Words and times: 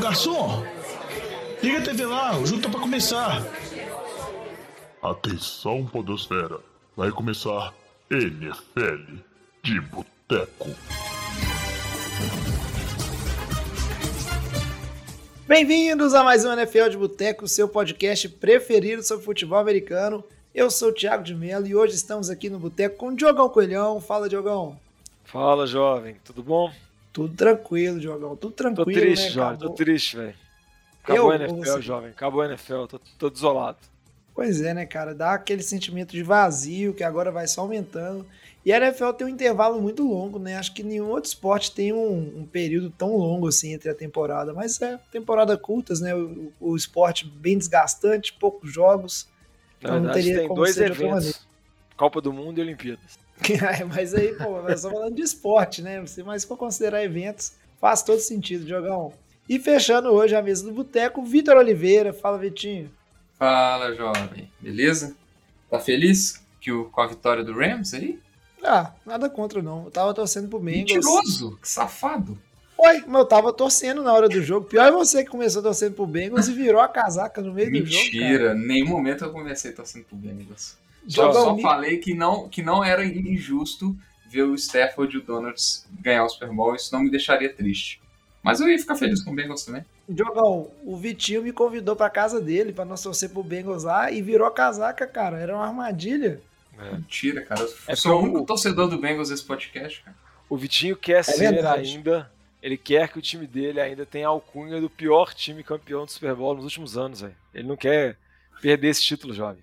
garçom! 0.00 0.64
Liga 1.62 1.78
a 1.78 1.82
TV 1.82 2.06
lá, 2.06 2.38
o 2.38 2.46
jogo 2.46 2.62
tá 2.62 2.70
pra 2.70 2.80
começar. 2.80 3.46
Atenção, 5.02 5.84
Podosfera. 5.86 6.58
Vai 6.96 7.10
começar 7.10 7.74
NFL 8.10 9.20
de 9.62 9.80
Boteco. 9.82 10.70
Bem-vindos 15.46 16.14
a 16.14 16.24
mais 16.24 16.44
um 16.46 16.52
NFL 16.52 16.88
de 16.88 16.96
Boteco, 16.96 17.46
seu 17.46 17.68
podcast 17.68 18.28
preferido 18.28 19.02
sobre 19.02 19.24
futebol 19.24 19.58
americano. 19.58 20.24
Eu 20.54 20.70
sou 20.70 20.88
o 20.88 20.94
Thiago 20.94 21.22
de 21.22 21.34
Mello 21.34 21.66
e 21.66 21.76
hoje 21.76 21.94
estamos 21.94 22.30
aqui 22.30 22.48
no 22.48 22.58
Boteco 22.58 22.96
com 22.96 23.08
o 23.08 23.16
Diogão 23.16 23.50
Coelhão. 23.50 24.00
Fala, 24.00 24.28
Diogão. 24.28 24.78
Fala, 25.24 25.66
jovem. 25.66 26.16
Tudo 26.24 26.42
bom? 26.42 26.72
Tudo 27.12 27.34
tranquilo, 27.34 27.98
Diogão. 27.98 28.36
Tudo 28.36 28.52
tranquilo, 28.52 28.84
Tô 28.86 28.92
triste, 28.92 29.24
né? 29.24 29.30
jovem. 29.30 29.58
Tô 29.58 29.70
triste, 29.70 30.16
velho. 30.16 30.34
Acabou 31.02 31.24
Eu 31.24 31.30
a 31.30 31.36
NFL, 31.36 31.54
você? 31.56 31.82
jovem. 31.82 32.10
Acabou 32.10 32.40
a 32.42 32.46
NFL. 32.46 32.84
Tô, 32.86 33.00
tô 33.18 33.30
desolado. 33.30 33.78
Pois 34.34 34.60
é, 34.60 34.72
né, 34.72 34.86
cara? 34.86 35.14
Dá 35.14 35.34
aquele 35.34 35.62
sentimento 35.62 36.12
de 36.12 36.22
vazio 36.22 36.94
que 36.94 37.02
agora 37.02 37.30
vai 37.32 37.46
só 37.48 37.62
aumentando. 37.62 38.24
E 38.64 38.72
a 38.72 38.76
NFL 38.76 39.10
tem 39.12 39.26
um 39.26 39.30
intervalo 39.30 39.80
muito 39.80 40.06
longo, 40.06 40.38
né? 40.38 40.56
Acho 40.56 40.72
que 40.74 40.82
nenhum 40.82 41.08
outro 41.08 41.28
esporte 41.28 41.72
tem 41.74 41.92
um, 41.92 42.40
um 42.40 42.46
período 42.46 42.90
tão 42.90 43.16
longo 43.16 43.48
assim 43.48 43.72
entre 43.72 43.90
a 43.90 43.94
temporada. 43.94 44.52
Mas 44.52 44.80
é 44.82 44.98
temporada 45.10 45.56
curtas, 45.56 46.00
né? 46.00 46.14
O, 46.14 46.52
o 46.60 46.76
esporte 46.76 47.26
bem 47.26 47.56
desgastante, 47.58 48.32
poucos 48.34 48.70
jogos. 48.72 49.26
Na 49.82 49.88
Então, 49.88 49.94
não 49.96 50.02
verdade, 50.04 50.24
teria 50.26 50.40
tem 50.40 50.54
dois 50.54 50.76
eventos. 50.78 51.46
Copa 51.96 52.20
do 52.20 52.32
Mundo 52.32 52.58
e 52.58 52.60
Olimpíadas. 52.62 53.18
Mas 53.88 54.14
aí, 54.14 54.34
pô, 54.34 54.62
nós 54.62 54.76
estamos 54.76 54.98
falando 54.98 55.14
de 55.14 55.22
esporte, 55.22 55.82
né? 55.82 56.02
Mas 56.24 56.42
se 56.42 56.48
for 56.48 56.56
considerar 56.56 57.04
eventos, 57.04 57.52
faz 57.80 58.02
todo 58.02 58.20
sentido, 58.20 58.64
Diogão. 58.64 59.12
E 59.48 59.58
fechando 59.58 60.10
hoje 60.10 60.34
a 60.36 60.42
mesa 60.42 60.64
do 60.64 60.72
Boteco, 60.72 61.22
Vitor 61.22 61.56
Oliveira. 61.56 62.12
Fala, 62.12 62.38
Vitinho. 62.38 62.90
Fala, 63.38 63.94
jovem. 63.94 64.50
Beleza? 64.60 65.16
Tá 65.68 65.80
feliz 65.80 66.40
que 66.60 66.70
o, 66.70 66.84
com 66.86 67.00
a 67.00 67.06
vitória 67.06 67.42
do 67.42 67.52
Rams 67.52 67.94
aí? 67.94 68.18
Ah, 68.62 68.92
nada 69.04 69.28
contra, 69.30 69.62
não. 69.62 69.84
Eu 69.84 69.90
tava 69.90 70.12
torcendo 70.12 70.48
pro 70.48 70.58
Bengals. 70.58 70.92
Mentiroso! 70.92 71.58
Que 71.60 71.68
safado! 71.68 72.38
Oi, 72.76 73.04
mas 73.06 73.20
eu 73.20 73.26
tava 73.26 73.52
torcendo 73.52 74.02
na 74.02 74.12
hora 74.12 74.28
do 74.28 74.40
jogo. 74.42 74.66
Pior 74.66 74.86
é 74.86 74.90
você 74.90 75.22
que 75.22 75.30
começou 75.30 75.62
torcendo 75.62 75.94
pro 75.94 76.06
Bengals 76.06 76.48
e 76.48 76.52
virou 76.52 76.80
a 76.80 76.88
casaca 76.88 77.42
no 77.42 77.52
meio 77.52 77.70
do 77.70 77.86
jogo. 77.86 78.04
Mentira! 78.04 78.54
Nenhum 78.54 78.88
momento 78.88 79.24
eu 79.24 79.32
comecei 79.32 79.72
torcendo 79.72 80.04
pro 80.04 80.16
Bengals. 80.16 80.76
Só 81.08 81.54
me- 81.54 81.62
falei 81.62 81.98
que 81.98 82.14
não, 82.14 82.48
que 82.48 82.62
não 82.62 82.82
era 82.84 83.04
injusto 83.04 83.96
ver 84.28 84.42
o 84.42 84.54
Stafford 84.54 85.14
e 85.14 85.18
o 85.18 85.22
Donuts 85.22 85.86
ganhar 86.00 86.24
o 86.24 86.28
Super 86.28 86.48
Bowl. 86.50 86.74
Isso 86.74 86.92
não 86.94 87.02
me 87.02 87.10
deixaria 87.10 87.52
triste. 87.52 88.00
Mas 88.42 88.60
eu 88.60 88.68
ia 88.68 88.78
ficar 88.78 88.94
feliz 88.96 89.22
com 89.22 89.32
o 89.32 89.34
Bengals 89.34 89.64
também. 89.64 89.84
Diogão, 90.08 90.70
o 90.84 90.96
Vitinho 90.96 91.42
me 91.42 91.52
convidou 91.52 91.94
pra 91.94 92.08
casa 92.08 92.40
dele 92.40 92.72
pra 92.72 92.84
nós 92.84 93.02
torcer 93.02 93.28
pro 93.30 93.42
Bengals 93.42 93.84
lá 93.84 94.10
e 94.10 94.22
virou 94.22 94.46
a 94.46 94.50
casaca, 94.50 95.06
cara. 95.06 95.38
Era 95.38 95.54
uma 95.54 95.66
armadilha. 95.66 96.40
É. 96.78 96.92
Mentira, 96.92 97.42
cara. 97.42 97.60
Eu 97.62 97.68
É 97.86 97.94
sou 97.96 98.18
o 98.18 98.22
único 98.22 98.46
torcedor 98.46 98.88
do 98.88 98.98
Bengals 98.98 99.28
desse 99.28 99.44
podcast, 99.44 100.02
cara. 100.02 100.16
O 100.48 100.56
Vitinho 100.56 100.96
quer 100.96 101.22
ser 101.22 101.50
verdade. 101.52 101.90
ainda. 101.96 102.30
Ele 102.62 102.76
quer 102.76 103.08
que 103.08 103.18
o 103.18 103.22
time 103.22 103.46
dele 103.46 103.80
ainda 103.80 104.04
tenha 104.06 104.26
a 104.26 104.30
alcunha 104.30 104.80
do 104.80 104.88
pior 104.90 105.32
time 105.34 105.62
campeão 105.62 106.04
do 106.04 106.10
Super 106.10 106.34
Bowl 106.34 106.54
nos 106.54 106.64
últimos 106.64 106.96
anos, 106.96 107.20
velho. 107.20 107.34
Ele 107.54 107.68
não 107.68 107.76
quer 107.76 108.16
perder 108.62 108.88
esse 108.88 109.02
título, 109.02 109.32
jovem. 109.34 109.62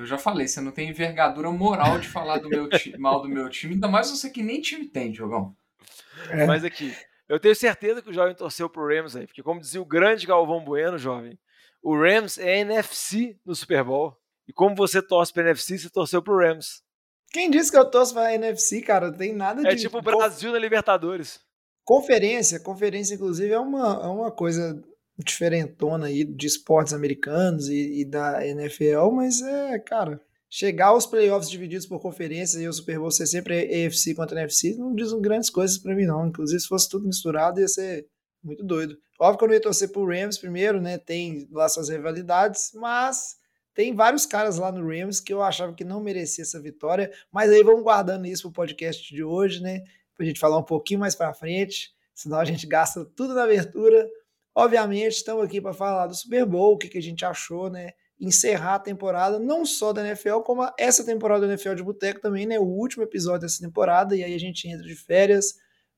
Eu 0.00 0.06
já 0.06 0.18
falei, 0.18 0.48
você 0.48 0.60
não 0.60 0.72
tem 0.72 0.88
envergadura 0.88 1.50
moral 1.50 1.98
de 1.98 2.08
falar 2.08 2.38
do 2.38 2.48
meu 2.48 2.68
mal 2.98 3.20
do 3.20 3.28
meu 3.28 3.48
time, 3.48 3.74
ainda 3.74 3.88
mais 3.88 4.10
você 4.10 4.30
que 4.30 4.42
nem 4.42 4.60
time 4.60 4.86
tem, 4.86 5.10
Diogão. 5.10 5.54
É. 6.30 6.46
Mas 6.46 6.64
aqui, 6.64 6.94
eu 7.28 7.38
tenho 7.38 7.54
certeza 7.54 8.02
que 8.02 8.10
o 8.10 8.12
jovem 8.12 8.34
torceu 8.34 8.68
pro 8.68 8.86
Rams 8.86 9.14
aí, 9.14 9.26
porque 9.26 9.42
como 9.42 9.60
dizia 9.60 9.80
o 9.80 9.84
grande 9.84 10.26
Galvão 10.26 10.64
Bueno, 10.64 10.98
jovem, 10.98 11.38
o 11.82 11.96
Rams 11.96 12.38
é 12.38 12.58
NFC 12.60 13.38
no 13.44 13.54
Super 13.54 13.84
Bowl. 13.84 14.16
E 14.48 14.52
como 14.52 14.74
você 14.74 15.00
torce 15.00 15.32
pro 15.32 15.42
NFC, 15.42 15.78
você 15.78 15.88
torceu 15.88 16.20
pro 16.22 16.36
Rams. 16.36 16.82
Quem 17.32 17.50
disse 17.50 17.70
que 17.70 17.78
eu 17.78 17.88
torço 17.88 18.12
pra 18.12 18.34
NFC, 18.34 18.82
cara? 18.82 19.10
Não 19.10 19.16
tem 19.16 19.32
nada 19.32 19.62
de. 19.62 19.68
É 19.68 19.76
tipo 19.76 19.98
o 19.98 20.02
Brasil 20.02 20.50
na 20.50 20.58
Libertadores. 20.58 21.40
Conferência, 21.84 22.58
conferência, 22.58 23.14
inclusive, 23.14 23.52
é 23.52 23.60
uma, 23.60 24.00
é 24.02 24.06
uma 24.08 24.30
coisa 24.30 24.82
diferentona 25.24 26.06
aí 26.06 26.24
de 26.24 26.46
esportes 26.46 26.92
americanos 26.92 27.68
e, 27.68 28.00
e 28.00 28.04
da 28.04 28.46
NFL, 28.46 29.10
mas 29.12 29.40
é, 29.42 29.78
cara, 29.78 30.20
chegar 30.48 30.88
aos 30.88 31.06
playoffs 31.06 31.48
divididos 31.48 31.86
por 31.86 32.00
conferência 32.00 32.58
e 32.58 32.68
o 32.68 32.72
Super 32.72 32.98
Bowl 32.98 33.10
ser 33.10 33.26
sempre 33.26 33.86
AFC 33.86 34.14
contra 34.14 34.40
NFC 34.40 34.74
não 34.76 34.94
diz 34.94 35.12
grandes 35.12 35.48
coisas 35.48 35.78
pra 35.78 35.94
mim, 35.94 36.06
não. 36.06 36.26
Inclusive, 36.26 36.60
se 36.60 36.66
fosse 36.66 36.88
tudo 36.88 37.06
misturado, 37.06 37.60
ia 37.60 37.68
ser 37.68 38.06
muito 38.42 38.64
doido. 38.64 38.98
Óbvio 39.18 39.38
que 39.38 39.44
eu 39.44 39.48
não 39.48 39.54
ia 39.54 39.60
torcer 39.60 39.92
pro 39.92 40.06
Rams 40.06 40.38
primeiro, 40.38 40.80
né? 40.80 40.98
Tem 40.98 41.46
lá 41.52 41.68
suas 41.68 41.88
rivalidades, 41.88 42.72
mas 42.74 43.36
tem 43.74 43.94
vários 43.94 44.26
caras 44.26 44.58
lá 44.58 44.72
no 44.72 44.86
Rams 44.86 45.20
que 45.20 45.32
eu 45.32 45.42
achava 45.42 45.72
que 45.74 45.84
não 45.84 46.02
merecia 46.02 46.42
essa 46.42 46.60
vitória, 46.60 47.12
mas 47.30 47.50
aí 47.50 47.62
vamos 47.62 47.82
guardando 47.82 48.26
isso 48.26 48.42
pro 48.42 48.52
podcast 48.52 49.14
de 49.14 49.22
hoje, 49.22 49.62
né? 49.62 49.82
Pra 50.16 50.26
gente 50.26 50.40
falar 50.40 50.58
um 50.58 50.64
pouquinho 50.64 51.00
mais 51.00 51.14
pra 51.14 51.32
frente, 51.32 51.92
senão 52.14 52.38
a 52.38 52.44
gente 52.44 52.66
gasta 52.66 53.04
tudo 53.04 53.34
na 53.34 53.44
abertura. 53.44 54.08
Obviamente, 54.60 55.14
estamos 55.14 55.42
aqui 55.42 55.58
para 55.58 55.72
falar 55.72 56.06
do 56.06 56.14
Super 56.14 56.44
Bowl, 56.44 56.74
o 56.74 56.76
que, 56.76 56.86
que 56.86 56.98
a 56.98 57.02
gente 57.02 57.24
achou, 57.24 57.70
né? 57.70 57.92
Encerrar 58.20 58.74
a 58.74 58.78
temporada, 58.78 59.38
não 59.38 59.64
só 59.64 59.90
da 59.90 60.06
NFL, 60.06 60.40
como 60.40 60.70
essa 60.78 61.02
temporada 61.02 61.46
da 61.46 61.54
NFL 61.54 61.76
de 61.76 61.82
Boteco 61.82 62.20
também, 62.20 62.44
né? 62.44 62.58
O 62.58 62.64
último 62.64 63.02
episódio 63.02 63.40
dessa 63.40 63.64
temporada, 63.64 64.14
e 64.14 64.22
aí 64.22 64.34
a 64.34 64.38
gente 64.38 64.68
entra 64.68 64.86
de 64.86 64.94
férias, 64.94 65.54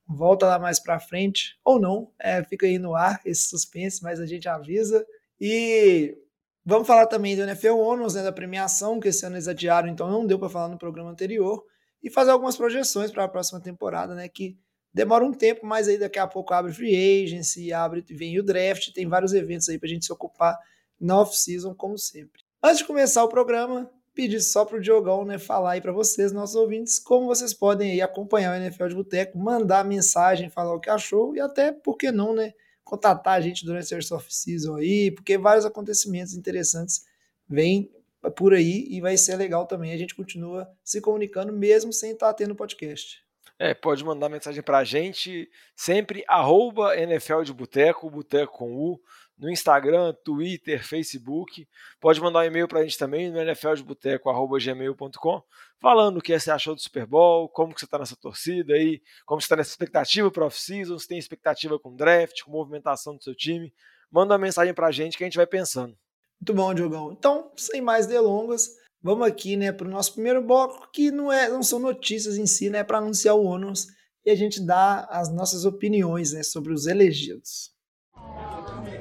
volta 0.07 0.47
lá 0.47 0.61
mais 0.61 0.79
pra 0.79 1.01
frente, 1.01 1.59
ou 1.65 1.81
não, 1.81 2.13
é, 2.21 2.45
fica 2.45 2.65
aí 2.65 2.79
no 2.79 2.95
ar 2.95 3.21
esse 3.25 3.49
suspense, 3.49 4.01
mas 4.01 4.21
a 4.21 4.27
gente 4.27 4.49
avisa. 4.49 5.05
E 5.41 6.17
vamos 6.65 6.87
falar 6.87 7.09
também 7.09 7.35
do 7.35 7.43
NFL 7.43 7.75
Honors, 7.79 8.15
né? 8.15 8.23
Da 8.23 8.31
premiação, 8.31 9.01
que 9.01 9.09
esse 9.09 9.27
ano 9.27 9.35
eles 9.35 9.49
adiaram, 9.49 9.89
então 9.89 10.09
não 10.09 10.25
deu 10.25 10.39
para 10.39 10.49
falar 10.49 10.69
no 10.69 10.79
programa 10.79 11.11
anterior, 11.11 11.65
e 12.01 12.09
fazer 12.09 12.31
algumas 12.31 12.57
projeções 12.57 13.11
para 13.11 13.25
a 13.25 13.29
próxima 13.29 13.61
temporada, 13.61 14.15
né? 14.15 14.29
Que 14.29 14.57
demora 14.93 15.25
um 15.25 15.33
tempo, 15.33 15.65
mas 15.67 15.89
aí 15.89 15.99
daqui 15.99 16.19
a 16.19 16.27
pouco 16.27 16.53
abre 16.53 16.73
free 16.73 17.25
agency, 17.25 17.73
abre, 17.73 18.05
vem 18.11 18.39
o 18.39 18.43
draft, 18.43 18.93
tem 18.93 19.09
vários 19.09 19.33
eventos 19.33 19.69
aí 19.69 19.79
pra 19.79 19.89
gente 19.89 20.05
se 20.05 20.13
ocupar 20.13 20.59
na 21.01 21.21
off-season, 21.21 21.75
como 21.75 21.99
sempre. 21.99 22.43
Antes 22.63 22.79
de 22.79 22.85
começar 22.85 23.25
o 23.25 23.29
programa, 23.29 23.91
pedir 24.15 24.41
só 24.41 24.65
pro 24.65 24.81
Diogão, 24.81 25.25
né, 25.25 25.39
falar 25.39 25.73
aí 25.73 25.81
pra 25.81 25.93
vocês, 25.93 26.33
nossos 26.33 26.55
ouvintes, 26.55 26.99
como 26.99 27.27
vocês 27.27 27.55
podem 27.55 27.93
aí 27.93 28.01
acompanhar 28.01 28.53
o 28.53 28.63
NFL 28.63 28.89
de 28.89 28.95
Boteco, 28.95 29.39
mandar 29.39 29.85
mensagem, 29.85 30.51
falar 30.51 30.75
o 30.75 30.81
que 30.81 30.91
achou 30.91 31.35
e 31.35 31.41
até, 31.41 31.73
por 31.73 31.97
que 31.97 32.13
não, 32.13 32.35
né, 32.35 32.53
contatar 32.85 33.35
a 33.35 33.41
gente 33.41 33.65
durante 33.65 33.95
essa 33.95 34.15
off-season 34.15 34.77
aí, 34.77 35.11
porque 35.11 35.39
vários 35.39 35.65
acontecimentos 35.65 36.35
interessantes 36.35 37.05
vêm 37.49 37.91
por 38.37 38.55
aí 38.55 38.87
e 38.89 39.01
vai 39.01 39.17
ser 39.17 39.37
legal 39.37 39.67
também. 39.67 39.93
A 39.93 39.97
gente 39.97 40.15
continua 40.15 40.69
se 40.85 41.01
comunicando 41.01 41.53
mesmo 41.53 41.93
sem 41.93 42.13
estar 42.13 42.33
tendo 42.35 42.55
podcast. 42.55 43.22
É, 43.63 43.73
pode 43.75 44.05
mandar 44.05 44.29
mensagem 44.29 44.61
pra 44.61 44.83
gente, 44.83 45.49
sempre 45.77 46.25
arroba 46.27 46.97
NFL 46.97 47.43
de 47.43 47.53
Boteco, 47.53 48.11
Boteco 48.11 48.59
com 48.59 48.73
U, 48.73 49.01
no 49.39 49.49
Instagram, 49.49 50.13
Twitter, 50.25 50.85
Facebook. 50.85 51.69
Pode 52.01 52.21
mandar 52.21 52.41
um 52.41 52.43
e-mail 52.43 52.67
pra 52.67 52.83
gente 52.83 52.99
também 52.99 53.31
no 53.31 53.41
nfldeboteco.gmail.com, 53.41 55.43
falando 55.81 56.17
o 56.17 56.21
que 56.21 56.37
você 56.37 56.51
achou 56.51 56.75
do 56.75 56.81
Super 56.81 57.07
Bowl, 57.07 57.49
como 57.49 57.73
que 57.73 57.79
você 57.79 57.87
tá 57.87 58.01
nessa 58.01 58.17
torcida 58.17 58.75
aí, 58.75 59.01
como 59.25 59.41
você 59.41 59.47
tá 59.47 59.55
nessa 59.55 59.71
expectativa 59.71 60.29
para 60.29 60.47
off-season, 60.47 60.99
se 60.99 61.07
tem 61.07 61.17
expectativa 61.17 61.79
com 61.79 61.95
draft, 61.95 62.43
com 62.43 62.51
movimentação 62.51 63.15
do 63.15 63.23
seu 63.23 63.37
time. 63.37 63.73
Manda 64.11 64.35
uma 64.35 64.39
mensagem 64.39 64.75
pra 64.75 64.91
gente 64.91 65.17
que 65.17 65.23
a 65.23 65.27
gente 65.29 65.37
vai 65.37 65.47
pensando. 65.47 65.97
Muito 66.41 66.53
bom, 66.53 66.75
Diogão. 66.75 67.13
Então, 67.13 67.53
sem 67.57 67.81
mais 67.81 68.09
delongas, 68.09 68.82
vamos 69.03 69.27
aqui, 69.27 69.57
né, 69.57 69.73
para 69.73 69.87
o 69.87 69.91
nosso 69.91 70.15
primeiro 70.15 70.43
bloco, 70.43 70.89
que 70.93 71.11
não, 71.11 71.31
é, 71.33 71.49
não 71.49 71.63
são 71.63 71.79
notícias 71.79 72.37
em 72.39 72.47
si, 72.47 72.71
né, 72.71 72.85
para 72.85 72.99
anunciar 72.99 73.35
o 73.37 73.45
ônus 73.45 73.87
e 74.25 74.31
a 74.31 74.37
gente 74.37 74.61
dá 74.65 75.07
as 75.11 75.33
nossas 75.33 75.65
opiniões, 75.65 76.33
né, 76.33 76.43
sobre 76.43 76.73
os 76.73 76.87
elegidos. 76.87 77.73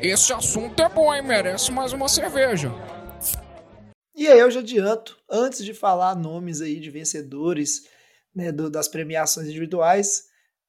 Esse 0.02 0.34
assunto 0.34 0.82
é 0.82 0.90
bom, 0.90 1.14
hein? 1.14 1.22
Merece 1.22 1.72
mais 1.72 1.94
uma 1.94 2.10
cerveja. 2.10 2.72
E 4.16 4.28
aí 4.28 4.40
eu 4.40 4.50
já 4.50 4.60
adianto, 4.60 5.18
antes 5.30 5.64
de 5.64 5.74
falar 5.74 6.16
nomes 6.16 6.62
aí 6.62 6.80
de 6.80 6.90
vencedores, 6.90 7.84
né, 8.34 8.52
do- 8.52 8.70
das 8.70 8.88
premiações 8.88 9.48
individuais, 9.48 10.24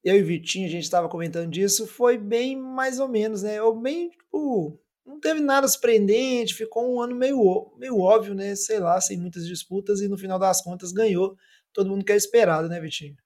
eu 0.05 0.17
e 0.17 0.23
Vitinho, 0.23 0.67
a 0.67 0.70
gente 0.70 0.82
estava 0.85 1.08
comentando 1.08 1.50
disso, 1.50 1.87
foi 1.87 2.19
bem 2.19 2.56
mais 2.56 2.99
ou 3.00 3.08
menos, 3.08 3.43
né, 3.43 3.62
ou 3.62 3.75
bem, 3.81 4.11
tipo, 4.11 4.78
não 5.04 5.19
teve 5.19 5.40
nada 5.40 5.66
surpreendente, 5.66 6.54
ficou 6.54 6.94
um 6.94 7.00
ano 7.00 7.14
meio, 7.14 7.72
meio 7.76 7.99
óbvio, 7.99 8.34
né, 8.34 8.54
sei 8.54 8.78
lá, 8.78 9.00
sem 9.00 9.19
muitas 9.19 9.46
disputas 9.46 10.00
e 10.00 10.08
no 10.08 10.16
final 10.16 10.38
das 10.38 10.62
contas 10.62 10.93
ganhou. 10.93 11.37
Todo 11.72 11.90
mundo 11.90 12.04
que 12.04 12.12
é 12.12 12.16
esperado, 12.16 12.69
né, 12.69 12.81
Vitinho? 12.81 13.16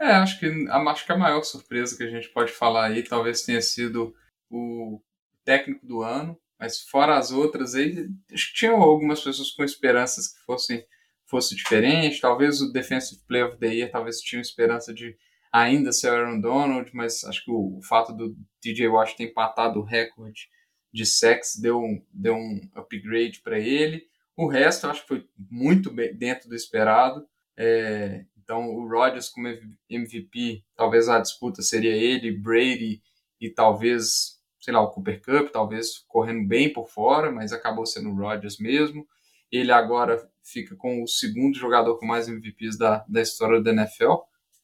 É, 0.00 0.10
acho 0.12 0.38
que, 0.38 0.46
a, 0.68 0.78
acho 0.90 1.06
que 1.06 1.12
a 1.12 1.18
maior 1.18 1.42
surpresa 1.42 1.96
que 1.96 2.02
a 2.02 2.10
gente 2.10 2.28
pode 2.28 2.52
falar 2.52 2.86
aí 2.86 3.02
talvez 3.02 3.42
tenha 3.42 3.60
sido 3.60 4.14
o 4.50 5.00
técnico 5.44 5.86
do 5.86 6.02
ano, 6.02 6.38
mas 6.58 6.80
fora 6.80 7.16
as 7.16 7.30
outras 7.30 7.74
aí, 7.74 8.08
acho 8.32 8.48
que 8.48 8.58
tinham 8.58 8.80
algumas 8.80 9.22
pessoas 9.22 9.50
com 9.50 9.64
esperanças 9.64 10.28
que 10.28 10.40
fossem 10.44 10.84
fosse 11.26 11.56
diferente, 11.56 12.20
talvez 12.20 12.60
o 12.60 12.70
Defensive 12.70 13.20
Player 13.26 13.48
of 13.48 13.58
the 13.58 13.66
Year 13.66 13.90
talvez 13.90 14.20
tinham 14.20 14.42
esperança 14.42 14.92
de 14.92 15.16
ainda 15.50 15.90
ser 15.90 16.10
o 16.10 16.12
Aaron 16.12 16.40
Donald, 16.40 16.90
mas 16.94 17.24
acho 17.24 17.44
que 17.44 17.50
o, 17.50 17.78
o 17.78 17.82
fato 17.82 18.12
do 18.12 18.36
DJ 18.62 18.88
Watt 18.88 19.16
ter 19.16 19.24
empatado 19.24 19.80
o 19.80 19.84
recorde 19.84 20.48
de 20.94 21.04
sacks 21.04 21.56
deu 21.56 21.80
um, 21.80 22.00
deu 22.12 22.36
um 22.36 22.60
upgrade 22.72 23.40
para 23.40 23.58
ele. 23.58 24.06
O 24.36 24.46
resto 24.46 24.86
eu 24.86 24.90
acho 24.90 25.02
que 25.02 25.08
foi 25.08 25.28
muito 25.36 25.90
bem 25.90 26.14
dentro 26.14 26.48
do 26.48 26.54
esperado. 26.54 27.26
É, 27.56 28.24
então 28.36 28.70
o 28.70 28.88
Rodgers 28.88 29.28
como 29.28 29.48
MVP, 29.90 30.62
talvez 30.76 31.08
a 31.08 31.18
disputa 31.18 31.62
seria 31.62 31.96
ele, 31.96 32.38
Brady 32.38 33.02
e 33.40 33.50
talvez, 33.50 34.40
sei 34.60 34.72
lá, 34.72 34.82
o 34.82 34.90
Cooper 34.90 35.20
Cup, 35.20 35.50
talvez 35.50 35.98
correndo 36.06 36.46
bem 36.46 36.72
por 36.72 36.88
fora, 36.88 37.32
mas 37.32 37.52
acabou 37.52 37.84
sendo 37.84 38.10
o 38.10 38.16
Rodgers 38.16 38.60
mesmo. 38.60 39.04
Ele 39.50 39.72
agora 39.72 40.24
fica 40.44 40.76
com 40.76 41.02
o 41.02 41.08
segundo 41.08 41.58
jogador 41.58 41.98
com 41.98 42.06
mais 42.06 42.28
MVPs 42.28 42.78
da, 42.78 43.04
da 43.08 43.20
história 43.20 43.60
da 43.60 43.72
NFL, 43.72 44.14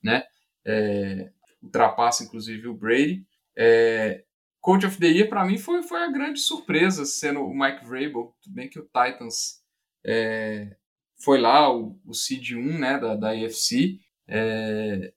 né? 0.00 0.22
É, 0.64 1.32
ultrapassa 1.60 2.22
inclusive 2.22 2.68
o 2.68 2.74
Brady. 2.74 3.26
É, 3.56 4.24
Coach 4.60 4.86
of 4.86 4.98
the 4.98 5.06
Year 5.06 5.28
para 5.28 5.44
mim 5.44 5.58
foi, 5.58 5.82
foi 5.82 6.02
a 6.02 6.10
grande 6.10 6.40
surpresa 6.40 7.04
sendo 7.04 7.40
o 7.40 7.58
Mike 7.58 7.84
Vrabel. 7.84 8.34
Tudo 8.42 8.54
bem 8.54 8.68
que 8.68 8.78
o 8.78 8.84
Titans 8.84 9.60
é, 10.04 10.76
foi 11.22 11.40
lá, 11.40 11.74
o, 11.74 11.98
o 12.04 12.14
seed 12.14 12.52
1 12.52 12.78
né, 12.78 12.98
da, 12.98 13.14
da 13.14 13.30
AFC, 13.30 13.98
é, 14.26 15.12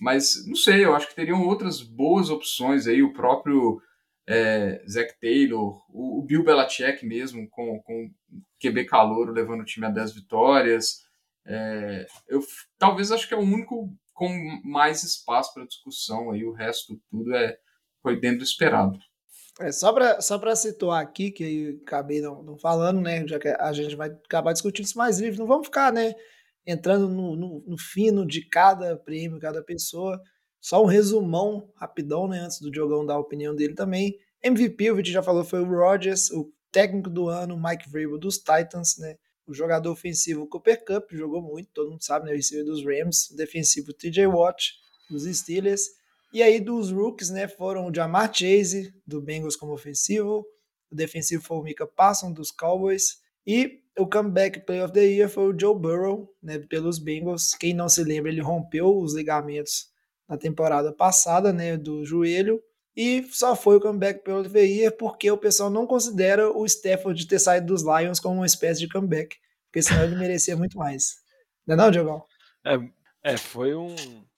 mas 0.00 0.46
não 0.46 0.56
sei, 0.56 0.84
eu 0.84 0.94
acho 0.94 1.08
que 1.08 1.14
teriam 1.14 1.46
outras 1.46 1.80
boas 1.80 2.28
opções 2.30 2.86
aí, 2.86 3.02
o 3.02 3.12
próprio 3.12 3.80
é, 4.26 4.82
Taylor, 5.20 5.82
o, 5.88 6.18
o, 6.18 6.22
Bill 6.22 6.44
Belichick 6.44 7.06
mesmo, 7.06 7.48
com, 7.48 7.80
com 7.82 8.10
QB 8.60 8.84
calouro 8.86 9.32
levando 9.32 9.60
o 9.60 9.64
time 9.64 9.86
a 9.86 9.90
10 9.90 10.14
vitórias. 10.14 11.04
É, 11.46 12.06
eu 12.28 12.40
talvez 12.78 13.12
acho 13.12 13.28
que 13.28 13.34
é 13.34 13.36
o 13.36 13.40
único 13.40 13.94
com 14.12 14.28
mais 14.64 15.02
espaço 15.02 15.52
para 15.52 15.66
discussão 15.66 16.30
aí, 16.30 16.44
o 16.44 16.52
resto 16.52 17.00
tudo 17.10 17.34
é 17.34 17.56
foi 18.04 18.20
dentro 18.20 18.38
do 18.38 18.44
esperado. 18.44 18.98
É, 19.58 19.72
só 19.72 19.92
para 19.92 20.20
só 20.20 20.54
situar 20.54 21.00
aqui, 21.00 21.30
que 21.30 21.42
eu 21.42 21.80
acabei 21.86 22.20
não, 22.20 22.42
não, 22.42 22.58
falando, 22.58 23.00
né? 23.00 23.26
Já 23.26 23.38
que 23.38 23.48
a 23.48 23.72
gente 23.72 23.96
vai 23.96 24.10
acabar 24.10 24.52
discutindo 24.52 24.84
isso 24.84 24.98
mais 24.98 25.18
livre, 25.18 25.38
não 25.38 25.46
vamos 25.46 25.68
ficar, 25.68 25.90
né? 25.90 26.14
Entrando 26.66 27.08
no, 27.08 27.34
no, 27.34 27.64
no 27.66 27.78
fino 27.78 28.26
de 28.26 28.46
cada 28.46 28.96
prêmio, 28.96 29.40
cada 29.40 29.62
pessoa. 29.62 30.20
Só 30.60 30.82
um 30.82 30.86
resumão 30.86 31.70
rapidão, 31.76 32.28
né? 32.28 32.40
Antes 32.40 32.60
do 32.60 32.70
Diogão 32.70 33.06
dar 33.06 33.14
a 33.14 33.18
opinião 33.18 33.54
dele 33.54 33.74
também. 33.74 34.18
MVP, 34.42 34.90
o 34.90 34.96
Vitor 34.96 35.12
já 35.12 35.22
falou, 35.22 35.44
foi 35.44 35.60
o 35.60 35.64
Rodgers, 35.64 36.30
o 36.30 36.52
técnico 36.70 37.08
do 37.08 37.28
ano, 37.28 37.56
Mike 37.56 37.88
Vrabel 37.88 38.18
dos 38.18 38.36
Titans, 38.38 38.98
né? 38.98 39.16
O 39.46 39.54
jogador 39.54 39.90
ofensivo 39.90 40.48
Cooper 40.48 40.84
Cup, 40.84 41.12
jogou 41.12 41.40
muito, 41.40 41.70
todo 41.72 41.90
mundo 41.90 42.02
sabe, 42.02 42.26
né? 42.26 42.34
O 42.34 42.64
dos 42.64 42.84
Rams. 42.84 43.30
O 43.30 43.36
defensivo 43.36 43.92
TJ 43.92 44.26
Watt, 44.26 44.72
dos 45.08 45.24
Steelers. 45.24 45.90
E 46.34 46.42
aí 46.42 46.58
dos 46.58 46.90
rookies, 46.90 47.30
né, 47.30 47.46
foram 47.46 47.86
o 47.86 47.94
Jamar 47.94 48.28
Chase, 48.34 48.92
do 49.06 49.22
Bengals 49.22 49.54
como 49.54 49.72
ofensivo, 49.72 50.44
o 50.90 50.94
defensivo 50.96 51.40
foi 51.40 51.56
o 51.58 51.62
Mika 51.62 51.86
Parson, 51.86 52.32
dos 52.32 52.50
Cowboys, 52.50 53.20
e 53.46 53.84
o 53.96 54.04
comeback 54.04 54.66
play 54.66 54.82
of 54.82 54.92
the 54.92 55.04
year 55.04 55.28
foi 55.28 55.44
o 55.44 55.56
Joe 55.56 55.78
Burrow, 55.78 56.28
né, 56.42 56.58
pelos 56.58 56.98
Bengals. 56.98 57.54
Quem 57.54 57.72
não 57.72 57.88
se 57.88 58.02
lembra, 58.02 58.32
ele 58.32 58.40
rompeu 58.40 58.98
os 58.98 59.14
ligamentos 59.14 59.92
na 60.28 60.36
temporada 60.36 60.92
passada, 60.92 61.52
né, 61.52 61.76
do 61.76 62.04
joelho, 62.04 62.60
e 62.96 63.24
só 63.30 63.54
foi 63.54 63.76
o 63.76 63.80
comeback 63.80 64.24
play 64.24 64.36
of 64.36 64.50
the 64.50 64.64
year 64.64 64.96
porque 64.96 65.30
o 65.30 65.38
pessoal 65.38 65.70
não 65.70 65.86
considera 65.86 66.50
o 66.50 66.66
Stafford 66.66 67.28
ter 67.28 67.38
saído 67.38 67.68
dos 67.68 67.82
Lions 67.82 68.18
como 68.18 68.34
uma 68.34 68.46
espécie 68.46 68.80
de 68.80 68.88
comeback, 68.88 69.36
porque 69.66 69.82
senão 69.82 70.02
ele 70.02 70.16
merecia 70.16 70.56
muito 70.56 70.76
mais. 70.76 71.14
Não 71.64 71.74
é 71.74 71.76
não, 71.76 71.90
Diogão? 71.92 72.24
É, 72.66 73.34
é, 73.34 73.36
foi 73.36 73.72
um 73.76 73.94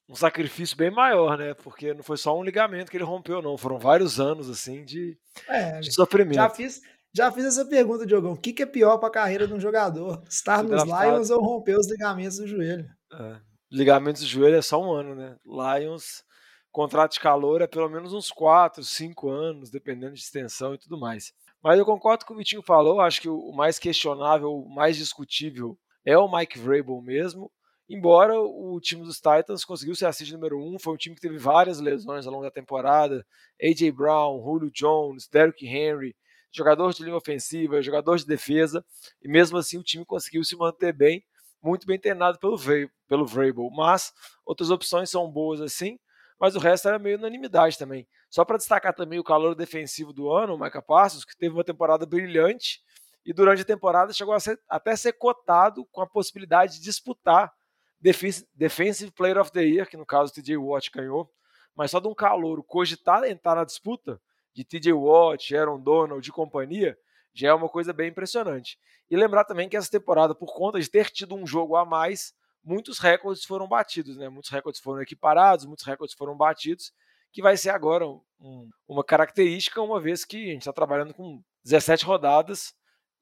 um 0.08 0.14
sacrifício 0.14 0.76
bem 0.76 0.90
maior, 0.90 1.36
né? 1.36 1.54
Porque 1.54 1.92
não 1.92 2.02
foi 2.02 2.16
só 2.16 2.38
um 2.38 2.44
ligamento 2.44 2.90
que 2.90 2.96
ele 2.96 3.04
rompeu, 3.04 3.42
não. 3.42 3.58
Foram 3.58 3.78
vários 3.78 4.20
anos, 4.20 4.48
assim, 4.48 4.84
de, 4.84 5.18
é, 5.48 5.80
de 5.80 5.92
sofrimento. 5.92 6.34
Já 6.34 6.48
fiz, 6.50 6.82
já 7.14 7.32
fiz 7.32 7.44
essa 7.44 7.64
pergunta, 7.64 8.06
Diogão. 8.06 8.32
O 8.32 8.36
que, 8.36 8.52
que 8.52 8.62
é 8.62 8.66
pior 8.66 8.98
para 8.98 9.08
a 9.08 9.12
carreira 9.12 9.46
de 9.46 9.54
um 9.54 9.60
jogador? 9.60 10.22
Estar 10.28 10.62
nos 10.62 10.84
Lions 10.84 11.30
ou 11.30 11.40
romper 11.40 11.76
os 11.76 11.90
ligamentos 11.90 12.38
do 12.38 12.46
joelho? 12.46 12.88
É. 13.12 13.40
Ligamentos 13.70 14.22
do 14.22 14.28
joelho 14.28 14.56
é 14.56 14.62
só 14.62 14.80
um 14.80 14.92
ano, 14.92 15.14
né? 15.14 15.36
Lions, 15.44 16.22
contrato 16.70 17.14
de 17.14 17.20
calor 17.20 17.62
é 17.62 17.66
pelo 17.66 17.88
menos 17.88 18.12
uns 18.12 18.30
4, 18.30 18.84
5 18.84 19.28
anos, 19.28 19.70
dependendo 19.70 20.12
de 20.12 20.20
extensão 20.20 20.74
e 20.74 20.78
tudo 20.78 20.98
mais. 20.98 21.32
Mas 21.62 21.78
eu 21.78 21.84
concordo 21.84 22.24
com 22.24 22.34
o 22.34 22.36
Vitinho 22.36 22.62
falou. 22.62 23.00
Acho 23.00 23.20
que 23.20 23.28
o 23.28 23.50
mais 23.50 23.78
questionável, 23.78 24.52
o 24.52 24.68
mais 24.68 24.96
discutível 24.96 25.76
é 26.04 26.16
o 26.16 26.30
Mike 26.30 26.58
Vrabel 26.58 27.00
mesmo. 27.00 27.50
Embora 27.88 28.40
o 28.40 28.80
time 28.80 29.04
dos 29.04 29.16
Titans 29.16 29.64
conseguiu 29.64 29.94
ser 29.94 30.06
a 30.06 30.12
seed 30.12 30.32
número 30.32 30.58
1, 30.58 30.74
um, 30.74 30.78
foi 30.78 30.92
um 30.92 30.96
time 30.96 31.14
que 31.14 31.20
teve 31.20 31.38
várias 31.38 31.78
lesões 31.78 32.26
ao 32.26 32.32
longo 32.32 32.44
da 32.44 32.50
temporada. 32.50 33.24
A.J. 33.62 33.92
Brown, 33.92 34.42
Julio 34.42 34.70
Jones, 34.72 35.28
Derrick 35.28 35.64
Henry, 35.64 36.16
jogador 36.50 36.92
de 36.92 37.04
linha 37.04 37.16
ofensiva, 37.16 37.80
jogador 37.80 38.16
de 38.18 38.26
defesa, 38.26 38.84
e 39.22 39.28
mesmo 39.28 39.56
assim 39.56 39.78
o 39.78 39.84
time 39.84 40.04
conseguiu 40.04 40.42
se 40.42 40.56
manter 40.56 40.92
bem, 40.92 41.24
muito 41.62 41.86
bem 41.86 41.98
treinado 41.98 42.40
pelo, 42.40 42.58
pelo 43.06 43.24
Vrabel. 43.24 43.70
Mas 43.70 44.12
outras 44.44 44.70
opções 44.70 45.08
são 45.08 45.30
boas 45.30 45.60
assim, 45.60 45.96
mas 46.40 46.56
o 46.56 46.58
resto 46.58 46.88
era 46.88 46.98
meio 46.98 47.18
unanimidade 47.18 47.78
também. 47.78 48.06
Só 48.28 48.44
para 48.44 48.56
destacar 48.56 48.94
também 48.94 49.20
o 49.20 49.24
calor 49.24 49.54
defensivo 49.54 50.12
do 50.12 50.28
ano, 50.28 50.54
o 50.54 50.58
Micah 50.58 50.82
Parsons, 50.82 51.24
que 51.24 51.36
teve 51.36 51.54
uma 51.54 51.64
temporada 51.64 52.04
brilhante 52.04 52.80
e 53.24 53.32
durante 53.32 53.62
a 53.62 53.64
temporada 53.64 54.12
chegou 54.12 54.34
a 54.34 54.40
ser, 54.40 54.60
até 54.68 54.94
ser 54.96 55.12
cotado 55.12 55.84
com 55.92 56.00
a 56.00 56.06
possibilidade 56.06 56.74
de 56.74 56.80
disputar 56.80 57.52
Defensive 58.00 59.10
Player 59.12 59.38
of 59.38 59.50
the 59.52 59.62
Year, 59.62 59.88
que 59.88 59.96
no 59.96 60.06
caso 60.06 60.30
o 60.30 60.34
TJ 60.34 60.56
Watt 60.56 60.90
ganhou, 60.90 61.30
mas 61.74 61.90
só 61.90 62.00
de 62.00 62.08
um 62.08 62.14
calouro 62.14 62.62
cogitar 62.62 63.24
entrar 63.24 63.54
na 63.54 63.64
disputa 63.64 64.20
de 64.54 64.64
TJ 64.64 64.92
Watt, 64.92 65.54
Aaron 65.54 65.80
Donald 65.80 66.26
e 66.26 66.32
companhia, 66.32 66.96
já 67.34 67.48
é 67.48 67.54
uma 67.54 67.68
coisa 67.68 67.92
bem 67.92 68.08
impressionante. 68.08 68.78
E 69.10 69.16
lembrar 69.16 69.44
também 69.44 69.68
que 69.68 69.76
essa 69.76 69.90
temporada, 69.90 70.34
por 70.34 70.54
conta 70.54 70.80
de 70.80 70.90
ter 70.90 71.10
tido 71.10 71.34
um 71.34 71.46
jogo 71.46 71.76
a 71.76 71.84
mais, 71.84 72.32
muitos 72.64 72.98
recordes 72.98 73.44
foram 73.44 73.68
batidos, 73.68 74.16
né? 74.16 74.28
Muitos 74.28 74.50
recordes 74.50 74.80
foram 74.80 75.02
equiparados, 75.02 75.66
muitos 75.66 75.84
recordes 75.84 76.16
foram 76.16 76.36
batidos, 76.36 76.92
que 77.30 77.42
vai 77.42 77.56
ser 77.56 77.70
agora 77.70 78.06
um, 78.08 78.70
uma 78.88 79.04
característica, 79.04 79.80
uma 79.82 80.00
vez 80.00 80.24
que 80.24 80.48
a 80.48 80.52
gente 80.52 80.62
está 80.62 80.72
trabalhando 80.72 81.12
com 81.12 81.42
17 81.64 82.04
rodadas 82.04 82.72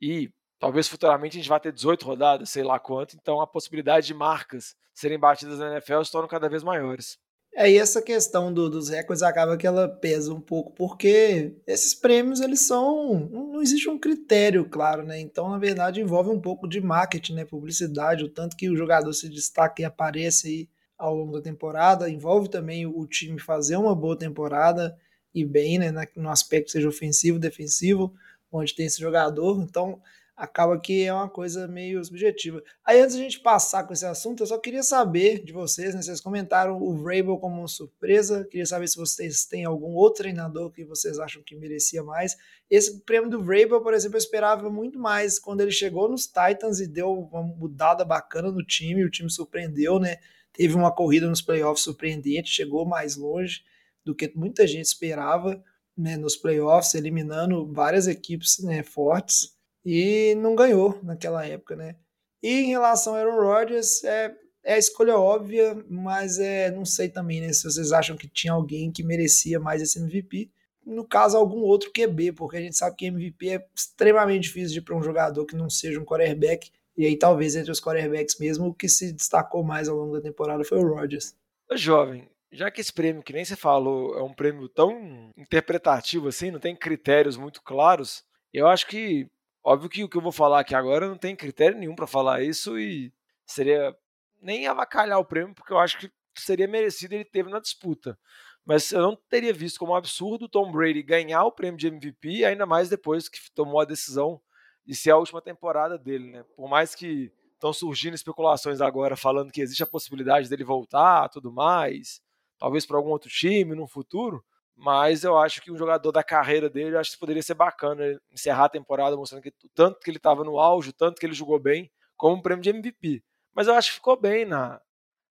e 0.00 0.30
Talvez 0.64 0.88
futuramente 0.88 1.36
a 1.36 1.40
gente 1.40 1.48
vá 1.50 1.60
ter 1.60 1.74
18 1.74 2.06
rodadas, 2.06 2.48
sei 2.48 2.62
lá 2.62 2.78
quanto, 2.78 3.14
então 3.20 3.38
a 3.38 3.46
possibilidade 3.46 4.06
de 4.06 4.14
marcas 4.14 4.74
serem 4.94 5.18
batidas 5.18 5.58
na 5.58 5.72
NFL 5.72 6.02
se 6.02 6.10
tornam 6.10 6.26
cada 6.26 6.48
vez 6.48 6.62
maiores. 6.62 7.18
É, 7.54 7.70
e 7.70 7.76
essa 7.76 8.00
questão 8.00 8.50
do, 8.50 8.70
dos 8.70 8.88
recordes 8.88 9.22
acaba 9.22 9.58
que 9.58 9.66
ela 9.66 9.86
pesa 9.86 10.32
um 10.32 10.40
pouco, 10.40 10.72
porque 10.72 11.54
esses 11.66 11.94
prêmios, 11.94 12.40
eles 12.40 12.66
são. 12.66 13.28
Não 13.30 13.60
existe 13.60 13.90
um 13.90 13.98
critério, 13.98 14.66
claro, 14.66 15.04
né? 15.04 15.20
Então, 15.20 15.50
na 15.50 15.58
verdade, 15.58 16.00
envolve 16.00 16.30
um 16.30 16.40
pouco 16.40 16.66
de 16.66 16.80
marketing, 16.80 17.34
né? 17.34 17.44
Publicidade, 17.44 18.24
o 18.24 18.30
tanto 18.30 18.56
que 18.56 18.70
o 18.70 18.76
jogador 18.76 19.12
se 19.12 19.28
destaca 19.28 19.82
e 19.82 19.84
aparece 19.84 20.48
aí 20.48 20.68
ao 20.96 21.14
longo 21.14 21.32
da 21.32 21.42
temporada. 21.42 22.08
Envolve 22.08 22.48
também 22.48 22.86
o 22.86 23.06
time 23.06 23.38
fazer 23.38 23.76
uma 23.76 23.94
boa 23.94 24.16
temporada 24.16 24.96
e 25.34 25.44
bem, 25.44 25.78
né? 25.78 25.92
No 26.16 26.30
aspecto 26.30 26.70
seja 26.70 26.88
ofensivo, 26.88 27.38
defensivo, 27.38 28.14
onde 28.50 28.74
tem 28.74 28.86
esse 28.86 28.98
jogador. 28.98 29.60
Então, 29.60 30.00
acaba 30.36 30.78
que 30.80 31.04
é 31.04 31.12
uma 31.12 31.28
coisa 31.28 31.68
meio 31.68 32.04
subjetiva. 32.04 32.62
Aí 32.84 33.00
antes 33.00 33.14
a 33.14 33.18
gente 33.18 33.38
passar 33.40 33.84
com 33.86 33.92
esse 33.92 34.04
assunto, 34.04 34.42
eu 34.42 34.46
só 34.46 34.58
queria 34.58 34.82
saber 34.82 35.44
de 35.44 35.52
vocês, 35.52 35.94
né, 35.94 36.02
vocês 36.02 36.20
comentaram 36.20 36.82
o 36.82 36.96
Vrabel 36.96 37.38
como 37.38 37.58
uma 37.58 37.68
surpresa, 37.68 38.44
queria 38.50 38.66
saber 38.66 38.88
se 38.88 38.96
vocês 38.96 39.44
têm 39.44 39.64
algum 39.64 39.94
outro 39.94 40.22
treinador 40.22 40.72
que 40.72 40.84
vocês 40.84 41.18
acham 41.18 41.42
que 41.42 41.54
merecia 41.54 42.02
mais. 42.02 42.36
Esse 42.68 43.00
prêmio 43.02 43.30
do 43.30 43.42
Vrabel, 43.42 43.80
por 43.80 43.94
exemplo, 43.94 44.16
eu 44.16 44.20
esperava 44.20 44.68
muito 44.68 44.98
mais 44.98 45.38
quando 45.38 45.60
ele 45.60 45.70
chegou 45.70 46.08
nos 46.08 46.26
Titans 46.26 46.80
e 46.80 46.88
deu 46.88 47.12
uma 47.12 47.42
mudada 47.42 48.04
bacana 48.04 48.50
no 48.50 48.64
time, 48.64 49.04
o 49.04 49.10
time 49.10 49.30
surpreendeu, 49.30 50.00
né? 50.00 50.16
Teve 50.52 50.74
uma 50.74 50.92
corrida 50.92 51.28
nos 51.28 51.42
playoffs 51.42 51.84
surpreendente, 51.84 52.50
chegou 52.50 52.84
mais 52.84 53.16
longe 53.16 53.62
do 54.04 54.14
que 54.14 54.30
muita 54.34 54.66
gente 54.66 54.86
esperava, 54.86 55.62
né, 55.96 56.16
nos 56.16 56.36
playoffs, 56.36 56.94
eliminando 56.94 57.72
várias 57.72 58.06
equipes 58.06 58.58
né, 58.58 58.82
fortes 58.82 59.53
e 59.84 60.34
não 60.36 60.54
ganhou 60.54 60.98
naquela 61.02 61.44
época, 61.46 61.76
né? 61.76 61.96
E 62.42 62.60
em 62.60 62.66
relação 62.66 63.14
ao 63.14 63.20
Aaron 63.20 63.42
Rodgers, 63.42 64.02
é, 64.04 64.34
é 64.62 64.74
a 64.74 64.78
escolha 64.78 65.16
óbvia, 65.18 65.76
mas 65.88 66.38
é, 66.38 66.70
não 66.70 66.84
sei 66.84 67.08
também 67.08 67.40
né, 67.40 67.52
se 67.52 67.64
vocês 67.64 67.92
acham 67.92 68.16
que 68.16 68.28
tinha 68.28 68.52
alguém 68.52 68.90
que 68.90 69.02
merecia 69.02 69.60
mais 69.60 69.82
esse 69.82 69.98
MVP. 69.98 70.50
No 70.84 71.06
caso, 71.06 71.36
algum 71.36 71.60
outro 71.60 71.90
QB, 71.90 72.32
porque 72.32 72.58
a 72.58 72.60
gente 72.60 72.76
sabe 72.76 72.96
que 72.96 73.06
MVP 73.06 73.48
é 73.48 73.66
extremamente 73.74 74.42
difícil 74.42 74.74
de 74.74 74.82
para 74.82 74.96
um 74.96 75.02
jogador 75.02 75.46
que 75.46 75.56
não 75.56 75.70
seja 75.70 75.98
um 75.98 76.04
quarterback. 76.04 76.70
E 76.96 77.06
aí, 77.06 77.18
talvez 77.18 77.56
entre 77.56 77.72
os 77.72 77.80
quarterbacks 77.80 78.38
mesmo, 78.38 78.66
o 78.66 78.74
que 78.74 78.88
se 78.88 79.12
destacou 79.12 79.64
mais 79.64 79.88
ao 79.88 79.96
longo 79.96 80.14
da 80.14 80.20
temporada 80.20 80.64
foi 80.64 80.78
o 80.78 80.94
Rodgers. 80.94 81.34
Jovem, 81.72 82.28
já 82.52 82.70
que 82.70 82.80
esse 82.80 82.92
prêmio, 82.92 83.22
que 83.22 83.32
nem 83.32 83.44
você 83.44 83.56
falou, 83.56 84.18
é 84.18 84.22
um 84.22 84.32
prêmio 84.32 84.68
tão 84.68 85.32
interpretativo 85.36 86.28
assim, 86.28 86.50
não 86.50 86.60
tem 86.60 86.76
critérios 86.76 87.36
muito 87.36 87.62
claros, 87.62 88.22
eu 88.52 88.68
acho 88.68 88.86
que 88.86 89.28
Óbvio 89.64 89.88
que 89.88 90.04
o 90.04 90.08
que 90.08 90.16
eu 90.18 90.20
vou 90.20 90.30
falar 90.30 90.60
aqui 90.60 90.74
agora 90.74 91.08
não 91.08 91.16
tem 91.16 91.34
critério 91.34 91.78
nenhum 91.78 91.94
para 91.94 92.06
falar 92.06 92.42
isso 92.42 92.78
e 92.78 93.10
seria 93.46 93.96
nem 94.42 94.66
avacalhar 94.66 95.18
o 95.18 95.24
prêmio, 95.24 95.54
porque 95.54 95.72
eu 95.72 95.78
acho 95.78 95.96
que 95.96 96.12
seria 96.34 96.68
merecido 96.68 97.14
ele 97.14 97.24
teve 97.24 97.48
na 97.48 97.58
disputa. 97.58 98.18
Mas 98.62 98.92
eu 98.92 99.00
não 99.00 99.16
teria 99.16 99.54
visto 99.54 99.78
como 99.78 99.94
absurdo 99.94 100.44
o 100.44 100.48
Tom 100.48 100.70
Brady 100.70 101.02
ganhar 101.02 101.44
o 101.44 101.52
prêmio 101.52 101.78
de 101.78 101.86
MVP, 101.86 102.44
ainda 102.44 102.66
mais 102.66 102.90
depois 102.90 103.26
que 103.26 103.38
tomou 103.52 103.80
a 103.80 103.86
decisão 103.86 104.38
de 104.84 104.94
ser 104.94 105.12
a 105.12 105.16
última 105.16 105.40
temporada 105.40 105.96
dele, 105.96 106.30
né? 106.30 106.44
Por 106.54 106.68
mais 106.68 106.94
que 106.94 107.32
estão 107.54 107.72
surgindo 107.72 108.14
especulações 108.14 108.82
agora 108.82 109.16
falando 109.16 109.50
que 109.50 109.62
existe 109.62 109.82
a 109.82 109.86
possibilidade 109.86 110.48
dele 110.50 110.64
voltar, 110.64 111.30
tudo 111.30 111.50
mais, 111.50 112.20
talvez 112.58 112.84
para 112.84 112.98
algum 112.98 113.10
outro 113.10 113.30
time 113.30 113.74
no 113.74 113.86
futuro, 113.86 114.44
mas 114.76 115.24
eu 115.24 115.38
acho 115.38 115.62
que 115.62 115.70
um 115.70 115.76
jogador 115.76 116.10
da 116.10 116.22
carreira 116.22 116.68
dele, 116.68 116.96
acho 116.96 117.12
que 117.12 117.18
poderia 117.18 117.42
ser 117.42 117.54
bacana 117.54 118.20
encerrar 118.32 118.66
a 118.66 118.68
temporada 118.68 119.16
mostrando 119.16 119.42
que 119.42 119.52
tanto 119.74 120.00
que 120.00 120.10
ele 120.10 120.16
estava 120.16 120.42
no 120.42 120.58
auge, 120.58 120.92
tanto 120.92 121.20
que 121.20 121.26
ele 121.26 121.34
jogou 121.34 121.58
bem, 121.58 121.90
como 122.16 122.36
um 122.36 122.42
prêmio 122.42 122.62
de 122.62 122.70
MVP. 122.70 123.22
Mas 123.54 123.68
eu 123.68 123.74
acho 123.74 123.90
que 123.90 123.96
ficou 123.96 124.20
bem 124.20 124.44
na, 124.44 124.80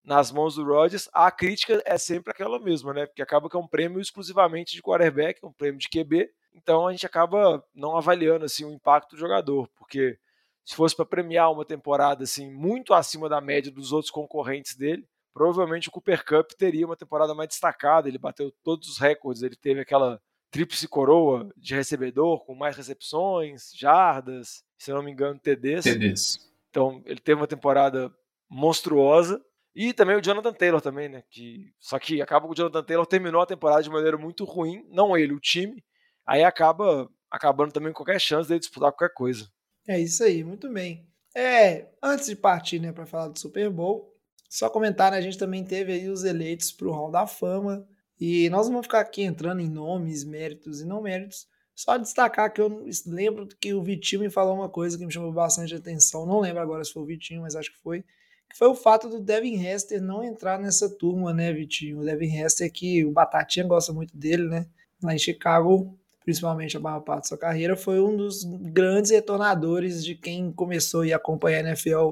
nas 0.03 0.31
mãos 0.31 0.55
do 0.55 0.63
Rodgers. 0.63 1.09
A 1.13 1.29
crítica 1.29 1.81
é 1.85 1.97
sempre 1.97 2.31
aquela 2.31 2.59
mesma, 2.59 2.93
né? 2.93 3.05
Porque 3.05 3.21
acaba 3.21 3.49
que 3.49 3.55
é 3.55 3.59
um 3.59 3.67
prêmio 3.67 3.99
exclusivamente 3.99 4.73
de 4.73 4.81
quarterback, 4.81 5.45
um 5.45 5.51
prêmio 5.51 5.79
de 5.79 5.89
QB. 5.89 6.29
Então 6.53 6.87
a 6.87 6.91
gente 6.91 7.05
acaba 7.05 7.63
não 7.73 7.97
avaliando 7.97 8.45
assim 8.45 8.63
o 8.63 8.71
impacto 8.71 9.11
do 9.11 9.19
jogador, 9.19 9.67
porque 9.75 10.17
se 10.63 10.75
fosse 10.75 10.95
para 10.95 11.05
premiar 11.05 11.51
uma 11.51 11.65
temporada 11.65 12.23
assim 12.23 12.49
muito 12.51 12.93
acima 12.93 13.27
da 13.27 13.41
média 13.41 13.71
dos 13.71 13.91
outros 13.91 14.11
concorrentes 14.11 14.75
dele, 14.75 15.05
provavelmente 15.33 15.89
o 15.89 15.91
Cooper 15.91 16.23
Cup 16.23 16.51
teria 16.51 16.85
uma 16.85 16.95
temporada 16.95 17.33
mais 17.33 17.49
destacada. 17.49 18.07
Ele 18.07 18.17
bateu 18.17 18.51
todos 18.63 18.87
os 18.87 18.97
recordes, 18.97 19.43
ele 19.43 19.55
teve 19.55 19.81
aquela 19.81 20.21
tríplice 20.51 20.87
coroa 20.87 21.49
de 21.57 21.73
recebedor 21.73 22.45
com 22.45 22.53
mais 22.53 22.77
recepções, 22.77 23.71
jardas, 23.75 24.63
se 24.77 24.91
não 24.91 25.01
me 25.01 25.11
engano, 25.11 25.39
TDs. 25.39 25.83
TDs. 25.83 26.37
Então 26.69 27.01
ele 27.05 27.19
teve 27.19 27.41
uma 27.41 27.47
temporada 27.47 28.13
monstruosa. 28.49 29.43
E 29.75 29.91
também 29.91 30.15
o 30.15 30.21
Jonathan 30.21 30.53
Taylor 30.53 30.79
também, 30.79 31.09
né? 31.09 31.23
Que, 31.31 31.73
só 31.79 31.97
que 31.97 32.21
acaba 32.21 32.45
que 32.45 32.51
o 32.51 32.55
Jonathan 32.55 32.83
Taylor 32.83 33.07
terminou 33.07 33.41
a 33.41 33.45
temporada 33.47 33.81
de 33.81 33.89
maneira 33.89 34.17
muito 34.17 34.45
ruim, 34.45 34.85
não 34.89 35.17
ele, 35.17 35.33
o 35.33 35.39
time. 35.39 35.83
Aí 36.27 36.43
acaba 36.43 37.09
acabando 37.31 37.71
também 37.71 37.91
com 37.91 38.03
qualquer 38.03 38.21
chance 38.21 38.47
de 38.47 38.59
disputar 38.59 38.91
qualquer 38.91 39.11
coisa. 39.15 39.49
É 39.87 39.99
isso 39.99 40.23
aí, 40.23 40.43
muito 40.43 40.71
bem. 40.71 41.07
É, 41.35 41.89
antes 42.01 42.27
de 42.27 42.35
partir, 42.35 42.79
né, 42.79 42.91
para 42.91 43.07
falar 43.07 43.29
do 43.29 43.39
Super 43.39 43.71
Bowl, 43.71 44.12
só 44.53 44.69
comentar, 44.69 45.11
né, 45.11 45.17
a 45.17 45.21
gente 45.21 45.35
também 45.35 45.63
teve 45.63 45.91
aí 45.91 46.07
os 46.07 46.23
eleitos 46.23 46.71
para 46.71 46.87
o 46.87 46.91
Hall 46.91 47.09
da 47.09 47.25
Fama, 47.25 47.87
e 48.21 48.47
nós 48.51 48.67
vamos 48.67 48.85
ficar 48.85 48.99
aqui 48.99 49.23
entrando 49.23 49.61
em 49.61 49.67
nomes, 49.67 50.23
méritos 50.23 50.79
e 50.79 50.85
não 50.85 51.01
méritos, 51.01 51.47
só 51.73 51.97
destacar 51.97 52.53
que 52.53 52.61
eu 52.61 52.85
lembro 53.07 53.47
que 53.59 53.73
o 53.73 53.81
Vitinho 53.81 54.21
me 54.21 54.29
falou 54.29 54.53
uma 54.53 54.69
coisa 54.69 54.95
que 54.95 55.03
me 55.03 55.11
chamou 55.11 55.33
bastante 55.33 55.73
atenção, 55.73 56.27
não 56.27 56.39
lembro 56.39 56.61
agora 56.61 56.83
se 56.83 56.93
foi 56.93 57.01
o 57.01 57.05
Vitinho, 57.07 57.41
mas 57.41 57.55
acho 57.55 57.71
que 57.71 57.81
foi, 57.81 58.01
que 58.47 58.55
foi 58.55 58.67
o 58.67 58.75
fato 58.75 59.09
do 59.09 59.19
Devin 59.19 59.59
Hester 59.59 59.99
não 59.99 60.23
entrar 60.23 60.59
nessa 60.59 60.87
turma, 60.87 61.33
né, 61.33 61.51
Vitinho? 61.51 62.01
O 62.01 62.05
Devin 62.05 62.37
Hester 62.37 62.71
que 62.71 63.03
o 63.03 63.11
Batatinha 63.11 63.65
gosta 63.65 63.91
muito 63.91 64.15
dele, 64.15 64.43
né? 64.43 64.67
Lá 65.01 65.15
em 65.15 65.17
Chicago, 65.17 65.97
principalmente 66.23 66.77
a 66.77 66.79
maior 66.79 66.99
parte 66.99 67.23
da 67.23 67.29
sua 67.29 67.39
carreira, 67.39 67.75
foi 67.75 67.99
um 67.99 68.15
dos 68.15 68.43
grandes 68.43 69.09
retornadores 69.09 70.05
de 70.05 70.13
quem 70.13 70.51
começou 70.51 71.01
a 71.01 71.15
acompanhar 71.15 71.65
a 71.65 71.69
NFL 71.69 72.11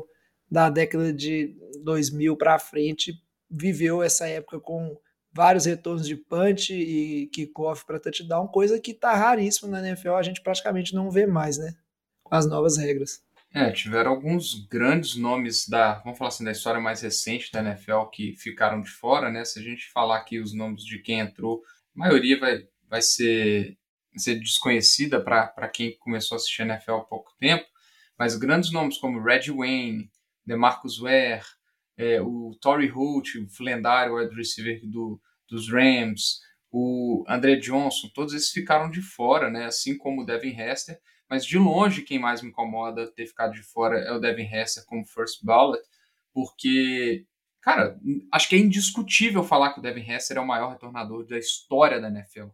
da 0.52 0.70
década 0.70 1.14
de 1.14 1.56
2000 1.82 2.36
para 2.36 2.60
frente, 2.60 3.14
viveu 3.50 4.04
essa 4.04 4.28
época 4.28 4.60
com 4.60 4.98
vários 5.34 5.66
retornos 5.66 6.06
de 6.06 6.18
punch 6.18 6.74
e 6.74 7.28
kickoff 7.28 7.86
para 7.86 8.00
touchdown, 8.00 8.48
coisa 8.48 8.80
que 8.80 8.94
tá 8.94 9.16
raríssima 9.16 9.70
na 9.70 9.88
NFL, 9.88 10.16
a 10.16 10.24
gente 10.24 10.42
praticamente 10.42 10.94
não 10.94 11.10
vê 11.10 11.26
mais, 11.26 11.58
né? 11.58 11.74
Com 12.22 12.36
as 12.36 12.46
novas 12.46 12.78
regras. 12.78 13.24
É, 13.54 13.70
tiveram 13.72 14.12
alguns 14.12 14.66
grandes 14.68 15.16
nomes 15.16 15.68
da, 15.68 16.00
vamos 16.00 16.18
falar 16.18 16.30
assim, 16.30 16.44
da 16.44 16.52
história 16.52 16.80
mais 16.80 17.02
recente 17.02 17.52
da 17.52 17.60
NFL 17.60 18.06
que 18.12 18.34
ficaram 18.36 18.82
de 18.82 18.90
fora, 18.90 19.30
né? 19.30 19.44
Se 19.44 19.60
a 19.60 19.62
gente 19.62 19.90
falar 19.92 20.18
aqui 20.18 20.40
os 20.40 20.54
nomes 20.54 20.84
de 20.84 21.00
quem 21.00 21.20
entrou, 21.20 21.62
a 21.96 22.00
maioria 22.00 22.40
vai, 22.40 22.66
vai 22.90 23.02
ser, 23.02 23.78
ser 24.16 24.36
desconhecida 24.36 25.22
para 25.22 25.70
quem 25.70 25.98
começou 25.98 26.36
a 26.36 26.38
assistir 26.38 26.62
a 26.62 26.66
NFL 26.66 26.94
há 26.94 27.04
pouco 27.04 27.34
tempo, 27.38 27.66
mas 28.18 28.38
grandes 28.38 28.72
nomes 28.72 28.98
como 28.98 29.22
Red 29.22 29.52
Wayne, 29.52 30.10
DeMarcus 30.46 31.00
Ware, 31.00 31.44
é, 31.98 32.22
o 32.22 32.56
Torrey 32.62 32.88
Holt, 32.88 33.36
o 33.38 33.64
lendário 33.64 34.16
wide 34.16 34.36
receiver 34.36 34.82
do, 34.84 35.22
dos 35.48 35.72
Rams, 35.72 36.40
o 36.72 37.24
André 37.28 37.58
Johnson, 37.58 38.10
todos 38.14 38.34
esses 38.34 38.52
ficaram 38.52 38.90
de 38.90 39.02
fora, 39.02 39.50
né? 39.50 39.66
Assim 39.66 39.98
como 39.98 40.22
o 40.22 40.26
Devin 40.26 40.58
Hester, 40.58 41.00
mas 41.30 41.46
de 41.46 41.58
longe 41.58 42.02
quem 42.02 42.18
mais 42.18 42.42
me 42.42 42.50
incomoda 42.50 43.12
ter 43.12 43.26
ficado 43.26 43.54
de 43.54 43.62
fora 43.62 44.00
é 44.00 44.12
o 44.12 44.20
Devin 44.20 44.50
Hester 44.50 44.86
como 44.86 45.06
first 45.06 45.44
ballot, 45.44 45.82
porque, 46.34 47.26
cara, 47.62 48.00
acho 48.32 48.50
que 48.50 48.56
é 48.56 48.60
indiscutível 48.60 49.44
falar 49.44 49.74
que 49.74 49.80
o 49.80 49.84
Devin 49.84 50.10
Hester 50.10 50.38
é 50.38 50.42
o 50.42 50.48
maior 50.48 50.72
retornador 50.72 51.26
da 51.26 51.38
história 51.38 52.00
da 52.00 52.10
NFL. 52.10 52.48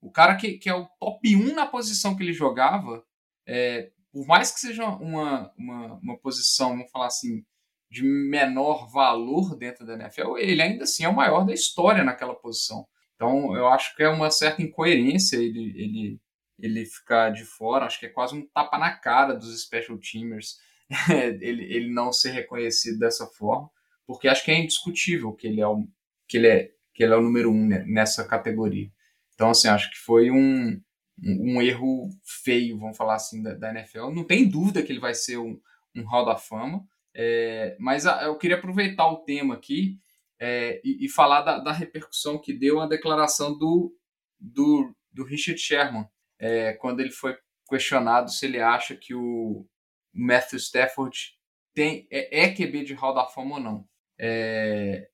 O 0.00 0.10
cara 0.10 0.36
que, 0.36 0.58
que 0.58 0.68
é 0.68 0.74
o 0.74 0.86
top 1.00 1.34
1 1.34 1.54
na 1.54 1.66
posição 1.66 2.14
que 2.14 2.22
ele 2.22 2.34
jogava, 2.34 3.02
é, 3.46 3.90
por 4.14 4.24
mais 4.28 4.52
que 4.52 4.60
seja 4.60 4.86
uma, 4.86 5.52
uma, 5.58 5.94
uma 5.94 6.16
posição, 6.16 6.68
vamos 6.68 6.90
falar 6.92 7.08
assim, 7.08 7.44
de 7.90 8.04
menor 8.04 8.88
valor 8.88 9.56
dentro 9.58 9.84
da 9.84 9.94
NFL, 9.94 10.38
ele 10.38 10.62
ainda 10.62 10.84
assim 10.84 11.02
é 11.02 11.08
o 11.08 11.16
maior 11.16 11.44
da 11.44 11.52
história 11.52 12.04
naquela 12.04 12.32
posição. 12.32 12.86
Então, 13.16 13.56
eu 13.56 13.66
acho 13.66 13.96
que 13.96 14.04
é 14.04 14.08
uma 14.08 14.30
certa 14.30 14.62
incoerência 14.62 15.36
ele, 15.36 15.74
ele, 15.76 16.20
ele 16.60 16.86
ficar 16.86 17.30
de 17.30 17.44
fora. 17.44 17.86
Acho 17.86 17.98
que 17.98 18.06
é 18.06 18.08
quase 18.08 18.36
um 18.36 18.46
tapa 18.46 18.78
na 18.78 18.96
cara 18.96 19.34
dos 19.34 19.60
special 19.60 19.98
teamers 19.98 20.58
ele, 21.40 21.64
ele 21.64 21.92
não 21.92 22.12
ser 22.12 22.30
reconhecido 22.30 23.00
dessa 23.00 23.26
forma, 23.26 23.68
porque 24.06 24.28
acho 24.28 24.44
que 24.44 24.52
é 24.52 24.60
indiscutível 24.60 25.32
que 25.32 25.48
ele 25.48 25.60
é 25.60 25.66
o, 25.66 25.88
que 26.28 26.36
ele 26.36 26.46
é, 26.46 26.70
que 26.94 27.02
ele 27.02 27.14
é 27.14 27.16
o 27.16 27.22
número 27.22 27.50
um 27.50 27.66
nessa 27.66 28.24
categoria. 28.24 28.88
Então, 29.34 29.50
assim, 29.50 29.66
acho 29.66 29.90
que 29.90 29.98
foi 29.98 30.30
um, 30.30 30.80
um, 31.22 31.56
um 31.56 31.62
erro 31.62 32.08
feio, 32.22 32.78
vamos 32.78 32.96
falar 32.96 33.14
assim, 33.14 33.42
da, 33.42 33.54
da, 33.54 33.70
NFL. 33.70 34.10
Não 34.10 34.24
tem 34.24 34.48
dúvida 34.48 34.82
que 34.82 34.92
ele 34.92 35.00
vai 35.00 35.14
ser 35.14 35.38
um, 35.38 35.60
um 35.94 36.04
Hall 36.04 36.24
da 36.24 36.36
Fama, 36.36 36.86
é, 37.14 37.76
mas 37.78 38.06
a, 38.06 38.24
eu 38.24 38.36
queria 38.36 38.56
aproveitar 38.56 39.06
o 39.06 39.18
tema 39.18 39.54
aqui 39.54 39.98
é, 40.40 40.80
e, 40.84 41.06
e, 41.06 41.08
falar 41.08 41.42
da, 41.42 41.58
da, 41.58 41.72
repercussão 41.72 42.38
que 42.38 42.52
deu 42.52 42.80
a 42.80 42.88
declaração 42.88 43.56
do, 43.56 43.96
do, 44.38 44.94
do 45.12 45.24
Richard 45.24 45.60
Sherman, 45.60 46.06
é, 46.38 46.72
quando 46.74 47.00
ele 47.00 47.12
foi 47.12 47.36
questionado 47.68 48.30
se 48.30 48.46
ele 48.46 48.60
acha 48.60 48.96
que 48.96 49.14
o 49.14 49.66
Matthew 50.12 50.58
Stafford 50.58 51.38
tem, 51.72 52.06
é, 52.10 52.44
é 52.44 52.52
QB 52.52 52.84
de 52.84 52.94
Hall 52.94 53.14
da 53.14 53.26
Fama 53.26 53.56
ou 53.56 53.60
não. 53.60 53.88
É, 54.18 55.08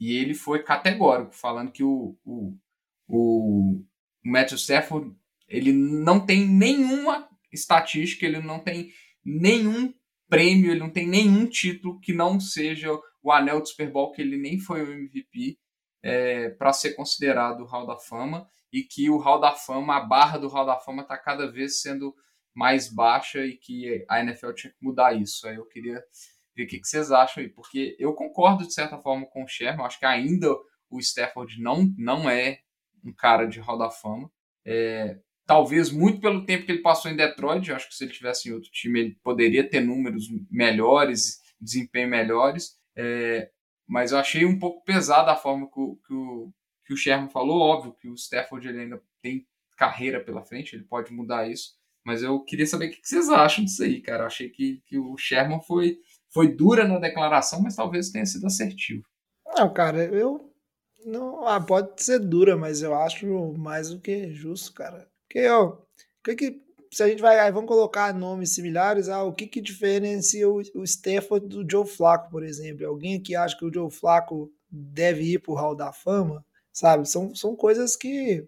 e 0.00 0.16
ele 0.16 0.34
foi 0.34 0.62
categórico, 0.62 1.34
falando 1.34 1.70
que 1.70 1.84
o, 1.84 2.16
o, 2.24 2.56
o 3.08 3.84
Matthew 4.24 4.58
Stafford 4.58 5.14
ele 5.48 5.72
não 5.72 6.24
tem 6.24 6.46
nenhuma 6.46 7.28
estatística, 7.52 8.24
ele 8.24 8.40
não 8.40 8.58
tem 8.58 8.90
nenhum 9.24 9.92
prêmio, 10.28 10.70
ele 10.70 10.80
não 10.80 10.90
tem 10.90 11.06
nenhum 11.06 11.46
título 11.46 12.00
que 12.00 12.12
não 12.12 12.40
seja 12.40 12.90
o 13.22 13.32
anel 13.32 13.60
do 13.60 13.68
Super 13.68 13.90
Bowl, 13.90 14.12
que 14.12 14.20
ele 14.20 14.36
nem 14.36 14.58
foi 14.58 14.82
o 14.82 14.92
MVP, 14.92 15.58
é, 16.02 16.50
para 16.50 16.72
ser 16.72 16.94
considerado 16.94 17.60
o 17.60 17.66
Hall 17.66 17.86
da 17.86 17.96
Fama, 17.96 18.46
e 18.72 18.82
que 18.82 19.08
o 19.08 19.18
Hall 19.18 19.40
da 19.40 19.52
Fama, 19.52 19.96
a 19.96 20.00
barra 20.00 20.36
do 20.38 20.48
Hall 20.48 20.66
da 20.66 20.78
Fama 20.78 21.02
está 21.02 21.16
cada 21.16 21.50
vez 21.50 21.80
sendo 21.80 22.14
mais 22.52 22.92
baixa 22.92 23.44
e 23.44 23.56
que 23.56 24.04
a 24.08 24.20
NFL 24.20 24.52
tinha 24.52 24.72
que 24.72 24.84
mudar 24.84 25.14
isso. 25.14 25.46
Aí 25.46 25.56
eu 25.56 25.66
queria 25.66 26.02
ver 26.54 26.64
o 26.64 26.66
que, 26.66 26.80
vocês 26.82 27.10
acham 27.10 27.42
aí, 27.42 27.48
porque 27.48 27.96
eu 27.98 28.12
concordo 28.14 28.66
de 28.66 28.74
certa 28.74 28.98
forma 28.98 29.26
com 29.26 29.44
o 29.44 29.48
Sherman, 29.48 29.86
acho 29.86 29.98
que 29.98 30.06
ainda 30.06 30.48
o 30.90 31.00
Stafford 31.00 31.60
não, 31.60 31.92
não 31.96 32.28
é 32.28 32.60
um 33.04 33.12
cara 33.12 33.46
de 33.46 33.58
Hall 33.60 33.78
da 33.78 33.90
Fama. 33.90 34.30
É, 34.64 35.18
Talvez 35.46 35.90
muito 35.90 36.20
pelo 36.20 36.46
tempo 36.46 36.64
que 36.64 36.72
ele 36.72 36.82
passou 36.82 37.10
em 37.10 37.16
Detroit. 37.16 37.70
Acho 37.72 37.88
que 37.88 37.94
se 37.94 38.04
ele 38.04 38.12
tivesse 38.12 38.48
em 38.48 38.52
outro 38.52 38.70
time, 38.70 39.00
ele 39.00 39.18
poderia 39.22 39.68
ter 39.68 39.80
números 39.80 40.24
melhores, 40.50 41.42
desempenho 41.60 42.08
melhores. 42.08 42.78
É, 42.96 43.50
mas 43.86 44.12
eu 44.12 44.18
achei 44.18 44.44
um 44.44 44.58
pouco 44.58 44.84
pesada 44.84 45.32
a 45.32 45.36
forma 45.36 45.70
que 45.70 45.80
o, 45.80 45.96
que 46.06 46.14
o, 46.14 46.52
que 46.86 46.94
o 46.94 46.96
Sherman 46.96 47.28
falou. 47.28 47.60
Óbvio 47.60 47.94
que 47.94 48.08
o 48.08 48.14
Stafford 48.14 48.66
ele 48.68 48.80
ainda 48.80 49.02
tem 49.20 49.46
carreira 49.76 50.22
pela 50.22 50.44
frente, 50.44 50.76
ele 50.76 50.84
pode 50.84 51.12
mudar 51.12 51.48
isso. 51.48 51.72
Mas 52.04 52.22
eu 52.22 52.40
queria 52.40 52.66
saber 52.66 52.86
o 52.86 52.90
que 52.90 53.00
vocês 53.02 53.28
acham 53.30 53.64
disso 53.64 53.82
aí, 53.82 54.00
cara. 54.00 54.24
Eu 54.24 54.26
achei 54.26 54.50
que, 54.50 54.82
que 54.86 54.98
o 54.98 55.16
Sherman 55.16 55.60
foi, 55.62 55.98
foi 56.32 56.54
dura 56.54 56.86
na 56.86 56.98
declaração, 56.98 57.62
mas 57.62 57.76
talvez 57.76 58.10
tenha 58.10 58.26
sido 58.26 58.46
assertivo. 58.46 59.02
Não, 59.56 59.72
cara, 59.72 60.04
eu. 60.04 60.50
Não, 61.04 61.46
ah, 61.46 61.60
pode 61.60 62.02
ser 62.02 62.18
dura, 62.18 62.56
mas 62.56 62.82
eu 62.82 62.94
acho 62.94 63.26
mais 63.58 63.90
do 63.90 64.00
que 64.00 64.32
justo, 64.32 64.72
cara. 64.72 65.06
Porque, 65.34 65.48
ó, 65.48 65.76
que 66.22 66.36
que, 66.36 66.62
se 66.92 67.02
a 67.02 67.08
gente 67.08 67.20
vai, 67.20 67.50
vamos 67.50 67.66
colocar 67.66 68.14
nomes 68.14 68.54
similares, 68.54 69.08
ah, 69.08 69.24
o 69.24 69.34
que 69.34 69.48
que 69.48 69.60
diferencia 69.60 70.48
o, 70.48 70.60
o 70.60 71.40
do 71.40 71.66
Joe 71.68 71.84
Flacco, 71.84 72.30
por 72.30 72.44
exemplo? 72.44 72.86
Alguém 72.86 73.20
que 73.20 73.34
acha 73.34 73.58
que 73.58 73.64
o 73.64 73.72
Joe 73.72 73.90
Flacco 73.90 74.52
deve 74.70 75.24
ir 75.24 75.40
pro 75.40 75.54
Hall 75.54 75.74
da 75.74 75.92
Fama, 75.92 76.46
sabe? 76.72 77.08
São, 77.08 77.34
são 77.34 77.56
coisas 77.56 77.96
que 77.96 78.46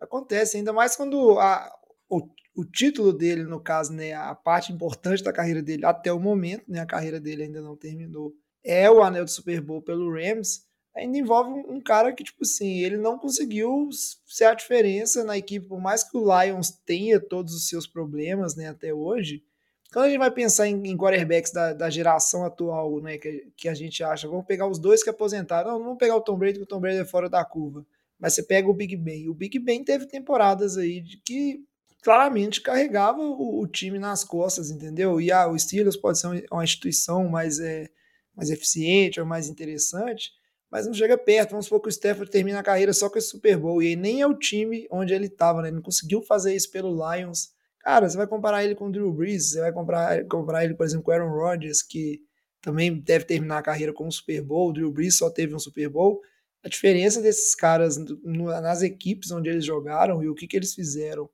acontecem, 0.00 0.60
ainda 0.60 0.72
mais 0.72 0.96
quando 0.96 1.38
a, 1.38 1.70
o, 2.08 2.26
o 2.56 2.64
título 2.64 3.12
dele, 3.12 3.44
no 3.44 3.60
caso, 3.60 3.92
né, 3.92 4.14
a 4.14 4.34
parte 4.34 4.72
importante 4.72 5.22
da 5.22 5.34
carreira 5.34 5.62
dele 5.62 5.84
até 5.84 6.10
o 6.10 6.18
momento, 6.18 6.64
né, 6.66 6.80
a 6.80 6.86
carreira 6.86 7.20
dele 7.20 7.42
ainda 7.42 7.60
não 7.60 7.76
terminou, 7.76 8.32
é 8.64 8.90
o 8.90 9.02
anel 9.02 9.26
de 9.26 9.32
Super 9.32 9.60
Bowl 9.60 9.82
pelo 9.82 10.10
Rams, 10.10 10.64
ainda 10.94 11.18
envolve 11.18 11.50
um, 11.68 11.80
cara 11.80 12.12
que, 12.12 12.22
tipo 12.22 12.42
assim, 12.42 12.80
ele 12.80 12.96
não 12.96 13.18
conseguiu 13.18 13.88
ser 14.26 14.44
a 14.44 14.54
diferença 14.54 15.24
na 15.24 15.38
equipe, 15.38 15.66
por 15.66 15.80
mais 15.80 16.04
que 16.04 16.16
o 16.16 16.24
Lions 16.24 16.70
tenha 16.84 17.18
todos 17.18 17.54
os 17.54 17.68
seus 17.68 17.86
problemas, 17.86 18.54
né, 18.54 18.68
até 18.68 18.92
hoje. 18.92 19.42
Quando 19.92 20.06
a 20.06 20.08
gente 20.08 20.18
vai 20.18 20.30
pensar 20.30 20.68
em, 20.68 20.86
em 20.86 20.96
quarterbacks 20.96 21.52
da, 21.52 21.72
da 21.72 21.90
geração 21.90 22.44
atual, 22.44 23.00
né, 23.00 23.18
que, 23.18 23.52
que 23.56 23.68
a 23.68 23.74
gente 23.74 24.02
acha, 24.02 24.28
vamos 24.28 24.46
pegar 24.46 24.66
os 24.66 24.78
dois 24.78 25.02
que 25.02 25.10
aposentaram, 25.10 25.72
não, 25.72 25.78
não 25.78 25.84
vamos 25.84 25.98
pegar 25.98 26.16
o 26.16 26.20
Tom 26.20 26.36
Brady, 26.36 26.58
porque 26.58 26.64
o 26.64 26.76
Tom 26.76 26.80
Brady 26.80 26.98
é 26.98 27.04
fora 27.04 27.28
da 27.28 27.44
curva, 27.44 27.86
mas 28.18 28.34
você 28.34 28.42
pega 28.42 28.68
o 28.68 28.74
Big 28.74 28.96
Ben. 28.96 29.28
O 29.28 29.34
Big 29.34 29.58
Ben 29.58 29.82
teve 29.82 30.06
temporadas 30.06 30.76
aí 30.76 31.00
de 31.00 31.16
que 31.18 31.64
claramente 32.02 32.60
carregava 32.60 33.20
o, 33.20 33.60
o 33.60 33.66
time 33.66 33.98
nas 33.98 34.24
costas, 34.24 34.70
entendeu? 34.70 35.20
E 35.20 35.30
ah, 35.30 35.48
o 35.48 35.58
Steelers 35.58 35.96
pode 35.96 36.18
ser 36.18 36.46
uma 36.50 36.64
instituição 36.64 37.28
mais, 37.28 37.58
é, 37.60 37.88
mais 38.36 38.50
eficiente 38.50 39.20
ou 39.20 39.26
mais 39.26 39.48
interessante, 39.48 40.32
mas 40.72 40.86
não 40.86 40.94
chega 40.94 41.18
perto. 41.18 41.50
Vamos 41.50 41.66
supor 41.66 41.82
que 41.82 41.88
o 41.88 41.90
Stafford 41.90 42.30
termina 42.30 42.60
a 42.60 42.62
carreira 42.62 42.94
só 42.94 43.10
com 43.10 43.18
esse 43.18 43.28
Super 43.28 43.58
Bowl, 43.58 43.82
e 43.82 43.94
nem 43.94 44.22
é 44.22 44.26
o 44.26 44.34
time 44.34 44.88
onde 44.90 45.12
ele 45.12 45.26
estava, 45.26 45.60
né? 45.60 45.68
Ele 45.68 45.76
não 45.76 45.82
conseguiu 45.82 46.22
fazer 46.22 46.54
isso 46.54 46.70
pelo 46.70 46.90
Lions. 46.90 47.50
Cara, 47.80 48.08
você 48.08 48.16
vai 48.16 48.26
comparar 48.26 48.64
ele 48.64 48.74
com 48.74 48.86
o 48.88 48.90
Drew 48.92 49.12
Brees, 49.12 49.50
você 49.50 49.60
vai 49.60 49.72
comparar, 49.72 50.24
comparar 50.26 50.64
ele, 50.64 50.74
por 50.74 50.86
exemplo, 50.86 51.04
com 51.04 51.10
o 51.10 51.14
Aaron 51.14 51.30
Rodgers, 51.30 51.82
que 51.82 52.20
também 52.62 52.98
deve 52.98 53.26
terminar 53.26 53.58
a 53.58 53.62
carreira 53.62 53.92
com 53.92 54.06
um 54.06 54.10
Super 54.10 54.40
Bowl. 54.40 54.70
O 54.70 54.72
Drew 54.72 54.90
Brees 54.90 55.18
só 55.18 55.28
teve 55.28 55.54
um 55.54 55.58
Super 55.58 55.90
Bowl. 55.90 56.22
A 56.64 56.68
diferença 56.68 57.20
desses 57.20 57.54
caras 57.54 57.98
nas 58.24 58.82
equipes 58.82 59.30
onde 59.30 59.50
eles 59.50 59.66
jogaram 59.66 60.22
e 60.22 60.28
o 60.28 60.34
que, 60.34 60.46
que 60.46 60.56
eles 60.56 60.72
fizeram 60.72 61.28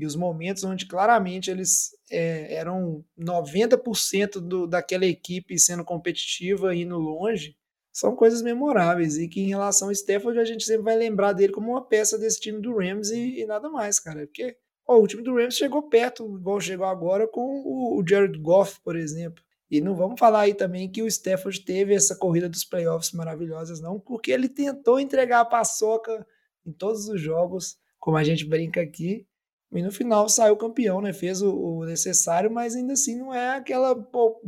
e 0.00 0.06
os 0.06 0.16
momentos 0.16 0.64
onde 0.64 0.86
claramente 0.86 1.50
eles 1.50 1.90
é, 2.10 2.54
eram 2.54 3.04
90% 3.18 4.40
do, 4.40 4.66
daquela 4.66 5.04
equipe 5.04 5.58
sendo 5.58 5.84
competitiva 5.84 6.74
e 6.74 6.82
indo 6.82 6.96
longe, 6.96 7.54
são 7.92 8.14
coisas 8.14 8.42
memoráveis 8.42 9.18
e 9.18 9.28
que 9.28 9.40
em 9.40 9.48
relação 9.48 9.88
ao 9.88 9.92
Stafford 9.92 10.38
a 10.38 10.44
gente 10.44 10.64
sempre 10.64 10.82
vai 10.82 10.96
lembrar 10.96 11.32
dele 11.32 11.52
como 11.52 11.72
uma 11.72 11.84
peça 11.84 12.16
desse 12.18 12.40
time 12.40 12.60
do 12.60 12.76
Rams 12.76 13.10
e, 13.10 13.40
e 13.40 13.46
nada 13.46 13.68
mais, 13.68 13.98
cara. 13.98 14.26
Porque 14.26 14.56
ó, 14.86 14.98
o 14.98 15.06
time 15.06 15.22
do 15.22 15.34
Rams 15.34 15.56
chegou 15.56 15.82
perto, 15.82 16.24
igual 16.38 16.60
chegou 16.60 16.86
agora 16.86 17.26
com 17.26 17.40
o, 17.40 18.00
o 18.00 18.04
Jared 18.06 18.38
Goff, 18.38 18.80
por 18.82 18.96
exemplo. 18.96 19.42
E 19.70 19.80
não 19.80 19.94
vamos 19.94 20.18
falar 20.18 20.40
aí 20.40 20.54
também 20.54 20.90
que 20.90 21.02
o 21.02 21.06
Stafford 21.06 21.64
teve 21.64 21.94
essa 21.94 22.16
corrida 22.16 22.48
dos 22.48 22.64
playoffs 22.64 23.12
maravilhosas, 23.12 23.80
não, 23.80 24.00
porque 24.00 24.32
ele 24.32 24.48
tentou 24.48 24.98
entregar 24.98 25.40
a 25.40 25.44
paçoca 25.44 26.26
em 26.66 26.72
todos 26.72 27.08
os 27.08 27.20
jogos, 27.20 27.78
como 27.98 28.16
a 28.16 28.24
gente 28.24 28.44
brinca 28.44 28.80
aqui, 28.80 29.26
e 29.72 29.82
no 29.82 29.92
final 29.92 30.28
saiu 30.28 30.56
campeão, 30.56 31.00
né? 31.00 31.12
Fez 31.12 31.40
o, 31.42 31.54
o 31.54 31.84
necessário, 31.84 32.50
mas 32.50 32.74
ainda 32.74 32.94
assim 32.94 33.16
não 33.16 33.32
é 33.32 33.56
aquela 33.56 33.94
pô, 33.94 34.40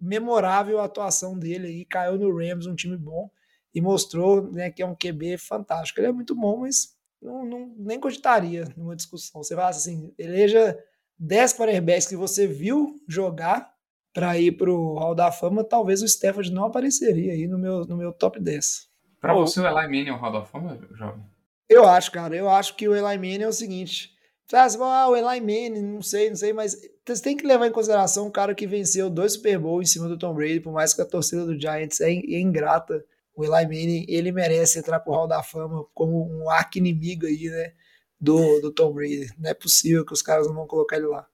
memorável 0.00 0.80
atuação 0.80 1.36
dele 1.36 1.66
aí. 1.66 1.84
Caiu 1.84 2.16
no 2.16 2.36
Rams, 2.36 2.66
um 2.66 2.76
time 2.76 2.96
bom, 2.96 3.28
e 3.74 3.80
mostrou 3.80 4.52
né, 4.52 4.70
que 4.70 4.80
é 4.80 4.86
um 4.86 4.94
QB 4.94 5.36
fantástico. 5.38 5.98
Ele 5.98 6.08
é 6.08 6.12
muito 6.12 6.34
bom, 6.34 6.58
mas 6.58 6.96
não, 7.20 7.44
não, 7.44 7.74
nem 7.76 7.98
cogitaria 7.98 8.68
numa 8.76 8.94
discussão. 8.94 9.42
Você 9.42 9.56
fala 9.56 9.70
assim, 9.70 10.14
eleja 10.16 10.78
10 11.18 11.54
quarterbacks 11.54 12.06
que 12.06 12.16
você 12.16 12.46
viu 12.46 12.94
jogar 13.08 13.74
para 14.14 14.38
ir 14.38 14.52
para 14.52 14.70
o 14.70 14.94
Hall 14.94 15.14
da 15.14 15.32
Fama, 15.32 15.64
talvez 15.64 16.02
o 16.02 16.06
Stafford 16.06 16.52
não 16.52 16.64
apareceria 16.64 17.32
aí 17.32 17.48
no 17.48 17.58
meu, 17.58 17.84
no 17.84 17.96
meu 17.96 18.12
top 18.12 18.40
10. 18.40 18.88
Para 19.20 19.34
você, 19.34 19.60
o 19.60 19.66
Eli 19.66 19.74
Manning 19.74 20.08
é 20.08 20.12
o 20.12 20.16
Hall 20.16 20.32
da 20.32 20.44
Fama, 20.44 20.78
jovem? 20.92 21.24
Eu 21.68 21.84
acho, 21.84 22.12
cara. 22.12 22.36
Eu 22.36 22.48
acho 22.48 22.76
que 22.76 22.88
o 22.88 22.94
Eli 22.94 23.16
Manning 23.16 23.42
é 23.42 23.48
o 23.48 23.52
seguinte 23.52 24.16
ah, 24.56 25.08
o 25.08 25.16
Eli 25.16 25.40
Manning, 25.40 25.82
não 25.82 26.02
sei, 26.02 26.30
não 26.30 26.36
sei, 26.36 26.52
mas 26.52 26.74
você 27.06 27.22
tem 27.22 27.36
que 27.36 27.46
levar 27.46 27.66
em 27.66 27.72
consideração 27.72 28.26
um 28.26 28.30
cara 28.30 28.54
que 28.54 28.66
venceu 28.66 29.10
dois 29.10 29.34
Super 29.34 29.58
Bowl 29.58 29.82
em 29.82 29.86
cima 29.86 30.08
do 30.08 30.18
Tom 30.18 30.34
Brady, 30.34 30.60
por 30.60 30.72
mais 30.72 30.94
que 30.94 31.02
a 31.02 31.06
torcida 31.06 31.44
do 31.44 31.60
Giants 31.60 32.00
é, 32.00 32.10
é 32.10 32.40
ingrata. 32.40 33.04
O 33.34 33.44
Eli 33.44 33.64
Manning, 33.66 34.06
ele 34.08 34.32
merece 34.32 34.78
entrar 34.78 35.00
pro 35.00 35.12
Hall 35.12 35.28
da 35.28 35.42
Fama 35.42 35.84
como 35.94 36.26
um 36.28 36.50
arqui-inimigo 36.50 37.26
aí, 37.26 37.48
né, 37.48 37.72
do, 38.20 38.60
do 38.60 38.72
Tom 38.72 38.92
Brady. 38.92 39.28
Não 39.38 39.50
é 39.50 39.54
possível 39.54 40.04
que 40.04 40.12
os 40.12 40.22
caras 40.22 40.46
não 40.46 40.54
vão 40.54 40.66
colocar 40.66 40.96
ele 40.96 41.06
lá. 41.06 41.26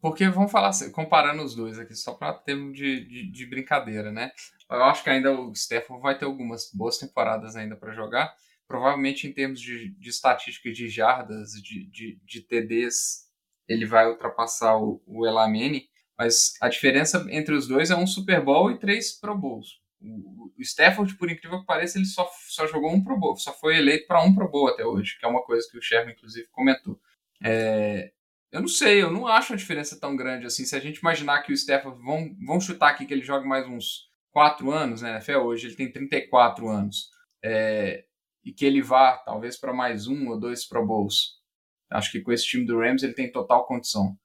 Porque 0.00 0.28
vamos 0.28 0.52
falar 0.52 0.68
assim, 0.68 0.90
comparando 0.90 1.42
os 1.42 1.54
dois 1.54 1.78
aqui, 1.78 1.94
só 1.94 2.14
para 2.14 2.34
termos 2.34 2.76
de, 2.76 3.06
de, 3.06 3.30
de, 3.30 3.46
brincadeira, 3.46 4.12
né? 4.12 4.30
Eu 4.70 4.84
acho 4.84 5.02
que 5.02 5.10
ainda 5.10 5.32
o 5.32 5.54
Stephen 5.54 6.00
vai 6.00 6.18
ter 6.18 6.26
algumas 6.26 6.70
boas 6.72 6.98
temporadas 6.98 7.56
ainda 7.56 7.76
para 7.76 7.92
jogar 7.92 8.34
provavelmente 8.66 9.26
em 9.26 9.32
termos 9.32 9.60
de, 9.60 9.90
de 9.90 10.08
estatística 10.08 10.70
de 10.72 10.88
jardas, 10.88 11.52
de, 11.52 11.86
de, 11.86 12.20
de 12.24 12.40
TDs, 12.42 13.26
ele 13.68 13.86
vai 13.86 14.08
ultrapassar 14.08 14.76
o, 14.76 15.02
o 15.06 15.26
Elamene, 15.26 15.88
mas 16.18 16.54
a 16.60 16.68
diferença 16.68 17.26
entre 17.30 17.54
os 17.54 17.68
dois 17.68 17.90
é 17.90 17.96
um 17.96 18.06
Super 18.06 18.42
Bowl 18.42 18.70
e 18.70 18.78
três 18.78 19.12
Pro 19.12 19.36
Bowls. 19.36 19.80
O, 20.00 20.52
o 20.56 20.62
Stafford, 20.62 21.16
por 21.16 21.30
incrível 21.30 21.60
que 21.60 21.66
pareça, 21.66 21.98
ele 21.98 22.06
só, 22.06 22.28
só 22.48 22.66
jogou 22.66 22.92
um 22.92 23.02
Pro 23.02 23.18
Bowl, 23.18 23.36
só 23.36 23.52
foi 23.52 23.76
eleito 23.76 24.06
para 24.06 24.22
um 24.22 24.34
Pro 24.34 24.50
Bowl 24.50 24.68
até 24.68 24.84
hoje, 24.84 25.18
que 25.18 25.24
é 25.24 25.28
uma 25.28 25.42
coisa 25.42 25.66
que 25.70 25.78
o 25.78 25.82
Sherman, 25.82 26.14
inclusive, 26.14 26.48
comentou. 26.50 26.98
É, 27.42 28.12
eu 28.52 28.60
não 28.60 28.68
sei, 28.68 29.02
eu 29.02 29.10
não 29.10 29.26
acho 29.26 29.52
a 29.52 29.56
diferença 29.56 29.98
tão 30.00 30.16
grande 30.16 30.46
assim. 30.46 30.64
Se 30.64 30.74
a 30.74 30.80
gente 30.80 30.98
imaginar 30.98 31.42
que 31.42 31.52
o 31.52 31.54
Stafford, 31.54 32.00
vão, 32.02 32.34
vão 32.46 32.60
chutar 32.60 32.90
aqui 32.90 33.04
que 33.04 33.12
ele 33.12 33.22
joga 33.22 33.46
mais 33.46 33.66
uns 33.66 34.08
4 34.30 34.70
anos 34.70 35.02
na 35.02 35.10
NFL, 35.10 35.38
hoje 35.38 35.66
ele 35.66 35.76
tem 35.76 35.90
34 35.90 36.68
anos. 36.68 37.10
É, 37.44 38.04
e 38.46 38.52
que 38.52 38.64
ele 38.64 38.80
vá 38.80 39.16
talvez 39.18 39.58
para 39.58 39.74
mais 39.74 40.06
um 40.06 40.28
ou 40.28 40.38
dois 40.38 40.64
Pro 40.64 40.86
Bowls. 40.86 41.40
Acho 41.90 42.12
que 42.12 42.20
com 42.20 42.30
esse 42.30 42.46
time 42.46 42.64
do 42.64 42.78
Rams 42.78 43.02
ele 43.02 43.12
tem 43.12 43.30
total 43.30 43.66
condição. 43.66 44.16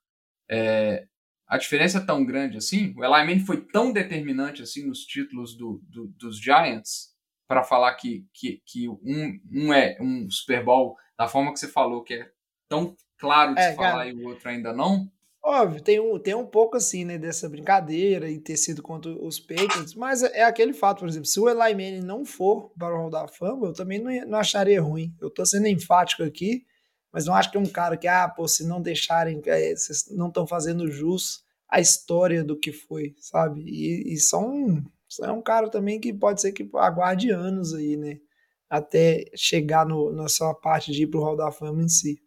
É, 0.47 1.07
a 1.47 1.57
diferença 1.57 1.97
é 1.97 2.05
tão 2.05 2.23
grande 2.23 2.57
assim. 2.57 2.93
O 2.95 3.03
Eli 3.03 3.25
Manning 3.25 3.45
foi 3.45 3.65
tão 3.65 3.91
determinante 3.91 4.61
assim 4.61 4.85
nos 4.85 5.05
títulos 5.05 5.57
do, 5.57 5.81
do, 5.89 6.07
dos 6.09 6.39
Giants 6.39 7.15
para 7.47 7.63
falar 7.63 7.95
que, 7.95 8.23
que, 8.31 8.61
que 8.63 8.87
um, 8.87 9.39
um 9.51 9.73
é 9.73 9.97
um 9.99 10.29
Super 10.29 10.63
Bowl 10.63 10.95
da 11.17 11.27
forma 11.27 11.51
que 11.51 11.59
você 11.59 11.67
falou, 11.67 12.03
que 12.03 12.13
é 12.13 12.31
tão 12.69 12.95
claro 13.17 13.55
de 13.55 13.61
é, 13.61 13.71
se 13.71 13.75
falar 13.75 13.91
cara, 13.91 14.09
e 14.09 14.13
o 14.13 14.27
outro 14.27 14.47
ainda 14.49 14.71
não. 14.71 15.11
Óbvio, 15.43 15.81
tem 15.81 15.99
um, 15.99 16.19
tem 16.19 16.35
um 16.35 16.45
pouco 16.45 16.77
assim, 16.77 17.03
né, 17.03 17.17
dessa 17.17 17.49
brincadeira 17.49 18.29
e 18.29 18.39
ter 18.39 18.55
sido 18.57 18.81
contra 18.83 19.11
os 19.11 19.39
Patriots, 19.39 19.95
mas 19.95 20.21
é, 20.21 20.39
é 20.39 20.43
aquele 20.43 20.71
fato, 20.71 20.99
por 20.99 21.09
exemplo, 21.09 21.25
se 21.25 21.39
o 21.39 21.49
Eli 21.49 21.73
Manning 21.73 22.05
não 22.05 22.23
for 22.23 22.71
para 22.77 22.93
o 22.93 22.97
Hall 22.97 23.09
da 23.09 23.27
Fama, 23.27 23.67
eu 23.67 23.73
também 23.73 23.99
não, 23.99 24.11
não 24.27 24.37
acharia 24.37 24.79
ruim. 24.81 25.11
Eu 25.19 25.31
tô 25.31 25.43
sendo 25.43 25.67
enfático 25.67 26.21
aqui, 26.21 26.63
mas 27.11 27.25
não 27.25 27.33
acho 27.33 27.49
que 27.49 27.57
é 27.57 27.59
um 27.59 27.65
cara 27.65 27.97
que, 27.97 28.07
ah, 28.07 28.29
pô, 28.29 28.47
se 28.47 28.63
não 28.67 28.79
deixarem, 28.79 29.41
é, 29.47 29.75
vocês 29.75 30.05
não 30.11 30.27
estão 30.27 30.45
fazendo 30.45 30.91
jus 30.91 31.43
à 31.67 31.79
história 31.79 32.43
do 32.43 32.57
que 32.57 32.71
foi, 32.71 33.15
sabe? 33.19 33.61
E, 33.65 34.13
e 34.13 34.17
são, 34.19 34.83
é 35.23 35.31
um 35.31 35.41
cara 35.41 35.69
também 35.71 35.99
que 35.99 36.13
pode 36.13 36.39
ser 36.41 36.51
que 36.51 36.69
aguarde 36.75 37.31
anos 37.31 37.73
aí, 37.73 37.97
né, 37.97 38.19
até 38.69 39.25
chegar 39.35 39.87
no, 39.87 40.11
na 40.13 40.27
sua 40.29 40.53
parte 40.53 40.91
de 40.91 41.03
ir 41.03 41.07
para 41.07 41.19
o 41.19 41.23
Hall 41.23 41.35
da 41.35 41.51
Fama 41.51 41.81
em 41.83 41.89
si. 41.89 42.21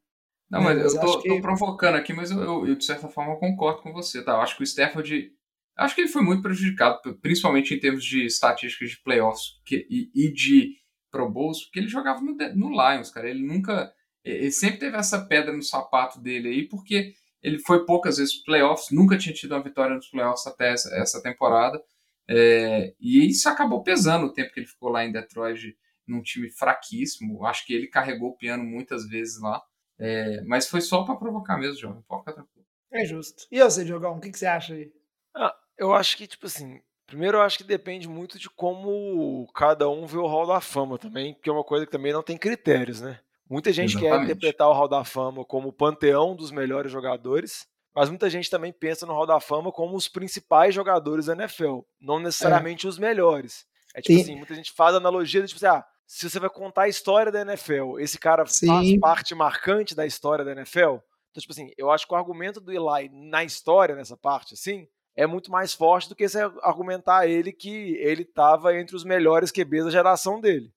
Não, 0.55 0.62
mas, 0.62 0.83
mas 0.83 0.95
eu 0.95 1.01
tô, 1.01 1.21
que... 1.21 1.29
tô, 1.29 1.40
provocando 1.40 1.97
aqui, 1.97 2.12
mas 2.12 2.31
eu, 2.31 2.40
eu, 2.40 2.67
eu, 2.69 2.75
de 2.77 2.85
certa 2.85 3.09
forma 3.09 3.37
concordo 3.37 3.83
com 3.83 3.93
você, 3.93 4.23
tá? 4.23 4.33
Eu 4.33 4.40
acho 4.40 4.57
que 4.57 4.62
o 4.62 4.64
Stafford. 4.64 5.33
Acho 5.77 5.95
que 5.97 6.03
ele 6.03 6.09
foi 6.09 6.23
muito 6.23 6.43
prejudicado, 6.43 7.01
principalmente 7.21 7.75
em 7.75 7.81
termos 7.81 8.05
de 8.05 8.25
estatísticas 8.25 8.90
de 8.90 9.03
playoffs 9.03 9.61
que, 9.64 9.85
e, 9.90 10.09
e, 10.14 10.33
de 10.33 10.77
Pro 11.11 11.29
Bowls, 11.29 11.64
porque 11.64 11.81
ele 11.81 11.88
jogava 11.88 12.21
no, 12.21 12.37
no 12.55 12.71
Lions, 12.71 13.11
cara. 13.11 13.29
Ele 13.29 13.45
nunca. 13.45 13.93
Ele 14.25 14.53
sempre 14.53 14.79
teve 14.79 14.97
essa 14.97 15.27
pedra 15.27 15.53
no 15.53 15.62
sapato 15.62 16.21
dele 16.21 16.49
aí, 16.49 16.69
porque 16.69 17.12
ele 17.43 17.59
foi 17.59 17.85
poucas 17.85 18.17
vezes 18.17 18.43
playoffs, 18.43 18.90
nunca 18.90 19.19
tinha 19.19 19.35
tido 19.35 19.53
uma 19.53 19.62
vitória 19.62 19.97
nos 19.97 20.09
playoffs 20.09 20.47
até 20.47 20.73
essa, 20.73 20.95
essa 20.97 21.23
temporada. 21.23 21.83
É, 22.29 22.95
e 22.99 23.29
isso 23.29 23.49
acabou 23.49 23.83
pesando 23.83 24.27
o 24.27 24.33
tempo 24.33 24.53
que 24.53 24.61
ele 24.61 24.67
ficou 24.67 24.88
lá 24.88 25.05
em 25.05 25.12
Detroit, 25.12 25.77
num 26.07 26.23
time 26.23 26.49
fraquíssimo. 26.51 27.45
Acho 27.45 27.67
que 27.67 27.75
ele 27.75 27.88
carregou 27.88 28.31
o 28.31 28.37
piano 28.37 28.64
muitas 28.64 29.07
vezes 29.09 29.40
lá. 29.40 29.61
É, 29.98 30.42
mas 30.42 30.68
foi 30.68 30.80
só 30.80 31.04
para 31.04 31.16
provocar 31.16 31.57
mesmo, 31.57 31.76
João. 31.76 32.04
Pode 32.09 32.22
ficar 32.22 32.33
tranquilo. 32.33 32.66
É 32.92 33.04
justo. 33.04 33.46
E 33.50 33.62
você, 33.62 33.85
Diogão, 33.85 34.16
o 34.16 34.20
que, 34.20 34.30
que 34.30 34.38
você 34.38 34.46
acha 34.46 34.74
aí? 34.74 34.92
Ah, 35.35 35.54
eu 35.76 35.92
acho 35.92 36.16
que, 36.16 36.26
tipo 36.26 36.46
assim, 36.46 36.80
primeiro 37.07 37.38
eu 37.38 37.42
acho 37.42 37.59
que 37.59 37.64
depende 37.64 38.09
muito 38.09 38.38
de 38.38 38.48
como 38.48 39.46
cada 39.54 39.88
um 39.88 40.07
vê 40.07 40.16
o 40.16 40.26
Hall 40.26 40.46
da 40.46 40.61
Fama 40.61 40.98
também, 40.98 41.35
porque 41.35 41.50
é 41.50 41.52
uma 41.52 41.64
coisa 41.64 41.85
que 41.85 41.92
também 41.92 42.12
não 42.12 42.22
tem 42.22 42.38
critérios, 42.38 43.00
né? 43.00 43.18
Muita 43.48 43.72
gente 43.72 43.96
Exatamente. 43.96 44.18
quer 44.18 44.24
interpretar 44.24 44.68
o 44.68 44.72
Hall 44.72 44.88
da 44.88 45.04
Fama 45.04 45.44
como 45.44 45.68
o 45.68 45.72
panteão 45.72 46.35
dos 46.35 46.50
melhores 46.50 46.90
jogadores, 46.90 47.66
mas 47.94 48.09
muita 48.09 48.30
gente 48.30 48.50
também 48.50 48.72
pensa 48.72 49.07
no 49.07 49.12
Hall 49.12 49.26
da 49.26 49.38
Fama 49.38 49.70
como 49.70 49.96
os 49.96 50.09
principais 50.09 50.74
jogadores 50.74 51.26
da 51.26 51.35
NFL, 51.35 51.80
não 52.00 52.18
necessariamente 52.18 52.87
é. 52.87 52.88
os 52.88 52.98
melhores. 52.98 53.66
É 53.94 54.00
tipo 54.00 54.18
Sim. 54.18 54.22
assim, 54.22 54.37
muita 54.37 54.54
gente 54.54 54.72
faz 54.72 54.94
analogia 54.94 55.40
de 55.42 55.48
tipo 55.48 55.64
assim, 55.64 55.76
ah, 55.76 55.85
se 56.07 56.29
você 56.29 56.38
vai 56.38 56.51
contar 56.51 56.83
a 56.83 56.88
história 56.88 57.33
da 57.33 57.40
NFL, 57.40 57.99
esse 57.99 58.19
cara 58.19 58.45
Sim. 58.47 58.67
faz 58.67 58.99
parte 58.99 59.35
marcante 59.35 59.95
da 59.95 60.07
história 60.07 60.45
da 60.45 60.53
NFL. 60.53 60.99
Então, 61.31 61.40
tipo 61.40 61.53
assim, 61.53 61.71
eu 61.77 61.90
acho 61.90 62.07
que 62.07 62.14
o 62.14 62.17
argumento 62.17 62.61
do 62.61 62.71
Eli 62.71 63.11
na 63.12 63.43
história, 63.43 63.97
nessa 63.97 64.17
parte, 64.17 64.55
assim, 64.55 64.87
é 65.17 65.27
muito 65.27 65.51
mais 65.51 65.73
forte 65.73 66.09
do 66.09 66.14
que 66.14 66.29
você 66.29 66.40
argumentar 66.62 67.27
ele 67.27 67.53
que 67.53 67.95
ele 67.97 68.23
estava 68.23 68.77
entre 68.79 68.95
os 68.95 69.05
melhores 69.05 69.51
QBs 69.51 69.85
da 69.85 69.90
geração 69.90 70.40
dele. 70.40 70.73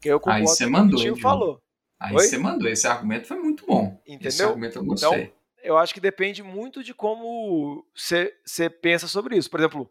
Que 0.00 0.08
eu 0.08 0.20
concordo 0.20 0.40
Aí 0.40 0.46
você 0.46 0.66
mandou, 0.66 1.00
o 1.00 1.16
falou. 1.16 1.60
Aí 2.00 2.14
Oi? 2.14 2.20
você 2.20 2.38
mandou, 2.38 2.68
esse 2.68 2.86
argumento 2.86 3.26
foi 3.26 3.38
muito 3.38 3.66
bom. 3.66 4.00
Entendeu? 4.06 4.28
Esse 4.28 4.42
argumento 4.42 4.78
eu 4.78 4.84
gostei. 4.84 5.22
Então, 5.22 5.32
eu 5.62 5.76
acho 5.76 5.92
que 5.92 6.00
depende 6.00 6.42
muito 6.42 6.82
de 6.84 6.94
como 6.94 7.84
você 7.94 8.70
pensa 8.80 9.08
sobre 9.08 9.36
isso. 9.36 9.50
Por 9.50 9.58
exemplo, 9.58 9.90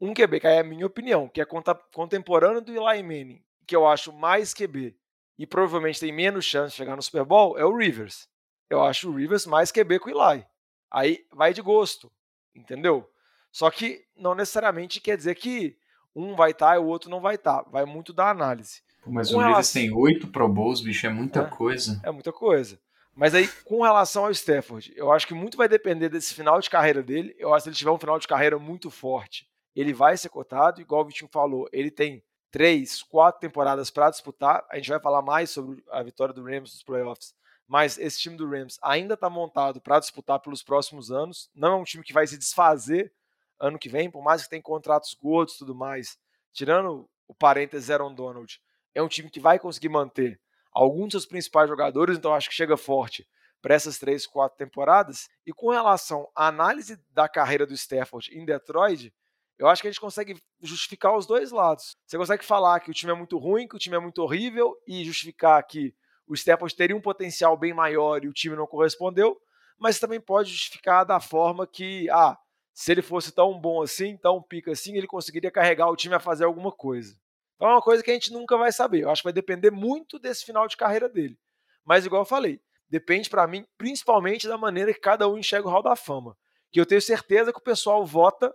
um 0.00 0.14
QB, 0.14 0.40
que 0.40 0.46
é 0.46 0.60
a 0.60 0.64
minha 0.64 0.86
opinião, 0.86 1.28
que 1.28 1.40
é 1.40 1.46
contemporâneo 1.92 2.60
do 2.60 2.72
Eli 2.72 3.02
Manning, 3.02 3.42
que 3.68 3.76
eu 3.76 3.86
acho 3.86 4.12
mais 4.12 4.54
QB 4.54 4.96
e 5.38 5.46
provavelmente 5.46 6.00
tem 6.00 6.10
menos 6.10 6.46
chance 6.46 6.72
de 6.72 6.78
chegar 6.78 6.96
no 6.96 7.02
Super 7.02 7.24
Bowl 7.24 7.56
é 7.58 7.64
o 7.64 7.76
Rivers. 7.76 8.26
Eu 8.68 8.82
acho 8.82 9.10
o 9.10 9.14
Rivers 9.14 9.46
mais 9.46 9.70
QB 9.70 10.00
que 10.00 10.10
o 10.10 10.10
Eli. 10.10 10.44
Aí 10.90 11.26
vai 11.30 11.52
de 11.52 11.60
gosto, 11.60 12.10
entendeu? 12.54 13.08
Só 13.52 13.70
que 13.70 14.04
não 14.16 14.34
necessariamente 14.34 15.00
quer 15.00 15.16
dizer 15.16 15.34
que 15.34 15.76
um 16.16 16.34
vai 16.34 16.50
estar 16.50 16.70
tá 16.70 16.76
e 16.76 16.78
o 16.78 16.86
outro 16.86 17.10
não 17.10 17.20
vai 17.20 17.34
estar. 17.34 17.62
Tá. 17.62 17.70
Vai 17.70 17.84
muito 17.84 18.12
da 18.12 18.30
análise. 18.30 18.82
Mas 19.06 19.30
com 19.30 19.36
o 19.36 19.46
Rivers 19.46 19.70
tem 19.70 19.92
oito 19.92 20.26
Pro 20.28 20.48
Bowls, 20.48 20.80
bicho, 20.80 21.06
é 21.06 21.10
muita 21.10 21.40
é, 21.40 21.44
coisa. 21.44 22.00
É 22.02 22.10
muita 22.10 22.32
coisa. 22.32 22.80
Mas 23.14 23.34
aí, 23.34 23.48
com 23.64 23.82
relação 23.82 24.24
ao 24.24 24.30
Stafford, 24.30 24.92
eu 24.96 25.12
acho 25.12 25.26
que 25.26 25.34
muito 25.34 25.56
vai 25.56 25.68
depender 25.68 26.08
desse 26.08 26.34
final 26.34 26.60
de 26.60 26.70
carreira 26.70 27.02
dele. 27.02 27.34
Eu 27.38 27.52
acho 27.52 27.58
que 27.58 27.62
se 27.64 27.68
ele 27.68 27.76
tiver 27.76 27.90
um 27.90 27.98
final 27.98 28.18
de 28.18 28.28
carreira 28.28 28.58
muito 28.58 28.90
forte, 28.90 29.46
ele 29.74 29.92
vai 29.92 30.16
ser 30.16 30.28
cotado. 30.28 30.80
Igual 30.80 31.02
o 31.02 31.04
Vitinho 31.04 31.30
falou, 31.30 31.68
ele 31.72 31.90
tem 31.90 32.22
três, 32.50 33.02
quatro 33.02 33.40
temporadas 33.40 33.90
para 33.90 34.10
disputar. 34.10 34.66
A 34.70 34.76
gente 34.76 34.90
vai 34.90 35.00
falar 35.00 35.22
mais 35.22 35.50
sobre 35.50 35.82
a 35.90 36.02
vitória 36.02 36.34
do 36.34 36.42
Rams 36.42 36.72
nos 36.72 36.82
playoffs. 36.82 37.34
Mas 37.66 37.98
esse 37.98 38.18
time 38.18 38.36
do 38.36 38.48
Rams 38.48 38.78
ainda 38.82 39.14
está 39.14 39.28
montado 39.28 39.80
para 39.80 40.00
disputar 40.00 40.40
pelos 40.40 40.62
próximos 40.62 41.10
anos. 41.10 41.50
Não 41.54 41.72
é 41.72 41.76
um 41.76 41.84
time 41.84 42.02
que 42.02 42.14
vai 42.14 42.26
se 42.26 42.38
desfazer 42.38 43.12
ano 43.60 43.78
que 43.78 43.88
vem, 43.88 44.10
por 44.10 44.22
mais 44.22 44.42
que 44.42 44.50
tenha 44.50 44.62
contratos 44.62 45.14
gordos 45.14 45.54
e 45.54 45.58
tudo 45.58 45.74
mais. 45.74 46.18
Tirando 46.52 47.08
o 47.26 47.34
parênteses 47.34 47.90
Aaron 47.90 48.14
Donald, 48.14 48.60
é 48.94 49.02
um 49.02 49.08
time 49.08 49.30
que 49.30 49.40
vai 49.40 49.58
conseguir 49.58 49.90
manter 49.90 50.40
alguns 50.72 51.04
dos 51.04 51.12
seus 51.12 51.26
principais 51.26 51.68
jogadores, 51.68 52.16
então 52.16 52.32
acho 52.32 52.48
que 52.48 52.54
chega 52.54 52.76
forte 52.76 53.28
para 53.60 53.74
essas 53.74 53.98
três, 53.98 54.26
quatro 54.26 54.56
temporadas. 54.56 55.28
E 55.44 55.52
com 55.52 55.70
relação 55.70 56.28
à 56.34 56.46
análise 56.46 56.98
da 57.10 57.28
carreira 57.28 57.66
do 57.66 57.74
Stafford 57.74 58.30
em 58.32 58.44
Detroit, 58.44 59.12
eu 59.58 59.66
acho 59.66 59.82
que 59.82 59.88
a 59.88 59.90
gente 59.90 60.00
consegue 60.00 60.40
justificar 60.62 61.16
os 61.16 61.26
dois 61.26 61.50
lados. 61.50 61.96
Você 62.06 62.16
consegue 62.16 62.44
falar 62.44 62.80
que 62.80 62.90
o 62.90 62.94
time 62.94 63.12
é 63.12 63.14
muito 63.14 63.36
ruim, 63.38 63.66
que 63.66 63.76
o 63.76 63.78
time 63.78 63.96
é 63.96 63.98
muito 63.98 64.22
horrível 64.22 64.76
e 64.86 65.04
justificar 65.04 65.62
que 65.66 65.94
o 66.26 66.34
Stafford 66.34 66.74
teria 66.76 66.96
um 66.96 67.00
potencial 67.00 67.56
bem 67.56 67.74
maior 67.74 68.22
e 68.22 68.28
o 68.28 68.32
time 68.32 68.54
não 68.54 68.66
correspondeu, 68.66 69.36
mas 69.78 69.98
também 69.98 70.20
pode 70.20 70.50
justificar 70.50 71.04
da 71.04 71.18
forma 71.18 71.66
que, 71.66 72.08
ah, 72.10 72.38
se 72.72 72.92
ele 72.92 73.02
fosse 73.02 73.32
tão 73.32 73.58
bom 73.58 73.82
assim, 73.82 74.16
tão 74.16 74.40
pica 74.40 74.70
assim, 74.70 74.96
ele 74.96 75.06
conseguiria 75.06 75.50
carregar 75.50 75.88
o 75.88 75.96
time 75.96 76.14
a 76.14 76.20
fazer 76.20 76.44
alguma 76.44 76.70
coisa. 76.70 77.16
Então 77.56 77.68
é 77.68 77.72
uma 77.72 77.82
coisa 77.82 78.04
que 78.04 78.10
a 78.10 78.14
gente 78.14 78.32
nunca 78.32 78.56
vai 78.56 78.70
saber. 78.70 79.02
Eu 79.02 79.10
acho 79.10 79.22
que 79.22 79.26
vai 79.26 79.32
depender 79.32 79.72
muito 79.72 80.16
desse 80.18 80.44
final 80.44 80.68
de 80.68 80.76
carreira 80.76 81.08
dele. 81.08 81.36
Mas, 81.84 82.06
igual 82.06 82.22
eu 82.22 82.26
falei, 82.26 82.60
depende 82.88 83.28
para 83.28 83.46
mim 83.48 83.66
principalmente 83.76 84.46
da 84.46 84.56
maneira 84.56 84.94
que 84.94 85.00
cada 85.00 85.28
um 85.28 85.36
enxerga 85.36 85.66
o 85.66 85.70
Hall 85.70 85.82
da 85.82 85.96
Fama. 85.96 86.36
Que 86.70 86.80
eu 86.80 86.86
tenho 86.86 87.02
certeza 87.02 87.52
que 87.52 87.58
o 87.58 87.62
pessoal 87.62 88.06
vota 88.06 88.54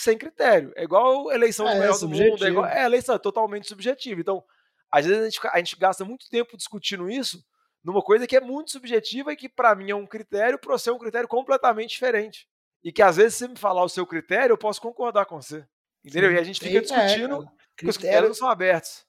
sem 0.00 0.16
critério. 0.16 0.72
É 0.76 0.84
igual 0.84 1.30
eleição 1.30 1.66
de 1.66 1.72
é, 1.72 1.78
melhor 1.78 1.98
do 1.98 2.08
mundo. 2.08 2.44
É, 2.44 2.48
igual, 2.48 2.66
é 2.66 2.84
eleição 2.84 3.14
é 3.14 3.18
totalmente 3.18 3.68
subjetiva. 3.68 4.20
Então, 4.20 4.42
às 4.90 5.06
vezes 5.06 5.20
a 5.20 5.24
gente, 5.24 5.40
a 5.52 5.58
gente 5.58 5.76
gasta 5.76 6.04
muito 6.04 6.28
tempo 6.28 6.56
discutindo 6.56 7.10
isso 7.10 7.42
numa 7.84 8.02
coisa 8.02 8.26
que 8.26 8.36
é 8.36 8.40
muito 8.40 8.72
subjetiva 8.72 9.32
e 9.32 9.36
que 9.36 9.48
para 9.48 9.74
mim 9.74 9.90
é 9.90 9.94
um 9.94 10.06
critério, 10.06 10.58
para 10.58 10.72
você 10.72 10.90
é 10.90 10.92
um 10.92 10.98
critério 10.98 11.28
completamente 11.28 11.90
diferente. 11.90 12.46
E 12.82 12.92
que 12.92 13.02
às 13.02 13.16
vezes 13.16 13.34
se 13.34 13.38
você 13.40 13.48
me 13.48 13.56
falar 13.56 13.84
o 13.84 13.88
seu 13.88 14.06
critério, 14.06 14.54
eu 14.54 14.58
posso 14.58 14.80
concordar 14.80 15.26
com 15.26 15.40
você. 15.40 15.64
Entendeu? 16.04 16.30
Sim. 16.30 16.36
E 16.36 16.38
a 16.38 16.44
gente 16.44 16.60
fica 16.60 16.78
é, 16.78 16.80
discutindo, 16.80 17.42
é, 17.42 17.46
porque 17.76 17.90
os 17.90 17.96
critérios 17.96 18.28
não 18.28 18.34
são 18.34 18.48
abertos. 18.48 19.04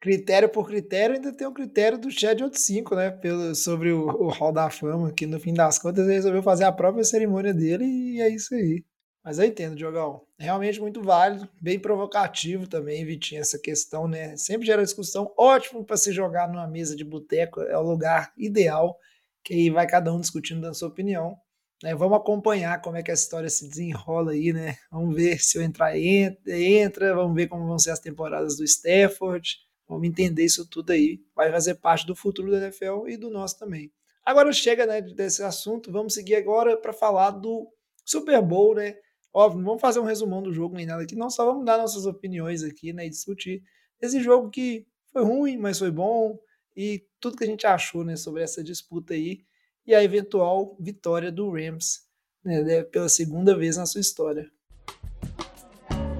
Critério 0.00 0.48
por 0.48 0.66
critério, 0.66 1.14
ainda 1.14 1.32
tem 1.32 1.46
o 1.46 1.52
critério 1.52 1.96
do 1.96 2.10
Chad 2.10 2.40
85, 2.40 2.96
né? 2.96 3.10
Pelo, 3.12 3.54
sobre 3.54 3.92
o, 3.92 4.08
o 4.08 4.28
Hall 4.28 4.52
da 4.52 4.68
Fama, 4.68 5.12
que 5.12 5.26
no 5.26 5.38
fim 5.38 5.54
das 5.54 5.78
contas 5.78 6.04
ele 6.04 6.14
resolveu 6.14 6.42
fazer 6.42 6.64
a 6.64 6.72
própria 6.72 7.04
cerimônia 7.04 7.54
dele 7.54 7.84
e 7.84 8.20
é 8.20 8.28
isso 8.28 8.52
aí. 8.54 8.84
Mas 9.24 9.38
eu 9.38 9.44
entendo, 9.44 9.76
Diogão. 9.76 10.26
Realmente 10.38 10.80
muito 10.80 11.00
válido, 11.00 11.48
bem 11.60 11.78
provocativo 11.78 12.66
também, 12.66 13.04
Vitinho, 13.04 13.40
essa 13.40 13.58
questão, 13.58 14.08
né? 14.08 14.36
Sempre 14.36 14.66
gera 14.66 14.82
discussão. 14.82 15.32
Ótimo 15.38 15.84
para 15.84 15.96
se 15.96 16.12
jogar 16.12 16.48
numa 16.48 16.66
mesa 16.66 16.96
de 16.96 17.04
boteco, 17.04 17.60
é 17.60 17.78
o 17.78 17.82
lugar 17.82 18.32
ideal, 18.36 18.98
que 19.44 19.54
aí 19.54 19.70
vai 19.70 19.86
cada 19.86 20.12
um 20.12 20.20
discutindo 20.20 20.60
da 20.60 20.74
sua 20.74 20.88
opinião. 20.88 21.36
Né? 21.82 21.94
Vamos 21.94 22.16
acompanhar 22.16 22.80
como 22.80 22.96
é 22.96 23.02
que 23.02 23.10
a 23.10 23.14
história 23.14 23.48
se 23.48 23.68
desenrola 23.68 24.32
aí, 24.32 24.52
né? 24.52 24.76
Vamos 24.90 25.14
ver 25.14 25.38
se 25.40 25.56
eu 25.56 25.62
entrar 25.62 25.96
entra, 25.96 27.14
vamos 27.14 27.34
ver 27.34 27.48
como 27.48 27.66
vão 27.66 27.78
ser 27.78 27.90
as 27.90 28.00
temporadas 28.00 28.56
do 28.56 28.64
Stafford. 28.64 29.56
Vamos 29.88 30.08
entender 30.08 30.44
isso 30.44 30.68
tudo 30.68 30.90
aí. 30.90 31.20
Vai 31.34 31.50
fazer 31.50 31.74
parte 31.74 32.06
do 32.06 32.16
futuro 32.16 32.50
da 32.50 32.58
NFL 32.58 33.08
e 33.08 33.16
do 33.16 33.30
nosso 33.30 33.58
também. 33.58 33.92
Agora 34.24 34.52
chega 34.52 34.86
né, 34.86 35.00
desse 35.00 35.42
assunto, 35.42 35.90
vamos 35.90 36.14
seguir 36.14 36.36
agora 36.36 36.76
para 36.76 36.92
falar 36.92 37.30
do 37.30 37.68
Super 38.04 38.40
Bowl, 38.40 38.74
né? 38.74 38.94
Óbvio, 39.34 39.60
não 39.60 39.66
vamos 39.66 39.80
fazer 39.80 39.98
um 39.98 40.04
resumão 40.04 40.42
do 40.42 40.52
jogo 40.52 40.76
nem 40.76 40.84
nada 40.84 41.02
aqui, 41.02 41.16
não, 41.16 41.30
só 41.30 41.46
vamos 41.46 41.64
dar 41.64 41.78
nossas 41.78 42.04
opiniões 42.04 42.62
aqui, 42.62 42.92
né, 42.92 43.06
e 43.06 43.10
discutir 43.10 43.62
esse 44.00 44.20
jogo 44.20 44.50
que 44.50 44.86
foi 45.10 45.24
ruim, 45.24 45.56
mas 45.56 45.78
foi 45.78 45.90
bom, 45.90 46.38
e 46.76 47.06
tudo 47.18 47.36
que 47.36 47.44
a 47.44 47.46
gente 47.46 47.66
achou, 47.66 48.04
né, 48.04 48.14
sobre 48.14 48.42
essa 48.42 48.62
disputa 48.62 49.14
aí, 49.14 49.40
e 49.86 49.94
a 49.94 50.04
eventual 50.04 50.76
vitória 50.78 51.32
do 51.32 51.50
Rams, 51.50 52.02
né, 52.44 52.62
né 52.62 52.82
pela 52.82 53.08
segunda 53.08 53.56
vez 53.56 53.78
na 53.78 53.86
sua 53.86 54.02
história. 54.02 54.50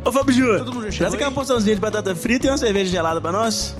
Ô 0.05 0.11
Fábio 0.11 0.35
Júnior, 0.35 0.91
traz 0.97 1.15
aquela 1.15 1.31
porçãozinha 1.31 1.75
de 1.75 1.81
batata 1.81 2.17
frita 2.17 2.47
e 2.47 2.51
uma 2.51 2.59
cerveja 2.59 2.91
gelada 2.91 3.21
para 3.21 3.31
nós. 3.31 3.77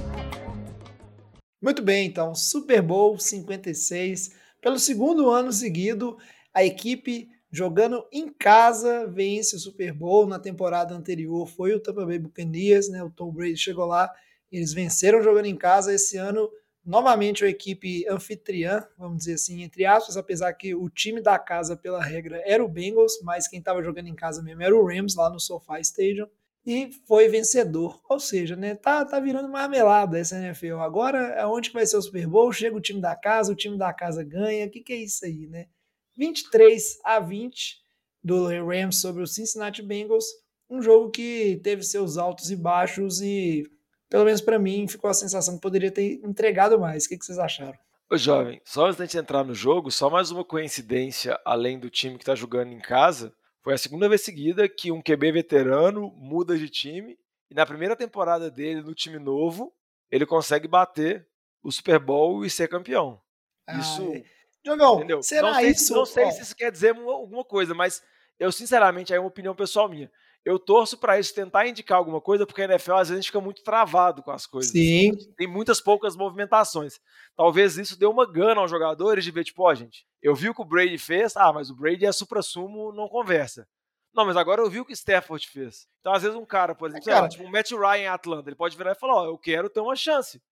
Muito 1.61 1.83
bem, 1.83 2.07
então, 2.07 2.35
Super 2.35 2.83
Bowl 2.83 3.19
56, 3.19 4.31
pelo 4.61 4.79
segundo 4.79 5.31
ano 5.31 5.53
seguido, 5.53 6.19
a 6.53 6.65
equipe 6.65 7.29
jogando 7.53 8.07
em 8.11 8.33
casa, 8.33 9.07
vence 9.07 9.55
o 9.55 9.59
Super 9.59 9.93
Bowl. 9.93 10.27
Na 10.27 10.39
temporada 10.39 10.95
anterior 10.95 11.47
foi 11.47 11.75
o 11.75 11.81
Tampa 11.81 12.07
Bay 12.07 12.19
Buccaneers, 12.19 12.89
né? 12.89 13.05
O 13.05 13.11
Tom 13.11 13.31
Brady 13.31 13.59
chegou 13.59 13.85
lá, 13.85 14.11
eles 14.51 14.73
venceram 14.73 15.23
jogando 15.23 15.45
em 15.45 15.57
casa. 15.57 15.93
Esse 15.93 16.17
ano, 16.17 16.51
novamente, 16.85 17.45
a 17.45 17.49
equipe 17.49 18.09
anfitriã, 18.09 18.83
vamos 18.97 19.19
dizer 19.19 19.35
assim, 19.35 19.63
entre 19.63 19.85
aspas, 19.85 20.17
apesar 20.17 20.53
que 20.55 20.75
o 20.75 20.89
time 20.89 21.21
da 21.21 21.39
casa, 21.39 21.77
pela 21.77 22.03
regra, 22.03 22.43
era 22.47 22.65
o 22.65 22.69
Bengals, 22.69 23.21
mas 23.23 23.47
quem 23.47 23.59
estava 23.59 23.83
jogando 23.83 24.09
em 24.09 24.15
casa 24.15 24.43
mesmo 24.43 24.63
era 24.63 24.75
o 24.75 24.87
Rams, 24.87 25.15
lá 25.15 25.29
no 25.29 25.39
SoFi 25.39 25.81
Stadium. 25.83 26.27
E 26.65 26.91
foi 27.09 27.29
vencedor, 27.29 28.01
ou 28.09 28.21
seja, 28.21 28.55
né, 28.55 28.77
tá, 28.77 29.05
tá 29.05 29.19
virando 29.19 29.49
marmelada 29.49 30.17
essa 30.17 30.37
NFL. 30.39 30.77
Agora, 30.77 31.43
aonde 31.43 31.71
que 31.71 31.75
vai 31.75 31.85
ser 31.85 31.97
o 31.97 32.03
Super 32.03 32.27
Bowl? 32.27 32.53
Chega 32.53 32.77
o 32.77 32.81
time 32.81 33.01
da 33.01 33.17
casa, 33.17 33.53
o 33.53 33.57
time 33.57 33.77
da 33.77 33.93
casa 33.93 34.23
ganha. 34.23 34.67
O 34.67 34.71
que, 34.71 34.81
que 34.81 34.93
é 34.93 34.97
isso 34.97 35.25
aí, 35.25 35.49
né? 35.49 35.67
23 36.17 36.99
a 37.05 37.21
20 37.21 37.81
do 38.23 38.47
Rams 38.47 39.01
sobre 39.01 39.23
o 39.23 39.27
Cincinnati 39.27 39.83
Bengals. 39.83 40.27
Um 40.71 40.81
jogo 40.81 41.11
que 41.11 41.61
teve 41.63 41.83
seus 41.83 42.17
altos 42.17 42.51
e 42.51 42.57
baixos 42.57 43.21
e, 43.21 43.65
pelo 44.09 44.25
menos 44.25 44.41
para 44.41 44.59
mim, 44.59 44.89
ficou 44.89 45.11
a 45.11 45.15
sensação 45.15 45.57
que 45.57 45.61
poderia 45.61 45.91
ter 45.91 46.21
entregado 46.25 46.79
mais. 46.79 47.05
O 47.05 47.09
que, 47.09 47.19
que 47.19 47.25
vocês 47.25 47.39
acharam? 47.39 47.79
Ô, 48.11 48.17
jovem, 48.17 48.61
só 48.65 48.87
antes 48.87 49.09
de 49.09 49.19
entrar 49.19 49.45
no 49.45 49.55
jogo, 49.55 49.91
só 49.91 50.11
mais 50.11 50.31
uma 50.31 50.45
coincidência, 50.45 51.39
além 51.45 51.79
do 51.79 51.91
time 51.91 52.17
que 52.17 52.23
está 52.23 52.35
jogando 52.35 52.73
em 52.73 52.81
casa, 52.81 53.35
foi 53.63 53.75
a 53.75 53.79
segunda 53.79 54.09
vez 54.09 54.21
seguida 54.23 54.69
que 54.69 54.93
um 54.93 55.01
QB 55.01 55.33
veterano 55.33 56.13
muda 56.17 56.59
de 56.59 56.69
time 56.69 57.19
e 57.51 57.55
na 57.55 57.65
primeira 57.65 57.95
temporada 57.95 58.51
dele 58.51 58.83
no 58.83 58.95
time 58.95 59.19
novo, 59.19 59.73
ele 60.11 60.27
consegue 60.27 60.67
bater 60.67 61.27
o 61.63 61.71
Super 61.71 61.99
Bowl 61.99 62.45
e 62.45 62.51
ser 62.51 62.69
campeão. 62.69 63.21
Ah, 63.67 63.79
Isso 63.79 64.03
é. 64.13 64.25
Diogão, 64.65 64.97
Entendeu? 64.99 65.23
será 65.23 65.49
não 65.49 65.55
sei, 65.55 65.71
isso? 65.71 65.95
Não 65.95 66.07
sei 66.07 66.31
se 66.31 66.43
isso 66.43 66.57
quer 66.57 66.71
dizer 66.71 66.97
alguma 66.97 67.45
coisa, 67.45 67.75
mas 67.75 68.03
eu, 68.39 68.51
sinceramente, 68.53 69.13
é 69.13 69.19
uma 69.19 69.29
opinião 69.29 69.55
pessoal 69.55 69.89
minha. 69.89 70.11
Eu 70.45 70.59
torço 70.59 70.99
para 70.99 71.21
isso, 71.21 71.33
tentar 71.35 71.69
indicar 71.69 71.99
alguma 71.99 72.21
coisa, 72.21 72.45
porque 72.45 72.63
a 72.63 72.65
NFL 72.65 72.95
às 72.95 73.09
vezes 73.09 73.13
a 73.13 73.15
gente 73.17 73.27
fica 73.27 73.41
muito 73.41 73.63
travado 73.63 74.23
com 74.23 74.33
as 74.33 74.45
coisas. 74.45 74.73
Sim. 74.73 75.13
Tem 75.37 75.47
muitas 75.47 75.81
poucas 75.81 76.17
movimentações. 76.17 76.99
Talvez 77.37 77.77
isso 77.77 77.97
dê 77.97 78.07
uma 78.07 78.31
gana 78.31 78.61
aos 78.61 78.71
jogadores 78.71 79.25
de 79.25 79.31
ver, 79.31 79.45
tipo, 79.45 79.63
ó, 79.63 79.73
gente, 79.75 80.05
eu 80.21 80.35
vi 80.35 80.49
o 80.49 80.55
que 80.55 80.63
o 80.63 80.65
Brady 80.65 80.99
fez, 80.99 81.37
ah, 81.37 81.53
mas 81.53 81.71
o 81.71 81.77
Brady 81.77 82.07
é 82.07 82.13
supra-sumo, 82.13 82.93
não 82.93 83.09
conversa. 83.09 83.69
Não, 84.13 84.27
mas 84.27 84.37
agora 84.37 84.61
eu 84.61 84.69
vi 84.69 84.81
o 84.81 84.85
que 84.85 84.93
o 84.93 84.95
Stafford 84.95 85.49
fez. 85.49 85.87
Então, 86.01 86.13
às 86.13 86.23
vezes, 86.23 86.37
um 86.37 86.45
cara, 86.45 86.75
por 86.75 86.89
exemplo, 86.89 87.09
é, 87.09 87.15
cara, 87.15 87.29
tipo, 87.29 87.45
um 87.45 87.51
Matt 87.51 87.71
Ryan 87.71 87.97
em 87.97 88.09
Atlanta, 88.09 88.49
ele 88.49 88.57
pode 88.57 88.77
virar 88.77 88.93
e 88.93 88.99
falar, 88.99 89.23
ó, 89.23 89.27
eu 89.27 89.39
quero 89.39 89.71
ter 89.71 89.81
uma 89.81 89.97
chance 89.97 90.43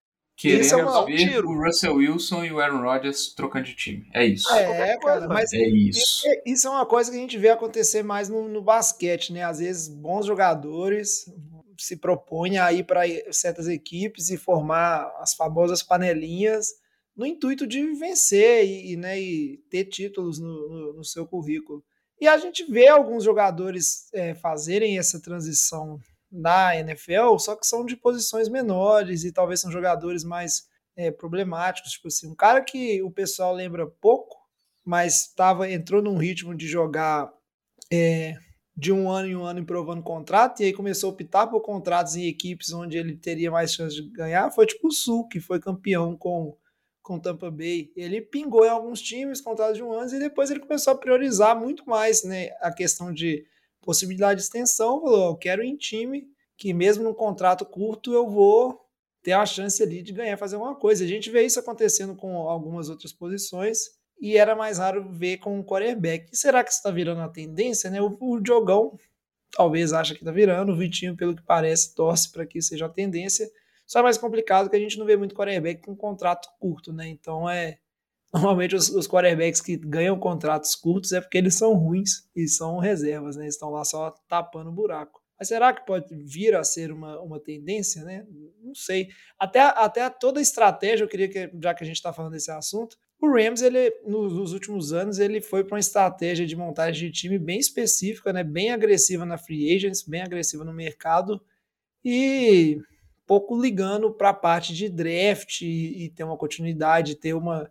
queremos 0.40 0.72
é 0.72 0.76
uma, 0.76 1.04
ver 1.04 1.44
um 1.44 1.50
o 1.50 1.64
Russell 1.64 1.94
Wilson 1.96 2.44
e 2.44 2.52
o 2.52 2.60
Aaron 2.60 2.82
Rodgers 2.82 3.34
trocando 3.34 3.66
de 3.66 3.74
time. 3.74 4.08
É 4.14 4.24
isso. 4.24 4.50
É, 4.52 4.96
cara, 4.98 5.28
mas 5.28 5.52
é 5.52 5.68
isso. 5.68 6.26
Isso 6.46 6.66
é 6.66 6.70
uma 6.70 6.86
coisa 6.86 7.10
que 7.10 7.16
a 7.16 7.20
gente 7.20 7.36
vê 7.36 7.50
acontecer 7.50 8.02
mais 8.02 8.28
no, 8.28 8.48
no 8.48 8.62
basquete, 8.62 9.32
né? 9.32 9.44
Às 9.44 9.58
vezes 9.58 9.88
bons 9.88 10.26
jogadores 10.26 11.30
se 11.78 11.96
propõem 11.96 12.58
a 12.58 12.72
ir 12.72 12.84
para 12.84 13.02
certas 13.32 13.66
equipes 13.68 14.30
e 14.30 14.36
formar 14.36 15.10
as 15.18 15.34
famosas 15.34 15.82
panelinhas 15.82 16.74
no 17.16 17.26
intuito 17.26 17.66
de 17.66 17.82
vencer 17.94 18.66
e, 18.66 18.96
né, 18.96 19.20
e 19.20 19.58
ter 19.70 19.84
títulos 19.84 20.38
no, 20.38 20.68
no, 20.68 20.92
no, 20.94 21.04
seu 21.04 21.26
currículo. 21.26 21.82
E 22.20 22.28
a 22.28 22.36
gente 22.38 22.64
vê 22.70 22.88
alguns 22.88 23.24
jogadores 23.24 24.08
é, 24.12 24.34
fazerem 24.34 24.98
essa 24.98 25.20
transição 25.20 25.98
na 26.30 26.76
NFL, 26.76 27.38
só 27.38 27.56
que 27.56 27.66
são 27.66 27.84
de 27.84 27.96
posições 27.96 28.48
menores 28.48 29.24
e 29.24 29.32
talvez 29.32 29.60
são 29.60 29.70
jogadores 29.70 30.24
mais 30.24 30.68
é, 30.96 31.10
problemáticos. 31.10 31.92
Tipo 31.92 32.08
assim, 32.08 32.28
um 32.28 32.34
cara 32.34 32.62
que 32.62 33.02
o 33.02 33.10
pessoal 33.10 33.54
lembra 33.54 33.86
pouco, 33.86 34.36
mas 34.84 35.32
tava, 35.34 35.70
entrou 35.70 36.02
num 36.02 36.16
ritmo 36.16 36.54
de 36.54 36.66
jogar 36.66 37.30
é, 37.92 38.34
de 38.76 38.92
um 38.92 39.10
ano 39.10 39.28
em 39.28 39.36
um 39.36 39.44
ano 39.44 39.60
improvando 39.60 40.02
contrato, 40.02 40.60
e 40.60 40.66
aí 40.66 40.72
começou 40.72 41.10
a 41.10 41.12
optar 41.12 41.46
por 41.46 41.60
contratos 41.60 42.16
em 42.16 42.26
equipes 42.26 42.72
onde 42.72 42.96
ele 42.96 43.16
teria 43.16 43.50
mais 43.50 43.74
chance 43.74 43.94
de 43.94 44.08
ganhar, 44.10 44.50
foi 44.50 44.66
tipo 44.66 44.88
o 44.88 44.92
Sul, 44.92 45.28
que 45.28 45.40
foi 45.40 45.60
campeão 45.60 46.16
com 46.16 46.56
com 47.02 47.18
Tampa 47.18 47.50
Bay. 47.50 47.90
Ele 47.96 48.20
pingou 48.20 48.64
em 48.64 48.68
alguns 48.68 49.02
times, 49.02 49.40
contratos 49.40 49.76
de 49.76 49.82
um 49.82 49.92
ano, 49.92 50.14
e 50.14 50.18
depois 50.20 50.50
ele 50.50 50.60
começou 50.60 50.92
a 50.92 50.96
priorizar 50.96 51.58
muito 51.58 51.88
mais 51.88 52.22
né, 52.22 52.50
a 52.60 52.72
questão 52.72 53.12
de 53.12 53.44
possibilidade 53.82 54.40
de 54.40 54.46
extensão. 54.46 55.00
Falou: 55.00 55.30
eu 55.30 55.36
quero 55.36 55.62
em 55.62 55.76
time 55.76 56.28
que, 56.56 56.72
mesmo 56.72 57.04
num 57.04 57.14
contrato 57.14 57.64
curto, 57.64 58.12
eu 58.12 58.28
vou 58.28 58.80
ter 59.22 59.32
a 59.32 59.44
chance 59.44 59.82
ali 59.82 60.02
de 60.02 60.12
ganhar, 60.12 60.36
fazer 60.36 60.56
alguma 60.56 60.74
coisa. 60.74 61.04
A 61.04 61.06
gente 61.08 61.30
vê 61.30 61.42
isso 61.42 61.60
acontecendo 61.60 62.14
com 62.16 62.36
algumas 62.48 62.88
outras 62.88 63.12
posições 63.12 63.90
e 64.20 64.36
era 64.36 64.54
mais 64.54 64.78
raro 64.78 65.08
ver 65.10 65.38
com 65.38 65.58
o 65.58 65.64
quarterback. 65.64 66.30
E 66.32 66.36
será 66.36 66.62
que 66.62 66.70
está 66.70 66.90
virando 66.90 67.18
uma 67.18 67.32
tendência? 67.32 67.90
Né? 67.90 68.00
O, 68.00 68.16
o 68.20 68.40
Diogão 68.40 68.98
talvez 69.50 69.92
acha 69.92 70.14
que 70.14 70.20
está 70.20 70.30
virando, 70.30 70.72
o 70.72 70.76
Vitinho, 70.76 71.16
pelo 71.16 71.34
que 71.34 71.42
parece, 71.42 71.94
torce 71.94 72.30
para 72.30 72.46
que 72.46 72.62
seja 72.62 72.86
a 72.86 72.88
tendência. 72.88 73.50
Só 73.86 73.98
é 73.98 74.02
mais 74.02 74.16
complicado 74.16 74.70
que 74.70 74.76
a 74.76 74.78
gente 74.78 74.98
não 74.98 75.06
vê 75.06 75.16
muito 75.16 75.34
quarterback 75.34 75.82
com 75.82 75.96
contrato 75.96 76.48
curto, 76.58 76.92
né? 76.92 77.08
Então 77.08 77.48
é. 77.48 77.78
Normalmente 78.32 78.76
os, 78.76 78.88
os 78.88 79.08
quarterbacks 79.08 79.60
que 79.60 79.76
ganham 79.76 80.18
contratos 80.18 80.74
curtos 80.74 81.12
é 81.12 81.20
porque 81.20 81.38
eles 81.38 81.54
são 81.56 81.74
ruins 81.74 82.28
e 82.34 82.46
são 82.46 82.78
reservas, 82.78 83.36
né? 83.36 83.46
Estão 83.46 83.70
lá 83.70 83.84
só 83.84 84.14
tapando 84.28 84.70
o 84.70 84.72
buraco. 84.72 85.20
Mas 85.38 85.48
será 85.48 85.72
que 85.72 85.86
pode 85.86 86.14
vir 86.14 86.54
a 86.54 86.62
ser 86.62 86.92
uma, 86.92 87.18
uma 87.20 87.40
tendência, 87.40 88.04
né? 88.04 88.26
Não 88.62 88.74
sei. 88.74 89.08
Até, 89.38 89.60
até 89.60 90.08
toda 90.10 90.38
a 90.38 90.42
estratégia, 90.42 91.02
eu 91.02 91.08
queria 91.08 91.28
que, 91.28 91.50
já 91.62 91.74
que 91.74 91.82
a 91.82 91.86
gente 91.86 91.96
está 91.96 92.12
falando 92.12 92.32
desse 92.32 92.50
assunto, 92.50 92.96
o 93.20 93.26
Rams, 93.26 93.62
ele, 93.62 93.90
nos, 94.06 94.32
nos 94.32 94.52
últimos 94.52 94.92
anos, 94.92 95.18
ele 95.18 95.40
foi 95.40 95.64
para 95.64 95.74
uma 95.76 95.80
estratégia 95.80 96.46
de 96.46 96.54
montagem 96.56 97.10
de 97.10 97.12
time 97.12 97.38
bem 97.38 97.58
específica, 97.58 98.32
né? 98.32 98.44
Bem 98.44 98.70
agressiva 98.70 99.24
na 99.24 99.36
free 99.36 99.74
agents, 99.74 100.02
bem 100.02 100.22
agressiva 100.22 100.64
no 100.64 100.72
mercado. 100.72 101.40
E 102.04 102.78
pouco 103.26 103.60
ligando 103.60 104.12
para 104.12 104.30
a 104.30 104.34
parte 104.34 104.74
de 104.74 104.88
draft 104.88 105.62
e, 105.62 106.04
e, 106.04 106.10
ter 106.10 106.24
uma 106.24 106.36
continuidade, 106.36 107.14
ter 107.14 107.34
uma, 107.34 107.70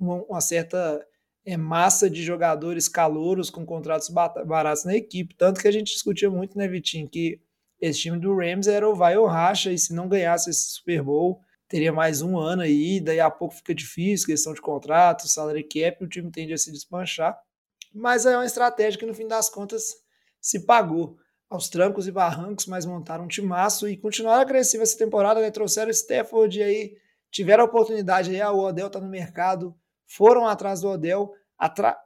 uma, 0.00 0.22
uma 0.24 0.40
certa 0.40 1.04
é, 1.44 1.56
massa 1.56 2.08
de 2.08 2.22
jogadores 2.22 2.88
calouros 2.88 3.50
com 3.50 3.64
contratos 3.64 4.08
baratos 4.08 4.84
na 4.84 4.94
equipe. 4.94 5.34
Tanto 5.34 5.60
que 5.60 5.68
a 5.68 5.72
gente 5.72 5.92
discutia 5.92 6.30
muito, 6.30 6.56
né, 6.56 6.66
Vitinho, 6.66 7.08
que 7.08 7.40
esse 7.80 8.00
time 8.00 8.18
do 8.18 8.36
Rams 8.36 8.66
era 8.66 8.88
o 8.88 8.94
vai 8.94 9.16
ou 9.16 9.26
racha, 9.26 9.72
e 9.72 9.78
se 9.78 9.94
não 9.94 10.08
ganhasse 10.08 10.50
esse 10.50 10.70
Super 10.72 11.02
Bowl, 11.02 11.40
teria 11.68 11.92
mais 11.92 12.20
um 12.20 12.38
ano 12.38 12.62
aí, 12.62 13.00
daí 13.00 13.20
a 13.20 13.30
pouco 13.30 13.54
fica 13.54 13.74
difícil, 13.74 14.26
questão 14.26 14.52
de 14.52 14.60
contrato, 14.60 15.28
salary 15.28 15.62
cap, 15.62 16.04
o 16.04 16.08
time 16.08 16.30
tende 16.30 16.52
a 16.52 16.58
se 16.58 16.70
despanchar. 16.70 17.38
Mas 17.94 18.26
é 18.26 18.36
uma 18.36 18.44
estratégia 18.44 18.98
que 18.98 19.06
no 19.06 19.14
fim 19.14 19.26
das 19.26 19.48
contas 19.48 19.94
se 20.40 20.66
pagou 20.66 21.16
aos 21.48 21.68
trancos 21.68 22.06
e 22.06 22.12
barrancos, 22.12 22.66
mas 22.66 22.86
montaram 22.86 23.24
um 23.24 23.28
timaço 23.28 23.88
e 23.88 23.96
continuaram 23.96 24.42
agressivo 24.42 24.82
essa 24.82 24.96
temporada, 24.96 25.40
né? 25.40 25.50
Trouxeram 25.50 25.88
o 25.88 25.90
Stafford 25.90 26.58
e 26.58 26.62
aí 26.62 26.96
tiveram 27.30 27.64
a 27.64 27.66
oportunidade 27.66 28.30
aí, 28.30 28.42
o 28.42 28.58
Odell 28.58 28.90
tá 28.90 29.00
no 29.00 29.08
mercado, 29.08 29.74
foram 30.10 30.46
atrás 30.46 30.80
do 30.80 30.88
Odell, 30.88 31.32
atra 31.56 31.96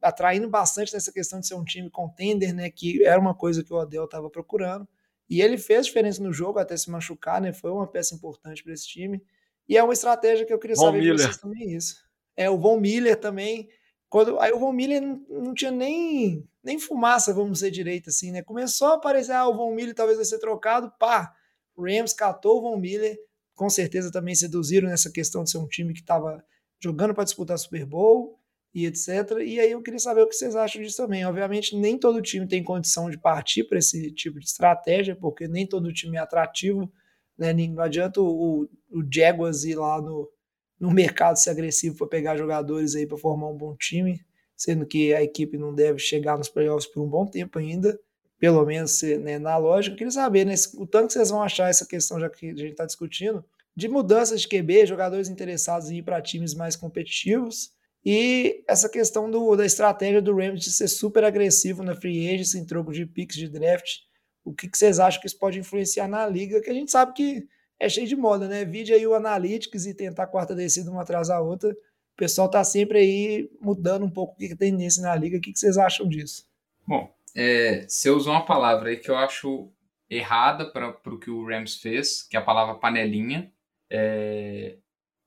atraindo 0.00 0.48
bastante 0.48 0.94
nessa 0.94 1.12
questão 1.12 1.40
de 1.40 1.46
ser 1.46 1.54
um 1.54 1.64
time 1.64 1.90
contender, 1.90 2.54
né? 2.54 2.70
Que 2.70 3.04
era 3.04 3.20
uma 3.20 3.34
coisa 3.34 3.62
que 3.62 3.72
o 3.72 3.76
Odell 3.76 4.04
estava 4.04 4.30
procurando. 4.30 4.88
E 5.28 5.42
ele 5.42 5.58
fez 5.58 5.86
diferença 5.86 6.22
no 6.22 6.32
jogo 6.32 6.58
até 6.58 6.74
se 6.74 6.90
machucar, 6.90 7.40
né? 7.40 7.52
Foi 7.52 7.70
uma 7.70 7.86
peça 7.86 8.14
importante 8.14 8.62
para 8.62 8.72
esse 8.72 8.86
time. 8.86 9.22
E 9.68 9.76
é 9.76 9.82
uma 9.82 9.92
estratégia 9.92 10.46
que 10.46 10.52
eu 10.52 10.58
queria 10.58 10.74
Von 10.76 10.86
saber 10.86 11.00
Miller. 11.00 11.16
de 11.16 11.22
vocês 11.22 11.36
também 11.36 11.74
isso. 11.74 11.96
É, 12.34 12.48
o 12.48 12.56
Von 12.56 12.80
Miller 12.80 13.16
também. 13.16 13.68
Quando, 14.08 14.38
aí 14.40 14.52
o 14.52 14.58
Von 14.58 14.72
Miller 14.72 15.02
não, 15.02 15.22
não 15.28 15.54
tinha 15.54 15.70
nem 15.70 16.48
nem 16.64 16.78
fumaça, 16.78 17.34
vamos 17.34 17.58
dizer 17.58 17.70
direito 17.70 18.08
assim, 18.08 18.30
né? 18.30 18.42
Começou 18.42 18.88
a 18.88 18.94
aparecer, 18.94 19.32
ah, 19.32 19.48
o 19.48 19.54
Von 19.54 19.74
Miller 19.74 19.94
talvez 19.94 20.16
vai 20.16 20.24
ser 20.24 20.38
trocado, 20.38 20.92
pá, 20.98 21.34
o 21.76 21.82
Rams 21.82 22.12
catou 22.12 22.58
o 22.58 22.60
Von 22.62 22.76
Miller, 22.78 23.18
com 23.54 23.68
certeza 23.68 24.12
também 24.12 24.34
seduziram 24.34 24.88
nessa 24.88 25.10
questão 25.10 25.44
de 25.44 25.50
ser 25.50 25.58
um 25.58 25.66
time 25.66 25.92
que 25.92 26.00
estava 26.00 26.44
jogando 26.80 27.14
para 27.14 27.24
disputar 27.24 27.58
Super 27.58 27.84
Bowl 27.84 28.38
e 28.74 28.86
etc. 28.86 29.08
E 29.44 29.58
aí 29.58 29.72
eu 29.72 29.82
queria 29.82 29.98
saber 29.98 30.22
o 30.22 30.28
que 30.28 30.34
vocês 30.34 30.54
acham 30.54 30.82
disso 30.82 30.96
também. 30.96 31.24
Obviamente, 31.24 31.76
nem 31.76 31.98
todo 31.98 32.22
time 32.22 32.46
tem 32.46 32.62
condição 32.62 33.10
de 33.10 33.18
partir 33.18 33.64
para 33.64 33.78
esse 33.78 34.10
tipo 34.12 34.38
de 34.38 34.46
estratégia, 34.46 35.16
porque 35.16 35.48
nem 35.48 35.66
todo 35.66 35.92
time 35.92 36.16
é 36.16 36.20
atrativo, 36.20 36.90
né? 37.36 37.52
Não 37.52 37.82
adianta 37.82 38.20
o, 38.20 38.68
o 38.90 39.02
Jaguars 39.12 39.64
ir 39.64 39.76
lá 39.76 40.00
no, 40.00 40.30
no 40.78 40.90
mercado 40.90 41.36
ser 41.36 41.50
agressivo 41.50 41.96
para 41.96 42.06
pegar 42.06 42.36
jogadores 42.36 42.94
aí 42.94 43.06
para 43.06 43.16
formar 43.16 43.48
um 43.48 43.56
bom 43.56 43.74
time 43.76 44.20
sendo 44.58 44.84
que 44.84 45.14
a 45.14 45.22
equipe 45.22 45.56
não 45.56 45.72
deve 45.72 46.00
chegar 46.00 46.36
nos 46.36 46.48
playoffs 46.48 46.90
por 46.90 47.00
um 47.00 47.08
bom 47.08 47.24
tempo 47.24 47.60
ainda, 47.60 47.96
pelo 48.40 48.66
menos 48.66 49.00
né, 49.02 49.38
na 49.38 49.56
lógica. 49.56 49.94
Eu 49.94 49.98
queria 49.98 50.10
saber 50.10 50.44
né, 50.44 50.54
o 50.74 50.84
tanto 50.84 51.06
que 51.06 51.12
vocês 51.12 51.30
vão 51.30 51.40
achar 51.40 51.70
essa 51.70 51.86
questão, 51.86 52.18
já 52.18 52.28
que 52.28 52.50
a 52.50 52.56
gente 52.56 52.72
está 52.72 52.84
discutindo, 52.84 53.44
de 53.78 53.88
mudanças 53.88 54.40
de 54.40 54.48
QB, 54.48 54.86
jogadores 54.86 55.28
interessados 55.28 55.90
em 55.90 55.98
ir 55.98 56.02
para 56.02 56.20
times 56.20 56.54
mais 56.54 56.74
competitivos. 56.74 57.70
E 58.04 58.64
essa 58.66 58.88
questão 58.88 59.30
do, 59.30 59.54
da 59.54 59.64
estratégia 59.64 60.22
do 60.22 60.34
Rams 60.34 60.60
de 60.60 60.72
ser 60.72 60.88
super 60.88 61.24
agressivo 61.24 61.82
na 61.82 61.94
free 61.94 62.28
agency, 62.28 62.58
em 62.58 62.64
troco 62.64 62.92
de 62.92 63.06
picks 63.06 63.36
de 63.36 63.48
draft. 63.48 63.98
O 64.44 64.52
que, 64.52 64.68
que 64.68 64.78
vocês 64.78 64.98
acham 64.98 65.20
que 65.20 65.26
isso 65.26 65.38
pode 65.38 65.58
influenciar 65.58 66.08
na 66.08 66.26
liga? 66.26 66.60
Que 66.60 66.70
a 66.70 66.74
gente 66.74 66.90
sabe 66.90 67.12
que 67.12 67.46
é 67.78 67.88
cheio 67.88 68.06
de 68.06 68.16
moda, 68.16 68.48
né? 68.48 68.64
Vide 68.64 68.92
aí 68.92 69.06
o 69.06 69.14
Analytics 69.14 69.86
e 69.86 69.94
tentar 69.94 70.26
quarta 70.26 70.54
descida 70.54 70.90
uma 70.90 71.02
atrás 71.02 71.28
da 71.28 71.40
outra 71.40 71.76
pessoal 72.18 72.48
está 72.48 72.64
sempre 72.64 72.98
aí 72.98 73.50
mudando 73.60 74.04
um 74.04 74.10
pouco 74.10 74.34
o 74.34 74.36
que 74.36 74.48
tem 74.48 74.72
tendência 74.72 75.00
na 75.00 75.14
liga. 75.14 75.38
O 75.38 75.40
que 75.40 75.56
vocês 75.56 75.78
acham 75.78 76.06
disso? 76.06 76.44
Bom, 76.84 77.14
é, 77.34 77.86
você 77.88 78.10
usou 78.10 78.32
uma 78.32 78.44
palavra 78.44 78.90
aí 78.90 78.96
que 78.96 79.08
eu 79.08 79.16
acho 79.16 79.70
errada 80.10 80.70
para 80.70 80.88
o 81.06 81.18
que 81.18 81.30
o 81.30 81.46
Rams 81.46 81.76
fez, 81.76 82.24
que 82.24 82.36
é 82.36 82.40
a 82.40 82.44
palavra 82.44 82.74
panelinha. 82.74 83.52
É, 83.90 84.78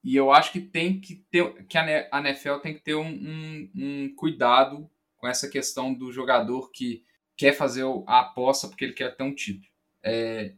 e 0.04 0.16
eu 0.16 0.32
acho 0.32 0.52
que 0.52 0.60
tem 0.60 1.00
que 1.00 1.16
ter 1.30 1.64
que 1.66 1.78
a 1.78 2.20
NFL 2.20 2.56
tem 2.56 2.74
que 2.74 2.80
ter 2.80 2.94
um, 2.94 3.08
um, 3.08 3.70
um, 3.74 4.14
cuidado 4.16 4.90
com 5.16 5.28
essa 5.28 5.48
questão 5.48 5.94
do 5.94 6.12
jogador 6.12 6.70
que 6.72 7.04
quer 7.36 7.52
fazer 7.52 7.84
a 8.06 8.20
aposta 8.20 8.68
porque 8.68 8.84
ele 8.84 8.92
quer 8.92 9.16
ter 9.16 9.22
um 9.22 9.34
título. 9.34 9.70
É, 10.02 10.54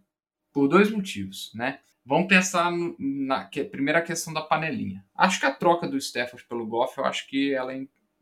por 0.52 0.68
dois 0.68 0.90
motivos, 0.90 1.52
né? 1.54 1.80
Vamos 2.06 2.28
pensar 2.28 2.70
na 2.98 3.44
que, 3.46 3.64
primeira 3.64 4.02
questão 4.02 4.32
da 4.32 4.42
panelinha. 4.42 5.04
Acho 5.14 5.40
que 5.40 5.46
a 5.46 5.54
troca 5.54 5.88
do 5.88 5.96
Stafford 5.96 6.46
pelo 6.46 6.66
Goff, 6.66 6.98
eu 6.98 7.04
acho 7.04 7.26
que 7.26 7.52
ela 7.52 7.72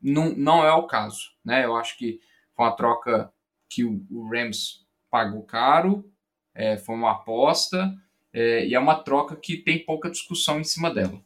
não, 0.00 0.30
não 0.30 0.64
é 0.64 0.72
o 0.72 0.86
caso. 0.86 1.32
Né? 1.44 1.64
Eu 1.64 1.76
acho 1.76 1.98
que 1.98 2.20
foi 2.54 2.64
uma 2.64 2.76
troca 2.76 3.32
que 3.68 3.84
o, 3.84 4.06
o 4.10 4.28
Rams 4.28 4.86
pagou 5.10 5.42
caro, 5.42 6.08
é, 6.54 6.76
foi 6.76 6.94
uma 6.94 7.12
aposta, 7.12 7.92
é, 8.32 8.66
e 8.66 8.74
é 8.74 8.78
uma 8.78 9.02
troca 9.02 9.36
que 9.36 9.56
tem 9.56 9.84
pouca 9.84 10.10
discussão 10.10 10.60
em 10.60 10.64
cima 10.64 10.92
dela. 10.92 11.22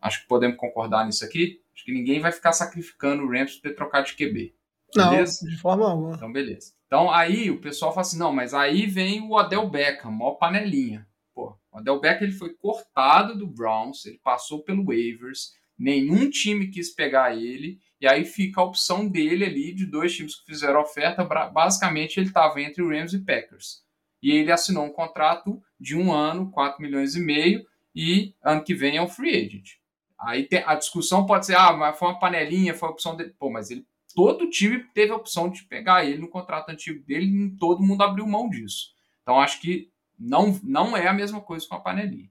Acho 0.00 0.22
que 0.22 0.28
podemos 0.28 0.56
concordar 0.56 1.06
nisso 1.06 1.24
aqui. 1.24 1.60
Acho 1.74 1.84
que 1.84 1.92
ninguém 1.92 2.20
vai 2.20 2.32
ficar 2.32 2.52
sacrificando 2.52 3.22
o 3.22 3.30
Rams 3.30 3.56
para 3.56 3.70
ter 3.70 3.76
trocado 3.76 4.06
de 4.06 4.14
QB. 4.14 4.54
Beleza? 4.94 5.40
Não, 5.44 5.50
de 5.50 5.60
forma 5.60 5.90
alguma. 5.90 6.16
Então, 6.16 6.32
beleza. 6.32 6.72
Então, 6.86 7.10
aí 7.10 7.50
o 7.50 7.60
pessoal 7.60 7.92
fala 7.92 8.02
assim, 8.02 8.18
não, 8.18 8.32
mas 8.32 8.54
aí 8.54 8.86
vem 8.86 9.20
o 9.22 9.36
Adel 9.36 9.68
Beckham, 9.68 10.10
maior 10.10 10.32
panelinha. 10.32 11.06
O 11.36 11.54
Adel 11.72 12.00
Beckham 12.00 12.26
ele 12.26 12.36
foi 12.36 12.54
cortado 12.54 13.36
do 13.36 13.46
Browns, 13.46 14.06
ele 14.06 14.18
passou 14.24 14.64
pelo 14.64 14.84
waivers, 14.84 15.52
nenhum 15.78 16.30
time 16.30 16.68
quis 16.68 16.94
pegar 16.94 17.36
ele, 17.36 17.78
e 18.00 18.06
aí 18.08 18.24
fica 18.24 18.60
a 18.60 18.64
opção 18.64 19.06
dele 19.06 19.44
ali 19.44 19.74
de 19.74 19.84
dois 19.84 20.14
times 20.16 20.36
que 20.36 20.46
fizeram 20.46 20.80
oferta. 20.80 21.22
Basicamente, 21.52 22.18
ele 22.18 22.28
estava 22.28 22.60
entre 22.60 22.82
o 22.82 22.88
Rams 22.88 23.12
e 23.12 23.24
Packers. 23.24 23.82
E 24.22 24.30
ele 24.32 24.50
assinou 24.52 24.84
um 24.84 24.92
contrato 24.92 25.62
de 25.78 25.96
um 25.96 26.12
ano, 26.12 26.50
4 26.50 26.82
milhões 26.82 27.14
e 27.14 27.20
meio, 27.20 27.66
e 27.94 28.34
ano 28.42 28.62
que 28.62 28.74
vem 28.74 28.96
é 28.96 29.02
um 29.02 29.08
free 29.08 29.34
agent. 29.34 29.78
Aí 30.18 30.44
tem, 30.44 30.62
a 30.66 30.74
discussão 30.74 31.26
pode 31.26 31.46
ser, 31.46 31.56
ah, 31.56 31.72
mas 31.72 31.98
foi 31.98 32.08
uma 32.08 32.18
panelinha, 32.18 32.74
foi 32.74 32.88
a 32.88 32.92
opção 32.92 33.16
dele. 33.16 33.34
Pô, 33.38 33.50
mas 33.50 33.70
ele, 33.70 33.86
todo 34.14 34.50
time 34.50 34.84
teve 34.92 35.12
a 35.12 35.16
opção 35.16 35.48
de 35.48 35.62
pegar 35.64 36.04
ele 36.04 36.18
no 36.18 36.28
contrato 36.28 36.70
antigo 36.70 37.04
dele 37.04 37.26
e 37.26 37.56
todo 37.56 37.82
mundo 37.82 38.02
abriu 38.02 38.26
mão 38.26 38.48
disso. 38.48 38.92
Então 39.22 39.40
acho 39.40 39.60
que 39.60 39.90
não, 40.18 40.58
não 40.62 40.96
é 40.96 41.06
a 41.06 41.12
mesma 41.12 41.40
coisa 41.40 41.66
com 41.68 41.76
a 41.76 41.80
panelinha. 41.80 42.30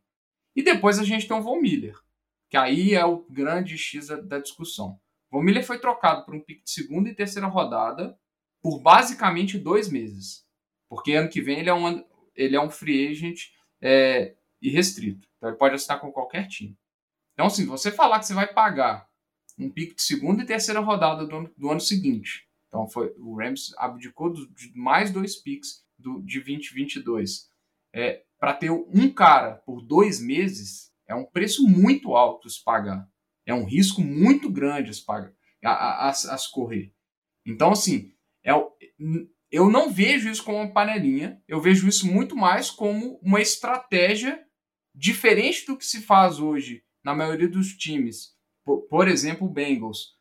E 0.56 0.62
depois 0.62 1.00
a 1.00 1.04
gente 1.04 1.28
tem 1.28 1.38
o 1.38 1.41
Von 1.41 1.62
Miller, 1.62 1.95
que 2.50 2.58
aí 2.58 2.93
é 2.93 3.06
o 3.06 3.26
grande 3.30 3.78
X 3.78 4.08
da, 4.08 4.17
da 4.17 4.39
discussão. 4.39 5.00
Von 5.32 5.41
Miller 5.41 5.65
foi 5.65 5.80
trocado 5.80 6.26
por 6.26 6.34
um 6.34 6.41
pick 6.41 6.63
de 6.63 6.71
segunda 6.71 7.10
e 7.10 7.15
terceira 7.15 7.47
rodada 7.47 8.17
por 8.62 8.80
basicamente 8.80 9.58
dois 9.58 9.89
meses. 9.89 10.46
Porque 10.89 11.13
ano 11.13 11.30
que 11.30 11.41
vem 11.41 11.60
ele 11.60 11.69
é 11.69 11.73
um, 11.73 12.04
ele 12.36 12.56
é 12.56 12.62
um 12.62 12.69
free 12.69 13.08
agent 13.08 13.39
é, 13.82 14.36
irrestrito. 14.62 15.28
Então 15.38 15.50
ele 15.50 15.58
pode 15.58 15.76
assinar 15.76 16.00
com 16.00 16.12
qualquer 16.12 16.47
time. 16.47 16.78
Então, 17.34 17.45
assim, 17.45 17.65
você 17.65 17.91
falar 17.91 18.19
que 18.19 18.26
você 18.26 18.34
vai 18.34 18.52
pagar 18.52 19.08
um 19.60 19.69
pick 19.69 19.95
de 19.95 20.02
segunda 20.02 20.43
e 20.43 20.45
terceira 20.45 20.80
rodada 20.80 21.26
do 21.26 21.36
ano, 21.36 21.54
do 21.56 21.69
ano 21.69 21.80
seguinte. 21.80 22.47
Então, 22.67 22.88
foi, 22.88 23.13
o 23.17 23.36
Rams 23.36 23.73
abdicou 23.78 24.34
de 24.34 24.71
mais 24.76 25.12
dois 25.12 25.36
picks 25.36 25.86
do, 25.97 26.21
de 26.21 26.39
2022 26.39 27.50
é, 27.93 28.23
para 28.39 28.54
ter 28.54 28.71
um 28.71 29.12
cara 29.12 29.56
por 29.56 29.82
dois 29.82 30.19
meses 30.19 30.91
é 31.08 31.15
um 31.15 31.26
preço 31.26 31.67
muito 31.67 32.15
alto 32.15 32.50
se 32.50 32.63
pagar. 32.63 33.08
É 33.45 33.54
um 33.54 33.63
risco 33.63 34.02
muito 34.02 34.52
grande 34.52 34.91
a, 34.91 35.06
pagar, 35.06 35.34
a, 35.63 35.69
a, 35.69 36.10
a, 36.10 36.12
a 36.12 36.38
correr. 36.52 36.93
Então, 37.45 37.71
assim, 37.71 38.12
é, 38.43 38.52
eu 39.51 39.69
não 39.69 39.91
vejo 39.91 40.29
isso 40.29 40.43
como 40.43 40.57
uma 40.57 40.73
panelinha, 40.73 41.41
eu 41.47 41.62
vejo 41.62 41.88
isso 41.88 42.12
muito 42.12 42.36
mais 42.36 42.69
como 42.69 43.19
uma 43.21 43.41
estratégia 43.41 44.43
diferente 44.93 45.65
do 45.65 45.77
que 45.77 45.86
se 45.86 46.01
faz 46.01 46.39
hoje 46.39 46.83
na 47.03 47.15
maioria 47.15 47.47
dos 47.47 47.75
times. 47.75 48.36
Por, 48.65 48.81
por 48.88 49.07
exemplo, 49.07 49.47
o 49.47 49.49
Bengals, 49.49 50.15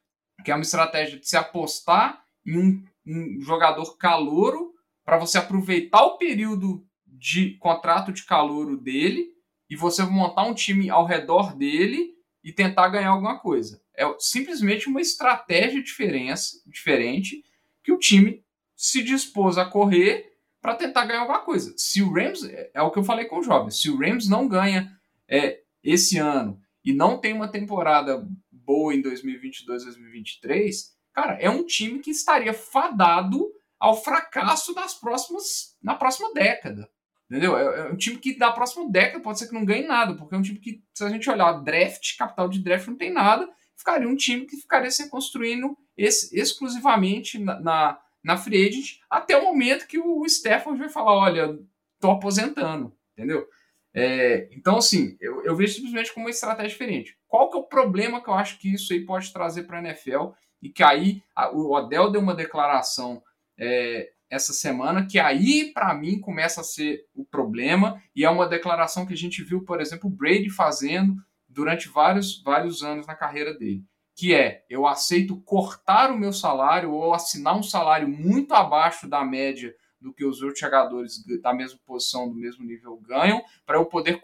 que 0.44 0.50
é 0.50 0.54
uma 0.54 0.62
estratégia 0.62 1.18
de 1.18 1.28
se 1.28 1.36
apostar 1.36 2.22
em 2.46 2.56
um, 2.56 2.84
um 3.06 3.40
jogador 3.40 3.96
calouro 3.96 4.72
para 5.04 5.18
você 5.18 5.38
aproveitar 5.38 6.04
o 6.04 6.18
período 6.18 6.86
de 7.04 7.56
contrato 7.58 8.12
de 8.12 8.24
calouro 8.24 8.76
dele 8.76 9.32
e 9.68 9.74
você 9.74 10.04
montar 10.04 10.44
um 10.44 10.54
time 10.54 10.88
ao 10.88 11.04
redor 11.04 11.56
dele 11.56 12.14
e 12.44 12.52
tentar 12.52 12.88
ganhar 12.88 13.10
alguma 13.10 13.40
coisa. 13.40 13.82
É 13.96 14.04
simplesmente 14.20 14.88
uma 14.88 15.00
estratégia 15.00 15.82
diferença, 15.82 16.62
diferente 16.66 17.42
que 17.82 17.90
o 17.90 17.98
time 17.98 18.44
se 18.76 19.02
dispôs 19.02 19.56
a 19.56 19.64
correr 19.64 20.36
para 20.60 20.74
tentar 20.74 21.06
ganhar 21.06 21.20
alguma 21.20 21.40
coisa. 21.40 21.72
Se 21.76 22.02
o 22.02 22.12
Rams, 22.12 22.44
é, 22.44 22.70
é 22.74 22.82
o 22.82 22.90
que 22.90 22.98
eu 22.98 23.04
falei 23.04 23.24
com 23.24 23.38
o 23.38 23.42
jovem, 23.42 23.70
se 23.70 23.88
o 23.88 23.98
Rams 23.98 24.28
não 24.28 24.46
ganha 24.46 24.96
é, 25.28 25.60
esse 25.82 26.18
ano 26.18 26.60
e 26.84 26.92
não 26.92 27.18
tem 27.18 27.32
uma 27.32 27.48
temporada 27.48 28.28
boa 28.50 28.94
em 28.94 29.00
2022, 29.00 29.84
2023, 29.84 30.94
cara, 31.12 31.34
é 31.40 31.48
um 31.48 31.64
time 31.64 32.00
que 32.00 32.10
estaria 32.10 32.52
fadado 32.52 33.50
ao 33.78 34.02
fracasso 34.02 34.74
nas 34.74 34.94
próximas, 34.94 35.76
na 35.82 35.94
próxima 35.94 36.32
década. 36.32 36.88
Entendeu? 37.30 37.56
É, 37.56 37.88
é 37.88 37.92
um 37.92 37.96
time 37.96 38.18
que 38.18 38.36
da 38.36 38.52
próxima 38.52 38.88
década 38.88 39.22
pode 39.22 39.38
ser 39.38 39.48
que 39.48 39.54
não 39.54 39.64
ganhe 39.64 39.86
nada, 39.86 40.14
porque 40.14 40.34
é 40.34 40.38
um 40.38 40.42
time 40.42 40.58
que, 40.58 40.82
se 40.94 41.04
a 41.04 41.08
gente 41.08 41.28
olhar 41.28 41.52
draft, 41.62 42.16
capital 42.16 42.48
de 42.48 42.60
draft 42.60 42.86
não 42.86 42.96
tem 42.96 43.12
nada, 43.12 43.48
ficaria 43.76 44.08
um 44.08 44.16
time 44.16 44.46
que 44.46 44.56
ficaria 44.56 44.90
se 44.90 45.08
construindo 45.10 45.76
esse, 45.96 46.38
exclusivamente 46.38 47.38
na, 47.38 47.60
na, 47.60 47.98
na 48.26 48.36
free 48.36 48.66
agent, 48.66 48.98
até 49.08 49.36
o 49.36 49.44
momento 49.44 49.86
que 49.86 50.00
o 50.00 50.26
Stafford 50.26 50.80
vai 50.80 50.88
falar, 50.88 51.12
olha, 51.12 51.56
tô 52.00 52.10
aposentando, 52.10 52.92
entendeu? 53.12 53.46
É, 53.94 54.48
então, 54.50 54.78
assim, 54.78 55.16
eu, 55.20 55.44
eu, 55.44 55.54
vejo 55.54 55.74
simplesmente 55.74 56.12
como 56.12 56.26
uma 56.26 56.30
estratégia 56.30 56.70
diferente. 56.70 57.16
Qual 57.28 57.48
que 57.48 57.56
é 57.56 57.60
o 57.60 57.68
problema 57.68 58.20
que 58.20 58.28
eu 58.28 58.34
acho 58.34 58.58
que 58.58 58.74
isso 58.74 58.92
aí 58.92 59.06
pode 59.06 59.32
trazer 59.32 59.62
para 59.62 59.78
a 59.78 59.80
NFL? 59.80 60.32
E 60.60 60.68
que 60.68 60.82
aí 60.82 61.22
a, 61.36 61.52
o 61.52 61.70
Odell 61.70 62.10
deu 62.10 62.20
uma 62.20 62.34
declaração 62.34 63.22
é, 63.56 64.10
essa 64.28 64.52
semana 64.52 65.06
que 65.06 65.20
aí, 65.20 65.70
para 65.72 65.94
mim, 65.94 66.18
começa 66.18 66.62
a 66.62 66.64
ser 66.64 67.06
o 67.14 67.24
problema. 67.24 68.02
E 68.12 68.24
é 68.24 68.28
uma 68.28 68.48
declaração 68.48 69.06
que 69.06 69.14
a 69.14 69.16
gente 69.16 69.40
viu, 69.44 69.62
por 69.62 69.80
exemplo, 69.80 70.10
o 70.10 70.12
Brady 70.12 70.50
fazendo 70.50 71.14
durante 71.48 71.88
vários, 71.88 72.42
vários 72.42 72.82
anos 72.82 73.06
na 73.06 73.14
carreira 73.14 73.54
dele. 73.54 73.84
Que 74.16 74.34
é, 74.34 74.64
eu 74.68 74.86
aceito 74.86 75.40
cortar 75.42 76.10
o 76.10 76.18
meu 76.18 76.32
salário 76.32 76.90
ou 76.90 77.14
assinar 77.14 77.56
um 77.56 77.62
salário 77.62 78.08
muito 78.08 78.52
abaixo 78.54 79.08
da 79.08 79.24
média 79.24 79.74
do 80.00 80.12
que 80.12 80.24
os 80.24 80.40
outros 80.40 80.58
jogadores 80.58 81.24
da 81.40 81.52
mesma 81.52 81.78
posição, 81.84 82.28
do 82.28 82.34
mesmo 82.34 82.64
nível 82.64 82.96
ganham, 82.98 83.42
para 83.64 83.76
eu 83.76 83.86
poder 83.86 84.20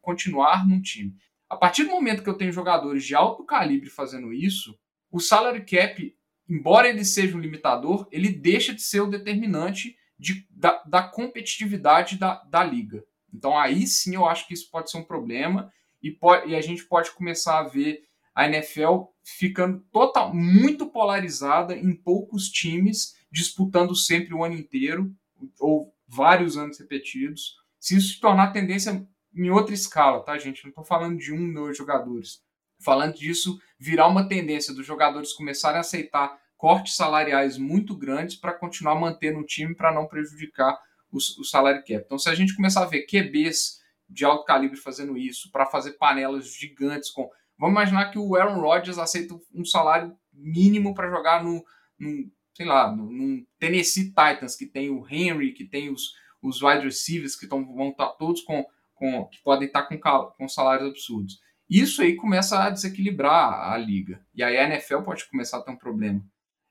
continuar 0.00 0.66
num 0.66 0.80
time. 0.80 1.14
A 1.48 1.56
partir 1.56 1.84
do 1.84 1.90
momento 1.90 2.22
que 2.22 2.28
eu 2.28 2.36
tenho 2.36 2.52
jogadores 2.52 3.04
de 3.04 3.14
alto 3.14 3.44
calibre 3.44 3.88
fazendo 3.88 4.32
isso, 4.32 4.76
o 5.10 5.20
salary 5.20 5.64
cap, 5.64 6.14
embora 6.48 6.88
ele 6.88 7.04
seja 7.04 7.36
um 7.36 7.40
limitador, 7.40 8.08
ele 8.10 8.28
deixa 8.28 8.74
de 8.74 8.82
ser 8.82 9.00
o 9.00 9.06
determinante 9.06 9.96
de, 10.18 10.46
da, 10.50 10.82
da 10.84 11.02
competitividade 11.02 12.18
da, 12.18 12.42
da 12.44 12.64
liga. 12.64 13.04
Então 13.32 13.56
aí 13.56 13.86
sim 13.86 14.14
eu 14.14 14.26
acho 14.26 14.46
que 14.46 14.54
isso 14.54 14.70
pode 14.70 14.90
ser 14.90 14.98
um 14.98 15.04
problema 15.04 15.72
e, 16.02 16.16
e 16.46 16.54
a 16.54 16.60
gente 16.60 16.84
pode 16.84 17.10
começar 17.12 17.58
a 17.58 17.64
ver 17.64 18.02
a 18.34 18.46
NFL 18.46 19.04
ficando 19.26 19.80
total, 19.90 20.32
muito 20.32 20.86
polarizada 20.86 21.76
em 21.76 21.92
poucos 21.92 22.48
times 22.48 23.16
disputando 23.28 23.94
sempre 23.96 24.32
o 24.32 24.44
ano 24.44 24.54
inteiro 24.54 25.12
ou 25.58 25.92
vários 26.06 26.56
anos 26.56 26.78
repetidos. 26.78 27.56
Se 27.80 27.96
isso 27.96 28.14
se 28.14 28.20
tornar 28.20 28.52
tendência 28.52 29.04
em 29.34 29.50
outra 29.50 29.74
escala, 29.74 30.22
tá, 30.22 30.38
gente? 30.38 30.62
Não 30.62 30.70
estou 30.70 30.84
falando 30.84 31.18
de 31.18 31.32
um, 31.32 31.52
dois 31.52 31.76
jogadores. 31.76 32.40
Falando 32.78 33.14
disso 33.14 33.58
virar 33.78 34.06
uma 34.06 34.28
tendência 34.28 34.72
dos 34.72 34.86
jogadores 34.86 35.32
começarem 35.32 35.78
a 35.78 35.80
aceitar 35.80 36.38
cortes 36.56 36.94
salariais 36.94 37.58
muito 37.58 37.96
grandes 37.96 38.36
para 38.36 38.52
continuar 38.52 38.94
mantendo 38.94 39.40
o 39.40 39.44
time 39.44 39.74
para 39.74 39.92
não 39.92 40.06
prejudicar 40.06 40.78
o, 41.10 41.44
salário 41.44 41.80
cap. 41.80 42.04
Então, 42.04 42.18
se 42.18 42.28
a 42.28 42.34
gente 42.34 42.54
começar 42.54 42.82
a 42.82 42.86
ver 42.86 43.06
QBs 43.06 43.80
de 44.08 44.24
alto 44.24 44.44
calibre 44.44 44.76
fazendo 44.76 45.16
isso, 45.18 45.50
para 45.50 45.66
fazer 45.66 45.92
panelas 45.92 46.46
gigantes 46.54 47.10
com. 47.10 47.28
Vamos 47.58 47.74
imaginar 47.74 48.10
que 48.10 48.18
o 48.18 48.36
Aaron 48.36 48.60
Rodgers 48.60 48.98
aceita 48.98 49.34
um 49.54 49.64
salário 49.64 50.16
mínimo 50.32 50.94
para 50.94 51.10
jogar 51.10 51.42
no, 51.42 51.64
no, 51.98 52.30
sei 52.54 52.66
lá, 52.66 52.94
no, 52.94 53.10
no, 53.10 53.46
Tennessee 53.58 54.08
Titans, 54.08 54.56
que 54.56 54.66
tem 54.66 54.90
o 54.90 55.06
Henry, 55.08 55.52
que 55.52 55.64
tem 55.64 55.90
os, 55.90 56.12
os 56.42 56.62
wide 56.62 56.84
receivers 56.84 57.34
que 57.34 57.46
tão, 57.46 57.64
vão 57.74 57.90
estar 57.90 58.08
tá 58.08 58.12
todos 58.12 58.42
com, 58.42 58.64
com. 58.94 59.26
que 59.26 59.42
podem 59.42 59.66
estar 59.66 59.82
tá 59.82 59.96
com, 59.96 60.30
com 60.36 60.48
salários 60.48 60.90
absurdos. 60.90 61.40
Isso 61.68 62.02
aí 62.02 62.14
começa 62.14 62.62
a 62.62 62.70
desequilibrar 62.70 63.72
a 63.72 63.76
liga. 63.76 64.24
E 64.34 64.42
aí 64.42 64.56
a 64.56 64.64
NFL 64.64 65.00
pode 65.00 65.28
começar 65.28 65.58
a 65.58 65.62
ter 65.62 65.72
um 65.72 65.76
problema. 65.76 66.24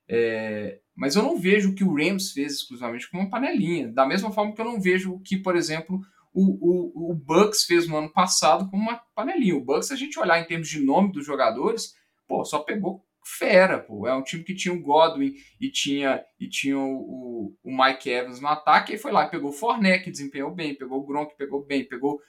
É, 0.08 0.80
mas 0.95 1.15
eu 1.15 1.24
não 1.24 1.38
vejo 1.38 1.71
o 1.71 1.76
que 1.76 1.84
o 1.84 1.93
Rams 1.93 2.32
fez 2.32 2.54
exclusivamente 2.54 3.10
como 3.10 3.24
uma 3.24 3.30
panelinha. 3.30 3.89
Da 3.91 4.06
mesma 4.06 4.32
forma 4.32 4.54
que 4.54 4.62
eu 4.62 4.65
não 4.65 4.80
vejo 4.80 5.13
o 5.13 5.19
que, 5.19 5.38
por 5.38 5.56
exemplo, 5.56 6.00
o, 6.36 7.10
o, 7.10 7.12
o 7.12 7.15
Bucks 7.15 7.63
fez 7.63 7.88
no 7.88 7.95
ano 7.95 8.10
passado 8.10 8.69
como 8.69 8.84
uma 8.84 9.02
panelinha. 9.15 9.56
O 9.56 9.63
Bucks, 9.63 9.88
se 9.88 9.93
a 9.93 9.95
gente 9.95 10.19
olhar 10.19 10.38
em 10.38 10.45
termos 10.45 10.67
de 10.67 10.82
nome 10.82 11.13
dos 11.13 11.26
jogadores, 11.26 11.95
pô, 12.28 12.43
só 12.43 12.60
pegou 12.60 13.06
fera, 13.24 13.80
pô. 13.80 14.06
É 14.06 14.13
um 14.13 14.21
time 14.21 14.43
que 14.43 14.54
tinha 14.54 14.74
o 14.74 14.82
Godwin 14.82 15.34
e 15.62 15.71
tinha, 15.71 16.21
e 16.38 16.50
tinha 16.50 16.78
o, 16.78 17.56
o, 17.63 17.71
Mike 17.71 18.10
Evans 18.10 18.41
no 18.41 18.50
ataque, 18.50 18.93
e 18.93 18.98
foi 18.98 19.13
lá 19.13 19.30
pegou 19.30 19.50
o 19.50 19.54
Fournette, 19.54 20.04
que 20.04 20.12
desempenhou 20.12 20.52
bem, 20.52 20.76
pegou 20.76 21.00
o 21.00 21.06
Gronk, 21.06 21.36
pegou 21.38 21.65
bem, 21.65 21.88
pegou, 21.88 22.19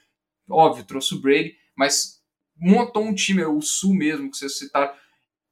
óbvio, 0.48 0.84
trouxe 0.84 1.14
o 1.16 1.20
Brady, 1.20 1.56
mas 1.76 2.22
montou 2.56 3.02
um 3.02 3.12
time, 3.12 3.44
o 3.44 3.60
Sul 3.60 3.92
mesmo, 3.92 4.30
que 4.30 4.36
vocês 4.36 4.56
citaram, 4.56 4.94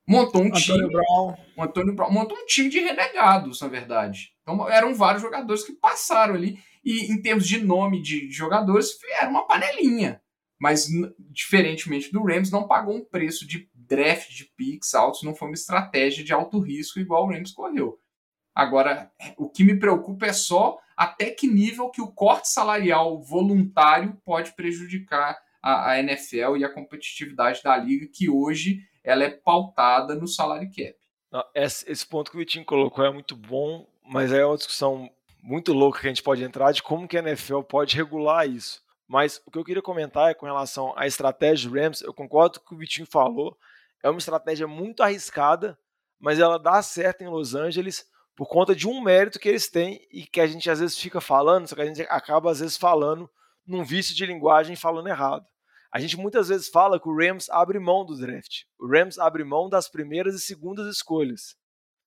montou 0.07 0.43
um 0.43 0.47
Antônio 0.47 0.61
time. 0.61 0.93
Brown. 0.93 1.35
O 1.57 1.63
Antônio 1.63 1.95
Brown 1.95 2.13
montou 2.13 2.39
um 2.39 2.47
time 2.47 2.69
de 2.69 2.79
renegados, 2.79 3.61
na 3.61 3.69
verdade. 3.69 4.33
Então 4.43 4.69
eram 4.71 4.95
vários 4.95 5.23
jogadores 5.23 5.65
que 5.65 5.73
passaram 5.73 6.35
ali 6.35 6.59
e 6.85 7.11
em 7.13 7.21
termos 7.21 7.47
de 7.47 7.59
nome 7.59 8.01
de 8.03 8.31
jogadores, 8.31 8.99
era 9.21 9.31
uma 9.31 9.47
panelinha. 9.47 10.21
Mas, 10.59 10.87
diferentemente 11.19 12.13
do 12.13 12.23
Rams, 12.23 12.51
não 12.51 12.67
pagou 12.67 12.97
um 12.97 13.05
preço 13.05 13.47
de 13.47 13.69
draft 13.75 14.31
de 14.31 14.45
picks 14.57 14.95
altos, 14.95 15.23
não 15.23 15.35
foi 15.35 15.49
uma 15.49 15.55
estratégia 15.55 16.25
de 16.25 16.33
alto 16.33 16.59
risco 16.59 16.99
igual 16.99 17.25
o 17.25 17.31
Rams 17.31 17.53
correu. 17.53 17.99
Agora, 18.55 19.11
o 19.37 19.49
que 19.49 19.65
me 19.65 19.79
preocupa 19.79 20.27
é 20.27 20.33
só 20.33 20.79
até 20.97 21.31
que 21.31 21.47
nível 21.47 21.91
que 21.91 22.01
o 22.01 22.13
corte 22.13 22.49
salarial 22.49 23.21
voluntário 23.21 24.17
pode 24.25 24.55
prejudicar 24.55 25.37
a, 25.61 25.91
a 25.91 25.99
NFL 25.99 26.57
e 26.59 26.65
a 26.65 26.73
competitividade 26.73 27.63
da 27.63 27.77
liga, 27.77 28.07
que 28.13 28.31
hoje 28.31 28.81
ela 29.03 29.25
é 29.25 29.31
pautada 29.31 30.15
no 30.15 30.29
salário 30.29 30.69
cap. 30.69 30.95
Esse, 31.53 31.91
esse 31.91 32.07
ponto 32.07 32.31
que 32.31 32.37
o 32.37 32.41
Vitinho 32.41 32.65
colocou 32.65 33.05
é 33.05 33.13
muito 33.13 33.35
bom, 33.35 33.89
mas 34.05 34.33
é 34.33 34.47
uma 34.47 34.57
discussão 34.57 35.11
muito 35.45 35.75
louco 35.75 36.01
que 36.01 36.07
a 36.07 36.09
gente 36.09 36.23
pode 36.23 36.43
entrar 36.43 36.73
de 36.73 36.83
como 36.83 37.07
que 37.07 37.19
a 37.19 37.21
NFL 37.21 37.61
pode 37.61 37.95
regular 37.95 38.49
isso. 38.49 38.83
Mas 39.07 39.43
o 39.45 39.51
que 39.51 39.59
eu 39.59 39.65
queria 39.65 39.83
comentar 39.83 40.31
é 40.31 40.35
com 40.35 40.47
relação 40.47 40.95
à 40.97 41.07
estratégia 41.07 41.69
do 41.69 41.77
Rams, 41.77 42.01
eu 42.01 42.15
concordo 42.15 42.59
com 42.59 42.65
o 42.65 42.69
que 42.71 42.75
o 42.75 42.79
Vitinho 42.79 43.07
falou, 43.07 43.55
é 44.03 44.09
uma 44.09 44.19
estratégia 44.19 44.67
muito 44.67 45.03
arriscada, 45.03 45.79
mas 46.19 46.39
ela 46.39 46.59
dá 46.59 46.81
certo 46.81 47.23
em 47.23 47.29
Los 47.29 47.55
Angeles 47.55 48.07
por 48.35 48.49
conta 48.49 48.75
de 48.75 48.89
um 48.89 49.03
mérito 49.03 49.39
que 49.39 49.51
eles 49.51 49.69
têm 49.69 50.01
e 50.11 50.27
que 50.27 50.41
a 50.41 50.47
gente 50.47 50.71
às 50.71 50.81
vezes 50.81 50.99
fica 50.99 51.21
falando, 51.21 51.69
só 51.69 51.75
que 51.75 51.83
a 51.83 51.87
gente 51.87 52.01
acaba 52.09 52.51
às 52.51 52.61
vezes 52.61 52.79
falando 52.79 53.29
num 53.67 53.85
vício 53.85 54.15
de 54.15 54.25
linguagem 54.25 54.75
falando 54.75 55.09
errado. 55.09 55.45
A 55.93 56.01
gente 56.01 56.17
muitas 56.17 56.49
vezes 56.49 56.69
fala 56.69 56.99
que 56.99 57.09
o 57.09 57.15
Rams 57.15 57.51
abre 57.51 57.79
mão 57.79 58.05
do 58.05 58.17
draft. 58.17 58.63
O 58.79 58.89
Rams 58.89 59.19
abre 59.19 59.45
mão 59.45 59.69
das 59.69 59.89
primeiras 59.89 60.35
e 60.35 60.41
segundas 60.41 60.87
escolhas 60.87 61.55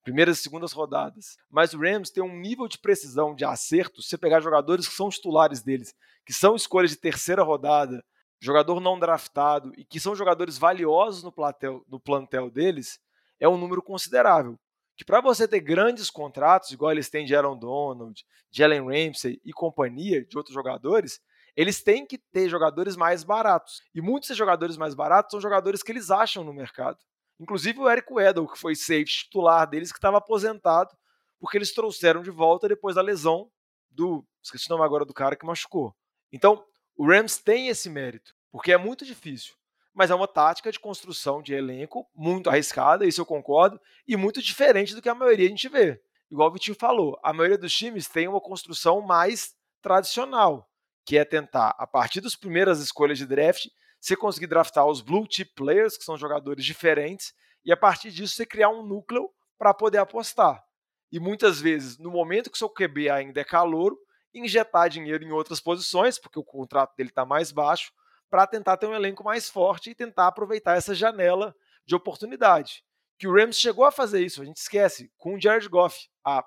primeiras 0.08 0.40
e 0.40 0.42
segundas 0.42 0.72
rodadas. 0.72 1.38
Mas 1.50 1.74
o 1.74 1.80
Rams 1.82 2.10
tem 2.10 2.24
um 2.24 2.40
nível 2.40 2.66
de 2.70 2.78
precisão, 2.78 3.36
de 3.36 3.44
acerto, 3.44 4.02
se 4.02 4.08
você 4.08 4.18
pegar 4.18 4.40
jogadores 4.40 4.88
que 4.88 4.96
são 4.96 5.10
titulares 5.10 5.62
deles, 5.62 5.94
que 6.26 6.32
são 6.32 6.56
escolhas 6.56 6.92
de 6.92 6.96
terceira 6.96 7.44
rodada, 7.44 8.02
jogador 8.40 8.80
não 8.80 8.98
draftado 8.98 9.74
e 9.76 9.84
que 9.84 10.00
são 10.00 10.16
jogadores 10.16 10.58
valiosos 10.58 11.24
no 11.24 11.32
plantel, 11.32 11.84
no 11.90 12.00
plantel 12.00 12.50
deles, 12.50 13.02
é 13.38 13.50
um 13.50 13.58
número 13.58 13.84
considerável. 13.84 14.58
Que 14.96 15.04
para 15.04 15.20
você 15.20 15.46
ter 15.46 15.60
grandes 15.60 16.10
contratos, 16.10 16.72
igual 16.72 16.94
eles 16.94 17.10
têm 17.10 17.26
de 17.26 17.36
Aaron 17.36 17.58
Donald, 17.58 18.26
Jalen 18.50 18.86
Ramsey 18.86 19.42
e 19.44 19.52
companhia 19.52 20.26
de 20.26 20.38
outros 20.38 20.54
jogadores, 20.54 21.20
eles 21.54 21.84
têm 21.84 22.06
que 22.06 22.18
ter 22.18 22.48
jogadores 22.48 22.96
mais 22.96 23.26
baratos. 23.26 23.82
E 23.94 24.00
muitos 24.00 24.30
desses 24.30 24.38
jogadores 24.38 24.78
mais 24.78 24.96
baratos 24.96 25.32
são 25.32 25.42
jogadores 25.42 25.84
que 25.84 25.92
eles 25.92 26.10
acham 26.10 26.46
no 26.46 26.54
mercado. 26.54 26.98
Inclusive 27.40 27.80
o 27.80 27.90
Eric 27.90 28.12
Weddle, 28.12 28.48
que 28.48 28.58
foi 28.58 28.76
safety 28.76 29.26
titular 29.26 29.68
deles, 29.70 29.92
que 29.92 29.98
estava 29.98 30.18
aposentado, 30.18 30.96
porque 31.40 31.58
eles 31.58 31.74
trouxeram 31.74 32.22
de 32.22 32.32
volta 32.32 32.68
depois 32.68 32.96
da 32.96 33.02
lesão 33.02 33.50
do. 33.90 34.26
Esqueci 34.44 34.68
o 34.68 34.74
nome 34.74 34.84
agora 34.84 35.06
do 35.06 35.14
cara 35.14 35.36
que 35.36 35.46
machucou. 35.46 35.96
Então, 36.32 36.64
o 36.96 37.08
Rams 37.08 37.38
tem 37.38 37.68
esse 37.68 37.90
mérito, 37.90 38.34
porque 38.52 38.72
é 38.72 38.78
muito 38.78 39.06
difícil. 39.06 39.54
Mas 39.94 40.12
é 40.12 40.16
uma 40.16 40.28
tática 40.28 40.72
de 40.72 40.80
construção 40.80 41.42
de 41.42 41.54
elenco 41.54 42.08
muito 42.16 42.50
arriscada, 42.50 43.06
isso 43.06 43.22
eu 43.22 43.26
concordo, 43.26 43.80
e 44.08 44.16
muito 44.16 44.42
diferente 44.42 44.94
do 44.94 45.02
que 45.02 45.10
a 45.10 45.16
maioria 45.16 45.46
a 45.46 45.50
gente 45.50 45.70
vê. 45.70 46.02
igual 46.30 46.50
o 46.50 46.54
Vitinho 46.54 46.78
falou, 46.78 47.20
a 47.24 47.34
maioria 47.34 47.58
dos 47.58 47.76
times 47.76 48.08
tem 48.08 48.28
uma 48.28 48.42
construção 48.42 49.02
mais 49.02 49.56
tradicional, 49.82 50.70
que 51.06 51.18
é 51.18 51.26
tentar, 51.26 51.76
a 51.78 51.88
partir 51.88 52.22
das 52.22 52.36
primeiras 52.36 52.80
escolhas 52.80 53.18
de 53.18 53.26
draft, 53.26 53.68
você 54.08 54.16
conseguir 54.16 54.48
draftar 54.48 54.86
os 54.86 55.02
blue 55.02 55.28
chip 55.30 55.52
players, 55.54 55.98
que 55.98 56.04
são 56.04 56.18
jogadores 56.18 56.64
diferentes, 56.64 57.34
e 57.66 57.72
a 57.72 57.78
partir 57.78 58.12
disso 58.12 58.36
você 58.36 58.46
criar 58.46 58.70
um 58.70 58.82
núcleo 58.82 59.30
para 59.58 59.74
poder 59.74 59.98
apostar. 59.98 60.64
E 61.12 61.20
muitas 61.20 61.60
vezes, 61.60 61.98
no 61.98 62.10
momento 62.10 62.50
que 62.50 62.58
seu 62.58 62.70
QB 62.70 63.10
ainda 63.10 63.42
é 63.42 63.44
calouro, 63.44 63.98
injetar 64.34 64.90
dinheiro 64.90 65.24
em 65.24 65.32
outras 65.32 65.60
posições, 65.60 66.20
porque 66.20 66.40
o 66.40 66.44
contrato 66.44 66.96
dele 66.96 67.10
está 67.10 67.26
mais 67.26 67.52
baixo, 67.52 67.92
para 68.30 68.48
tentar 68.48 68.78
ter 68.78 68.88
um 68.88 68.94
elenco 68.94 69.24
mais 69.24 69.50
forte 69.50 69.90
e 69.90 69.96
tentar 69.96 70.28
aproveitar 70.28 70.78
essa 70.78 70.94
janela 70.94 71.54
de 71.86 71.96
oportunidade. 71.96 72.84
Que 73.18 73.28
o 73.28 73.34
Rams 73.34 73.58
chegou 73.58 73.86
a 73.86 73.92
fazer 73.92 74.22
isso, 74.22 74.42
a 74.42 74.46
gente 74.46 74.58
esquece, 74.58 75.12
com 75.18 75.36
o 75.36 75.42
Jared 75.42 75.68
Goff 75.70 76.08
há 76.26 76.46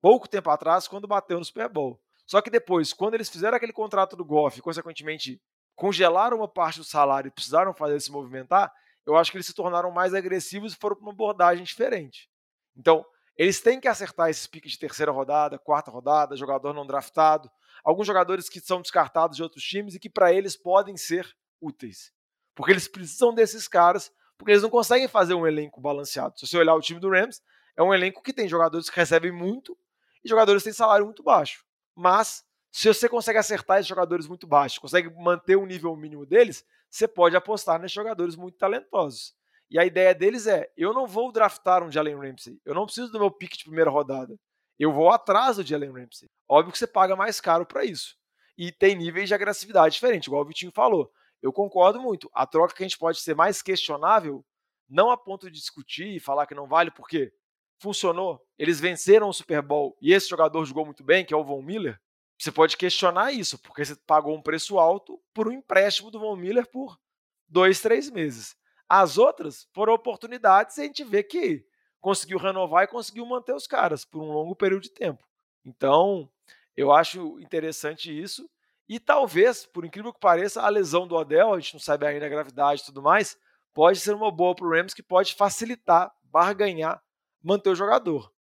pouco 0.00 0.28
tempo 0.28 0.50
atrás, 0.50 0.86
quando 0.86 1.08
bateu 1.08 1.38
no 1.38 1.44
Super 1.44 1.68
Bowl. 1.68 2.00
Só 2.26 2.40
que 2.40 2.50
depois, 2.50 2.92
quando 2.92 3.14
eles 3.14 3.28
fizeram 3.28 3.56
aquele 3.56 3.72
contrato 3.72 4.16
do 4.16 4.24
Goff 4.24 4.60
consequentemente, 4.60 5.40
congelaram 5.82 6.36
uma 6.36 6.46
parte 6.46 6.78
do 6.78 6.84
salário 6.84 7.26
e 7.26 7.32
precisaram 7.32 7.74
fazer 7.74 7.98
se 7.98 8.12
movimentar, 8.12 8.72
eu 9.04 9.16
acho 9.16 9.32
que 9.32 9.36
eles 9.36 9.46
se 9.48 9.52
tornaram 9.52 9.90
mais 9.90 10.14
agressivos 10.14 10.74
e 10.74 10.76
foram 10.76 10.94
para 10.94 11.02
uma 11.02 11.10
abordagem 11.10 11.64
diferente. 11.64 12.30
Então, 12.76 13.04
eles 13.36 13.60
têm 13.60 13.80
que 13.80 13.88
acertar 13.88 14.30
esses 14.30 14.46
piques 14.46 14.70
de 14.70 14.78
terceira 14.78 15.10
rodada, 15.10 15.58
quarta 15.58 15.90
rodada, 15.90 16.36
jogador 16.36 16.72
não 16.72 16.86
draftado, 16.86 17.50
alguns 17.82 18.06
jogadores 18.06 18.48
que 18.48 18.60
são 18.60 18.80
descartados 18.80 19.36
de 19.36 19.42
outros 19.42 19.64
times 19.64 19.96
e 19.96 19.98
que 19.98 20.08
para 20.08 20.32
eles 20.32 20.56
podem 20.56 20.96
ser 20.96 21.28
úteis. 21.60 22.12
Porque 22.54 22.70
eles 22.70 22.86
precisam 22.86 23.34
desses 23.34 23.66
caras, 23.66 24.12
porque 24.38 24.52
eles 24.52 24.62
não 24.62 24.70
conseguem 24.70 25.08
fazer 25.08 25.34
um 25.34 25.48
elenco 25.48 25.80
balanceado. 25.80 26.38
Se 26.38 26.46
você 26.46 26.58
olhar 26.58 26.76
o 26.76 26.80
time 26.80 27.00
do 27.00 27.10
Rams, 27.10 27.42
é 27.76 27.82
um 27.82 27.92
elenco 27.92 28.22
que 28.22 28.32
tem 28.32 28.48
jogadores 28.48 28.88
que 28.88 28.94
recebem 28.94 29.32
muito 29.32 29.76
e 30.24 30.28
jogadores 30.28 30.62
que 30.62 30.68
têm 30.68 30.76
salário 30.76 31.06
muito 31.06 31.24
baixo. 31.24 31.64
Mas 31.92 32.44
se 32.72 32.88
você 32.88 33.06
consegue 33.06 33.38
acertar 33.38 33.78
esses 33.78 33.86
jogadores 33.86 34.26
muito 34.26 34.46
baixos, 34.46 34.78
consegue 34.78 35.10
manter 35.14 35.56
o 35.56 35.66
nível 35.66 35.94
mínimo 35.94 36.24
deles, 36.24 36.64
você 36.90 37.06
pode 37.06 37.36
apostar 37.36 37.78
nesses 37.78 37.94
jogadores 37.94 38.34
muito 38.34 38.56
talentosos. 38.56 39.34
E 39.70 39.78
a 39.78 39.84
ideia 39.84 40.14
deles 40.14 40.46
é: 40.46 40.70
eu 40.76 40.94
não 40.94 41.06
vou 41.06 41.30
draftar 41.30 41.82
um 41.82 41.92
Jalen 41.92 42.16
Ramsey, 42.16 42.58
eu 42.64 42.74
não 42.74 42.86
preciso 42.86 43.12
do 43.12 43.18
meu 43.18 43.30
pick 43.30 43.58
de 43.58 43.64
primeira 43.64 43.90
rodada. 43.90 44.38
Eu 44.78 44.90
vou 44.90 45.10
atrás 45.10 45.58
do 45.58 45.62
Jalen 45.62 45.92
Ramsey. 45.92 46.30
Óbvio 46.48 46.72
que 46.72 46.78
você 46.78 46.86
paga 46.86 47.14
mais 47.14 47.40
caro 47.40 47.66
para 47.66 47.84
isso. 47.84 48.16
E 48.56 48.72
tem 48.72 48.96
níveis 48.96 49.28
de 49.28 49.34
agressividade 49.34 49.94
diferentes, 49.94 50.26
igual 50.26 50.42
o 50.42 50.46
Vitinho 50.46 50.72
falou. 50.72 51.12
Eu 51.42 51.52
concordo 51.52 52.00
muito. 52.00 52.30
A 52.32 52.46
troca 52.46 52.74
que 52.74 52.82
a 52.82 52.86
gente 52.86 52.98
pode 52.98 53.20
ser 53.20 53.34
mais 53.34 53.60
questionável, 53.60 54.44
não 54.88 55.10
a 55.10 55.16
ponto 55.16 55.50
de 55.50 55.58
discutir 55.58 56.16
e 56.16 56.20
falar 56.20 56.46
que 56.46 56.54
não 56.54 56.66
vale, 56.66 56.90
porque 56.90 57.32
funcionou. 57.78 58.40
Eles 58.58 58.80
venceram 58.80 59.28
o 59.28 59.32
Super 59.32 59.60
Bowl 59.60 59.96
e 60.00 60.12
esse 60.12 60.28
jogador 60.28 60.64
jogou 60.64 60.84
muito 60.84 61.04
bem, 61.04 61.24
que 61.24 61.34
é 61.34 61.36
o 61.36 61.44
Von 61.44 61.62
Miller. 61.62 62.00
Você 62.42 62.50
pode 62.50 62.76
questionar 62.76 63.30
isso, 63.30 63.56
porque 63.56 63.84
você 63.84 63.94
pagou 63.94 64.36
um 64.36 64.42
preço 64.42 64.76
alto 64.76 65.22
por 65.32 65.46
um 65.46 65.52
empréstimo 65.52 66.10
do 66.10 66.18
Von 66.18 66.34
Miller 66.34 66.68
por 66.68 66.98
dois, 67.46 67.80
três 67.80 68.10
meses. 68.10 68.56
As 68.88 69.16
outras 69.16 69.68
foram 69.72 69.92
oportunidades 69.92 70.76
e 70.76 70.80
a 70.80 70.84
gente 70.86 71.04
vê 71.04 71.22
que 71.22 71.64
conseguiu 72.00 72.38
renovar 72.38 72.82
e 72.82 72.88
conseguiu 72.88 73.24
manter 73.24 73.54
os 73.54 73.68
caras 73.68 74.04
por 74.04 74.20
um 74.20 74.32
longo 74.32 74.56
período 74.56 74.82
de 74.82 74.90
tempo. 74.90 75.24
Então, 75.64 76.28
eu 76.76 76.90
acho 76.90 77.38
interessante 77.38 78.10
isso. 78.10 78.50
E 78.88 78.98
talvez, 78.98 79.64
por 79.64 79.84
incrível 79.84 80.12
que 80.12 80.18
pareça, 80.18 80.62
a 80.62 80.68
lesão 80.68 81.06
do 81.06 81.14
Odell, 81.14 81.54
a 81.54 81.60
gente 81.60 81.74
não 81.74 81.80
sabe 81.80 82.06
ainda 82.06 82.26
a 82.26 82.28
gravidade 82.28 82.82
e 82.82 82.86
tudo 82.86 83.00
mais, 83.00 83.38
pode 83.72 84.00
ser 84.00 84.16
uma 84.16 84.32
boa 84.32 84.52
para 84.52 84.66
o 84.66 84.70
Rams 84.70 84.94
que 84.94 85.02
pode 85.02 85.32
facilitar, 85.34 86.12
barganhar, 86.24 87.00
manter 87.40 87.70
o 87.70 87.76
jogador. 87.76 88.34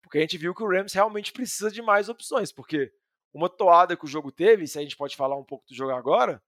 Porque 0.00 0.18
a 0.18 0.20
gente 0.20 0.38
viu 0.38 0.54
que 0.54 0.62
o 0.62 0.70
Rams 0.70 0.92
realmente 0.92 1.32
precisa 1.32 1.72
de 1.72 1.82
mais 1.82 2.08
opções, 2.08 2.52
porque 2.52 2.92
uma 3.32 3.48
toada 3.48 3.96
que 3.96 4.04
o 4.04 4.08
jogo 4.08 4.32
teve, 4.32 4.66
se 4.66 4.78
a 4.78 4.82
gente 4.82 4.96
pode 4.96 5.16
falar 5.16 5.36
um 5.36 5.44
pouco 5.44 5.66
do 5.66 5.74
jogo 5.74 5.92
agora, 5.92 6.42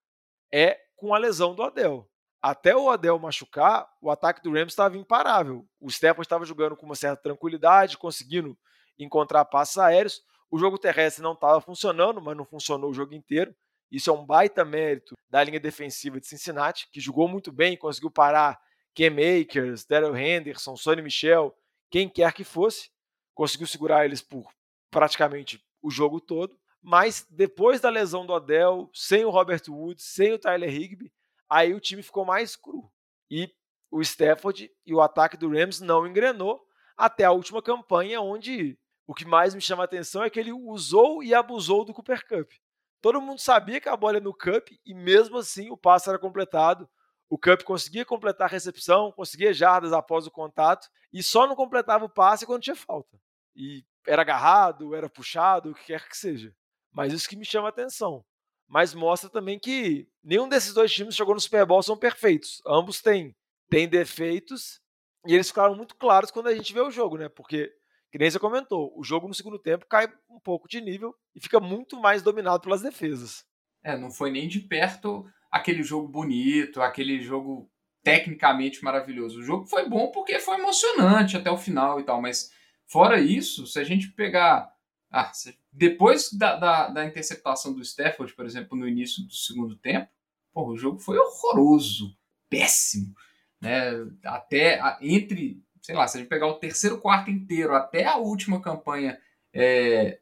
é 0.52 0.78
com 0.96 1.14
a 1.14 1.18
lesão 1.18 1.54
do 1.54 1.62
Odell 1.62 2.10
até 2.42 2.74
o 2.74 2.88
Adel 2.88 3.18
machucar, 3.18 3.86
o 4.00 4.10
ataque 4.10 4.42
do 4.42 4.52
Rams 4.52 4.72
estava 4.72 4.96
imparável. 4.96 5.66
O 5.78 5.88
Stafford 5.88 6.24
estava 6.24 6.44
jogando 6.44 6.76
com 6.76 6.86
uma 6.86 6.94
certa 6.94 7.22
tranquilidade, 7.22 7.98
conseguindo 7.98 8.58
encontrar 8.98 9.44
passos 9.44 9.76
aéreos. 9.78 10.22
O 10.50 10.58
jogo 10.58 10.78
terrestre 10.78 11.22
não 11.22 11.34
estava 11.34 11.60
funcionando, 11.60 12.20
mas 12.20 12.36
não 12.36 12.44
funcionou 12.44 12.90
o 12.90 12.94
jogo 12.94 13.14
inteiro. 13.14 13.54
Isso 13.90 14.08
é 14.08 14.12
um 14.12 14.24
baita 14.24 14.64
mérito 14.64 15.14
da 15.28 15.44
linha 15.44 15.60
defensiva 15.60 16.18
de 16.18 16.26
Cincinnati, 16.26 16.88
que 16.90 17.00
jogou 17.00 17.28
muito 17.28 17.52
bem, 17.52 17.76
conseguiu 17.76 18.10
parar 18.10 18.58
Cam 18.94 19.16
Akers, 19.40 19.84
Daryl 19.84 20.16
Henderson, 20.16 20.76
Sonny 20.76 21.02
Michel, 21.02 21.54
quem 21.90 22.08
quer 22.08 22.32
que 22.32 22.44
fosse. 22.44 22.90
Conseguiu 23.34 23.66
segurar 23.66 24.04
eles 24.04 24.22
por 24.22 24.50
praticamente 24.90 25.62
o 25.82 25.90
jogo 25.90 26.20
todo. 26.20 26.58
Mas 26.82 27.26
depois 27.30 27.80
da 27.80 27.90
lesão 27.90 28.24
do 28.24 28.34
Adel, 28.34 28.90
sem 28.94 29.24
o 29.24 29.30
Robert 29.30 29.62
Woods, 29.68 30.04
sem 30.04 30.32
o 30.32 30.38
Tyler 30.38 30.74
Higby, 30.74 31.12
Aí 31.50 31.74
o 31.74 31.80
time 31.80 32.00
ficou 32.00 32.24
mais 32.24 32.54
cru. 32.54 32.88
E 33.28 33.52
o 33.90 34.00
Stafford 34.00 34.70
e 34.86 34.94
o 34.94 35.00
ataque 35.00 35.36
do 35.36 35.50
Rams 35.50 35.80
não 35.80 36.06
engrenou 36.06 36.64
até 36.96 37.24
a 37.24 37.32
última 37.32 37.60
campanha, 37.60 38.20
onde 38.20 38.78
o 39.04 39.12
que 39.12 39.24
mais 39.24 39.52
me 39.52 39.60
chama 39.60 39.82
a 39.82 39.84
atenção 39.86 40.22
é 40.22 40.30
que 40.30 40.38
ele 40.38 40.52
usou 40.52 41.24
e 41.24 41.34
abusou 41.34 41.84
do 41.84 41.92
Cooper 41.92 42.24
Cup. 42.28 42.52
Todo 43.02 43.20
mundo 43.20 43.40
sabia 43.40 43.80
que 43.80 43.88
a 43.88 43.96
bola 43.96 44.18
era 44.18 44.24
no 44.24 44.32
Cup 44.32 44.68
e 44.86 44.94
mesmo 44.94 45.38
assim 45.38 45.70
o 45.70 45.76
passe 45.76 46.08
era 46.08 46.18
completado. 46.18 46.88
O 47.28 47.36
Cup 47.36 47.62
conseguia 47.62 48.04
completar 48.04 48.46
a 48.46 48.50
recepção, 48.50 49.10
conseguia 49.10 49.52
jardas 49.52 49.92
após 49.92 50.26
o 50.26 50.30
contato 50.30 50.88
e 51.12 51.20
só 51.20 51.48
não 51.48 51.56
completava 51.56 52.04
o 52.04 52.08
passe 52.08 52.46
quando 52.46 52.62
tinha 52.62 52.76
falta. 52.76 53.20
E 53.56 53.84
era 54.06 54.22
agarrado, 54.22 54.94
era 54.94 55.08
puxado, 55.08 55.70
o 55.70 55.74
que 55.74 55.86
quer 55.86 56.08
que 56.08 56.16
seja. 56.16 56.54
Mas 56.92 57.12
isso 57.12 57.28
que 57.28 57.36
me 57.36 57.44
chama 57.44 57.68
a 57.68 57.70
atenção 57.70 58.24
mas 58.70 58.94
mostra 58.94 59.28
também 59.28 59.58
que 59.58 60.06
nenhum 60.22 60.48
desses 60.48 60.72
dois 60.72 60.92
times 60.92 61.14
que 61.14 61.18
jogou 61.18 61.34
no 61.34 61.40
Super 61.40 61.66
Bowl 61.66 61.82
são 61.82 61.96
perfeitos. 61.96 62.62
Ambos 62.64 63.02
têm, 63.02 63.34
têm 63.68 63.88
defeitos 63.88 64.80
e 65.26 65.34
eles 65.34 65.48
ficaram 65.48 65.74
muito 65.74 65.96
claros 65.96 66.30
quando 66.30 66.46
a 66.46 66.54
gente 66.54 66.72
vê 66.72 66.80
o 66.80 66.90
jogo, 66.90 67.18
né? 67.18 67.28
Porque, 67.28 67.68
que 68.12 68.18
nem 68.18 68.30
você 68.30 68.38
comentou, 68.38 68.92
o 68.96 69.02
jogo 69.02 69.26
no 69.26 69.34
segundo 69.34 69.58
tempo 69.58 69.86
cai 69.86 70.06
um 70.30 70.38
pouco 70.38 70.68
de 70.68 70.80
nível 70.80 71.12
e 71.34 71.40
fica 71.40 71.58
muito 71.58 72.00
mais 72.00 72.22
dominado 72.22 72.60
pelas 72.60 72.80
defesas. 72.80 73.44
É, 73.82 73.98
não 73.98 74.08
foi 74.08 74.30
nem 74.30 74.46
de 74.46 74.60
perto 74.60 75.26
aquele 75.50 75.82
jogo 75.82 76.06
bonito, 76.06 76.80
aquele 76.80 77.20
jogo 77.20 77.68
tecnicamente 78.04 78.84
maravilhoso. 78.84 79.40
O 79.40 79.42
jogo 79.42 79.66
foi 79.66 79.88
bom 79.88 80.12
porque 80.12 80.38
foi 80.38 80.56
emocionante 80.58 81.36
até 81.36 81.50
o 81.50 81.58
final 81.58 81.98
e 81.98 82.04
tal, 82.04 82.22
mas 82.22 82.52
fora 82.86 83.20
isso, 83.20 83.66
se 83.66 83.80
a 83.80 83.84
gente 83.84 84.12
pegar 84.12 84.72
ah, 85.10 85.32
depois 85.72 86.32
da, 86.32 86.54
da, 86.54 86.88
da, 86.88 87.04
interceptação 87.04 87.72
do 87.72 87.82
Stafford, 87.82 88.32
por 88.34 88.46
exemplo, 88.46 88.78
no 88.78 88.86
início 88.86 89.24
do 89.24 89.34
segundo 89.34 89.76
tempo, 89.76 90.08
porra, 90.52 90.72
o 90.72 90.76
jogo 90.76 91.00
foi 91.00 91.18
horroroso, 91.18 92.16
péssimo. 92.48 93.12
Né? 93.60 93.90
Até 94.24 94.80
entre, 95.00 95.60
sei 95.82 95.96
lá, 95.96 96.06
se 96.06 96.16
a 96.16 96.20
gente 96.20 96.28
pegar 96.28 96.46
o 96.46 96.58
terceiro 96.58 96.98
quarto 96.98 97.28
inteiro 97.28 97.74
até 97.74 98.04
a 98.04 98.16
última 98.18 98.60
campanha, 98.60 99.18
é, 99.52 100.20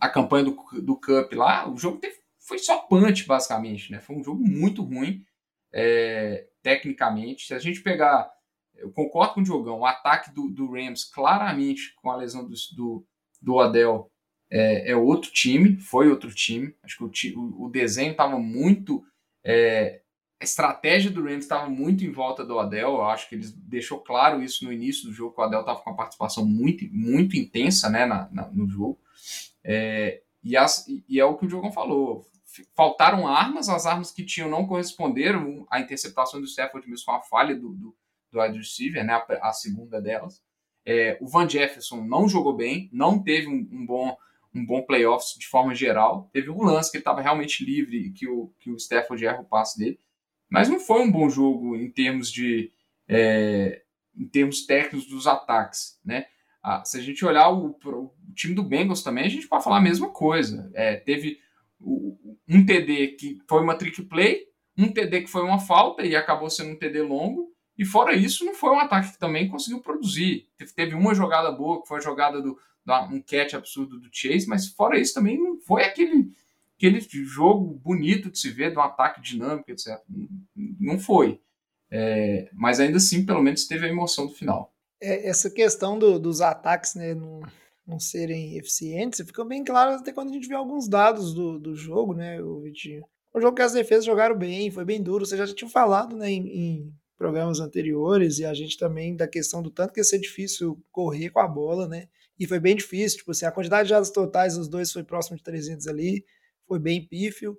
a 0.00 0.08
campanha 0.08 0.44
do, 0.44 0.56
do 0.82 0.96
Cup 0.96 1.32
lá, 1.32 1.70
o 1.70 1.76
jogo 1.76 1.98
teve, 1.98 2.16
foi 2.40 2.58
só 2.58 2.78
punch, 2.78 3.26
basicamente. 3.26 3.92
Né? 3.92 4.00
Foi 4.00 4.16
um 4.16 4.24
jogo 4.24 4.42
muito 4.42 4.82
ruim, 4.82 5.24
é, 5.72 6.48
tecnicamente. 6.60 7.46
Se 7.46 7.54
a 7.54 7.58
gente 7.60 7.80
pegar, 7.82 8.28
eu 8.74 8.90
concordo 8.90 9.34
com 9.34 9.40
o 9.40 9.44
Diogão, 9.44 9.78
o 9.78 9.86
ataque 9.86 10.32
do, 10.32 10.48
do 10.48 10.72
Rams, 10.72 11.04
claramente, 11.04 11.94
com 12.02 12.10
a 12.10 12.16
lesão 12.16 12.44
do, 12.44 12.54
do, 12.76 13.06
do 13.40 13.60
Adel, 13.60 14.10
é, 14.56 14.92
é, 14.92 14.96
outro 14.96 15.32
time, 15.32 15.76
foi 15.78 16.08
outro 16.08 16.32
time. 16.32 16.72
Acho 16.84 17.08
que 17.10 17.34
o, 17.34 17.64
o 17.64 17.68
desenho 17.68 18.12
estava 18.12 18.38
muito. 18.38 19.04
É, 19.42 20.00
a 20.40 20.44
estratégia 20.44 21.10
do 21.10 21.24
Rams 21.24 21.44
estava 21.44 21.68
muito 21.68 22.04
em 22.04 22.12
volta 22.12 22.44
do 22.44 22.56
Adel. 22.60 22.94
Eu 22.94 23.04
acho 23.06 23.28
que 23.28 23.34
eles 23.34 23.50
deixou 23.50 23.98
claro 23.98 24.40
isso 24.40 24.64
no 24.64 24.72
início 24.72 25.08
do 25.08 25.12
jogo, 25.12 25.34
que 25.34 25.40
o 25.40 25.44
Adel 25.44 25.60
estava 25.60 25.80
com 25.80 25.90
uma 25.90 25.96
participação 25.96 26.46
muito, 26.46 26.84
muito 26.92 27.36
intensa 27.36 27.90
né, 27.90 28.06
na, 28.06 28.28
na 28.30 28.46
no 28.46 28.68
jogo. 28.68 28.96
É, 29.64 30.22
e, 30.40 30.56
as, 30.56 30.86
e, 30.86 31.18
é 31.18 31.24
o 31.24 31.36
que 31.36 31.46
o 31.46 31.48
Diogão 31.48 31.72
falou. 31.72 32.24
Faltaram 32.76 33.26
armas, 33.26 33.68
as 33.68 33.86
armas 33.86 34.12
que 34.12 34.24
tinham 34.24 34.48
não 34.48 34.68
corresponderam. 34.68 35.66
A 35.68 35.80
interceptação 35.80 36.40
do 36.40 36.46
Stafford 36.46 36.88
mesmo 36.88 37.06
com 37.06 37.12
a 37.12 37.22
falha 37.22 37.56
do, 37.56 37.70
do, 37.70 37.96
do 38.30 38.40
wide 38.40 38.58
receiver, 38.58 39.04
né, 39.04 39.14
a, 39.14 39.48
a 39.48 39.52
segunda 39.52 40.00
delas. 40.00 40.40
É, 40.86 41.18
o 41.20 41.26
Van 41.26 41.48
Jefferson 41.48 42.04
não 42.04 42.28
jogou 42.28 42.54
bem, 42.54 42.88
não 42.92 43.20
teve 43.20 43.48
um, 43.48 43.68
um 43.72 43.84
bom 43.84 44.16
um 44.54 44.64
bom 44.64 44.82
playoffs 44.82 45.34
de 45.38 45.46
forma 45.48 45.74
geral. 45.74 46.30
Teve 46.32 46.50
um 46.50 46.62
lance 46.62 46.90
que 46.90 46.96
ele 46.96 47.02
estava 47.02 47.20
realmente 47.20 47.64
livre 47.64 48.12
que 48.12 48.28
o, 48.28 48.52
que 48.60 48.70
o 48.70 48.76
Stafford 48.76 49.26
erra 49.26 49.40
o 49.40 49.44
passe 49.44 49.78
dele. 49.78 49.98
Mas 50.48 50.68
não 50.68 50.78
foi 50.78 51.00
um 51.00 51.10
bom 51.10 51.28
jogo 51.28 51.76
em 51.76 51.90
termos 51.90 52.30
de 52.30 52.70
é, 53.08 53.82
em 54.16 54.26
termos 54.28 54.64
técnicos 54.64 55.08
dos 55.08 55.26
ataques, 55.26 55.98
né? 56.04 56.26
Ah, 56.62 56.82
se 56.84 56.96
a 56.96 57.02
gente 57.02 57.24
olhar 57.24 57.50
o, 57.50 57.76
o, 57.84 58.14
time 58.34 58.54
do 58.54 58.62
Bengals 58.62 59.02
também, 59.02 59.26
a 59.26 59.28
gente 59.28 59.46
pode 59.46 59.64
falar 59.64 59.78
a 59.78 59.82
mesma 59.82 60.08
coisa. 60.08 60.70
É, 60.72 60.96
teve 60.96 61.38
o, 61.78 62.16
um 62.48 62.64
TD 62.64 63.08
que 63.18 63.38
foi 63.46 63.60
uma 63.60 63.76
trick 63.76 64.00
play, 64.02 64.46
um 64.78 64.90
TD 64.90 65.22
que 65.22 65.30
foi 65.30 65.42
uma 65.42 65.58
falta 65.58 66.02
e 66.04 66.16
acabou 66.16 66.48
sendo 66.48 66.70
um 66.70 66.78
TD 66.78 67.02
longo, 67.02 67.52
E 67.76 67.84
fora 67.84 68.14
isso, 68.14 68.44
não 68.44 68.54
foi 68.54 68.70
um 68.70 68.78
ataque 68.78 69.12
que 69.12 69.18
também 69.18 69.48
conseguiu 69.48 69.82
produzir. 69.82 70.48
Teve 70.74 70.94
uma 70.94 71.14
jogada 71.14 71.50
boa, 71.52 71.82
que 71.82 71.88
foi 71.88 71.98
a 71.98 72.02
jogada 72.02 72.40
do 72.40 72.56
um 72.86 73.20
catch 73.20 73.54
absurdo 73.54 73.98
do 73.98 74.08
Chase, 74.12 74.46
mas 74.46 74.68
fora 74.68 74.98
isso 74.98 75.14
também 75.14 75.38
não 75.38 75.58
foi 75.60 75.84
aquele, 75.84 76.30
aquele 76.76 77.00
jogo 77.00 77.74
bonito 77.82 78.30
de 78.30 78.38
se 78.38 78.50
ver, 78.50 78.70
de 78.70 78.78
um 78.78 78.82
ataque 78.82 79.20
dinâmico, 79.20 79.70
etc. 79.70 79.98
Não 80.54 80.98
foi. 80.98 81.40
É, 81.90 82.50
mas 82.52 82.80
ainda 82.80 82.96
assim, 82.96 83.24
pelo 83.24 83.42
menos 83.42 83.66
teve 83.66 83.86
a 83.86 83.88
emoção 83.88 84.26
do 84.26 84.32
final. 84.32 84.74
É, 85.00 85.28
essa 85.28 85.50
questão 85.50 85.98
do, 85.98 86.18
dos 86.18 86.40
ataques, 86.40 86.94
né, 86.94 87.14
não, 87.14 87.40
não 87.86 87.98
serem 87.98 88.56
eficientes, 88.56 89.20
fica 89.24 89.44
bem 89.44 89.64
claro 89.64 89.96
até 89.96 90.12
quando 90.12 90.30
a 90.30 90.32
gente 90.32 90.48
vê 90.48 90.54
alguns 90.54 90.88
dados 90.88 91.32
do, 91.34 91.58
do 91.58 91.74
jogo, 91.74 92.14
né, 92.14 92.42
o 92.42 92.60
Vitinho. 92.60 93.04
Um 93.34 93.40
jogo 93.40 93.56
que 93.56 93.62
as 93.62 93.72
defesas 93.72 94.04
jogaram 94.04 94.36
bem, 94.36 94.70
foi 94.70 94.84
bem 94.84 95.02
duro. 95.02 95.26
Você 95.26 95.36
já 95.36 95.46
tinha 95.46 95.68
falado, 95.68 96.16
né, 96.16 96.30
em, 96.30 96.46
em 96.46 96.94
programas 97.16 97.60
anteriores, 97.60 98.38
e 98.38 98.44
a 98.44 98.54
gente 98.54 98.78
também 98.78 99.16
da 99.16 99.26
questão 99.26 99.62
do 99.62 99.70
tanto 99.70 99.92
que 99.92 100.00
ia 100.00 100.04
ser 100.04 100.18
difícil 100.18 100.80
correr 100.92 101.30
com 101.30 101.40
a 101.40 101.48
bola, 101.48 101.88
né? 101.88 102.08
E 102.38 102.46
foi 102.46 102.58
bem 102.58 102.74
difícil, 102.74 103.18
tipo 103.18 103.30
assim, 103.30 103.46
a 103.46 103.52
quantidade 103.52 103.84
de 103.84 103.90
jardas 103.90 104.10
totais 104.10 104.56
dos 104.56 104.68
dois 104.68 104.90
foi 104.92 105.04
próximo 105.04 105.36
de 105.36 105.42
300 105.42 105.86
ali, 105.86 106.24
foi 106.66 106.78
bem 106.78 107.06
pífio. 107.06 107.56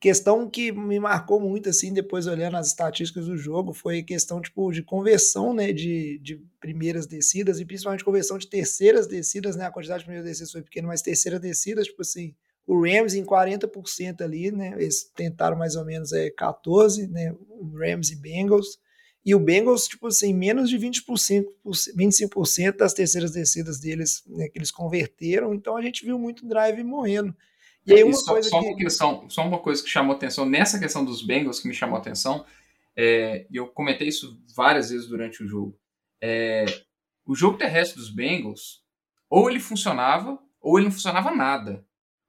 Questão 0.00 0.48
que 0.48 0.70
me 0.70 1.00
marcou 1.00 1.40
muito, 1.40 1.68
assim, 1.68 1.92
depois 1.92 2.26
olhando 2.28 2.56
as 2.56 2.68
estatísticas 2.68 3.26
do 3.26 3.36
jogo, 3.36 3.72
foi 3.72 4.02
questão, 4.02 4.40
tipo, 4.40 4.70
de 4.70 4.82
conversão, 4.82 5.52
né, 5.52 5.72
de, 5.72 6.20
de 6.22 6.40
primeiras 6.60 7.04
descidas, 7.06 7.58
e 7.58 7.64
principalmente 7.64 8.04
conversão 8.04 8.38
de 8.38 8.46
terceiras 8.46 9.08
descidas, 9.08 9.56
né, 9.56 9.64
a 9.66 9.72
quantidade 9.72 10.00
de 10.00 10.04
primeiras 10.04 10.28
descidas 10.28 10.52
foi 10.52 10.62
pequena, 10.62 10.86
mas 10.86 11.02
terceiras 11.02 11.40
descidas, 11.40 11.86
tipo 11.86 12.02
assim, 12.02 12.32
o 12.64 12.80
Rams 12.80 13.14
em 13.14 13.24
40% 13.24 14.20
ali, 14.20 14.52
né, 14.52 14.74
eles 14.78 15.10
tentaram 15.16 15.56
mais 15.56 15.74
ou 15.74 15.84
menos 15.84 16.12
é, 16.12 16.30
14, 16.30 17.08
né, 17.08 17.34
Rams 17.74 18.10
e 18.12 18.16
Bengals, 18.16 18.78
e 19.28 19.34
o 19.34 19.38
Bengals, 19.38 19.86
tipo 19.86 20.06
assim, 20.06 20.32
menos 20.32 20.70
de 20.70 20.78
20%, 20.78 21.44
25% 21.94 22.76
das 22.78 22.94
terceiras 22.94 23.30
descidas 23.30 23.78
deles, 23.78 24.24
né, 24.26 24.48
que 24.48 24.58
eles 24.58 24.70
converteram. 24.70 25.52
Então 25.52 25.76
a 25.76 25.82
gente 25.82 26.02
viu 26.02 26.18
muito 26.18 26.48
drive 26.48 26.82
morrendo. 26.82 27.36
E 27.84 27.92
aí 27.92 28.02
uma 28.02 28.14
só, 28.14 28.32
coisa 28.32 28.48
só, 28.48 28.58
que... 28.58 28.66
uma 28.66 28.76
questão, 28.76 29.28
só 29.28 29.46
uma 29.46 29.58
coisa 29.58 29.82
que 29.82 29.90
chamou 29.90 30.16
atenção, 30.16 30.46
nessa 30.46 30.78
questão 30.78 31.04
dos 31.04 31.20
Bengals 31.20 31.60
que 31.60 31.68
me 31.68 31.74
chamou 31.74 31.98
atenção, 31.98 32.46
é, 32.96 33.46
e 33.50 33.56
eu 33.56 33.66
comentei 33.66 34.08
isso 34.08 34.42
várias 34.56 34.88
vezes 34.88 35.06
durante 35.06 35.44
o 35.44 35.46
jogo, 35.46 35.78
é, 36.22 36.64
o 37.26 37.34
jogo 37.34 37.58
terrestre 37.58 37.98
dos 37.98 38.08
Bengals, 38.08 38.82
ou 39.28 39.50
ele 39.50 39.60
funcionava, 39.60 40.38
ou 40.58 40.78
ele 40.78 40.86
não 40.86 40.92
funcionava 40.92 41.30
nada. 41.30 41.84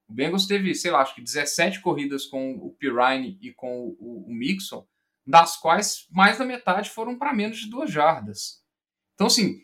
O 0.05 0.11
Bengals 0.11 0.45
teve, 0.45 0.75
sei 0.75 0.91
lá, 0.91 0.99
acho 0.99 1.15
que 1.15 1.21
17 1.21 1.79
corridas 1.79 2.25
com 2.25 2.55
o 2.55 2.71
Pirine 2.77 3.39
e 3.41 3.53
com 3.53 3.95
o, 3.97 4.25
o 4.27 4.33
Mixon, 4.33 4.85
das 5.25 5.57
quais 5.57 6.07
mais 6.11 6.37
da 6.37 6.45
metade 6.45 6.89
foram 6.89 7.17
para 7.17 7.33
menos 7.33 7.59
de 7.59 7.69
duas 7.69 7.91
jardas. 7.91 8.61
Então, 9.13 9.27
assim, 9.27 9.61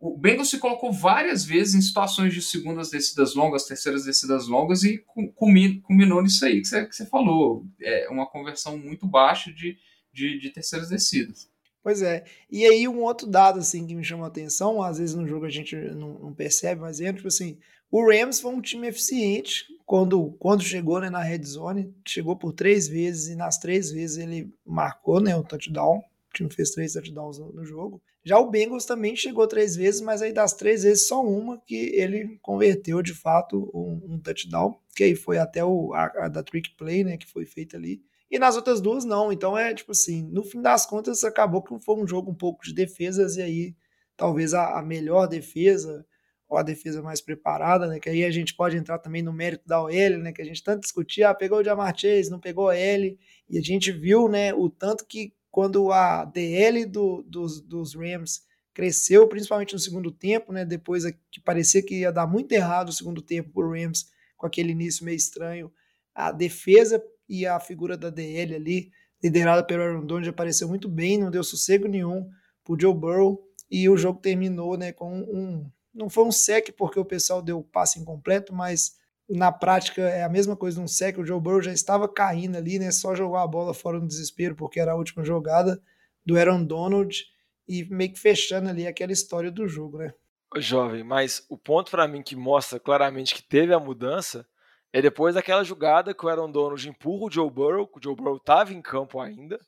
o 0.00 0.16
Bengals 0.16 0.50
se 0.50 0.58
colocou 0.58 0.92
várias 0.92 1.44
vezes 1.44 1.74
em 1.74 1.80
situações 1.80 2.32
de 2.32 2.40
segundas 2.40 2.90
descidas 2.90 3.34
longas, 3.34 3.66
terceiras 3.66 4.04
descidas 4.04 4.46
longas 4.46 4.82
e 4.82 5.04
culminou 5.34 6.22
nisso 6.22 6.44
aí 6.44 6.62
que 6.62 6.68
você, 6.68 7.06
falou. 7.06 7.66
É 7.80 8.08
uma 8.08 8.26
conversão 8.26 8.78
muito 8.78 9.06
baixa 9.06 9.52
de, 9.52 9.76
de, 10.12 10.38
de 10.38 10.50
terceiras 10.50 10.88
descidas. 10.88 11.50
Pois 11.82 12.00
é. 12.00 12.24
E 12.50 12.64
aí 12.64 12.88
um 12.88 13.02
outro 13.02 13.26
dado 13.26 13.58
assim 13.58 13.86
que 13.86 13.94
me 13.94 14.02
chamou 14.02 14.24
a 14.24 14.28
atenção, 14.28 14.82
às 14.82 14.98
vezes 14.98 15.14
no 15.14 15.26
jogo 15.26 15.44
a 15.44 15.50
gente 15.50 15.76
não, 15.76 16.18
não 16.18 16.34
percebe, 16.34 16.80
mas 16.80 17.00
é 17.00 17.12
tipo 17.12 17.28
assim, 17.28 17.58
o 17.90 18.08
Rams 18.08 18.40
foi 18.40 18.52
um 18.54 18.62
time 18.62 18.88
eficiente 18.88 19.66
quando, 19.84 20.32
quando 20.38 20.62
chegou 20.62 21.00
né, 21.00 21.10
na 21.10 21.22
red 21.22 21.42
zone, 21.44 21.94
chegou 22.06 22.36
por 22.36 22.52
três 22.52 22.88
vezes 22.88 23.28
e 23.28 23.36
nas 23.36 23.58
três 23.58 23.90
vezes 23.90 24.16
ele 24.16 24.52
marcou 24.64 25.20
né, 25.20 25.36
um 25.36 25.42
touchdown. 25.42 25.98
O 25.98 26.34
time 26.34 26.50
fez 26.50 26.70
três 26.70 26.94
touchdowns 26.94 27.38
no, 27.38 27.52
no 27.52 27.64
jogo. 27.64 28.02
Já 28.24 28.38
o 28.38 28.50
Bengals 28.50 28.86
também 28.86 29.14
chegou 29.14 29.46
três 29.46 29.76
vezes, 29.76 30.00
mas 30.00 30.22
aí 30.22 30.32
das 30.32 30.54
três 30.54 30.82
vezes 30.82 31.06
só 31.06 31.22
uma 31.22 31.60
que 31.66 31.76
ele 31.94 32.38
converteu 32.40 33.02
de 33.02 33.12
fato 33.12 33.70
um, 33.74 34.14
um 34.14 34.18
touchdown, 34.18 34.74
que 34.96 35.04
aí 35.04 35.14
foi 35.14 35.36
até 35.36 35.62
o 35.62 35.92
a, 35.92 36.04
a, 36.24 36.28
da 36.28 36.42
trick 36.42 36.74
play, 36.76 37.04
né, 37.04 37.18
que 37.18 37.26
foi 37.26 37.44
feita 37.44 37.76
ali. 37.76 38.02
E 38.30 38.38
nas 38.38 38.56
outras 38.56 38.80
duas 38.80 39.04
não. 39.04 39.30
Então 39.30 39.56
é 39.56 39.74
tipo 39.74 39.92
assim, 39.92 40.22
no 40.22 40.42
fim 40.42 40.62
das 40.62 40.86
contas 40.86 41.22
acabou 41.22 41.62
que 41.62 41.78
foi 41.84 41.96
um 41.96 42.06
jogo 42.06 42.30
um 42.30 42.34
pouco 42.34 42.64
de 42.64 42.72
defesas 42.72 43.36
e 43.36 43.42
aí 43.42 43.76
talvez 44.16 44.54
a, 44.54 44.78
a 44.78 44.82
melhor 44.82 45.26
defesa 45.26 46.06
ou 46.54 46.58
a 46.58 46.62
defesa 46.62 47.02
mais 47.02 47.20
preparada, 47.20 47.88
né? 47.88 47.98
Que 47.98 48.08
aí 48.08 48.24
a 48.24 48.30
gente 48.30 48.54
pode 48.54 48.76
entrar 48.76 48.98
também 48.98 49.22
no 49.22 49.32
mérito 49.32 49.66
da 49.66 49.82
OL, 49.82 50.18
né? 50.18 50.32
Que 50.32 50.40
a 50.40 50.44
gente 50.44 50.62
tanto 50.62 50.82
discutia, 50.82 51.30
ah, 51.30 51.34
pegou 51.34 51.58
o 51.58 51.64
Jamar 51.64 51.92
Chase, 51.98 52.30
não 52.30 52.38
pegou 52.38 52.70
L, 52.70 53.18
e 53.48 53.58
a 53.58 53.60
gente 53.60 53.90
viu, 53.90 54.28
né, 54.28 54.54
o 54.54 54.70
tanto 54.70 55.04
que 55.04 55.34
quando 55.50 55.90
a 55.92 56.24
DL 56.24 56.86
do, 56.86 57.22
dos, 57.22 57.60
dos 57.60 57.94
Rams 57.94 58.42
cresceu, 58.72 59.28
principalmente 59.28 59.72
no 59.72 59.78
segundo 59.80 60.12
tempo, 60.12 60.52
né? 60.52 60.64
Depois 60.64 61.04
que 61.30 61.40
parecia 61.44 61.82
que 61.82 62.00
ia 62.00 62.12
dar 62.12 62.26
muito 62.26 62.52
errado 62.52 62.88
o 62.88 62.92
segundo 62.92 63.20
tempo 63.20 63.50
para 63.52 63.66
o 63.66 63.72
Rams, 63.72 64.06
com 64.36 64.46
aquele 64.46 64.70
início 64.70 65.04
meio 65.04 65.16
estranho, 65.16 65.72
a 66.14 66.30
defesa 66.30 67.02
e 67.28 67.46
a 67.46 67.58
figura 67.58 67.96
da 67.96 68.10
DL 68.10 68.54
ali, 68.54 68.92
liderada 69.22 69.64
pelo 69.64 69.82
Aaron 69.82 70.06
Donald, 70.06 70.28
apareceu 70.28 70.68
muito 70.68 70.88
bem, 70.88 71.18
não 71.18 71.30
deu 71.30 71.42
sossego 71.42 71.88
nenhum 71.88 72.28
para 72.62 72.74
o 72.74 72.80
Joe 72.80 72.94
Burrow, 72.94 73.42
e 73.68 73.88
o 73.88 73.96
jogo 73.96 74.20
terminou, 74.20 74.76
né, 74.76 74.92
com 74.92 75.18
um 75.18 75.68
não 75.94 76.10
foi 76.10 76.24
um 76.24 76.32
sec 76.32 76.72
porque 76.76 76.98
o 76.98 77.04
pessoal 77.04 77.40
deu 77.40 77.58
o 77.58 77.64
passe 77.64 78.00
incompleto, 78.00 78.52
mas 78.52 78.96
na 79.28 79.52
prática 79.52 80.02
é 80.02 80.22
a 80.22 80.28
mesma 80.28 80.56
coisa 80.56 80.78
de 80.78 80.84
um 80.84 80.88
sec. 80.88 81.18
O 81.18 81.24
Joe 81.24 81.40
Burrow 81.40 81.62
já 81.62 81.72
estava 81.72 82.08
caindo 82.08 82.56
ali, 82.56 82.78
né? 82.78 82.90
Só 82.90 83.14
jogou 83.14 83.36
a 83.36 83.46
bola 83.46 83.72
fora 83.72 84.00
no 84.00 84.06
desespero 84.06 84.54
porque 84.54 84.80
era 84.80 84.92
a 84.92 84.96
última 84.96 85.24
jogada 85.24 85.80
do 86.26 86.36
Aaron 86.38 86.64
Donald 86.64 87.24
e 87.68 87.84
meio 87.84 88.12
que 88.12 88.18
fechando 88.18 88.68
ali 88.68 88.86
aquela 88.86 89.12
história 89.12 89.50
do 89.50 89.66
jogo, 89.68 89.98
né? 89.98 90.12
Jovem, 90.56 91.02
mas 91.02 91.44
o 91.48 91.56
ponto 91.56 91.90
para 91.90 92.06
mim 92.06 92.22
que 92.22 92.36
mostra 92.36 92.78
claramente 92.78 93.34
que 93.34 93.42
teve 93.42 93.74
a 93.74 93.80
mudança 93.80 94.46
é 94.92 95.02
depois 95.02 95.34
daquela 95.34 95.64
jogada 95.64 96.14
que 96.14 96.24
o 96.24 96.28
Aaron 96.28 96.50
Donald 96.50 96.88
empurra 96.88 97.24
o 97.24 97.30
Joe 97.30 97.50
Burrow, 97.50 97.88
que 97.88 97.98
o 97.98 98.02
Joe 98.02 98.14
Burrow 98.14 98.36
estava 98.36 98.72
em 98.72 98.80
campo 98.80 99.18
ainda, 99.18 99.58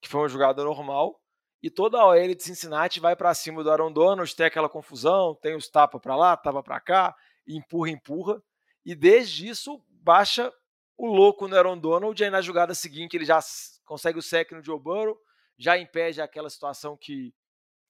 que 0.00 0.08
foi 0.08 0.22
uma 0.22 0.28
jogada 0.28 0.64
normal, 0.64 1.20
e 1.62 1.70
toda 1.70 1.98
a 1.98 2.06
OL 2.06 2.34
de 2.34 2.42
Cincinnati 2.42 2.98
vai 2.98 3.14
para 3.14 3.32
cima 3.34 3.62
do 3.62 3.70
Aaron 3.70 3.92
Donald, 3.92 4.34
tem 4.34 4.46
aquela 4.46 4.68
confusão, 4.68 5.34
tem 5.36 5.54
os 5.54 5.68
tapa 5.68 6.00
para 6.00 6.16
lá, 6.16 6.36
tapa 6.36 6.62
para 6.62 6.80
cá, 6.80 7.14
empurra, 7.46 7.90
empurra, 7.90 8.42
e 8.84 8.94
desde 8.94 9.48
isso 9.48 9.80
baixa 9.88 10.52
o 10.98 11.06
louco 11.06 11.46
no 11.46 11.56
Aaron 11.56 11.78
Donald, 11.78 12.20
e 12.20 12.24
aí 12.24 12.30
na 12.30 12.40
jogada 12.40 12.74
seguinte 12.74 13.16
ele 13.16 13.24
já 13.24 13.38
consegue 13.84 14.18
o 14.18 14.22
sec 14.22 14.50
no 14.52 14.62
Joe 14.62 14.78
Burrow, 14.78 15.16
já 15.56 15.78
impede 15.78 16.20
aquela 16.20 16.50
situação 16.50 16.96
que 16.96 17.32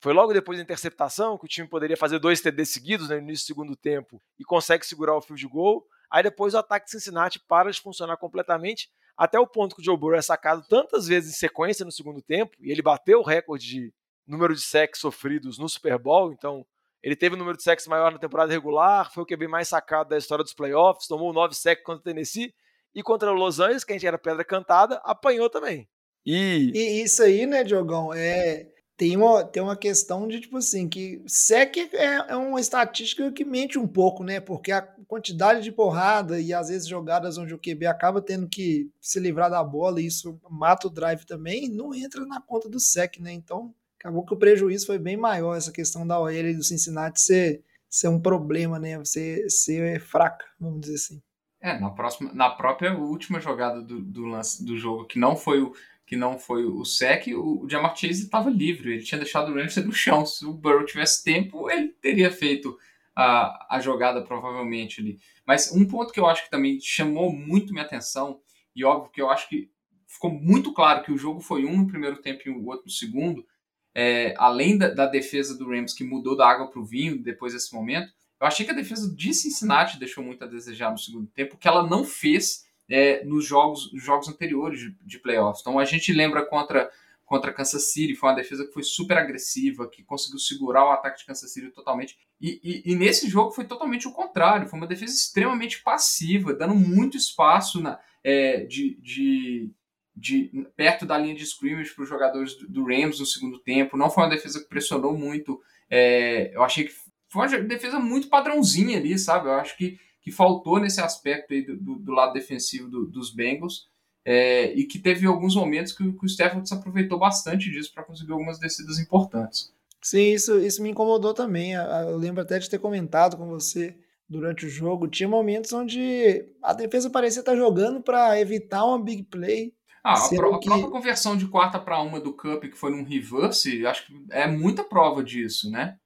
foi 0.01 0.12
logo 0.12 0.33
depois 0.33 0.59
da 0.59 0.64
interceptação, 0.64 1.39
que 1.39 1.45
o 1.45 1.49
time 1.49 1.68
poderia 1.68 1.97
fazer 1.97 2.18
dois 2.18 2.41
TD 2.41 2.66
seguidos 2.66 3.09
né, 3.09 3.16
no 3.16 3.23
início 3.23 3.45
do 3.45 3.49
segundo 3.49 3.77
tempo 3.77 4.20
e 4.37 4.45
consegue 4.45 4.85
segurar 4.85 5.16
o 5.16 5.23
field 5.23 5.47
goal. 5.47 5.87
Aí 6.11 6.25
depois 6.25 6.55
o 6.55 6.59
ataque 6.59 6.87
de 6.87 6.91
Cincinnati 6.91 7.39
para 7.39 7.70
de 7.70 7.81
funcionar 7.81 8.16
completamente 8.16 8.91
até 9.16 9.38
o 9.38 9.46
ponto 9.46 9.74
que 9.74 9.82
o 9.82 9.84
Joe 9.84 9.96
Burrow 9.96 10.16
é 10.16 10.22
sacado 10.22 10.64
tantas 10.68 11.06
vezes 11.06 11.30
em 11.30 11.38
sequência 11.38 11.84
no 11.84 11.92
segundo 11.92 12.22
tempo, 12.22 12.56
e 12.60 12.70
ele 12.70 12.82
bateu 12.82 13.20
o 13.20 13.24
recorde 13.24 13.66
de 13.66 13.94
número 14.26 14.54
de 14.54 14.60
sacks 14.60 15.00
sofridos 15.00 15.58
no 15.58 15.68
Super 15.68 15.98
Bowl, 15.98 16.32
então 16.32 16.64
ele 17.02 17.16
teve 17.16 17.34
o 17.34 17.38
número 17.38 17.56
de 17.56 17.62
sacks 17.62 17.86
maior 17.86 18.12
na 18.12 18.18
temporada 18.18 18.52
regular, 18.52 19.12
foi 19.12 19.24
o 19.24 19.26
QB 19.26 19.48
mais 19.48 19.68
sacado 19.68 20.10
da 20.10 20.16
história 20.16 20.44
dos 20.44 20.54
playoffs, 20.54 21.08
tomou 21.08 21.32
nove 21.32 21.54
sacks 21.54 21.84
contra 21.84 22.00
o 22.00 22.04
Tennessee, 22.04 22.54
e 22.94 23.02
contra 23.02 23.30
o 23.30 23.34
Los 23.34 23.58
Angeles, 23.58 23.84
que 23.84 23.92
a 23.92 23.94
gente 23.94 24.06
era 24.06 24.18
pedra 24.18 24.44
cantada, 24.44 25.00
apanhou 25.04 25.48
também. 25.48 25.88
E... 26.24 26.70
e 26.74 27.02
isso 27.02 27.22
aí, 27.22 27.46
né, 27.46 27.64
Diogão, 27.64 28.12
é 28.14 28.72
tem 28.97 29.16
uma, 29.16 29.45
tem 29.45 29.62
uma 29.62 29.76
questão 29.76 30.28
de, 30.28 30.40
tipo 30.40 30.59
assim, 30.59 30.88
que 30.88 31.22
SEC 31.26 31.90
é, 31.95 32.32
é 32.32 32.36
uma 32.36 32.61
estatística 32.61 33.32
que 33.32 33.45
mente 33.45 33.78
um 33.78 33.86
pouco, 33.86 34.22
né? 34.22 34.40
Porque 34.40 34.70
a 34.70 34.82
quantidade 35.09 35.62
de 35.62 35.72
porrada 35.72 36.40
e 36.40 36.53
às 36.53 36.68
vezes 36.68 36.86
jogadas 36.86 37.38
onde 37.38 37.55
o 37.55 37.59
QB 37.59 37.86
acaba 37.86 38.22
tendo 38.22 38.49
que 38.49 38.90
se 39.01 39.18
livrar 39.18 39.51
da 39.51 39.62
bola 39.62 40.01
e 40.01 40.07
isso 40.07 40.40
mata 40.49 40.86
o 40.86 40.90
drive 40.90 41.24
também, 41.24 41.68
não 41.68 41.95
entra 41.95 42.24
na 42.26 42.40
conta 42.40 42.68
do 42.68 42.78
SEC, 42.78 43.18
né? 43.20 43.32
Então, 43.32 43.74
acabou 43.99 44.24
que 44.24 44.34
o 44.34 44.38
prejuízo 44.38 44.86
foi 44.86 44.99
bem 44.99 45.16
maior, 45.16 45.57
essa 45.57 45.72
questão 45.72 46.07
da 46.07 46.20
OL 46.20 46.30
e 46.30 46.55
do 46.55 46.62
Cincinnati 46.62 47.20
ser, 47.20 47.62
ser 47.88 48.09
um 48.09 48.20
problema, 48.20 48.78
né? 48.78 49.03
Ser, 49.05 49.49
ser 49.51 50.01
fraca, 50.01 50.45
vamos 50.61 50.80
dizer 50.80 50.95
assim. 50.95 51.22
É, 51.61 51.78
na, 51.78 51.90
próxima, 51.90 52.32
na 52.34 52.51
própria 52.51 52.93
última 52.93 53.38
jogada 53.38 53.80
do, 53.80 54.01
do, 54.01 54.24
lance, 54.24 54.64
do 54.64 54.76
jogo, 54.76 55.07
que 55.07 55.16
não 55.16 55.36
foi 55.36 55.62
o 55.62 55.72
que 56.07 56.16
não 56.16 56.38
foi 56.38 56.64
o 56.64 56.84
sec, 56.84 57.28
o 57.28 57.66
Jamar 57.68 57.96
Chase 57.96 58.24
estava 58.24 58.50
livre, 58.50 58.92
ele 58.92 59.03
tinha 59.03 59.18
deixado 59.18 59.50
o 59.50 59.55
Ramsey 59.55 59.84
no 59.84 59.92
chão. 59.92 60.26
Se 60.26 60.44
o 60.44 60.53
Burrow 60.53 60.84
tivesse 60.84 61.22
tempo, 61.24 61.70
ele 61.70 61.88
teria 61.88 62.30
feito 62.30 62.76
a, 63.14 63.76
a 63.76 63.80
jogada 63.80 64.22
provavelmente 64.22 65.00
ali. 65.00 65.18
Mas 65.46 65.72
um 65.72 65.86
ponto 65.86 66.12
que 66.12 66.20
eu 66.20 66.26
acho 66.26 66.44
que 66.44 66.50
também 66.50 66.78
chamou 66.80 67.32
muito 67.32 67.72
minha 67.72 67.84
atenção, 67.84 68.40
e 68.74 68.84
óbvio 68.84 69.11
que 69.11 69.20
eu 69.20 69.30
acho 69.30 69.48
que 69.48 69.70
ficou 70.07 70.30
muito 70.30 70.72
claro 70.72 71.03
que 71.03 71.12
o 71.12 71.16
jogo 71.16 71.40
foi 71.40 71.64
um 71.64 71.78
no 71.78 71.86
primeiro 71.86 72.20
tempo 72.20 72.42
e 72.44 72.50
o 72.50 72.66
outro 72.66 72.86
no 72.86 72.92
segundo, 72.92 73.46
é, 73.94 74.34
além 74.36 74.76
da, 74.76 74.88
da, 74.88 75.07
defesa 75.07 75.57
do 75.57 75.68
Rams 75.68 75.94
que 75.94 76.05
mudou 76.05 76.36
da 76.36 76.48
água 76.48 76.70
para 76.70 76.80
o 76.80 76.84
vinho 76.84 77.22
depois 77.22 77.53
desse 77.53 77.74
momento, 77.74 78.12
eu 78.40 78.46
achei 78.46 78.64
que 78.64 78.72
a 78.72 78.74
defesa 78.74 79.14
de 79.14 79.32
Cincinnati 79.32 79.98
deixou 79.98 80.24
muito 80.24 80.42
a 80.42 80.46
desejar 80.46 80.90
no 80.90 80.98
segundo 80.98 81.26
tempo, 81.28 81.57
que 81.57 81.68
ela 81.68 81.86
não 81.86 82.05
fez 82.05 82.64
é, 82.93 83.24
nos 83.24 83.47
jogos, 83.47 83.90
jogos 83.95 84.28
anteriores 84.28 84.78
de, 84.78 84.90
de 85.01 85.18
playoffs. 85.18 85.62
Então 85.62 85.78
a 85.78 85.84
gente 85.86 86.12
lembra 86.12 86.45
contra, 86.45 86.90
contra 87.24 87.51
Kansas 87.51 87.90
City. 87.90 88.14
Foi 88.14 88.28
uma 88.28 88.36
defesa 88.36 88.66
que 88.66 88.72
foi 88.72 88.82
super 88.82 89.16
agressiva, 89.16 89.88
que 89.88 90.05
conseguiu 90.05 90.38
segurar 90.38 90.84
o 90.84 90.90
ataque 90.90 91.20
de 91.20 91.24
Kansas 91.24 91.51
City 91.51 91.70
totalmente. 91.70 92.18
E, 92.38 92.61
e, 92.62 92.93
e, 92.93 92.95
nesse 92.95 93.30
jogo 93.30 93.51
foi 93.51 93.64
totalmente 93.64 94.07
o 94.07 94.12
contrário. 94.12 94.68
Foi 94.68 94.78
uma 94.78 94.86
defesa 94.86 95.14
extremamente 95.14 95.82
passiva, 95.82 96.53
dando 96.53 96.74
muito 96.74 97.16
espaço 97.16 97.80
na, 97.80 97.99
é, 98.22 98.64
de, 98.66 99.01
de, 99.01 99.70
de, 100.14 100.66
perto 100.76 101.07
da 101.07 101.16
linha 101.16 101.34
de 101.34 101.45
scrimmage 101.45 101.95
para 101.95 102.03
os 102.03 102.09
jogadores 102.11 102.55
do, 102.57 102.68
do, 102.68 102.84
Rams 102.84 103.18
no 103.18 103.24
segundo 103.24 103.59
tempo. 103.59 103.97
Não 103.97 104.11
foi 104.11 104.24
uma 104.24 104.30
defesa 104.30 104.61
que 104.61 104.68
pressionou 104.68 105.16
muito. 105.16 105.62
É, 105.88 106.55
eu 106.55 106.62
achei 106.62 106.84
que 106.84 106.93
foi 107.26 107.49
uma 107.49 107.59
defesa 107.61 107.99
muito 107.99 108.28
padrãozinha 108.28 108.99
ali, 108.99 109.18
sabe? 109.18 109.49
Eu 109.49 109.55
acho 109.55 109.78
que, 109.78 109.99
que 110.23 110.31
faltou 110.31 110.79
nesse 110.79 111.01
aspecto 111.01 111.53
aí 111.53 111.62
do, 111.62 111.77
do, 111.77 111.95
do 111.97 112.12
lado 112.12 112.33
defensivo 112.33 112.89
dos 112.89 113.35
Bengals. 113.35 113.91
É, 114.25 114.73
e 114.75 114.85
que 114.85 115.01
teve 115.01 115.27
alguns 115.27 115.57
momentos 115.57 115.93
que, 115.93 116.05
que 116.12 116.25
o 116.25 116.27
Stafford 116.27 116.68
se 116.68 116.73
aproveitou 116.73 117.18
bastante 117.18 117.68
disso 117.68 117.93
para 117.93 118.05
conseguir 118.05 118.31
algumas 118.31 118.57
descidas 118.57 119.01
importantes. 119.01 119.75
Sim, 120.01 120.33
isso, 120.33 120.61
isso 120.61 120.81
me 120.81 120.91
incomodou 120.91 121.35
também. 121.35 121.73
Eu 121.73 122.16
lembro 122.16 122.41
até 122.41 122.59
de 122.59 122.70
ter 122.70 122.79
comentado 122.79 123.37
com 123.37 123.49
você 123.49 123.97
durante 124.29 124.66
o 124.66 124.68
jogo. 124.68 125.09
Tinha 125.09 125.29
momentos 125.29 125.73
onde 125.73 126.45
a 126.62 126.73
defesa 126.73 127.11
parecia 127.11 127.41
estar 127.41 127.57
jogando 127.57 128.01
para 128.01 128.41
evitar 128.41 128.85
uma 128.85 129.03
big 129.03 129.25
play. 129.25 129.75
Ah, 130.05 130.14
a, 130.14 130.29
pró 130.29 130.59
que... 130.59 130.68
a, 130.68 130.73
própria 130.73 130.91
conversão 130.91 131.37
de 131.37 131.47
quarta 131.47 131.79
para 131.79 132.01
uma 132.03 132.18
do 132.18 132.33
Cup, 132.33 132.62
que 132.62 132.77
foi 132.77 132.91
num 132.91 133.05
reverse, 133.05 133.87
acho 133.87 134.07
que 134.07 134.25
é 134.31 134.49
muita 134.49 134.83
prova 134.83 135.23
disso, 135.23 135.70
né? 135.70 135.97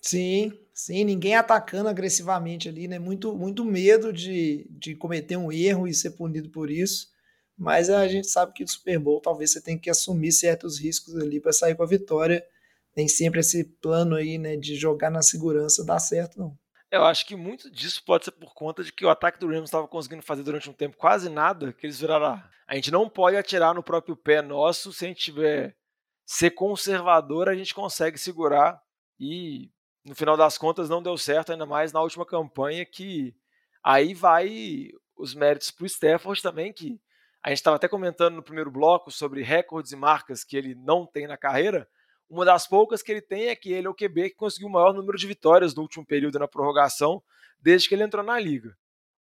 Sim, 0.00 0.52
sim, 0.74 1.04
ninguém 1.04 1.36
atacando 1.36 1.88
agressivamente 1.88 2.68
ali, 2.68 2.88
né? 2.88 2.98
Muito, 2.98 3.34
muito 3.34 3.64
medo 3.64 4.12
de, 4.12 4.66
de 4.68 4.96
cometer 4.96 5.36
um 5.36 5.52
erro 5.52 5.86
e 5.86 5.94
ser 5.94 6.10
punido 6.10 6.50
por 6.50 6.68
isso. 6.68 7.08
Mas 7.56 7.88
a 7.88 8.06
gente 8.08 8.26
sabe 8.26 8.52
que 8.52 8.64
no 8.64 8.68
Super 8.68 8.98
Bowl 8.98 9.20
talvez 9.20 9.52
você 9.52 9.60
tenha 9.60 9.78
que 9.78 9.88
assumir 9.88 10.32
certos 10.32 10.78
riscos 10.78 11.14
ali 11.16 11.40
para 11.40 11.52
sair 11.52 11.76
com 11.76 11.84
a 11.84 11.86
vitória. 11.86 12.44
Nem 12.96 13.06
sempre 13.06 13.40
esse 13.40 13.64
plano 13.64 14.16
aí, 14.16 14.36
né, 14.36 14.56
de 14.56 14.74
jogar 14.74 15.10
na 15.10 15.22
segurança 15.22 15.84
dá 15.84 15.98
certo, 15.98 16.38
não. 16.38 16.58
Eu 16.90 17.04
acho 17.04 17.26
que 17.26 17.34
muito 17.34 17.70
disso 17.70 18.02
pode 18.04 18.24
ser 18.24 18.32
por 18.32 18.54
conta 18.54 18.84
de 18.84 18.92
que 18.92 19.04
o 19.04 19.08
ataque 19.08 19.38
do 19.38 19.48
Rams 19.48 19.64
estava 19.64 19.88
conseguindo 19.88 20.22
fazer 20.22 20.42
durante 20.42 20.70
um 20.70 20.72
tempo 20.72 20.96
quase 20.96 21.28
nada, 21.28 21.72
que 21.72 21.86
eles 21.86 21.98
viraram. 21.98 22.26
Ah, 22.26 22.50
a 22.68 22.74
gente 22.76 22.90
não 22.90 23.08
pode 23.08 23.36
atirar 23.36 23.74
no 23.74 23.82
próprio 23.82 24.16
pé 24.16 24.40
nosso, 24.40 24.92
se 24.92 25.04
a 25.04 25.08
gente 25.08 25.24
tiver 25.24 25.76
ser 26.24 26.52
conservador, 26.52 27.48
a 27.48 27.54
gente 27.54 27.74
consegue 27.74 28.16
segurar. 28.16 28.80
E 29.18 29.70
no 30.04 30.14
final 30.14 30.36
das 30.36 30.58
contas 30.58 30.88
não 30.88 31.02
deu 31.02 31.16
certo, 31.16 31.52
ainda 31.52 31.64
mais 31.64 31.92
na 31.92 32.00
última 32.00 32.26
campanha, 32.26 32.84
que 32.84 33.34
aí 33.82 34.14
vai 34.14 34.90
os 35.16 35.34
méritos 35.34 35.70
para 35.70 35.84
o 35.84 35.86
Stafford 35.86 36.42
também, 36.42 36.72
que 36.72 37.00
a 37.42 37.50
gente 37.50 37.58
estava 37.58 37.76
até 37.76 37.88
comentando 37.88 38.34
no 38.34 38.42
primeiro 38.42 38.70
bloco 38.70 39.10
sobre 39.10 39.42
recordes 39.42 39.92
e 39.92 39.96
marcas 39.96 40.44
que 40.44 40.56
ele 40.56 40.74
não 40.74 41.06
tem 41.06 41.26
na 41.26 41.36
carreira. 41.36 41.88
Uma 42.28 42.44
das 42.44 42.66
poucas 42.66 43.02
que 43.02 43.12
ele 43.12 43.20
tem 43.20 43.48
é 43.48 43.56
que 43.56 43.72
ele 43.72 43.86
é 43.86 43.90
o 43.90 43.94
QB 43.94 44.30
que 44.30 44.36
conseguiu 44.36 44.68
o 44.68 44.72
maior 44.72 44.94
número 44.94 45.16
de 45.16 45.26
vitórias 45.26 45.74
no 45.74 45.82
último 45.82 46.06
período 46.06 46.38
na 46.38 46.48
prorrogação, 46.48 47.22
desde 47.60 47.88
que 47.88 47.94
ele 47.94 48.02
entrou 48.02 48.24
na 48.24 48.38
liga. 48.38 48.76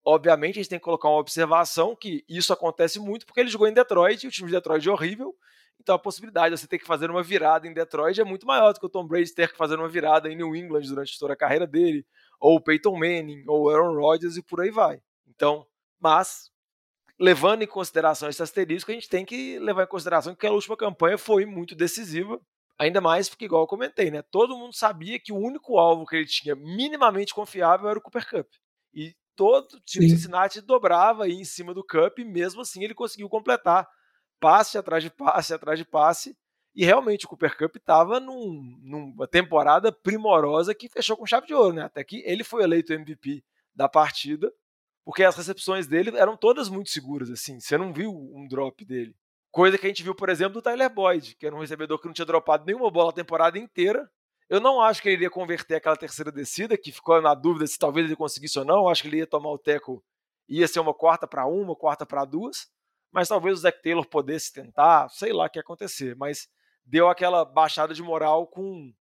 Obviamente, 0.06 0.60
a 0.60 0.62
gente 0.62 0.70
tem 0.70 0.80
que 0.80 0.84
colocar 0.84 1.10
uma 1.10 1.20
observação 1.20 1.96
que 1.96 2.24
isso 2.28 2.52
acontece 2.52 3.00
muito 3.00 3.26
porque 3.26 3.40
ele 3.40 3.50
jogou 3.50 3.68
em 3.68 3.74
Detroit 3.74 4.24
e 4.24 4.28
o 4.28 4.32
time 4.32 4.48
de 4.48 4.56
Detroit 4.56 4.88
é 4.88 4.92
horrível. 4.92 5.36
Então 5.82 5.96
a 5.96 6.00
possibilidade 6.00 6.54
de 6.54 6.62
você 6.62 6.68
ter 6.68 6.78
que 6.78 6.86
fazer 6.86 7.10
uma 7.10 7.24
virada 7.24 7.68
em 7.68 7.74
Detroit 7.74 8.20
é 8.20 8.24
muito 8.24 8.46
maior 8.46 8.74
do 8.74 8.80
que 8.80 8.86
o 8.86 8.90
Tom 8.90 9.08
Brady 9.08 9.34
ter 9.34 9.52
que 9.52 9.58
fazer 9.58 9.76
uma 9.76 9.88
virada 9.88 10.30
em 10.30 10.36
New 10.36 10.56
England 10.56 10.82
durante 10.82 11.18
toda 11.18 11.34
a 11.34 11.38
carreira 11.38 11.66
dele, 11.66 12.06
ou 12.40 12.58
o 12.58 12.62
Peyton 12.62 12.98
Manning, 12.98 13.44
ou 13.48 13.70
Aaron 13.70 13.96
Rodgers 13.96 14.38
e 14.38 14.44
por 14.44 14.62
aí 14.62 14.72
vai. 14.72 15.02
Então, 15.28 15.66
mas 16.00 16.52
levando 17.20 17.64
em 17.64 17.68
consideração 17.68 18.30
esse 18.30 18.42
asterisco, 18.42 18.92
a 18.92 18.94
gente 18.94 19.10
tem 19.10 19.26
que 19.26 19.60
levar 19.60 19.84
em 19.84 19.88
consideração 19.88 20.36
que 20.36 20.48
a 20.48 20.52
última 20.52 20.78
campanha 20.78 21.18
foi 21.18 21.46
muito 21.46 21.76
decisiva, 21.76 22.40
ainda 22.78 23.02
mais 23.02 23.28
porque, 23.28 23.46
igual 23.46 23.64
eu 23.64 23.68
comentei, 23.68 24.10
né, 24.10 24.22
todo 24.22 24.58
mundo 24.58 24.74
sabia 24.74 25.20
que 25.20 25.34
o 25.34 25.38
único 25.38 25.78
alvo 25.78 26.06
que 26.06 26.16
ele 26.16 26.26
tinha 26.26 26.56
minimamente 26.56 27.34
confiável 27.34 27.90
era 27.90 28.00
o 28.00 28.02
Cooper 28.02 28.30
Cup. 28.30 28.48
E 28.94 29.14
todo 29.36 29.82
time 29.82 30.06
de 30.06 30.14
Cincinnati 30.14 30.62
dobrava 30.62 31.26
aí 31.26 31.34
em 31.34 31.46
cima 31.46 31.74
do 31.74 31.84
Cup, 31.84 32.20
e 32.20 32.26
mesmo 32.26 32.62
assim 32.62 32.84
ele 32.84 32.94
conseguiu 32.94 33.28
completar 33.28 33.86
passe 34.40 34.78
atrás 34.78 35.04
de 35.04 35.10
passe 35.10 35.54
atrás 35.54 35.78
de 35.78 35.86
passe. 35.86 36.38
E 36.76 36.86
realmente 36.86 37.26
o 37.26 37.30
Cooper 37.30 37.58
Cup 37.58 37.76
estava 37.76 38.20
num, 38.20 38.78
numa 38.82 39.28
temporada 39.28 39.92
primorosa 39.92 40.74
que 40.74 40.88
fechou 40.88 41.18
com 41.18 41.26
chave 41.26 41.48
de 41.48 41.54
ouro, 41.54 41.74
né? 41.74 41.84
Até 41.84 42.04
que 42.04 42.24
ele 42.26 42.44
foi 42.44 42.64
eleito 42.64 42.94
MVP 42.94 43.44
da 43.76 43.90
partida 43.90 44.54
porque 45.10 45.24
as 45.24 45.36
recepções 45.36 45.88
dele 45.88 46.16
eram 46.16 46.38
todas 46.38 46.70
muito 46.70 46.92
seguras, 46.92 47.32
assim. 47.32 47.60
Você 47.60 47.76
não 47.80 47.92
viu 47.92 48.12
um 48.12 48.48
drop 48.48 48.86
dele. 48.86 49.16
Coisa 49.52 49.76
que 49.76 49.88
a 49.88 49.90
gente 49.90 50.04
viu, 50.04 50.14
por 50.14 50.30
exemplo, 50.30 50.54
do 50.54 50.62
Tyler 50.62 50.88
Boyd, 50.88 51.36
que 51.36 51.48
era 51.48 51.56
um 51.56 51.62
recebedor 51.62 52.00
que 52.00 52.06
não 52.06 52.14
tinha 52.14 52.28
dropado 52.28 52.64
nenhuma 52.64 52.92
bola 52.92 53.10
a 53.10 53.14
temporada 53.14 53.58
inteira. 53.58 54.08
Eu 54.48 54.60
não 54.60 54.80
acho 54.80 55.02
que 55.02 55.10
ele 55.10 55.16
iria 55.16 55.30
converter 55.32 55.78
aquela 55.78 55.96
terceira 55.96 56.32
descida, 56.32 56.78
que 56.78 56.92
ficou 56.92 57.20
na 57.24 57.34
dúvida 57.34 57.66
se 57.66 57.80
talvez 57.80 58.06
ele 58.06 58.16
conseguisse 58.16 58.60
ou 58.60 58.66
não. 58.66 58.84
Eu 58.84 58.90
acho 58.90 59.02
que 59.02 59.08
ele 59.08 59.18
ia 59.18 59.26
tomar 59.26 59.50
o 59.50 59.58
teco, 59.58 60.04
ia 60.48 60.68
ser 60.68 60.80
uma 60.80 60.94
quarta 60.94 61.28
para 61.28 61.44
uma, 61.48 61.76
quarta 61.76 62.06
para 62.06 62.24
duas. 62.24 62.70
Mas 63.12 63.28
talvez 63.28 63.60
o 63.60 63.62
Zach 63.62 63.82
Taylor 63.82 64.06
pudesse 64.06 64.54
tentar, 64.54 65.10
sei 65.10 65.34
lá 65.34 65.46
o 65.46 65.50
que 65.50 65.58
ia 65.58 65.62
acontecer. 65.62 66.16
Mas 66.16 66.48
deu 66.86 67.10
aquela 67.10 67.44
baixada 67.44 67.94
de 67.94 68.04
moral 68.04 68.48
com, 68.48 68.94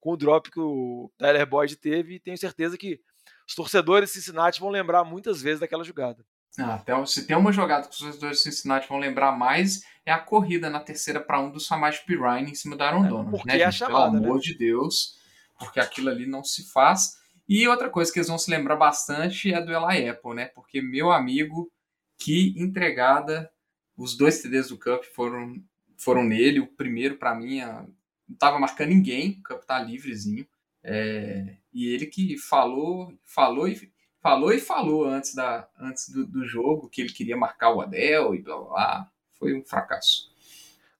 com 0.00 0.12
o 0.12 0.16
drop 0.16 0.50
que 0.50 0.60
o 0.60 1.10
Tyler 1.16 1.46
Boyd 1.46 1.76
teve. 1.76 2.14
E 2.14 2.20
tenho 2.20 2.36
certeza 2.38 2.76
que 2.76 3.00
os 3.46 3.54
torcedores 3.54 4.10
de 4.10 4.16
Cincinnati 4.16 4.60
vão 4.60 4.70
lembrar 4.70 5.04
muitas 5.04 5.40
vezes 5.42 5.60
daquela 5.60 5.84
jogada. 5.84 6.24
Ah, 6.58 6.74
até, 6.74 7.06
se 7.06 7.26
tem 7.26 7.36
uma 7.36 7.52
jogada 7.52 7.88
que 7.88 7.94
os 7.94 7.98
torcedores 7.98 8.38
de 8.38 8.42
Cincinnati 8.44 8.88
vão 8.88 8.98
lembrar 8.98 9.32
mais, 9.32 9.82
é 10.04 10.12
a 10.12 10.18
corrida 10.18 10.68
na 10.68 10.80
terceira 10.80 11.18
para 11.18 11.40
um 11.40 11.50
do 11.50 11.58
Samaj 11.58 12.04
Pirine 12.04 12.50
em 12.50 12.54
cima 12.54 12.76
da 12.76 12.88
Aaron 12.88 13.06
é, 13.06 13.08
Donald. 13.08 13.30
Porque 13.30 13.48
né, 13.48 13.60
é 13.60 13.70
chamada, 13.70 14.12
Pelo 14.12 14.24
amor 14.24 14.36
né? 14.36 14.42
de 14.42 14.58
Deus, 14.58 15.18
porque 15.58 15.80
aquilo 15.80 16.10
ali 16.10 16.26
não 16.26 16.44
se 16.44 16.70
faz. 16.70 17.16
E 17.48 17.66
outra 17.66 17.88
coisa 17.88 18.12
que 18.12 18.18
eles 18.18 18.28
vão 18.28 18.38
se 18.38 18.50
lembrar 18.50 18.76
bastante 18.76 19.52
é 19.52 19.60
do 19.60 19.72
Eli 19.72 20.08
Apple, 20.08 20.34
né? 20.34 20.46
Porque, 20.46 20.82
meu 20.82 21.10
amigo, 21.10 21.70
que 22.22 22.54
entregada. 22.56 23.50
Os 23.96 24.16
dois 24.16 24.40
TDs 24.40 24.68
do 24.68 24.78
Cup 24.78 25.04
foram, 25.04 25.62
foram 25.98 26.24
nele. 26.24 26.60
O 26.60 26.66
primeiro, 26.66 27.16
para 27.16 27.34
mim, 27.34 27.60
não 27.60 27.88
estava 28.32 28.58
marcando 28.58 28.90
ninguém. 28.90 29.40
O 29.40 29.42
Cup 29.42 29.64
tá 29.64 29.82
livrezinho. 29.82 30.46
É, 30.84 31.56
e 31.72 31.86
ele 31.88 32.06
que 32.06 32.36
falou, 32.36 33.12
falou 33.24 33.68
e 33.68 33.92
falou 34.20 34.52
e 34.52 34.58
falou 34.58 35.04
antes, 35.04 35.34
da, 35.34 35.68
antes 35.78 36.08
do, 36.08 36.26
do 36.26 36.44
jogo 36.44 36.88
que 36.88 37.00
ele 37.00 37.12
queria 37.12 37.36
marcar 37.36 37.72
o 37.72 37.80
Adel 37.80 38.34
e 38.34 38.42
blá 38.42 38.56
blá 38.56 38.68
blá. 38.68 39.12
Foi 39.32 39.54
um 39.54 39.64
fracasso. 39.64 40.32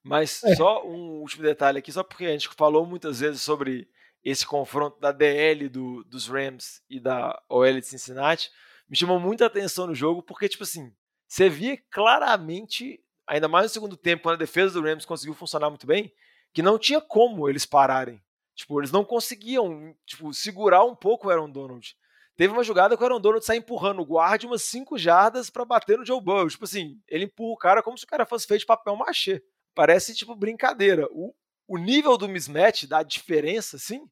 Mas 0.02 0.42
é. 0.42 0.56
só 0.56 0.84
um 0.84 1.20
último 1.20 1.44
detalhe 1.44 1.78
aqui, 1.78 1.92
só 1.92 2.02
porque 2.02 2.26
a 2.26 2.32
gente 2.32 2.48
falou 2.48 2.84
muitas 2.84 3.20
vezes 3.20 3.40
sobre 3.40 3.88
esse 4.24 4.46
confronto 4.46 5.00
da 5.00 5.12
DL 5.12 5.68
do, 5.68 6.04
dos 6.04 6.26
Rams 6.26 6.82
e 6.90 6.98
da 6.98 7.40
OL 7.48 7.80
de 7.80 7.86
Cincinnati, 7.86 8.50
me 8.88 8.96
chamou 8.96 9.18
muita 9.18 9.46
atenção 9.46 9.86
no 9.86 9.94
jogo, 9.94 10.22
porque, 10.22 10.48
tipo 10.48 10.64
assim, 10.64 10.92
você 11.32 11.48
via 11.48 11.78
claramente, 11.90 13.00
ainda 13.26 13.48
mais 13.48 13.64
no 13.64 13.70
segundo 13.70 13.96
tempo, 13.96 14.24
quando 14.24 14.34
a 14.34 14.38
defesa 14.38 14.74
do 14.74 14.86
Rams 14.86 15.04
conseguiu 15.04 15.34
funcionar 15.34 15.70
muito 15.70 15.86
bem, 15.86 16.12
que 16.52 16.60
não 16.60 16.78
tinha 16.78 17.00
como 17.00 17.48
eles 17.48 17.64
pararem 17.64 18.22
Tipo, 18.54 18.80
eles 18.80 18.92
não 18.92 19.04
conseguiam, 19.04 19.94
tipo, 20.04 20.32
segurar 20.34 20.84
um 20.84 20.94
pouco 20.94 21.26
o 21.26 21.30
Aaron 21.30 21.50
Donald. 21.50 21.96
Teve 22.36 22.52
uma 22.52 22.64
jogada 22.64 22.96
que 22.96 23.02
o 23.02 23.06
Aaron 23.06 23.20
Donald 23.20 23.44
sai 23.44 23.56
empurrando 23.58 24.00
o 24.00 24.04
guarda 24.04 24.46
umas 24.46 24.62
5 24.62 24.98
jardas 24.98 25.50
para 25.50 25.64
bater 25.64 25.98
no 25.98 26.04
Joe 26.04 26.20
Burrow. 26.20 26.48
Tipo 26.48 26.64
assim, 26.64 27.00
ele 27.08 27.24
empurra 27.24 27.52
o 27.52 27.56
cara 27.56 27.82
como 27.82 27.96
se 27.96 28.04
o 28.04 28.06
cara 28.06 28.26
fosse 28.26 28.46
feito 28.46 28.60
de 28.60 28.66
papel 28.66 28.96
machê. 28.96 29.42
Parece, 29.74 30.14
tipo, 30.14 30.34
brincadeira. 30.34 31.08
O, 31.10 31.34
o 31.66 31.78
nível 31.78 32.16
do 32.18 32.28
mismatch, 32.28 32.84
da 32.84 33.02
diferença, 33.02 33.76
assim, 33.76 34.06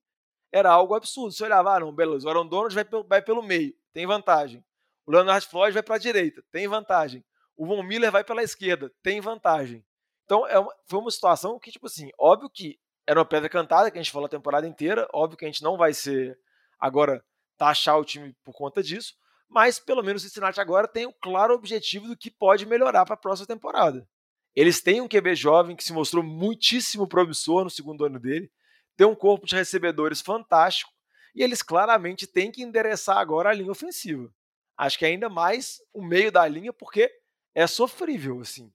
era 0.50 0.70
algo 0.70 0.94
absurdo. 0.94 1.32
Você 1.32 1.44
olhava, 1.44 1.76
ah, 1.76 1.80
não, 1.80 1.94
beleza, 1.94 2.26
o 2.26 2.30
Aaron 2.30 2.46
Donald 2.46 2.74
vai, 2.74 2.84
vai 3.06 3.22
pelo 3.22 3.42
meio, 3.42 3.74
tem 3.92 4.06
vantagem. 4.06 4.64
O 5.10 5.12
Leonard 5.12 5.44
Floyd 5.44 5.74
vai 5.74 5.82
para 5.82 5.96
a 5.96 5.98
direita, 5.98 6.40
tem 6.52 6.68
vantagem. 6.68 7.24
O 7.56 7.66
Von 7.66 7.82
Miller 7.82 8.12
vai 8.12 8.22
pela 8.22 8.44
esquerda, 8.44 8.92
tem 9.02 9.20
vantagem. 9.20 9.84
Então, 10.24 10.46
é 10.46 10.56
uma, 10.56 10.72
foi 10.86 11.00
uma 11.00 11.10
situação 11.10 11.58
que, 11.58 11.72
tipo 11.72 11.86
assim, 11.86 12.12
óbvio 12.16 12.48
que 12.48 12.78
era 13.08 13.18
uma 13.18 13.26
pedra 13.26 13.48
cantada 13.48 13.90
que 13.90 13.98
a 13.98 14.00
gente 14.00 14.12
falou 14.12 14.26
a 14.26 14.30
temporada 14.30 14.68
inteira. 14.68 15.08
Óbvio 15.12 15.36
que 15.36 15.44
a 15.44 15.48
gente 15.48 15.64
não 15.64 15.76
vai 15.76 15.92
ser 15.92 16.38
agora 16.78 17.24
taxar 17.58 17.98
o 17.98 18.04
time 18.04 18.36
por 18.44 18.54
conta 18.54 18.84
disso, 18.84 19.14
mas 19.48 19.80
pelo 19.80 20.00
menos 20.00 20.22
o 20.22 20.26
Cincinnati 20.28 20.60
agora 20.60 20.86
tem 20.86 21.06
o 21.06 21.12
claro 21.12 21.54
objetivo 21.54 22.06
do 22.06 22.16
que 22.16 22.30
pode 22.30 22.64
melhorar 22.64 23.04
para 23.04 23.14
a 23.14 23.18
próxima 23.18 23.48
temporada. 23.48 24.08
Eles 24.54 24.80
têm 24.80 25.00
um 25.00 25.08
QB 25.08 25.34
jovem 25.34 25.74
que 25.74 25.82
se 25.82 25.92
mostrou 25.92 26.22
muitíssimo 26.22 27.08
promissor 27.08 27.64
no 27.64 27.70
segundo 27.70 28.04
ano 28.04 28.20
dele, 28.20 28.48
tem 28.96 29.08
um 29.08 29.16
corpo 29.16 29.44
de 29.44 29.56
recebedores 29.56 30.20
fantástico 30.20 30.92
e 31.34 31.42
eles 31.42 31.62
claramente 31.62 32.28
têm 32.28 32.52
que 32.52 32.62
endereçar 32.62 33.18
agora 33.18 33.50
a 33.50 33.52
linha 33.52 33.72
ofensiva. 33.72 34.32
Acho 34.80 34.98
que 34.98 35.04
ainda 35.04 35.28
mais 35.28 35.78
o 35.92 36.02
meio 36.02 36.32
da 36.32 36.48
linha, 36.48 36.72
porque 36.72 37.12
é 37.54 37.66
sofrível, 37.66 38.40
assim. 38.40 38.72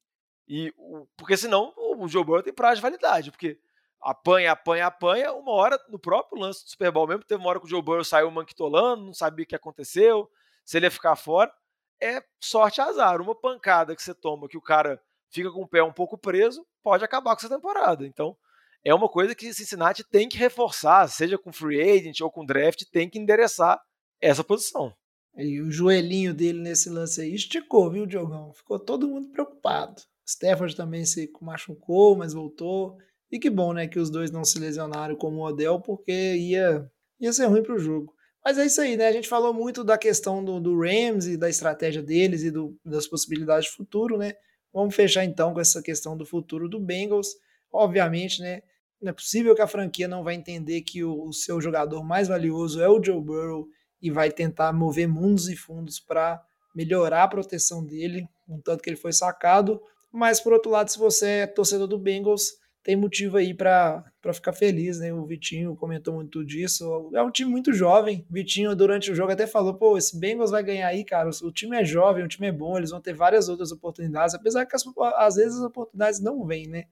E 0.47 0.71
porque 1.17 1.35
senão 1.35 1.73
o 1.75 2.07
Joe 2.07 2.23
Burrow 2.23 2.43
tem 2.43 2.53
prazo 2.53 2.75
de 2.75 2.83
validade, 2.83 3.31
porque 3.31 3.59
apanha, 3.99 4.51
apanha, 4.51 4.85
apanha. 4.85 5.33
Uma 5.33 5.53
hora, 5.53 5.83
no 5.89 5.97
próprio 5.97 6.39
lance 6.39 6.63
do 6.63 6.69
Super 6.69 6.91
Bowl 6.91 7.07
mesmo, 7.07 7.23
teve 7.23 7.41
uma 7.41 7.49
hora 7.49 7.59
que 7.59 7.65
o 7.65 7.67
Joe 7.67 7.81
Burrow 7.81 8.03
saiu 8.03 8.29
manquitolando, 8.29 9.03
não 9.03 9.15
sabia 9.15 9.45
o 9.45 9.47
que 9.47 9.55
aconteceu, 9.55 10.29
se 10.63 10.77
ele 10.77 10.85
ia 10.85 10.91
ficar 10.91 11.15
fora. 11.15 11.51
É 11.99 12.23
sorte 12.39 12.79
azar. 12.79 13.19
Uma 13.19 13.33
pancada 13.33 13.95
que 13.95 14.03
você 14.03 14.13
toma, 14.13 14.47
que 14.47 14.59
o 14.59 14.61
cara 14.61 15.01
fica 15.31 15.51
com 15.51 15.63
o 15.63 15.67
pé 15.67 15.81
um 15.81 15.91
pouco 15.91 16.19
preso, 16.19 16.67
pode 16.83 17.03
acabar 17.03 17.35
com 17.35 17.39
essa 17.39 17.55
temporada. 17.55 18.05
Então, 18.05 18.37
é 18.83 18.93
uma 18.93 19.09
coisa 19.09 19.33
que 19.33 19.51
Cincinnati 19.51 20.03
tem 20.03 20.29
que 20.29 20.37
reforçar, 20.37 21.07
seja 21.07 21.35
com 21.35 21.51
free 21.51 21.81
agent 21.81 22.21
ou 22.21 22.29
com 22.29 22.45
draft, 22.45 22.83
tem 22.91 23.09
que 23.09 23.17
endereçar 23.17 23.81
essa 24.21 24.43
posição. 24.43 24.95
E 25.37 25.61
o 25.61 25.69
joelhinho 25.69 26.33
dele 26.33 26.59
nesse 26.59 26.89
lance 26.89 27.21
aí 27.21 27.33
esticou, 27.33 27.91
viu, 27.91 28.05
Diogão? 28.05 28.53
Ficou 28.53 28.79
todo 28.79 29.07
mundo 29.07 29.29
preocupado. 29.29 30.01
Stafford 30.25 30.75
também 30.75 31.05
se 31.05 31.29
machucou, 31.41 32.15
mas 32.15 32.33
voltou. 32.33 32.97
E 33.31 33.37
que 33.37 33.49
bom, 33.49 33.73
né, 33.73 33.87
que 33.87 33.99
os 33.99 34.09
dois 34.09 34.31
não 34.31 34.45
se 34.45 34.57
lesionaram 34.59 35.15
como 35.15 35.37
o 35.37 35.45
Odell, 35.45 35.81
porque 35.81 36.35
ia, 36.35 36.89
ia 37.19 37.33
ser 37.33 37.45
ruim 37.45 37.63
pro 37.63 37.77
jogo. 37.77 38.13
Mas 38.43 38.57
é 38.57 38.65
isso 38.65 38.79
aí, 38.79 38.95
né? 38.95 39.07
A 39.07 39.11
gente 39.11 39.27
falou 39.27 39.53
muito 39.53 39.83
da 39.83 39.97
questão 39.97 40.45
do, 40.45 40.59
do 40.59 40.79
Rams 40.79 41.25
e 41.25 41.35
da 41.35 41.49
estratégia 41.49 42.01
deles 42.01 42.43
e 42.43 42.51
do, 42.51 42.77
das 42.85 43.07
possibilidades 43.07 43.69
de 43.69 43.75
futuro, 43.75 44.17
né? 44.17 44.33
Vamos 44.71 44.95
fechar 44.95 45.25
então 45.25 45.53
com 45.53 45.59
essa 45.59 45.81
questão 45.81 46.15
do 46.15 46.25
futuro 46.25 46.69
do 46.69 46.79
Bengals. 46.79 47.29
Obviamente, 47.73 48.41
né? 48.41 48.61
Não 49.01 49.09
é 49.09 49.13
possível 49.13 49.55
que 49.55 49.61
a 49.61 49.67
franquia 49.67 50.07
não 50.07 50.23
vai 50.23 50.35
entender 50.35 50.81
que 50.81 51.03
o, 51.03 51.27
o 51.27 51.33
seu 51.33 51.59
jogador 51.59 52.03
mais 52.03 52.27
valioso 52.27 52.81
é 52.81 52.87
o 52.87 53.03
Joe 53.03 53.19
Burrow 53.19 53.67
e 54.05 54.11
vai 54.11 54.31
tentar 54.31 54.71
mover 54.71 55.07
mundos 55.07 55.49
e 55.49 55.55
fundos 55.55 55.99
para 55.99 56.39
melhorar 56.75 57.23
a 57.23 57.27
proteção 57.27 57.83
dele, 57.83 58.29
um 58.47 58.61
tanto 58.61 58.83
que 58.83 58.89
ele 58.89 58.95
foi 58.95 59.11
sacado. 59.11 59.81
Mas 60.11 60.39
por 60.39 60.53
outro 60.53 60.69
lado, 60.69 60.91
se 60.91 60.99
você 60.99 61.27
é 61.27 61.47
torcedor 61.47 61.87
do 61.87 61.97
Bengals, 61.97 62.51
tem 62.83 62.95
motivo 62.95 63.37
aí 63.37 63.51
para 63.51 64.03
ficar 64.31 64.53
feliz, 64.53 64.99
né? 64.99 65.11
O 65.11 65.25
Vitinho 65.25 65.75
comentou 65.75 66.13
muito 66.13 66.45
disso. 66.45 67.09
É 67.15 67.23
um 67.23 67.31
time 67.31 67.49
muito 67.49 67.73
jovem. 67.73 68.23
Vitinho, 68.29 68.75
durante 68.75 69.09
o 69.11 69.15
jogo, 69.15 69.31
até 69.31 69.47
falou: 69.47 69.73
pô, 69.73 69.97
esse 69.97 70.19
Bengals 70.19 70.51
vai 70.51 70.61
ganhar 70.61 70.89
aí, 70.89 71.03
cara. 71.03 71.27
O 71.41 71.51
time 71.51 71.75
é 71.77 71.83
jovem, 71.83 72.23
o 72.23 72.27
time 72.27 72.45
é 72.45 72.51
bom, 72.51 72.77
eles 72.77 72.91
vão 72.91 73.01
ter 73.01 73.13
várias 73.13 73.49
outras 73.49 73.71
oportunidades, 73.71 74.35
apesar 74.35 74.67
que 74.67 74.75
às 75.15 75.35
vezes 75.35 75.57
as 75.57 75.63
oportunidades 75.63 76.19
não 76.19 76.45
vêm, 76.45 76.67
né? 76.67 76.83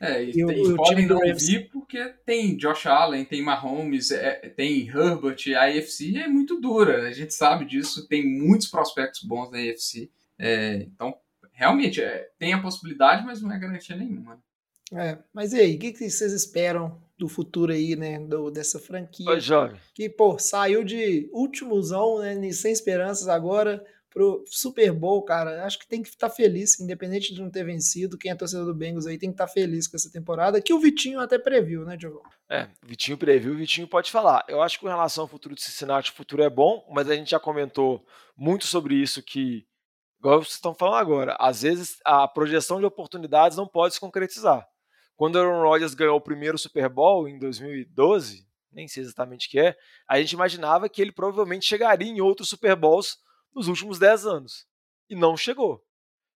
É, 0.00 0.24
e, 0.24 0.30
e, 0.30 0.76
podem 0.76 1.06
não 1.06 1.18
Rams... 1.18 1.46
vir 1.46 1.68
porque 1.68 2.14
tem 2.24 2.56
Josh 2.56 2.86
Allen, 2.86 3.22
tem 3.24 3.42
Mahomes, 3.42 4.10
é, 4.10 4.48
tem 4.48 4.88
Herbert, 4.88 5.36
a 5.54 5.66
AFC 5.66 6.16
é 6.16 6.26
muito 6.26 6.58
dura, 6.58 7.06
a 7.06 7.12
gente 7.12 7.34
sabe 7.34 7.66
disso, 7.66 8.08
tem 8.08 8.26
muitos 8.26 8.68
prospectos 8.68 9.22
bons 9.22 9.50
na 9.50 9.58
AFC, 9.58 10.10
é, 10.38 10.76
então 10.76 11.14
realmente 11.52 12.00
é, 12.00 12.30
tem 12.38 12.54
a 12.54 12.62
possibilidade, 12.62 13.26
mas 13.26 13.42
não 13.42 13.52
é 13.52 13.58
garantia 13.58 13.94
nenhuma. 13.94 14.42
É, 14.92 15.18
mas 15.34 15.52
e 15.52 15.60
aí, 15.60 15.76
o 15.76 15.78
que, 15.78 15.92
que 15.92 16.10
vocês 16.10 16.32
esperam 16.32 16.98
do 17.18 17.28
futuro 17.28 17.70
aí, 17.70 17.94
né, 17.94 18.18
do, 18.18 18.50
dessa 18.50 18.78
franquia? 18.78 19.28
Oi, 19.28 19.38
jovem. 19.38 19.78
Que, 19.94 20.08
pô, 20.08 20.38
saiu 20.38 20.82
de 20.82 21.28
últimozão, 21.32 22.18
né, 22.18 22.50
sem 22.52 22.72
esperanças 22.72 23.28
agora, 23.28 23.84
pro 24.10 24.44
Super 24.46 24.92
Bowl, 24.92 25.22
cara, 25.22 25.64
acho 25.64 25.78
que 25.78 25.86
tem 25.86 26.02
que 26.02 26.08
estar 26.08 26.28
tá 26.28 26.34
feliz, 26.34 26.78
independente 26.80 27.32
de 27.32 27.40
não 27.40 27.50
ter 27.50 27.64
vencido. 27.64 28.18
Quem 28.18 28.30
é 28.30 28.34
torcedor 28.34 28.66
do 28.66 28.74
Bengals 28.74 29.06
aí 29.06 29.16
tem 29.16 29.30
que 29.30 29.34
estar 29.34 29.46
tá 29.46 29.52
feliz 29.52 29.86
com 29.86 29.96
essa 29.96 30.10
temporada, 30.10 30.60
que 30.60 30.74
o 30.74 30.80
Vitinho 30.80 31.20
até 31.20 31.38
previu, 31.38 31.84
né, 31.84 31.96
Diogo? 31.96 32.22
É, 32.48 32.68
Vitinho 32.82 33.16
previu, 33.16 33.56
Vitinho 33.56 33.86
pode 33.86 34.10
falar. 34.10 34.44
Eu 34.48 34.60
acho 34.60 34.76
que 34.76 34.84
com 34.84 34.90
relação 34.90 35.22
ao 35.22 35.28
futuro 35.28 35.54
de 35.54 35.62
Cincinnati, 35.62 36.10
o 36.10 36.14
futuro 36.14 36.42
é 36.42 36.50
bom, 36.50 36.84
mas 36.90 37.08
a 37.08 37.14
gente 37.14 37.30
já 37.30 37.38
comentou 37.38 38.04
muito 38.36 38.66
sobre 38.66 38.94
isso 38.94 39.22
que, 39.22 39.64
igual 40.18 40.42
vocês 40.42 40.54
estão 40.54 40.74
falando 40.74 40.98
agora, 40.98 41.36
às 41.38 41.62
vezes 41.62 41.98
a 42.04 42.26
projeção 42.26 42.80
de 42.80 42.86
oportunidades 42.86 43.56
não 43.56 43.66
pode 43.66 43.94
se 43.94 44.00
concretizar. 44.00 44.66
Quando 45.14 45.36
o 45.36 45.38
Aaron 45.38 45.62
Rodgers 45.62 45.94
ganhou 45.94 46.16
o 46.16 46.20
primeiro 46.20 46.58
Super 46.58 46.88
Bowl 46.88 47.28
em 47.28 47.38
2012, 47.38 48.44
nem 48.72 48.88
sei 48.88 49.04
exatamente 49.04 49.46
o 49.46 49.50
que 49.50 49.60
é, 49.60 49.76
a 50.08 50.18
gente 50.18 50.32
imaginava 50.32 50.88
que 50.88 51.00
ele 51.00 51.12
provavelmente 51.12 51.66
chegaria 51.66 52.08
em 52.08 52.20
outros 52.20 52.48
Super 52.48 52.74
Bowls 52.74 53.18
nos 53.54 53.68
últimos 53.68 53.98
10 53.98 54.26
anos. 54.26 54.66
E 55.08 55.14
não 55.14 55.36
chegou. 55.36 55.84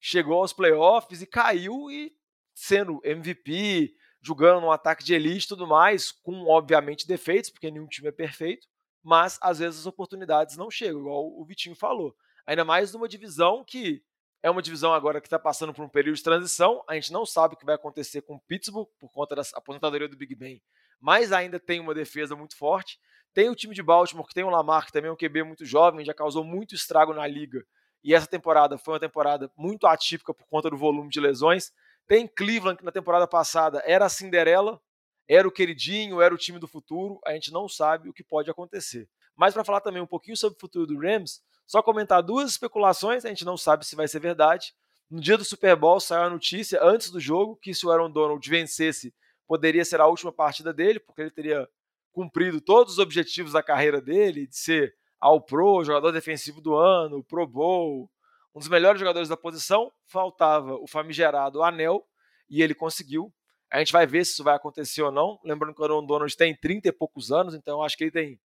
Chegou 0.01 0.41
aos 0.41 0.53
playoffs 0.53 1.23
e 1.23 1.27
caiu 1.27 1.91
e 1.91 2.15
sendo 2.55 3.01
MVP, 3.05 3.95
jogando 4.21 4.63
no 4.63 4.71
ataque 4.71 5.05
de 5.05 5.15
elite 5.15 5.45
e 5.45 5.49
tudo 5.49 5.67
mais, 5.67 6.13
com 6.13 6.47
obviamente 6.47 7.07
defeitos, 7.07 7.51
porque 7.51 7.71
nenhum 7.71 7.87
time 7.87 8.09
é 8.09 8.13
perfeito, 8.13 8.67
mas 9.03 9.39
às 9.43 9.59
vezes 9.59 9.81
as 9.81 9.87
oportunidades 9.87 10.57
não 10.57 10.71
chegam, 10.71 11.01
igual 11.01 11.27
o 11.27 11.45
Vitinho 11.45 11.77
falou. 11.77 12.17
Ainda 12.47 12.65
mais 12.65 12.93
numa 12.93 13.09
divisão 13.09 13.65
que 13.65 14.03
é 14.43 14.51
uma 14.51 14.63
divisão 14.63 14.93
agora 14.93 15.21
que 15.21 15.27
está 15.27 15.39
passando 15.39 15.73
por 15.73 15.85
um 15.85 15.89
período 15.89 16.17
de 16.17 16.23
transição. 16.23 16.85
A 16.87 16.95
gente 16.95 17.13
não 17.13 17.25
sabe 17.25 17.55
o 17.55 17.57
que 17.57 17.65
vai 17.65 17.75
acontecer 17.75 18.21
com 18.23 18.37
o 18.37 18.41
Pittsburgh 18.41 18.89
por 18.99 19.11
conta 19.11 19.35
da 19.35 19.43
aposentadoria 19.55 20.09
do 20.09 20.17
Big 20.17 20.35
Ben, 20.35 20.63
mas 21.01 21.33
ainda 21.33 21.59
tem 21.59 21.81
uma 21.81 21.95
defesa 21.95 22.37
muito 22.37 22.57
forte. 22.57 22.99
Tem 23.35 23.51
o 23.51 23.55
time 23.55 23.75
de 23.75 23.83
Baltimore, 23.83 24.27
que 24.27 24.33
tem 24.33 24.45
o 24.45 24.49
Lamar, 24.49 24.87
que 24.87 24.93
também 24.93 25.09
é 25.09 25.13
um 25.13 25.17
QB 25.17 25.43
muito 25.43 25.67
jovem, 25.67 26.05
já 26.05 26.15
causou 26.15 26.45
muito 26.45 26.75
estrago 26.75 27.13
na 27.13 27.27
liga. 27.27 27.65
E 28.03 28.15
essa 28.15 28.29
temporada 28.29 28.79
foi 28.79 28.95
uma 28.95 29.01
temporada 29.01 29.51
muito 29.57 29.89
atípica 29.89 30.33
por 30.33 30.47
conta 30.47 30.71
do 30.71 30.77
volume 30.77 31.11
de 31.11 31.19
lesões. 31.19 31.73
Tem 32.07 32.29
Cleveland, 32.29 32.79
que 32.79 32.85
na 32.85 32.93
temporada 32.93 33.27
passada 33.27 33.83
era 33.85 34.05
a 34.07 34.09
Cinderela, 34.09 34.81
era 35.29 35.49
o 35.49 35.51
queridinho, 35.51 36.21
era 36.21 36.33
o 36.33 36.39
time 36.39 36.61
do 36.61 36.69
futuro. 36.69 37.19
A 37.27 37.33
gente 37.33 37.51
não 37.51 37.69
sabe 37.69 38.09
o 38.09 38.13
que 38.13 38.23
pode 38.23 38.49
acontecer. 38.49 39.09
Mas 39.35 39.53
para 39.53 39.65
falar 39.65 39.81
também 39.81 40.01
um 40.01 40.07
pouquinho 40.07 40.37
sobre 40.37 40.57
o 40.57 40.61
futuro 40.61 40.87
do 40.87 41.01
Rams, 41.01 41.43
só 41.67 41.83
comentar 41.83 42.23
duas 42.23 42.51
especulações, 42.51 43.25
a 43.25 43.29
gente 43.31 43.45
não 43.45 43.57
sabe 43.57 43.85
se 43.85 43.97
vai 43.97 44.07
ser 44.07 44.21
verdade. 44.21 44.73
No 45.11 45.21
dia 45.21 45.37
do 45.37 45.45
Super 45.45 45.75
Bowl 45.75 45.99
saiu 45.99 46.23
a 46.23 46.31
notícia, 46.31 46.79
antes 46.83 47.11
do 47.11 47.19
jogo, 47.19 47.57
que 47.57 47.75
se 47.75 47.85
o 47.85 47.91
Aaron 47.91 48.11
Donald 48.11 48.49
vencesse, 48.49 49.13
poderia 49.47 49.85
ser 49.85 50.01
a 50.01 50.07
última 50.07 50.31
partida 50.31 50.73
dele, 50.73 51.01
porque 51.01 51.23
ele 51.23 51.31
teria 51.31 51.69
cumprido 52.15 52.61
todos 52.61 52.95
os 52.95 52.99
objetivos 52.99 53.53
da 53.53 53.63
carreira 53.63 54.01
dele, 54.01 54.47
de 54.47 54.57
ser 54.57 54.95
ao 55.21 55.41
Pro, 55.41 55.83
jogador 55.85 56.13
defensivo 56.13 56.61
do 56.61 56.75
ano, 56.75 57.25
Pro 57.25 57.47
Bowl, 57.47 58.09
um 58.55 58.61
dos 58.61 58.69
melhores 58.69 59.01
jogadores 59.01 59.29
da 59.29 59.37
posição, 59.37 59.91
faltava 60.07 60.75
o 60.77 60.87
famigerado 60.87 61.63
anel 61.63 62.07
e 62.49 62.63
ele 62.63 62.75
conseguiu. 62.75 63.33
A 63.71 63.81
gente 63.81 63.93
vai 63.93 64.07
ver 64.07 64.25
se 64.25 64.33
isso 64.33 64.45
vai 64.45 64.55
acontecer 64.55 65.03
ou 65.03 65.11
não. 65.11 65.41
Lembrando 65.45 65.75
que 65.75 65.81
o 65.81 65.85
Aaron 65.85 66.07
Donald 66.07 66.35
tem 66.37 66.55
30 66.55 66.89
e 66.89 66.93
poucos 66.93 67.33
anos, 67.33 67.55
então 67.55 67.83
acho 67.83 67.97
que 67.97 68.05
ele 68.05 68.13
tem 68.13 68.41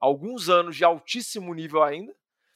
alguns 0.00 0.48
anos 0.48 0.74
de 0.76 0.84
altíssimo 0.84 1.54
nível 1.54 1.82
ainda. 1.82 2.12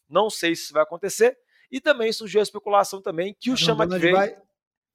Não 0.08 0.28
sei 0.28 0.56
se 0.56 0.64
isso 0.64 0.72
vai 0.72 0.82
acontecer. 0.82 1.38
E 1.70 1.80
também 1.80 2.12
surgiu 2.12 2.40
a 2.40 2.42
especulação 2.42 3.00
também 3.00 3.36
que 3.38 3.50
o, 3.50 3.56
Chama 3.56 3.86
que 3.88 3.98
veio... 3.98 4.16
Vai... 4.16 4.36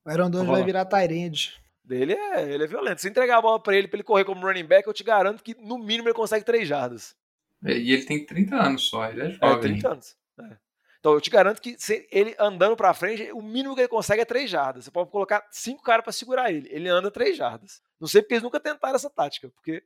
O 0.03 0.09
Aaron 0.09 0.29
Donald 0.29 0.51
vai 0.51 0.63
virar 0.63 0.85
Tyrande 0.85 1.61
dele 1.83 2.13
é, 2.13 2.53
ele 2.53 2.63
é 2.63 2.67
violento. 2.67 3.01
Se 3.01 3.09
entregar 3.09 3.37
a 3.37 3.41
bola 3.41 3.59
para 3.59 3.75
ele, 3.75 3.87
para 3.87 3.97
ele 3.97 4.03
correr 4.03 4.25
como 4.25 4.45
running 4.45 4.65
back, 4.65 4.87
eu 4.87 4.93
te 4.93 5.03
garanto 5.03 5.43
que 5.43 5.55
no 5.55 5.77
mínimo 5.77 6.07
ele 6.07 6.15
consegue 6.15 6.45
3 6.45 6.67
jardas. 6.67 7.15
É, 7.63 7.77
e 7.77 7.91
ele 7.91 8.05
tem 8.05 8.25
30 8.25 8.55
anos 8.55 8.87
só, 8.89 9.07
ele 9.09 9.21
é, 9.21 9.25
é 9.25 9.31
jovem. 9.31 9.55
É, 9.55 9.59
30 9.59 9.89
anos. 9.89 10.17
É. 10.39 10.57
Então 10.99 11.13
eu 11.13 11.21
te 11.21 11.29
garanto 11.31 11.61
que 11.61 11.75
ele 12.11 12.35
andando 12.39 12.75
para 12.75 12.93
frente, 12.93 13.31
o 13.31 13.41
mínimo 13.41 13.73
que 13.73 13.81
ele 13.81 13.87
consegue 13.87 14.21
é 14.21 14.25
3 14.25 14.49
jardas. 14.49 14.85
Você 14.85 14.91
pode 14.91 15.09
colocar 15.09 15.45
5 15.49 15.81
caras 15.81 16.03
para 16.03 16.13
segurar 16.13 16.51
ele. 16.51 16.67
Ele 16.71 16.87
anda 16.89 17.09
3 17.09 17.35
jardas. 17.35 17.81
Não 17.99 18.07
sei 18.07 18.21
porque 18.21 18.35
eles 18.35 18.43
nunca 18.43 18.59
tentaram 18.59 18.95
essa 18.95 19.09
tática, 19.09 19.49
porque 19.49 19.83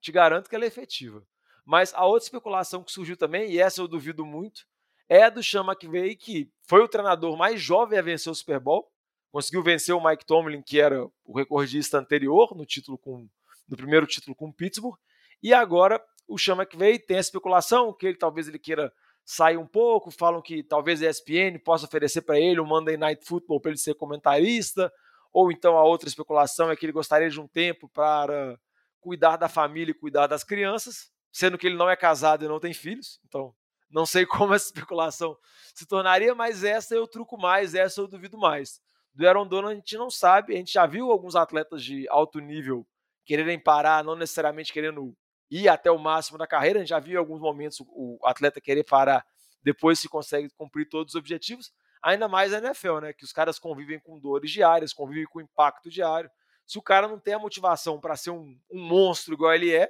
te 0.00 0.12
garanto 0.12 0.48
que 0.48 0.54
ela 0.54 0.64
é 0.64 0.68
efetiva. 0.68 1.24
Mas 1.64 1.92
a 1.94 2.04
outra 2.04 2.26
especulação 2.26 2.82
que 2.82 2.92
surgiu 2.92 3.16
também, 3.16 3.50
e 3.50 3.60
essa 3.60 3.80
eu 3.80 3.88
duvido 3.88 4.24
muito, 4.24 4.64
é 5.08 5.24
a 5.24 5.30
do 5.30 5.42
Sean 5.42 5.64
McVay, 5.64 6.16
que 6.16 6.50
foi 6.62 6.80
o 6.80 6.88
treinador 6.88 7.36
mais 7.36 7.60
jovem 7.60 7.98
a 7.98 8.02
vencer 8.02 8.30
o 8.30 8.34
Super 8.34 8.58
Bowl 8.60 8.90
conseguiu 9.32 9.62
vencer 9.62 9.94
o 9.94 10.04
Mike 10.04 10.26
Tomlin, 10.26 10.62
que 10.62 10.78
era 10.78 11.04
o 11.24 11.36
recordista 11.36 11.98
anterior 11.98 12.54
no 12.54 12.66
título 12.66 12.98
com 12.98 13.26
no 13.66 13.76
primeiro 13.76 14.06
título 14.06 14.36
com 14.36 14.48
o 14.48 14.52
Pittsburgh, 14.52 14.98
e 15.42 15.54
agora 15.54 16.04
o 16.28 16.36
Sean 16.36 16.56
McVay 16.56 16.98
tem 16.98 17.16
a 17.16 17.20
especulação 17.20 17.92
que 17.92 18.06
ele 18.06 18.18
talvez 18.18 18.46
ele 18.46 18.58
queira 18.58 18.92
sair 19.24 19.56
um 19.56 19.66
pouco, 19.66 20.10
falam 20.10 20.42
que 20.42 20.62
talvez 20.62 21.02
a 21.02 21.08
ESPN 21.08 21.58
possa 21.64 21.86
oferecer 21.86 22.22
para 22.22 22.38
ele 22.38 22.60
um 22.60 22.66
Monday 22.66 22.96
Night 22.96 23.24
Football 23.24 23.60
para 23.60 23.70
ele 23.70 23.78
ser 23.78 23.94
comentarista, 23.94 24.92
ou 25.32 25.50
então 25.50 25.78
a 25.78 25.84
outra 25.84 26.08
especulação 26.08 26.70
é 26.70 26.76
que 26.76 26.84
ele 26.84 26.92
gostaria 26.92 27.30
de 27.30 27.40
um 27.40 27.46
tempo 27.46 27.88
para 27.88 28.58
cuidar 29.00 29.36
da 29.36 29.48
família 29.48 29.92
e 29.92 29.98
cuidar 29.98 30.26
das 30.26 30.44
crianças, 30.44 31.10
sendo 31.32 31.56
que 31.56 31.66
ele 31.66 31.76
não 31.76 31.88
é 31.88 31.96
casado 31.96 32.44
e 32.44 32.48
não 32.48 32.60
tem 32.60 32.74
filhos, 32.74 33.18
então 33.26 33.54
não 33.88 34.04
sei 34.04 34.26
como 34.26 34.52
essa 34.52 34.66
especulação 34.66 35.38
se 35.74 35.86
tornaria, 35.86 36.34
mas 36.34 36.62
essa 36.62 36.94
eu 36.94 37.06
truco 37.06 37.38
mais, 37.38 37.74
essa 37.74 38.02
eu 38.02 38.08
duvido 38.08 38.36
mais 38.36 38.82
do 39.14 39.26
Aaron 39.26 39.46
Donald 39.46 39.74
a 39.74 39.76
gente 39.76 39.96
não 39.96 40.10
sabe. 40.10 40.54
A 40.54 40.56
gente 40.56 40.72
já 40.72 40.86
viu 40.86 41.10
alguns 41.10 41.36
atletas 41.36 41.82
de 41.84 42.08
alto 42.08 42.38
nível 42.40 42.86
quererem 43.24 43.58
parar, 43.58 44.02
não 44.02 44.16
necessariamente 44.16 44.72
querendo 44.72 45.16
ir 45.50 45.68
até 45.68 45.90
o 45.90 45.98
máximo 45.98 46.38
da 46.38 46.46
carreira. 46.46 46.78
A 46.78 46.82
gente 46.82 46.90
já 46.90 46.98
viu 46.98 47.14
em 47.14 47.18
alguns 47.18 47.40
momentos 47.40 47.78
o 47.80 48.18
atleta 48.24 48.60
querer 48.60 48.84
parar 48.84 49.24
depois 49.62 50.00
se 50.00 50.08
consegue 50.08 50.50
cumprir 50.56 50.88
todos 50.88 51.14
os 51.14 51.18
objetivos. 51.18 51.72
Ainda 52.02 52.26
mais 52.28 52.52
a 52.52 52.58
NFL, 52.58 52.98
né? 52.98 53.12
Que 53.12 53.24
os 53.24 53.32
caras 53.32 53.58
convivem 53.58 54.00
com 54.00 54.18
dores 54.18 54.50
diárias, 54.50 54.92
convivem 54.92 55.24
com 55.26 55.40
impacto 55.40 55.88
diário. 55.88 56.30
Se 56.66 56.78
o 56.78 56.82
cara 56.82 57.06
não 57.06 57.18
tem 57.18 57.34
a 57.34 57.38
motivação 57.38 58.00
para 58.00 58.16
ser 58.16 58.30
um, 58.30 58.58
um 58.70 58.82
monstro 58.82 59.34
igual 59.34 59.54
ele 59.54 59.72
é, 59.74 59.88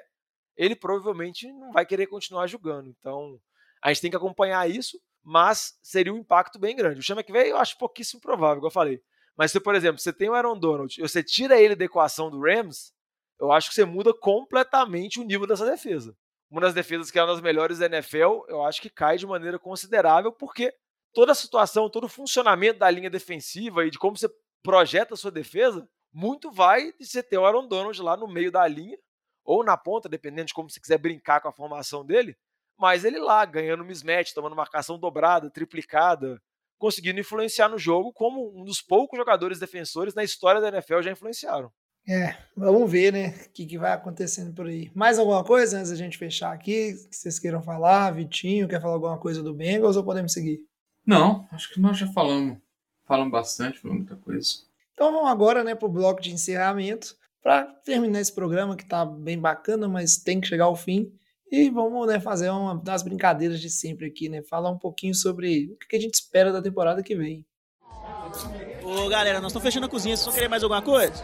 ele 0.56 0.76
provavelmente 0.76 1.50
não 1.52 1.72
vai 1.72 1.86
querer 1.86 2.06
continuar 2.06 2.46
jogando. 2.46 2.90
Então, 2.90 3.40
a 3.82 3.88
gente 3.88 4.02
tem 4.02 4.10
que 4.10 4.16
acompanhar 4.16 4.68
isso, 4.68 5.00
mas 5.22 5.78
seria 5.82 6.12
um 6.12 6.18
impacto 6.18 6.58
bem 6.58 6.76
grande. 6.76 7.00
O 7.00 7.02
Chama 7.02 7.22
que 7.22 7.32
veio, 7.32 7.50
eu 7.50 7.56
acho 7.56 7.78
pouquíssimo 7.78 8.20
provável, 8.20 8.58
igual 8.58 8.68
eu 8.68 8.74
falei. 8.74 9.02
Mas 9.36 9.50
se, 9.52 9.60
por 9.60 9.74
exemplo, 9.74 10.00
você 10.00 10.12
tem 10.12 10.28
o 10.28 10.34
Aaron 10.34 10.58
Donald 10.58 10.98
e 10.98 11.02
você 11.02 11.22
tira 11.22 11.60
ele 11.60 11.74
da 11.74 11.84
equação 11.84 12.30
do 12.30 12.40
Rams, 12.40 12.92
eu 13.40 13.50
acho 13.50 13.68
que 13.68 13.74
você 13.74 13.84
muda 13.84 14.12
completamente 14.14 15.18
o 15.18 15.24
nível 15.24 15.46
dessa 15.46 15.64
defesa. 15.64 16.16
Uma 16.50 16.60
das 16.60 16.74
defesas 16.74 17.10
que 17.10 17.18
é 17.18 17.22
uma 17.22 17.32
das 17.32 17.40
melhores 17.40 17.78
da 17.78 17.86
NFL, 17.86 18.44
eu 18.48 18.62
acho 18.62 18.80
que 18.80 18.90
cai 18.90 19.16
de 19.16 19.26
maneira 19.26 19.58
considerável, 19.58 20.30
porque 20.30 20.72
toda 21.12 21.32
a 21.32 21.34
situação, 21.34 21.88
todo 21.88 22.04
o 22.04 22.08
funcionamento 22.08 22.78
da 22.78 22.90
linha 22.90 23.08
defensiva 23.08 23.86
e 23.86 23.90
de 23.90 23.98
como 23.98 24.16
você 24.16 24.28
projeta 24.62 25.14
a 25.14 25.16
sua 25.16 25.30
defesa, 25.30 25.88
muito 26.12 26.50
vai 26.50 26.92
de 26.92 27.06
você 27.06 27.22
ter 27.22 27.38
o 27.38 27.46
Aaron 27.46 27.66
Donald 27.66 28.00
lá 28.02 28.16
no 28.16 28.28
meio 28.28 28.52
da 28.52 28.66
linha, 28.66 28.98
ou 29.44 29.64
na 29.64 29.76
ponta, 29.76 30.08
dependendo 30.08 30.48
de 30.48 30.54
como 30.54 30.70
você 30.70 30.78
quiser 30.78 30.98
brincar 30.98 31.40
com 31.40 31.48
a 31.48 31.52
formação 31.52 32.04
dele, 32.04 32.36
mas 32.78 33.04
ele 33.04 33.18
lá, 33.18 33.44
ganhando 33.44 33.84
mismatch, 33.84 34.32
tomando 34.32 34.54
marcação 34.54 34.98
dobrada, 34.98 35.50
triplicada, 35.50 36.40
conseguindo 36.82 37.20
influenciar 37.20 37.68
no 37.68 37.78
jogo 37.78 38.12
como 38.12 38.60
um 38.60 38.64
dos 38.64 38.82
poucos 38.82 39.16
jogadores 39.16 39.60
defensores 39.60 40.16
na 40.16 40.24
história 40.24 40.60
da 40.60 40.66
NFL 40.66 41.00
já 41.00 41.12
influenciaram. 41.12 41.70
É, 42.08 42.36
vamos 42.56 42.90
ver, 42.90 43.12
né, 43.12 43.28
o 43.46 43.50
que, 43.50 43.64
que, 43.64 43.78
vai 43.78 43.92
acontecendo 43.92 44.52
por 44.52 44.66
aí. 44.66 44.90
Mais 44.92 45.16
alguma 45.16 45.44
coisa 45.44 45.78
antes 45.78 45.92
da 45.92 45.96
gente 45.96 46.18
fechar 46.18 46.52
aqui, 46.52 46.94
que 47.08 47.14
vocês 47.16 47.38
queiram 47.38 47.62
falar? 47.62 48.10
Vitinho, 48.10 48.66
quer 48.66 48.80
falar 48.80 48.94
alguma 48.94 49.16
coisa 49.16 49.44
do 49.44 49.54
Bengals 49.54 49.96
ou 49.96 50.02
podemos 50.02 50.32
seguir? 50.32 50.58
Não, 51.06 51.46
acho 51.52 51.72
que 51.72 51.78
nós 51.78 51.96
já 51.96 52.08
falamos, 52.08 52.58
falamos 53.06 53.30
bastante, 53.30 53.78
falamos 53.78 54.04
muita 54.04 54.20
coisa. 54.20 54.48
Então 54.92 55.12
vamos 55.12 55.30
agora, 55.30 55.62
né, 55.62 55.76
para 55.76 55.86
o 55.86 55.92
bloco 55.92 56.20
de 56.20 56.32
encerramento, 56.32 57.14
para 57.40 57.64
terminar 57.64 58.20
esse 58.20 58.34
programa 58.34 58.74
que 58.74 58.84
tá 58.84 59.04
bem 59.04 59.38
bacana, 59.38 59.86
mas 59.86 60.16
tem 60.16 60.40
que 60.40 60.48
chegar 60.48 60.64
ao 60.64 60.74
fim. 60.74 61.12
E 61.52 61.68
vamos 61.68 62.06
né, 62.06 62.18
fazer 62.18 62.48
uma 62.48 62.74
das 62.82 63.02
brincadeiras 63.02 63.60
de 63.60 63.68
sempre 63.68 64.06
aqui, 64.06 64.26
né? 64.26 64.42
Falar 64.42 64.70
um 64.70 64.78
pouquinho 64.78 65.14
sobre 65.14 65.70
o 65.70 65.76
que 65.86 65.96
a 65.96 66.00
gente 66.00 66.14
espera 66.14 66.50
da 66.50 66.62
temporada 66.62 67.02
que 67.02 67.14
vem. 67.14 67.44
Ô 68.82 69.06
galera, 69.10 69.38
nós 69.38 69.52
estamos 69.52 69.62
fechando 69.62 69.84
a 69.84 69.88
cozinha, 69.88 70.16
vocês 70.16 70.24
vão 70.24 70.34
querer 70.34 70.48
mais 70.48 70.62
alguma 70.62 70.80
coisa? 70.80 71.22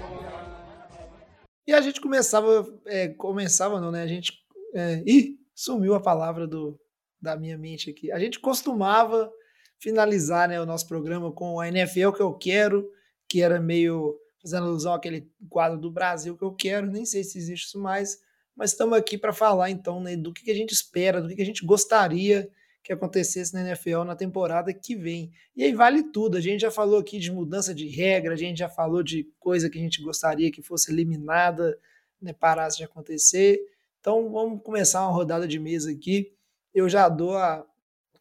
E 1.66 1.72
a 1.72 1.81
gente 1.81 1.99
começava, 1.99 2.68
é, 2.85 3.09
começava 3.09 3.81
não, 3.81 3.91
né? 3.91 4.03
A 4.03 4.07
gente. 4.07 4.35
É, 4.74 5.03
ih, 5.07 5.39
sumiu 5.55 5.95
a 5.95 6.01
palavra 6.01 6.47
do, 6.47 6.79
da 7.18 7.35
minha 7.35 7.57
mente 7.57 7.89
aqui. 7.89 8.12
A 8.12 8.18
gente 8.18 8.39
costumava 8.39 9.33
finalizar 9.79 10.47
né, 10.47 10.61
o 10.61 10.66
nosso 10.66 10.87
programa 10.87 11.33
com 11.33 11.59
a 11.59 11.68
NFL 11.68 12.12
que 12.12 12.20
eu 12.20 12.35
quero, 12.35 12.87
que 13.26 13.41
era 13.41 13.59
meio 13.59 14.14
fazendo 14.43 14.66
alusão 14.66 14.93
àquele 14.93 15.33
quadro 15.49 15.79
do 15.79 15.91
Brasil 15.91 16.37
que 16.37 16.45
eu 16.45 16.53
quero, 16.53 16.87
nem 16.87 17.07
sei 17.07 17.24
se 17.24 17.39
existe 17.39 17.68
isso 17.68 17.81
mais 17.81 18.18
mas 18.59 18.73
estamos 18.73 18.99
aqui 18.99 19.17
para 19.17 19.33
falar 19.33 19.71
então 19.71 20.01
né, 20.01 20.17
do 20.17 20.33
que 20.35 20.51
a 20.51 20.55
gente 20.55 20.73
espera, 20.73 21.23
do 21.23 21.29
que 21.33 21.41
a 21.41 21.45
gente 21.45 21.65
gostaria 21.65 22.51
que 22.83 22.93
acontecesse 22.93 23.55
na 23.55 23.61
NFL 23.61 24.03
na 24.05 24.17
temporada 24.17 24.73
que 24.75 24.97
vem. 24.97 25.31
E 25.55 25.63
aí 25.63 25.73
vale 25.73 26.03
tudo. 26.03 26.37
A 26.37 26.41
gente 26.41 26.63
já 26.63 26.71
falou 26.71 26.99
aqui 26.99 27.19
de 27.19 27.31
mudança 27.31 27.73
de 27.73 27.87
regra, 27.87 28.35
a 28.35 28.37
gente 28.37 28.59
já 28.59 28.69
falou 28.69 29.03
de 29.03 29.31
coisa 29.39 29.71
que 29.71 29.79
a 29.79 29.81
gente 29.81 30.03
gostaria 30.03 30.51
que 30.51 30.61
fosse 30.61 30.91
eliminada, 30.91 31.79
né, 32.21 32.33
parasse 32.33 32.79
de 32.79 32.85
acontecer. 32.85 33.61
Então 34.01 34.29
vamos 34.33 34.61
começar 34.65 35.03
uma 35.03 35.13
rodada 35.13 35.47
de 35.47 35.61
mesa 35.61 35.93
aqui. 35.93 36.33
Eu 36.75 36.89
já 36.89 37.09
dou 37.09 37.37
a, 37.37 37.65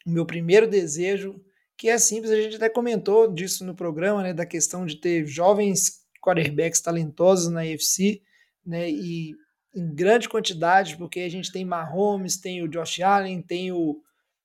o 0.06 0.10
meu 0.10 0.24
primeiro 0.24 0.68
desejo, 0.68 1.42
que 1.76 1.88
é 1.88 1.98
simples, 1.98 2.30
a 2.30 2.40
gente 2.40 2.56
até 2.56 2.68
comentou 2.68 3.32
disso 3.32 3.64
no 3.64 3.74
programa, 3.74 4.22
né, 4.22 4.32
da 4.32 4.46
questão 4.46 4.86
de 4.86 5.00
ter 5.00 5.26
jovens 5.26 6.02
quarterbacks 6.22 6.80
talentosos 6.80 7.50
na 7.50 7.60
UFC, 7.60 8.22
né, 8.64 8.88
e 8.88 9.34
em 9.74 9.94
grande 9.94 10.28
quantidade, 10.28 10.96
porque 10.96 11.20
a 11.20 11.28
gente 11.28 11.52
tem 11.52 11.64
Mahomes, 11.64 12.36
tem 12.36 12.62
o 12.62 12.68
Josh 12.68 13.00
Allen, 13.00 13.42
tem 13.42 13.70
o, 13.72 14.00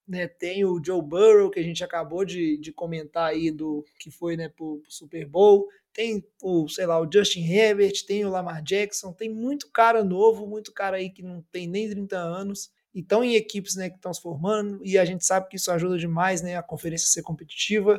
né, 0.08 0.28
tem 0.28 0.66
o 0.66 0.84
Joe 0.84 1.02
Burrow, 1.02 1.50
que 1.50 1.60
a 1.60 1.64
gente 1.64 1.84
acabou 1.84 2.26
de, 2.26 2.58
de 2.58 2.72
comentar 2.72 3.30
aí, 3.30 3.50
do 3.50 3.86
que 4.00 4.12
foi 4.12 4.36
né, 4.36 4.50
pro, 4.50 4.80
pro 4.80 4.92
Super 4.92 5.26
Bowl, 5.26 5.68
tem 5.94 6.24
o, 6.42 6.68
sei 6.68 6.86
lá, 6.86 7.00
o 7.00 7.10
Justin 7.12 7.46
Herbert, 7.46 8.06
tem 8.06 8.26
o 8.26 8.30
Lamar 8.30 8.62
Jackson, 8.64 9.14
tem 9.14 9.30
muito 9.30 9.70
cara 9.72 10.04
novo, 10.04 10.48
muito 10.48 10.74
cara 10.74 10.98
aí 10.98 11.10
que 11.10 11.22
não 11.22 11.42
tem 11.52 11.68
nem 11.68 11.90
30 11.90 12.18
anos, 12.18 12.72
e 12.94 13.00
estão 13.00 13.24
em 13.24 13.36
equipes 13.36 13.76
né, 13.76 13.90
que 13.90 13.96
estão 13.96 14.14
se 14.14 14.22
formando, 14.22 14.82
e 14.84 14.98
a 14.98 15.06
gente 15.06 15.26
sabe 15.26 15.48
que 15.48 15.56
isso 15.56 15.72
ajuda 15.72 15.98
demais 15.98 16.42
né, 16.42 16.58
a 16.58 16.64
conferência 16.64 17.08
ser 17.08 17.22
competitiva 17.22 17.98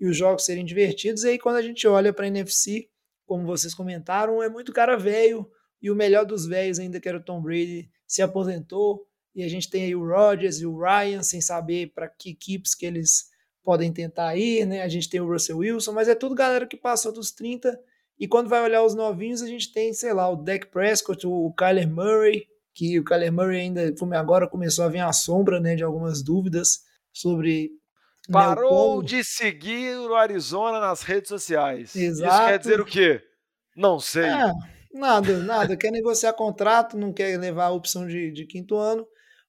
e 0.00 0.06
os 0.06 0.16
jogos 0.16 0.44
serem 0.44 0.64
divertidos, 0.64 1.24
e 1.24 1.30
aí 1.30 1.38
quando 1.38 1.56
a 1.56 1.62
gente 1.62 1.86
olha 1.86 2.12
para 2.12 2.24
a 2.24 2.28
NFC, 2.28 2.88
como 3.26 3.44
vocês 3.44 3.74
comentaram, 3.74 4.42
é 4.42 4.48
muito 4.48 4.72
cara 4.72 4.96
velho, 4.96 5.50
e 5.82 5.90
o 5.90 5.96
melhor 5.96 6.24
dos 6.24 6.46
velhos 6.46 6.78
ainda, 6.78 7.00
que 7.00 7.08
era 7.08 7.18
o 7.18 7.24
Tom 7.24 7.40
Brady, 7.42 7.90
se 8.06 8.22
aposentou. 8.22 9.04
E 9.34 9.42
a 9.42 9.48
gente 9.48 9.68
tem 9.68 9.84
aí 9.84 9.94
o 9.94 10.06
Rodgers 10.06 10.60
e 10.60 10.66
o 10.66 10.78
Ryan, 10.78 11.22
sem 11.22 11.40
saber 11.40 11.92
para 11.94 12.08
que 12.08 12.30
equipes 12.30 12.74
que 12.74 12.86
eles 12.86 13.30
podem 13.62 13.92
tentar 13.92 14.36
ir, 14.36 14.66
né? 14.66 14.82
A 14.82 14.88
gente 14.88 15.08
tem 15.08 15.20
o 15.20 15.26
Russell 15.26 15.58
Wilson, 15.58 15.92
mas 15.92 16.08
é 16.08 16.14
tudo 16.14 16.34
galera 16.34 16.66
que 16.66 16.76
passou 16.76 17.12
dos 17.12 17.32
30. 17.32 17.78
E 18.18 18.28
quando 18.28 18.48
vai 18.48 18.62
olhar 18.62 18.82
os 18.82 18.94
novinhos, 18.94 19.42
a 19.42 19.46
gente 19.46 19.72
tem, 19.72 19.92
sei 19.92 20.12
lá, 20.12 20.28
o 20.28 20.36
Dak 20.36 20.66
Prescott, 20.66 21.26
o 21.26 21.52
Kyler 21.54 21.88
Murray, 21.88 22.46
que 22.74 22.98
o 22.98 23.04
Kyler 23.04 23.32
Murray 23.32 23.60
ainda 23.60 23.94
agora 24.16 24.48
começou 24.48 24.84
a 24.84 24.88
vir 24.88 25.00
a 25.00 25.12
sombra, 25.12 25.58
né, 25.58 25.74
de 25.74 25.82
algumas 25.82 26.22
dúvidas 26.22 26.80
sobre 27.12 27.70
Parou 28.30 29.02
de 29.02 29.24
seguir 29.24 29.96
o 29.98 30.14
Arizona 30.14 30.78
nas 30.78 31.02
redes 31.02 31.28
sociais. 31.28 31.96
Exato. 31.96 32.32
Isso 32.32 32.46
quer 32.46 32.58
dizer 32.58 32.80
o 32.80 32.84
quê? 32.84 33.22
Não 33.76 33.98
sei. 33.98 34.26
É, 34.26 34.52
Nada, 34.92 35.38
nada. 35.38 35.76
quer 35.76 35.90
negociar 35.90 36.32
contrato, 36.34 36.98
não 36.98 37.12
quer 37.12 37.38
levar 37.38 37.66
a 37.66 37.70
opção 37.70 38.06
de, 38.06 38.30
de 38.30 38.46
quinto 38.46 38.76
ano. 38.76 39.06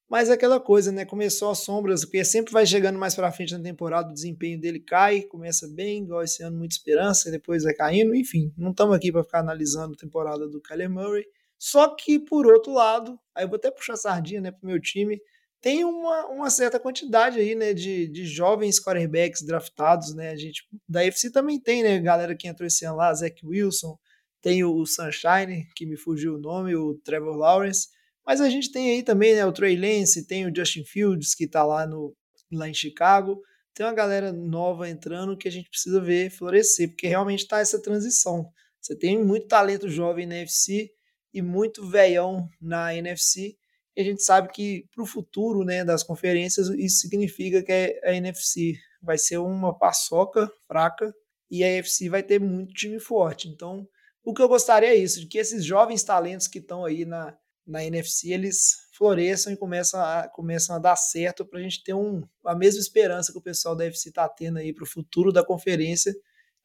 Mas 0.10 0.30
é 0.30 0.34
aquela 0.34 0.60
coisa, 0.60 0.92
né? 0.92 1.06
Começou 1.06 1.50
as 1.50 1.60
sombras, 1.60 2.06
porque 2.06 2.24
sempre 2.24 2.54
vai 2.54 2.66
chegando 2.66 3.00
mais 3.00 3.16
para 3.16 3.32
frente 3.32 3.54
na 3.58 3.64
temporada, 3.64 4.10
o 4.10 4.14
desempenho 4.14 4.60
dele 4.60 4.80
cai, 4.80 5.22
começa 5.24 5.68
bem, 5.68 6.04
igual 6.04 6.22
esse 6.22 6.44
ano, 6.44 6.58
muita 6.58 6.76
esperança, 6.76 7.30
e 7.30 7.32
depois 7.32 7.64
vai 7.64 7.74
caindo. 7.74 8.14
Enfim, 8.14 8.54
não 8.58 8.72
estamos 8.72 8.96
aqui 8.96 9.12
para 9.12 9.24
ficar 9.24 9.40
analisando 9.40 9.94
a 9.94 9.98
temporada 9.98 10.48
do 10.48 10.62
Kyler 10.62 10.90
Murray. 10.90 11.26
Só 11.58 11.96
que, 11.96 12.20
por 12.20 12.46
outro 12.46 12.74
lado, 12.74 13.20
aí 13.34 13.46
eu 13.46 13.50
vou 13.50 13.56
até 13.56 13.72
puxar 13.72 13.96
sardinha 13.96 14.42
né, 14.42 14.52
para 14.52 14.64
o 14.64 14.68
meu 14.68 14.80
time, 14.80 15.20
tem 15.62 15.86
uma, 15.86 16.28
uma 16.28 16.50
certa 16.50 16.78
quantidade 16.78 17.40
aí, 17.40 17.56
né, 17.56 17.74
de, 17.74 18.08
de 18.10 18.26
jovens 18.26 18.82
quarterbacks 18.82 19.42
draftados, 19.42 20.14
né? 20.14 20.32
A 20.32 20.36
gente 20.36 20.64
da 20.88 21.06
FC 21.06 21.32
também 21.32 21.58
tem, 21.60 21.82
né, 21.82 22.00
galera 22.00 22.36
que 22.36 22.50
entrou 22.50 22.68
esse 22.68 22.86
ano 22.86 22.98
lá, 22.98 23.14
Zach 23.14 23.34
Wilson, 23.46 23.98
tem 24.44 24.62
o 24.62 24.86
Sunshine, 24.86 25.66
que 25.74 25.86
me 25.86 25.96
fugiu 25.96 26.36
o 26.36 26.38
nome, 26.38 26.76
o 26.76 26.96
Trevor 26.96 27.38
Lawrence, 27.38 27.88
mas 28.26 28.42
a 28.42 28.50
gente 28.50 28.72
tem 28.72 28.92
aí 28.92 29.02
também 29.02 29.34
né, 29.34 29.46
o 29.46 29.54
Trey 29.54 29.78
Lance, 29.78 30.28
tem 30.28 30.46
o 30.46 30.54
Justin 30.54 30.84
Fields, 30.84 31.34
que 31.34 31.46
está 31.46 31.64
lá, 31.64 31.88
no, 31.88 32.14
lá 32.52 32.68
em 32.68 32.74
Chicago, 32.74 33.42
tem 33.74 33.86
uma 33.86 33.94
galera 33.94 34.34
nova 34.34 34.90
entrando 34.90 35.38
que 35.38 35.48
a 35.48 35.52
gente 35.52 35.70
precisa 35.70 36.00
ver 36.02 36.30
florescer, 36.30 36.90
porque 36.90 37.08
realmente 37.08 37.40
está 37.40 37.60
essa 37.60 37.82
transição. 37.82 38.46
Você 38.82 38.96
tem 38.96 39.24
muito 39.24 39.48
talento 39.48 39.90
jovem 39.90 40.28
na 40.28 40.36
NFC 40.36 40.92
e 41.34 41.42
muito 41.42 41.90
veião 41.90 42.50
na 42.62 42.94
NFC, 42.94 43.58
e 43.96 44.02
a 44.02 44.04
gente 44.04 44.24
sabe 44.24 44.50
que 44.52 44.86
para 44.94 45.04
o 45.04 45.08
futuro 45.08 45.64
né, 45.64 45.86
das 45.86 46.04
conferências 46.04 46.68
isso 46.68 47.00
significa 47.00 47.64
que 47.64 48.00
a 48.04 48.14
NFC 48.14 48.74
vai 49.02 49.18
ser 49.18 49.38
uma 49.38 49.78
paçoca 49.78 50.52
fraca 50.68 51.14
e 51.50 51.64
a 51.64 51.68
NFC 51.70 52.10
vai 52.10 52.24
ter 52.24 52.40
muito 52.42 52.74
time 52.74 53.00
forte. 53.00 53.48
Então, 53.48 53.88
o 54.24 54.34
que 54.34 54.42
eu 54.42 54.48
gostaria 54.48 54.90
é 54.90 54.96
isso, 54.96 55.20
de 55.20 55.28
que 55.28 55.38
esses 55.38 55.66
jovens 55.66 56.04
talentos 56.04 56.48
que 56.48 56.60
estão 56.60 56.86
aí 56.86 57.06
na, 57.06 57.38
na 57.66 57.84
NFC, 57.84 58.32
eles 58.32 58.88
floresçam 58.94 59.52
e 59.52 59.58
começam 59.58 60.00
a, 60.00 60.28
começam 60.30 60.76
a 60.76 60.80
dar 60.80 60.96
certo 60.96 61.46
para 61.46 61.60
a 61.60 61.62
gente 61.62 61.84
ter 61.84 61.94
um, 61.94 62.24
a 62.46 62.56
mesma 62.56 62.80
esperança 62.80 63.32
que 63.32 63.38
o 63.38 63.42
pessoal 63.42 63.76
da 63.76 63.86
NFC 63.86 64.10
está 64.10 64.28
tendo 64.30 64.60
aí 64.60 64.74
para 64.74 64.84
o 64.84 64.88
futuro 64.88 65.32
da 65.32 65.44
conferência. 65.44 66.14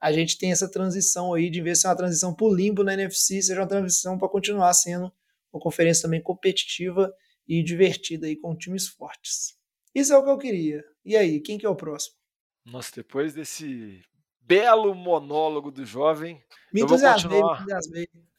A 0.01 0.13
gente 0.13 0.39
tem 0.39 0.53
essa 0.53 0.71
transição 0.71 1.35
aí, 1.35 1.51
de 1.51 1.61
ver 1.61 1.77
se 1.77 1.87
é 1.87 1.91
uma 1.91 1.97
transição 1.97 2.33
para 2.33 2.47
o 2.47 2.55
limbo 2.55 2.85
na 2.85 2.95
NFC, 2.95 3.43
seja 3.43 3.61
uma 3.61 3.67
transição 3.67 4.17
para 4.17 4.29
continuar 4.29 4.73
sendo 4.75 5.13
uma 5.53 5.61
conferência 5.61 6.03
também 6.03 6.23
competitiva 6.23 7.13
e 7.47 7.63
divertida 7.63 8.27
aí 8.27 8.37
com 8.37 8.55
times 8.57 8.87
fortes. 8.87 9.57
Isso 9.95 10.13
é 10.13 10.19
o 10.19 10.23
que 10.23 10.31
eu 10.31 10.39
queria. 10.39 10.85
E 11.05 11.17
aí, 11.17 11.41
quem 11.41 11.59
que 11.59 11.67
é 11.67 11.69
o 11.69 11.75
próximo? 11.75 12.15
Nossa, 12.65 12.93
depois 12.95 13.33
desse 13.35 14.03
belo 14.49 14.95
monólogo 14.95 15.71
do 15.71 15.85
jovem. 15.85 16.43
Me 16.73 16.81
eu 16.81 16.87
vou, 16.87 16.99
continuar, 16.99 17.67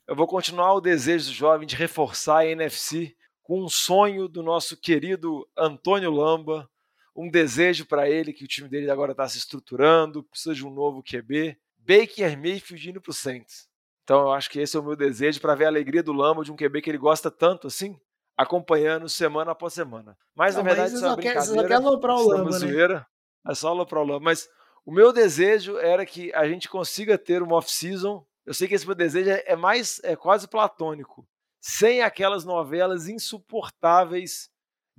eu 0.07 0.15
vou 0.15 0.27
continuar 0.27 0.73
o 0.73 0.81
desejo 0.81 1.27
do 1.27 1.33
jovem 1.33 1.67
de 1.67 1.75
reforçar 1.75 2.39
a 2.39 2.47
NFC 2.47 3.15
com 3.43 3.63
um 3.63 3.69
sonho 3.69 4.27
do 4.27 4.41
nosso 4.41 4.75
querido 4.75 5.47
Antônio 5.55 6.11
Lamba, 6.11 6.69
um 7.15 7.29
desejo 7.29 7.85
para 7.85 8.09
ele 8.09 8.33
que 8.33 8.43
o 8.43 8.47
time 8.47 8.67
dele 8.67 8.89
agora 8.89 9.11
está 9.11 9.27
se 9.27 9.37
estruturando, 9.37 10.23
precisa 10.23 10.55
de 10.55 10.65
um 10.65 10.71
novo 10.71 11.03
QB. 11.03 11.57
Baker 11.77 12.37
Mayfield 12.37 12.89
indo 12.89 13.01
para 13.01 13.11
o 13.11 13.13
Saints. 13.13 13.67
Então 14.03 14.21
eu 14.21 14.31
acho 14.31 14.49
que 14.49 14.59
esse 14.59 14.75
é 14.75 14.79
o 14.79 14.83
meu 14.83 14.95
desejo 14.95 15.39
para 15.39 15.55
ver 15.55 15.65
a 15.65 15.67
alegria 15.67 16.01
do 16.01 16.13
Lamba 16.13 16.43
de 16.43 16.51
um 16.51 16.55
QB 16.55 16.81
que 16.81 16.89
ele 16.89 16.97
gosta 16.97 17.29
tanto 17.29 17.67
assim, 17.67 17.99
acompanhando 18.35 19.07
semana 19.07 19.51
após 19.51 19.73
semana. 19.73 20.17
Mas 20.35 20.55
Não, 20.55 20.63
na 20.63 20.69
verdade 20.69 20.91
mas 20.91 20.97
isso 20.97 21.05
é 21.05 21.09
uma 21.09 21.15
brincadeira. 21.15 21.45
Você 21.45 21.55
só 21.55 21.67
quer 21.67 21.75
aloprar 21.75 22.15
o 22.15 22.27
Lamba, 22.27 22.51
né? 22.51 22.57
zoeira, 22.57 23.07
É 23.47 23.53
só 23.53 23.69
aloprar 23.69 24.03
o 24.03 24.07
Lamba. 24.07 24.25
Mas 24.25 24.49
o 24.85 24.91
meu 24.91 25.13
desejo 25.13 25.77
era 25.77 26.05
que 26.05 26.33
a 26.33 26.47
gente 26.47 26.69
consiga 26.69 27.17
ter 27.17 27.41
uma 27.41 27.55
off-season. 27.55 28.25
Eu 28.45 28.53
sei 28.53 28.67
que 28.67 28.73
esse 28.73 28.85
meu 28.85 28.95
desejo 28.95 29.29
é, 29.29 29.43
é 29.45 29.55
mais, 29.55 29.99
é 30.03 30.15
quase 30.15 30.47
platônico, 30.47 31.27
sem 31.59 32.01
aquelas 32.01 32.43
novelas 32.43 33.07
insuportáveis 33.07 34.49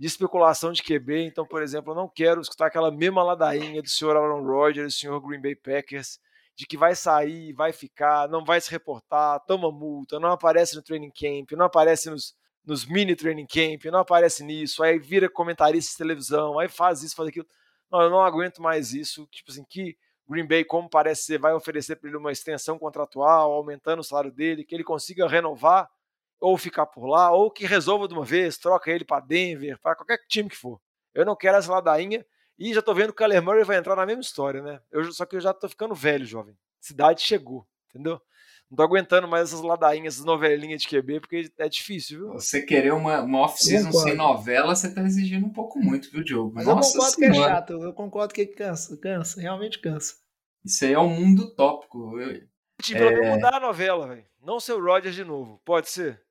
de 0.01 0.07
especulação 0.07 0.73
de 0.73 0.83
QB. 0.83 1.27
Então, 1.27 1.47
por 1.47 1.63
exemplo, 1.63 1.93
eu 1.93 1.97
não 1.97 2.09
quero 2.09 2.41
escutar 2.41 2.67
aquela 2.67 2.91
mesma 2.91 3.23
ladainha 3.23 3.83
do 3.83 3.89
senhor 3.89 4.17
Aaron 4.17 4.43
Rodgers, 4.43 4.95
do 4.95 4.99
senhor 4.99 5.21
Green 5.21 5.43
Bay 5.43 5.55
Packers, 5.55 6.19
de 6.57 6.67
que 6.67 6.77
vai 6.77 6.95
sair, 6.95 7.53
vai 7.53 7.73
ficar, 7.73 8.29
não 8.29 8.45
vai 8.45 8.61
se 8.61 8.71
reportar, 8.71 9.41
toma 9.47 9.71
multa, 9.71 10.19
não 10.19 10.31
aparece 10.31 10.75
no 10.75 10.83
training 10.83 11.11
camp, 11.11 11.53
não 11.53 11.67
aparece 11.67 12.09
nos, 12.09 12.35
nos 12.65 12.87
mini 12.87 13.15
training 13.15 13.47
camp, 13.47 13.85
não 13.87 14.01
aparece 14.01 14.45
nisso, 14.45 14.83
aí 14.83 14.99
vira 14.99 15.29
comentarista 15.29 15.93
de 15.93 15.99
televisão, 15.99 16.59
aí 16.59 16.69
faz 16.69 17.03
isso, 17.03 17.17
faz 17.17 17.29
aquilo. 17.29 17.47
Não, 17.91 18.03
eu 18.03 18.11
não 18.11 18.23
aguento 18.23 18.63
mais 18.63 18.93
isso. 18.93 19.27
Tipo 19.31 19.51
assim, 19.51 19.65
que 19.65 19.97
Green 20.29 20.47
Bay, 20.47 20.65
como 20.65 20.89
parece 20.89 21.25
ser, 21.25 21.39
vai 21.39 21.53
oferecer 21.53 21.97
para 21.97 22.09
ele 22.09 22.17
uma 22.17 22.31
extensão 22.33 22.79
contratual, 22.79 23.53
aumentando 23.53 24.01
o 24.01 24.05
salário 24.05 24.31
dele, 24.31 24.65
que 24.65 24.75
ele 24.75 24.85
consiga 24.85 25.27
renovar 25.27 25.91
ou 26.41 26.57
ficar 26.57 26.87
por 26.87 27.07
lá, 27.07 27.31
ou 27.33 27.51
que 27.51 27.67
resolva 27.67 28.09
de 28.09 28.15
uma 28.15 28.25
vez, 28.25 28.57
troca 28.57 28.91
ele 28.91 29.05
para 29.05 29.21
Denver, 29.21 29.79
para 29.81 29.95
qualquer 29.95 30.19
time 30.27 30.49
que 30.49 30.57
for. 30.57 30.81
Eu 31.13 31.27
não 31.27 31.37
quero 31.37 31.59
essa 31.59 31.71
ladainha 31.71 32.25
e 32.59 32.73
já 32.73 32.81
tô 32.81 32.95
vendo 32.95 33.13
que 33.13 33.23
o 33.23 33.27
Kyler 33.27 33.43
Murray 33.43 33.65
vai 33.65 33.77
entrar 33.77 33.97
na 33.97 34.07
mesma 34.07 34.23
história, 34.23 34.63
né? 34.63 34.81
Eu, 34.91 35.13
só 35.13 35.27
que 35.27 35.37
eu 35.37 35.41
já 35.41 35.53
tô 35.53 35.69
ficando 35.69 35.95
velho, 35.95 36.25
jovem. 36.25 36.57
Cidade 36.81 37.21
chegou, 37.21 37.67
entendeu? 37.91 38.21
Não 38.71 38.77
tô 38.77 38.83
aguentando 38.85 39.27
mais 39.27 39.49
essas 39.49 39.63
ladainhas, 39.63 40.15
essas 40.15 40.25
novelinhas 40.25 40.81
de 40.83 40.89
QB, 40.89 41.21
porque 41.21 41.51
é 41.59 41.69
difícil, 41.69 42.19
viu? 42.21 42.33
Você 42.35 42.63
querer 42.63 42.93
uma, 42.93 43.21
uma 43.21 43.41
off-season 43.41 43.91
sem 43.93 44.15
novela, 44.15 44.77
você 44.77 44.95
tá 44.95 45.03
exigindo 45.03 45.45
um 45.47 45.51
pouco 45.53 45.81
muito, 45.81 46.09
viu, 46.11 46.23
Diogo? 46.23 46.53
Mas 46.55 46.67
Nossa 46.67 46.89
eu 46.91 46.93
concordo 46.93 47.15
senhora. 47.17 47.35
que 47.35 47.41
é 47.41 47.49
chato, 47.49 47.71
eu 47.83 47.93
concordo 47.93 48.35
que 48.35 48.47
cansa, 48.47 48.97
cansa, 48.97 49.41
realmente 49.41 49.81
cansa. 49.81 50.15
Isso 50.65 50.85
aí 50.85 50.93
é 50.93 50.99
um 51.01 51.09
mundo 51.09 51.43
utópico. 51.45 52.19
Eu- 52.21 52.49
Tipo, 52.81 53.03
eu 53.03 53.17
vou 53.25 53.35
mudar 53.35 53.57
a 53.57 53.61
novela, 53.61 54.07
velho. 54.09 54.25
Não 54.43 54.59
ser 54.61 54.73
o 54.73 54.83
Rodgers 54.83 55.15
de 55.15 55.25
novo. 55.25 55.61
Pode 55.65 55.91
ser? 55.91 56.23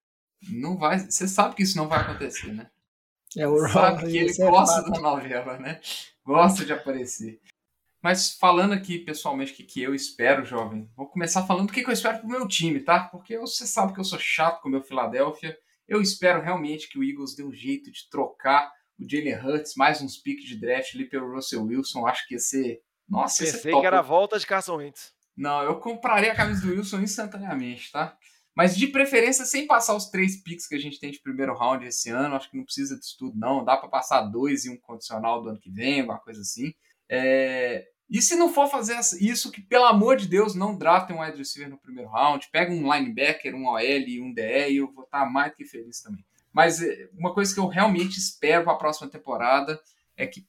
Não 0.49 0.77
vai. 0.77 0.97
Você 0.99 1.27
sabe 1.27 1.53
que 1.55 1.61
isso 1.63 1.77
não 1.77 1.87
vai 1.87 1.99
acontecer, 1.99 2.51
né? 2.53 2.71
É 3.37 3.47
o 3.47 3.59
sabe 3.67 4.01
Rob, 4.01 4.11
que 4.11 4.17
ele 4.17 4.31
é 4.31 4.49
gosta 4.49 4.81
fato. 4.81 4.91
da 4.91 4.99
novela, 4.99 5.57
né? 5.59 5.79
Gosta 6.25 6.65
de 6.65 6.73
aparecer. 6.73 7.39
Mas 8.02 8.32
falando 8.32 8.74
aqui 8.74 9.00
pessoalmente 9.00 9.52
o 9.52 9.56
que, 9.56 9.64
que 9.64 9.82
eu 9.82 9.93
espero, 9.93 10.45
jovem, 10.45 10.89
vou 10.95 11.08
começar 11.08 11.45
falando 11.45 11.70
o 11.70 11.74
que, 11.74 11.84
que 11.84 11.89
eu 11.89 11.93
espero 11.93 12.20
pro 12.20 12.30
meu 12.30 12.47
time, 12.47 12.80
tá? 12.80 13.02
Porque 13.02 13.38
você 13.38 13.68
sabe 13.68 13.93
que 13.93 14.00
eu 14.00 14.06
sou 14.06 14.20
chato 14.20 14.62
com 14.62 14.70
o 14.70 14.72
meu 14.72 14.82
Philadelphia. 14.82 15.58
Eu 15.88 16.02
espero 16.02 16.41
realmente 16.41 16.88
que 16.88 16.97
o 16.97 17.04
Eagles 17.04 17.36
dê 17.36 17.43
um 17.43 17.52
jeito 17.52 17.91
de 17.91 18.10
trocar 18.10 18.72
o 18.97 19.10
Jalen 19.10 19.36
Hurts, 19.36 19.74
mais 19.76 20.02
uns 20.02 20.18
piques 20.18 20.45
de 20.45 20.60
draft 20.60 20.95
ali 20.95 21.10
pelo 21.10 21.34
Russell 21.34 21.64
Wilson. 21.64 22.08
Acho 22.08 22.26
que 22.28 22.36
ia 22.36 22.39
ser. 22.39 22.82
Nossa, 23.08 23.43
ia 23.43 23.47
ser 23.47 23.58
Pensei 23.58 23.72
top. 23.72 23.82
que 23.82 23.88
era 23.88 24.00
a 24.00 24.04
volta 24.04 24.39
de 24.39 24.45
Carson 24.45 24.78
Wentz. 24.78 25.14
Não, 25.36 25.64
eu 25.64 25.80
compraria 25.80 26.32
a 26.32 26.36
camisa 26.36 26.62
do 26.62 26.74
Wilson 26.74 27.00
instantaneamente, 27.02 27.91
tá? 27.91 28.18
Mas 28.56 28.76
de 28.76 28.88
preferência 28.88 29.45
sem 29.45 29.66
passar 29.66 29.95
os 29.95 30.10
três 30.10 30.41
picks 30.43 30.68
que 30.68 30.76
a 30.76 30.80
gente 30.80 31.00
tem 31.00 31.12
de 31.12 31.22
primeiro 31.22 31.56
round 31.56 31.86
esse 31.86 32.10
ano. 32.10 32.36
Acho 32.36 32.52
que 32.52 32.58
não 32.58 32.66
precisa 32.66 32.97
disso 32.97 33.16
tudo, 33.18 33.38
não. 33.38 33.64
Dá 33.64 33.78
pra 33.78 33.88
passar 33.88 34.22
dois 34.22 34.66
e 34.66 34.70
um 34.70 34.78
condicional 34.78 35.41
do 35.41 35.50
ano 35.50 35.60
que 35.60 35.72
vem, 35.72 36.02
alguma 36.02 36.20
coisa 36.20 36.41
assim. 36.41 36.74
É, 37.10 37.88
E 38.10 38.22
se 38.22 38.36
não 38.36 38.51
for 38.51 38.68
fazer 38.68 38.99
isso, 39.20 39.51
que 39.51 39.62
pelo 39.62 39.86
amor 39.86 40.18
de 40.18 40.28
Deus, 40.28 40.55
não 40.55 40.78
draftem 40.78 41.16
um 41.16 41.22
wide 41.22 41.38
receiver 41.38 41.70
no 41.70 41.78
primeiro 41.78 42.10
round. 42.10 42.47
Pega 42.51 42.72
um 42.72 42.91
linebacker, 42.91 43.55
um 43.55 43.68
OL 43.68 43.80
um 44.22 44.34
DE 44.34 44.70
e 44.70 44.78
eu 44.78 44.91
vou 44.91 45.03
estar 45.03 45.26
mais 45.30 45.51
do 45.51 45.57
que 45.57 45.66
feliz 45.66 46.01
também. 46.01 46.24
Mas 46.51 46.82
é, 46.82 47.10
uma 47.14 47.34
coisa 47.34 47.53
que 47.53 47.60
eu 47.60 47.68
realmente 47.68 48.18
espero 48.18 48.64
para 48.64 48.74
a 48.74 48.78
próxima 48.78 49.10
temporada 49.10 49.80
é 50.18 50.26
que 50.26 50.45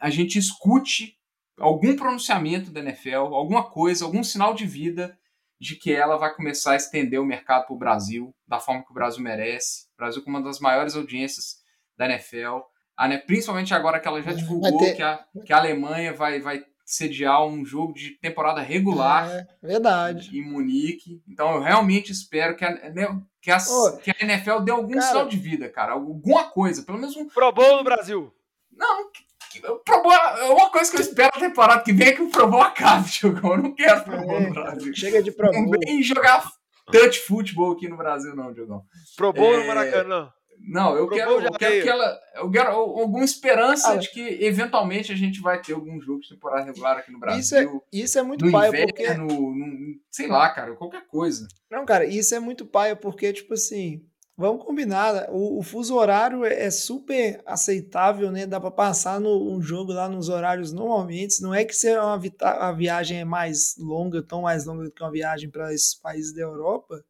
a 0.00 0.10
gente 0.10 0.38
escute 0.38 1.18
algum 1.58 1.94
pronunciamento 1.94 2.70
da 2.70 2.80
NFL, 2.80 3.34
alguma 3.34 3.62
coisa, 3.70 4.04
algum 4.04 4.24
sinal 4.24 4.54
de 4.54 4.66
vida 4.66 5.16
de 5.60 5.76
que 5.76 5.92
ela 5.92 6.16
vai 6.16 6.34
começar 6.34 6.72
a 6.72 6.76
estender 6.76 7.20
o 7.20 7.24
mercado 7.24 7.66
para 7.66 7.74
o 7.74 7.78
Brasil 7.78 8.34
da 8.48 8.58
forma 8.58 8.84
que 8.84 8.90
o 8.90 8.94
Brasil 8.94 9.22
merece. 9.22 9.84
O 9.94 9.96
Brasil 9.96 10.22
com 10.24 10.30
uma 10.30 10.42
das 10.42 10.58
maiores 10.58 10.96
audiências 10.96 11.62
da 11.96 12.06
NFL. 12.06 12.62
A, 12.96 13.08
né, 13.08 13.18
principalmente 13.18 13.72
agora 13.74 13.98
que 13.98 14.06
ela 14.06 14.22
já 14.22 14.32
divulgou 14.32 14.78
ter- 14.78 14.94
que, 14.96 15.02
a, 15.02 15.24
que 15.44 15.52
a 15.52 15.56
Alemanha 15.58 16.12
vai, 16.12 16.40
vai 16.40 16.62
sediar 16.84 17.44
um 17.46 17.64
jogo 17.64 17.94
de 17.94 18.10
temporada 18.20 18.60
regular 18.60 19.28
É, 19.30 19.46
verdade. 19.62 20.36
em 20.36 20.42
Munique. 20.44 21.22
Então 21.26 21.54
eu 21.54 21.60
realmente 21.62 22.12
espero 22.12 22.54
que 22.56 22.64
a, 22.64 22.70
né, 22.92 23.06
que 23.40 23.50
a, 23.50 23.56
Ô, 23.58 23.96
que 23.96 24.10
a 24.10 24.14
NFL 24.20 24.60
dê 24.60 24.70
algum 24.72 24.92
cara- 24.94 25.06
sinal 25.06 25.26
de 25.28 25.36
vida, 25.38 25.68
cara. 25.70 25.92
Alguma 25.92 26.44
coisa. 26.50 26.82
Pelo 26.82 26.98
menos 26.98 27.16
um. 27.16 27.28
Pro 27.28 27.50
Bowl 27.52 27.78
no 27.78 27.84
Brasil. 27.84 28.32
Não, 28.70 29.10
que- 29.10 29.60
Pro 29.84 30.02
Bowl- 30.02 30.12
é 30.12 30.50
uma 30.50 30.70
coisa 30.70 30.90
que 30.90 30.96
eu 30.96 31.00
espero 31.02 31.30
na 31.34 31.40
temporada 31.48 31.82
que 31.82 31.92
vem 31.92 32.08
é 32.08 32.12
que 32.12 32.22
o 32.22 32.30
Pro 32.30 32.48
Bowl 32.48 32.62
acabe, 32.62 33.08
Diogão. 33.20 33.52
Eu 33.52 33.62
não 33.62 33.74
quero 33.74 34.04
Pro 34.04 34.16
Bowl 34.20 34.36
É, 34.38 34.46
no 34.48 34.52
Brasil. 34.54 34.94
Chega 34.94 35.22
de 35.22 35.30
Não 35.30 35.36
promo. 35.36 35.70
vem 35.84 36.02
jogar 36.02 36.42
touch 36.90 37.20
futebol 37.20 37.72
aqui 37.72 37.88
no 37.88 37.96
Brasil, 37.96 38.34
não, 38.36 38.52
Diogão. 38.52 38.82
Pro 39.16 39.32
Bowl 39.32 39.54
É, 39.54 39.60
no 39.60 39.66
Maracanã. 39.66 40.30
Não, 40.64 40.96
eu 40.96 41.08
quero, 41.08 41.40
eu 41.40 41.52
quero 41.52 41.82
que 41.82 41.88
ela. 41.88 42.20
Eu 42.34 42.50
quero 42.50 42.70
alguma 42.70 43.24
esperança 43.24 43.88
Cara. 43.88 43.98
de 43.98 44.10
que 44.10 44.20
eventualmente 44.44 45.12
a 45.12 45.16
gente 45.16 45.40
vai 45.40 45.60
ter 45.60 45.72
algum 45.72 46.00
jogo 46.00 46.20
de 46.20 46.28
temporada 46.28 46.64
regular 46.64 46.98
aqui 46.98 47.10
no 47.10 47.18
Brasil. 47.18 47.40
Isso 47.40 47.56
é, 47.56 47.68
isso 47.92 48.18
é 48.18 48.22
muito 48.22 48.44
no 48.44 48.52
paia, 48.52 48.68
inverno, 48.68 48.86
porque. 48.88 49.14
no- 49.14 50.00
sei 50.10 50.28
lá, 50.28 50.48
cara, 50.50 50.74
qualquer 50.76 51.06
coisa. 51.06 51.46
Não, 51.70 51.84
cara, 51.84 52.04
isso 52.04 52.34
é 52.34 52.38
muito 52.38 52.64
paia, 52.64 52.94
porque, 52.94 53.32
tipo 53.32 53.54
assim, 53.54 54.04
vamos 54.36 54.64
combinar, 54.64 55.12
né? 55.12 55.26
o, 55.30 55.58
o 55.58 55.62
fuso 55.62 55.96
horário 55.96 56.44
é, 56.44 56.64
é 56.66 56.70
super 56.70 57.42
aceitável, 57.44 58.30
né? 58.30 58.46
Dá 58.46 58.60
pra 58.60 58.70
passar 58.70 59.20
no, 59.20 59.52
um 59.52 59.60
jogo 59.60 59.92
lá 59.92 60.08
nos 60.08 60.28
horários 60.28 60.72
normalmente. 60.72 61.42
Não 61.42 61.54
é 61.54 61.64
que 61.64 61.74
se 61.74 61.92
uma 61.96 62.20
a 62.40 62.72
viagem 62.72 63.20
é 63.20 63.24
mais 63.24 63.74
longa, 63.78 64.22
tão 64.22 64.42
mais 64.42 64.64
longa 64.64 64.84
do 64.84 64.92
que 64.92 65.02
uma 65.02 65.10
viagem 65.12 65.50
para 65.50 65.72
esses 65.74 65.94
países 65.94 66.32
da 66.34 66.42
Europa. 66.42 67.02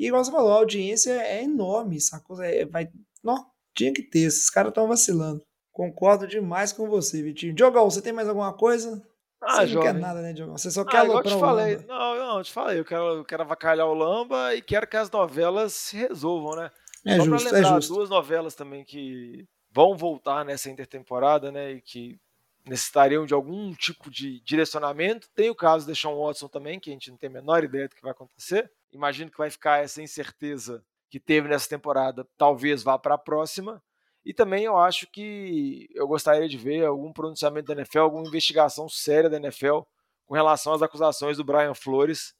E 0.00 0.06
igual 0.06 0.24
você 0.24 0.30
falou, 0.30 0.50
a 0.52 0.56
audiência 0.56 1.10
é 1.12 1.42
enorme, 1.42 2.00
sacou? 2.00 2.42
É, 2.42 2.64
vai, 2.64 2.88
não, 3.22 3.44
tinha 3.76 3.92
que 3.92 4.02
ter, 4.02 4.20
esses 4.20 4.48
caras 4.48 4.70
estão 4.70 4.88
vacilando. 4.88 5.42
Concordo 5.72 6.26
demais 6.26 6.72
com 6.72 6.88
você, 6.88 7.22
Vitinho. 7.22 7.54
Diogão, 7.54 7.88
você 7.90 8.00
tem 8.00 8.12
mais 8.12 8.28
alguma 8.28 8.52
coisa? 8.52 9.06
Ah, 9.42 9.66
você 9.66 9.74
não 9.74 9.82
quer 9.82 9.94
nada, 9.94 10.20
né, 10.22 10.32
Diogão? 10.32 10.56
Você 10.56 10.70
só 10.70 10.82
Ah, 10.82 10.84
quer 10.86 11.04
igual 11.04 11.18
eu 11.18 11.24
te 11.24 11.38
falei. 11.38 11.76
Lamba. 11.76 11.86
Não, 11.88 12.16
não, 12.16 12.38
eu 12.38 12.44
te 12.44 12.52
falei. 12.52 12.78
Eu 12.78 12.84
quero, 12.84 13.02
eu 13.16 13.24
quero 13.24 13.42
avacalhar 13.42 13.86
o 13.86 13.94
Lamba 13.94 14.54
e 14.54 14.62
quero 14.62 14.86
que 14.86 14.96
as 14.96 15.10
novelas 15.10 15.72
se 15.74 15.96
resolvam, 15.96 16.56
né? 16.56 16.70
É 17.06 17.16
Só 17.16 17.24
justo, 17.24 17.48
pra 17.48 17.58
é 17.58 17.62
lembrar, 17.62 17.76
justo. 17.80 17.94
duas 17.94 18.10
novelas 18.10 18.54
também 18.54 18.84
que 18.84 19.46
vão 19.70 19.96
voltar 19.96 20.44
nessa 20.44 20.68
intertemporada, 20.70 21.50
né? 21.52 21.72
E 21.72 21.80
que 21.80 22.18
necessitariam 22.64 23.26
de 23.26 23.34
algum 23.34 23.72
tipo 23.74 24.10
de 24.10 24.40
direcionamento. 24.40 25.28
Tem 25.34 25.50
o 25.50 25.54
caso 25.54 25.86
de 25.86 25.98
Sean 25.98 26.14
Watson 26.14 26.48
também, 26.48 26.78
que 26.78 26.90
a 26.90 26.92
gente 26.92 27.10
não 27.10 27.16
tem 27.16 27.28
a 27.28 27.32
menor 27.32 27.64
ideia 27.64 27.88
do 27.88 27.94
que 27.94 28.02
vai 28.02 28.12
acontecer. 28.12 28.70
Imagino 28.92 29.30
que 29.30 29.38
vai 29.38 29.50
ficar 29.50 29.82
essa 29.82 30.02
incerteza 30.02 30.84
que 31.08 31.18
teve 31.18 31.48
nessa 31.48 31.68
temporada, 31.68 32.26
talvez 32.38 32.82
vá 32.82 32.98
para 32.98 33.16
a 33.16 33.18
próxima. 33.18 33.82
E 34.24 34.32
também 34.32 34.64
eu 34.64 34.76
acho 34.76 35.06
que 35.10 35.88
eu 35.94 36.06
gostaria 36.06 36.48
de 36.48 36.56
ver 36.56 36.84
algum 36.84 37.12
pronunciamento 37.12 37.66
da 37.66 37.80
NFL, 37.80 38.00
alguma 38.00 38.26
investigação 38.26 38.88
séria 38.88 39.30
da 39.30 39.38
NFL 39.38 39.80
com 40.26 40.34
relação 40.34 40.72
às 40.72 40.82
acusações 40.82 41.36
do 41.36 41.44
Brian 41.44 41.74
Flores, 41.74 42.34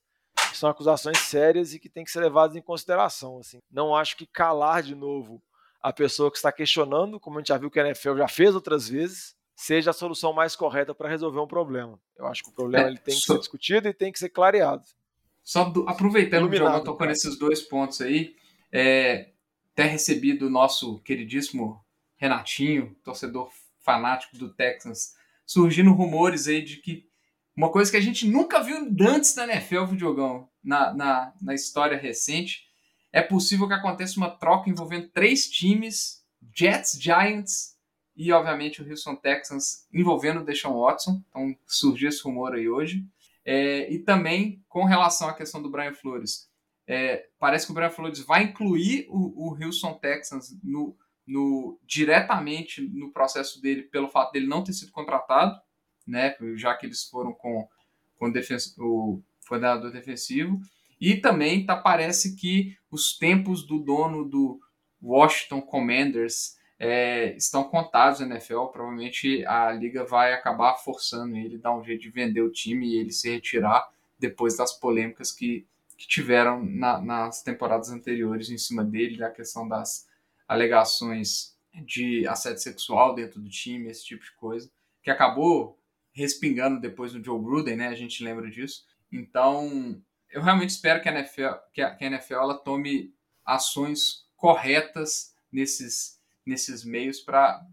que 0.50 0.56
são 0.56 0.70
acusações 0.70 1.18
sérias 1.18 1.74
e 1.74 1.80
que 1.80 1.88
têm 1.88 2.04
que 2.04 2.10
ser 2.10 2.20
levadas 2.20 2.54
em 2.54 2.62
consideração. 2.62 3.38
Assim. 3.38 3.58
Não 3.70 3.96
acho 3.96 4.16
que 4.16 4.26
calar 4.26 4.82
de 4.82 4.94
novo 4.94 5.42
a 5.82 5.92
pessoa 5.92 6.30
que 6.30 6.36
está 6.36 6.52
questionando, 6.52 7.18
como 7.18 7.38
a 7.38 7.40
gente 7.40 7.48
já 7.48 7.58
viu 7.58 7.70
que 7.70 7.80
a 7.80 7.86
NFL 7.86 8.18
já 8.18 8.28
fez 8.28 8.54
outras 8.54 8.88
vezes, 8.88 9.34
seja 9.62 9.90
a 9.90 9.92
solução 9.92 10.32
mais 10.32 10.56
correta 10.56 10.94
para 10.94 11.08
resolver 11.08 11.38
um 11.40 11.46
problema. 11.46 12.00
Eu 12.16 12.26
acho 12.26 12.42
que 12.42 12.48
o 12.50 12.52
problema 12.52 12.86
É, 12.86 12.88
ele 12.90 12.98
tem 12.98 13.14
que 13.14 13.20
só- 13.20 13.34
ser 13.34 13.40
discutido 13.40 13.88
e 13.88 13.92
tem 13.94 14.10
que 14.10 14.18
ser 14.18 14.30
clareado. 14.30 14.82
Só 15.42 15.64
do- 15.64 15.88
aproveitando 15.88 16.48
que 16.48 16.56
o 16.56 16.58
Diogão 16.58 16.78
tocou 16.80 16.96
cara. 16.98 17.10
nesses 17.10 17.38
dois 17.38 17.60
pontos 17.62 18.00
aí, 18.00 18.34
é, 18.72 19.30
ter 19.74 19.84
recebido 19.86 20.46
o 20.46 20.50
nosso 20.50 20.98
queridíssimo 21.00 21.84
Renatinho, 22.16 22.94
torcedor 23.02 23.50
fanático 23.82 24.36
do 24.36 24.52
Texans, 24.54 25.14
surgindo 25.46 25.92
rumores 25.92 26.46
aí 26.48 26.62
de 26.62 26.76
que 26.76 27.08
uma 27.56 27.70
coisa 27.70 27.90
que 27.90 27.96
a 27.96 28.00
gente 28.00 28.26
nunca 28.28 28.62
viu 28.62 28.76
antes 29.00 29.34
na 29.34 29.44
NFL, 29.44 29.84
Diogão, 29.96 30.48
na, 30.62 30.92
na, 30.94 31.32
na 31.40 31.54
história 31.54 31.96
recente, 31.98 32.64
é 33.12 33.20
possível 33.22 33.66
que 33.66 33.74
aconteça 33.74 34.16
uma 34.18 34.30
troca 34.30 34.70
envolvendo 34.70 35.08
três 35.08 35.48
times, 35.50 36.22
Jets, 36.56 36.98
Giants 37.00 37.74
e, 38.16 38.32
obviamente, 38.32 38.82
o 38.82 38.88
Houston 38.88 39.16
Texans, 39.16 39.86
envolvendo 39.92 40.40
o 40.40 40.44
Deshaun 40.44 40.80
Watson. 40.80 41.22
Então, 41.28 41.56
surgiu 41.66 42.08
esse 42.08 42.22
rumor 42.22 42.54
aí 42.54 42.68
hoje. 42.68 43.04
É, 43.44 43.90
e 43.92 43.98
também 43.98 44.62
com 44.68 44.84
relação 44.84 45.28
à 45.28 45.34
questão 45.34 45.62
do 45.62 45.70
Brian 45.70 45.94
Flores. 45.94 46.50
É, 46.86 47.28
parece 47.38 47.66
que 47.66 47.72
o 47.72 47.74
Brian 47.74 47.90
Flores 47.90 48.20
vai 48.20 48.42
incluir 48.42 49.06
o, 49.08 49.50
o 49.50 49.64
Houston 49.64 49.94
Texans 49.94 50.58
no, 50.62 50.96
no, 51.26 51.78
diretamente 51.84 52.82
no 52.82 53.12
processo 53.12 53.62
dele 53.62 53.84
pelo 53.84 54.08
fato 54.08 54.32
dele 54.32 54.46
não 54.46 54.64
ter 54.64 54.72
sido 54.72 54.90
contratado, 54.90 55.58
né, 56.06 56.34
já 56.56 56.74
que 56.74 56.86
eles 56.86 57.04
foram 57.04 57.32
com, 57.32 57.68
com 58.18 58.32
o, 58.78 59.22
coordenador 59.48 59.90
defensivo. 59.92 60.60
E 61.00 61.16
também 61.16 61.64
tá, 61.64 61.76
parece 61.76 62.36
que 62.36 62.76
os 62.90 63.16
tempos 63.16 63.66
do 63.66 63.78
dono 63.78 64.28
do 64.28 64.60
Washington 65.02 65.62
Commanders 65.62 66.56
é, 66.82 67.36
estão 67.36 67.62
contados 67.64 68.20
na 68.20 68.26
NFL. 68.26 68.64
Provavelmente 68.72 69.44
a 69.44 69.70
liga 69.70 70.02
vai 70.04 70.32
acabar 70.32 70.76
forçando 70.76 71.36
ele, 71.36 71.58
dar 71.58 71.76
um 71.76 71.84
jeito 71.84 72.00
de 72.00 72.10
vender 72.10 72.40
o 72.40 72.50
time 72.50 72.88
e 72.88 72.96
ele 72.98 73.12
se 73.12 73.30
retirar 73.30 73.88
depois 74.18 74.56
das 74.56 74.72
polêmicas 74.72 75.30
que, 75.30 75.66
que 75.96 76.08
tiveram 76.08 76.64
na- 76.64 77.00
nas 77.00 77.42
temporadas 77.42 77.90
anteriores 77.90 78.48
em 78.48 78.56
cima 78.56 78.82
dele, 78.82 79.18
da 79.18 79.30
questão 79.30 79.68
das 79.68 80.08
alegações 80.48 81.56
de 81.84 82.26
assédio 82.26 82.60
sexual 82.62 83.14
dentro 83.14 83.40
do 83.40 83.48
time, 83.48 83.88
esse 83.88 84.04
tipo 84.04 84.24
de 84.24 84.32
coisa, 84.32 84.70
que 85.02 85.10
acabou 85.10 85.78
respingando 86.12 86.80
depois 86.80 87.12
no 87.12 87.22
Joe 87.22 87.40
Gruden, 87.40 87.76
né? 87.76 87.88
A 87.88 87.94
gente 87.94 88.24
lembra 88.24 88.50
disso. 88.50 88.84
Então, 89.12 90.02
eu 90.30 90.42
realmente 90.42 90.70
espero 90.70 91.00
que 91.02 91.08
a 91.08 91.12
NFL, 91.12 91.54
que 91.72 91.82
a, 91.82 91.94
que 91.94 92.04
a 92.04 92.06
NFL 92.08 92.34
ela 92.34 92.58
tome 92.58 93.14
ações 93.44 94.26
corretas 94.36 95.34
nesses, 95.52 96.19
nesses 96.50 96.84
meios 96.84 97.20
para 97.20 97.64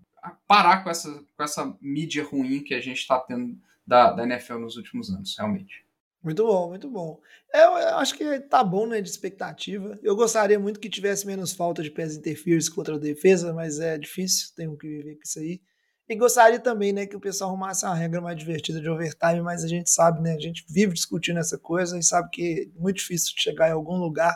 parar 0.48 0.84
com 0.84 0.90
essa, 0.90 1.12
com 1.36 1.44
essa 1.44 1.76
mídia 1.82 2.24
ruim 2.24 2.64
que 2.64 2.74
a 2.74 2.80
gente 2.80 3.00
está 3.00 3.20
tendo 3.20 3.58
da, 3.86 4.12
da 4.12 4.24
NFL 4.24 4.60
nos 4.60 4.78
últimos 4.78 5.10
anos, 5.10 5.36
realmente. 5.38 5.86
Muito 6.24 6.46
bom, 6.46 6.70
muito 6.70 6.90
bom. 6.90 7.22
É, 7.54 7.64
eu 7.64 7.98
acho 7.98 8.16
que 8.16 8.40
tá 8.42 8.64
bom, 8.64 8.86
né, 8.86 9.02
de 9.02 9.10
expectativa. 9.10 9.98
Eu 10.04 10.16
gostaria 10.16 10.60
muito 10.60 10.80
que 10.80 10.90
tivesse 10.90 11.26
menos 11.26 11.54
falta 11.54 11.82
de 11.82 11.90
pés 11.90 12.18
interference 12.18 12.70
contra 12.70 12.96
a 12.96 13.00
defesa, 13.00 13.54
mas 13.54 13.80
é 13.80 13.98
difícil, 13.98 14.50
tenho 14.56 14.78
que 14.78 14.88
viver 14.88 15.16
com 15.16 15.22
isso 15.24 15.40
aí. 15.40 15.62
E 16.10 16.16
gostaria 16.16 16.60
também, 16.60 16.94
né, 16.94 17.06
que 17.06 17.16
o 17.16 17.20
pessoal 17.20 17.50
arrumasse 17.50 17.86
uma 17.86 17.96
regra 17.96 18.22
mais 18.22 18.38
divertida 18.38 18.82
de 18.82 18.90
overtime, 18.90 19.42
mas 19.42 19.64
a 19.64 19.68
gente 19.68 19.90
sabe, 19.90 20.22
né, 20.22 20.36
a 20.36 20.40
gente 20.40 20.66
vive 20.70 20.94
discutindo 20.94 21.40
essa 21.40 21.58
coisa 21.58 21.98
e 21.98 22.04
sabe 22.04 22.30
que 22.30 22.72
é 22.76 22.80
muito 22.80 22.98
difícil 22.98 23.34
chegar 23.38 23.70
em 23.70 23.74
algum 23.74 23.98
lugar. 23.98 24.36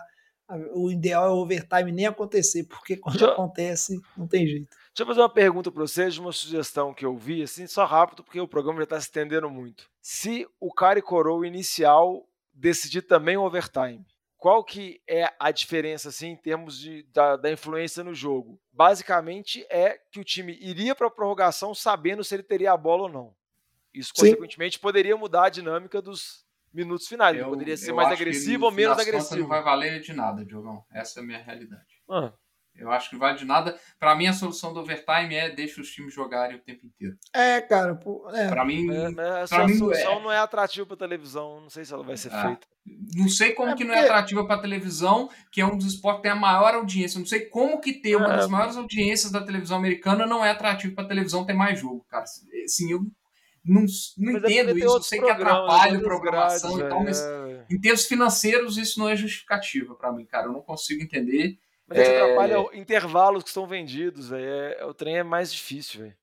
O 0.74 0.92
ideal 0.92 1.26
é 1.28 1.30
o 1.30 1.38
overtime 1.38 1.92
nem 1.92 2.06
acontecer, 2.06 2.64
porque 2.66 2.98
quando 2.98 3.20
Já- 3.20 3.32
acontece, 3.32 4.02
não 4.18 4.28
tem 4.28 4.46
jeito. 4.48 4.70
Deixa 4.70 5.04
eu 5.04 5.06
fazer 5.06 5.22
uma 5.22 5.30
pergunta 5.30 5.72
para 5.72 5.82
vocês, 5.82 6.18
uma 6.18 6.32
sugestão 6.32 6.94
que 6.94 7.06
eu 7.06 7.16
vi, 7.16 7.44
assim, 7.44 7.66
só 7.68 7.86
rápido, 7.86 8.24
porque 8.24 8.40
o 8.42 8.48
programa 8.48 8.80
já 8.80 8.84
está 8.84 9.00
se 9.00 9.08
estendendo 9.08 9.50
muito. 9.50 9.90
Se 10.02 10.46
o 10.60 10.74
cara 10.74 11.00
e 11.00 11.02
coroa 11.02 11.48
inicial 11.48 12.28
decidir 12.54 13.04
também 13.04 13.38
o 13.38 13.44
overtime, 13.44 14.06
qual 14.38 14.64
que 14.64 15.00
é 15.08 15.32
a 15.40 15.52
diferença, 15.52 16.10
assim, 16.10 16.30
em 16.30 16.36
termos 16.36 16.78
de, 16.80 17.04
da, 17.14 17.38
da 17.38 17.52
influência 17.52 18.04
no 18.04 18.14
jogo? 18.14 18.60
Basicamente 18.74 19.66
é 19.70 19.98
que 20.12 20.20
o 20.20 20.24
time 20.24 20.58
iria 20.60 20.94
para 20.96 21.08
a 21.08 21.12
prorrogação 21.12 21.74
sabendo 21.74 22.24
se 22.24 22.36
ele 22.36 22.44
teria 22.44 22.74
a 22.74 22.78
bola 22.78 23.04
ou 23.04 23.10
não. 23.10 23.36
Isso, 23.94 24.12
Sim. 24.16 24.22
consequentemente, 24.24 24.80
poderia 24.80 25.16
mudar 25.16 25.46
a 25.46 25.50
dinâmica 25.50 26.02
dos 26.02 26.41
minutos 26.74 27.08
finais. 27.08 27.36
Ele 27.36 27.44
Eu- 27.44 27.50
poderia 27.50 27.78
ser 27.78 27.94
mais 27.94 28.10
agressivo 28.12 28.66
ou 28.66 28.72
menos 28.72 28.98
agressivo. 29.00 29.42
Não 29.42 29.48
vai 29.48 29.64
valer 29.64 30.00
de 30.02 30.14
nada, 30.14 30.46
Diogão. 30.46 30.84
Essa 30.94 31.20
é 31.20 31.24
a 31.24 31.26
minha 31.26 31.40
realidade. 31.44 31.84
Ah, 32.10 32.32
Eu 32.74 32.90
acho 32.90 33.10
que 33.10 33.18
vale 33.18 33.38
de 33.38 33.44
nada. 33.44 33.78
Pra 34.00 34.16
mim, 34.16 34.28
a 34.28 34.34
solução 34.34 34.74
do 34.74 34.80
overtime 34.80 35.36
é 35.36 35.50
deixa 35.50 35.82
os 35.82 35.92
times 35.92 36.14
jogarem 36.14 36.56
o 36.56 36.60
tempo 36.62 36.86
inteiro. 36.86 37.18
É, 37.36 37.60
cara, 37.60 37.96
pô, 37.96 38.28
é, 38.34 38.48
Pra 38.48 38.64
mim, 38.64 38.90
é, 38.90 39.10
mim, 39.10 39.16
solução 39.78 40.20
é. 40.20 40.24
não 40.24 40.32
é 40.32 40.38
atrativa 40.38 40.86
para 40.88 40.96
televisão, 40.96 41.60
não 41.60 41.70
sei 41.70 41.84
se 41.84 41.94
ela 41.94 42.02
vai 42.02 42.16
ser 42.16 42.34
Ah, 42.34 42.44
feita. 42.48 42.66
não 43.14 43.28
sei 43.28 43.52
como 43.52 43.72
É 43.72 43.76
que 43.76 43.84
não 43.84 43.94
é 43.94 43.98
porque- 43.98 44.10
atrativa 44.10 44.48
pra 44.48 44.58
televisão, 44.62 45.30
que 45.52 45.60
é 45.60 45.66
um 45.66 45.78
dos 45.78 45.88
esportes 45.96 46.20
que 46.22 46.24
tem 46.24 46.32
a 46.32 46.36
maior 46.36 46.74
audiência. 46.74 47.20
Não 47.20 47.26
sei 47.26 47.42
como 47.42 47.82
que 47.82 47.92
ter 47.92 48.16
uma 48.16 48.34
É. 48.34 48.38
das 48.38 48.48
maiores 48.48 48.78
audiências 48.78 49.34
da 49.34 49.44
televisão 49.46 49.78
americana 49.78 50.26
não 50.26 50.44
é 50.44 50.50
atrativo 50.52 50.96
pra 50.96 51.04
televisão 51.06 51.46
ter 51.46 51.54
mais 51.54 51.78
jogo, 51.78 52.06
cara. 52.10 52.24
Assim, 52.24 52.90
eu 52.90 53.02
não, 53.64 53.82
não 54.18 54.34
Mas 54.34 54.44
é 54.44 54.48
entendo 54.48 54.78
isso. 54.78 54.88
Eu 54.88 55.02
sei 55.02 55.20
que 55.20 55.30
atrapalha 55.30 55.98
a 55.98 56.02
programação 56.02 56.76
grades, 56.76 56.88
e 56.88 56.90
tal, 56.90 57.04
mas 57.04 57.22
é. 57.22 57.66
em 57.70 57.80
termos 57.80 58.06
financeiros 58.06 58.78
isso 58.78 59.00
não 59.00 59.08
é 59.10 59.16
justificativa 59.16 59.96
pra 59.96 60.12
mim, 60.12 60.26
cara. 60.26 60.48
Eu 60.48 60.52
não 60.54 60.62
consigo 60.62 61.02
entender. 61.04 61.58
Mas 61.88 62.00
é 62.00 62.04
que 62.06 62.10
É. 62.12 62.22
atrapalha 62.22 62.66
intervalos 62.74 63.44
que 63.44 63.50
estão 63.50 63.68
vendidos. 63.68 64.32
É, 64.32 64.84
o 64.86 64.94
trem 64.94 65.18
é 65.18 65.24
mais 65.24 65.52
difícil, 65.54 66.02
velho. 66.02 66.16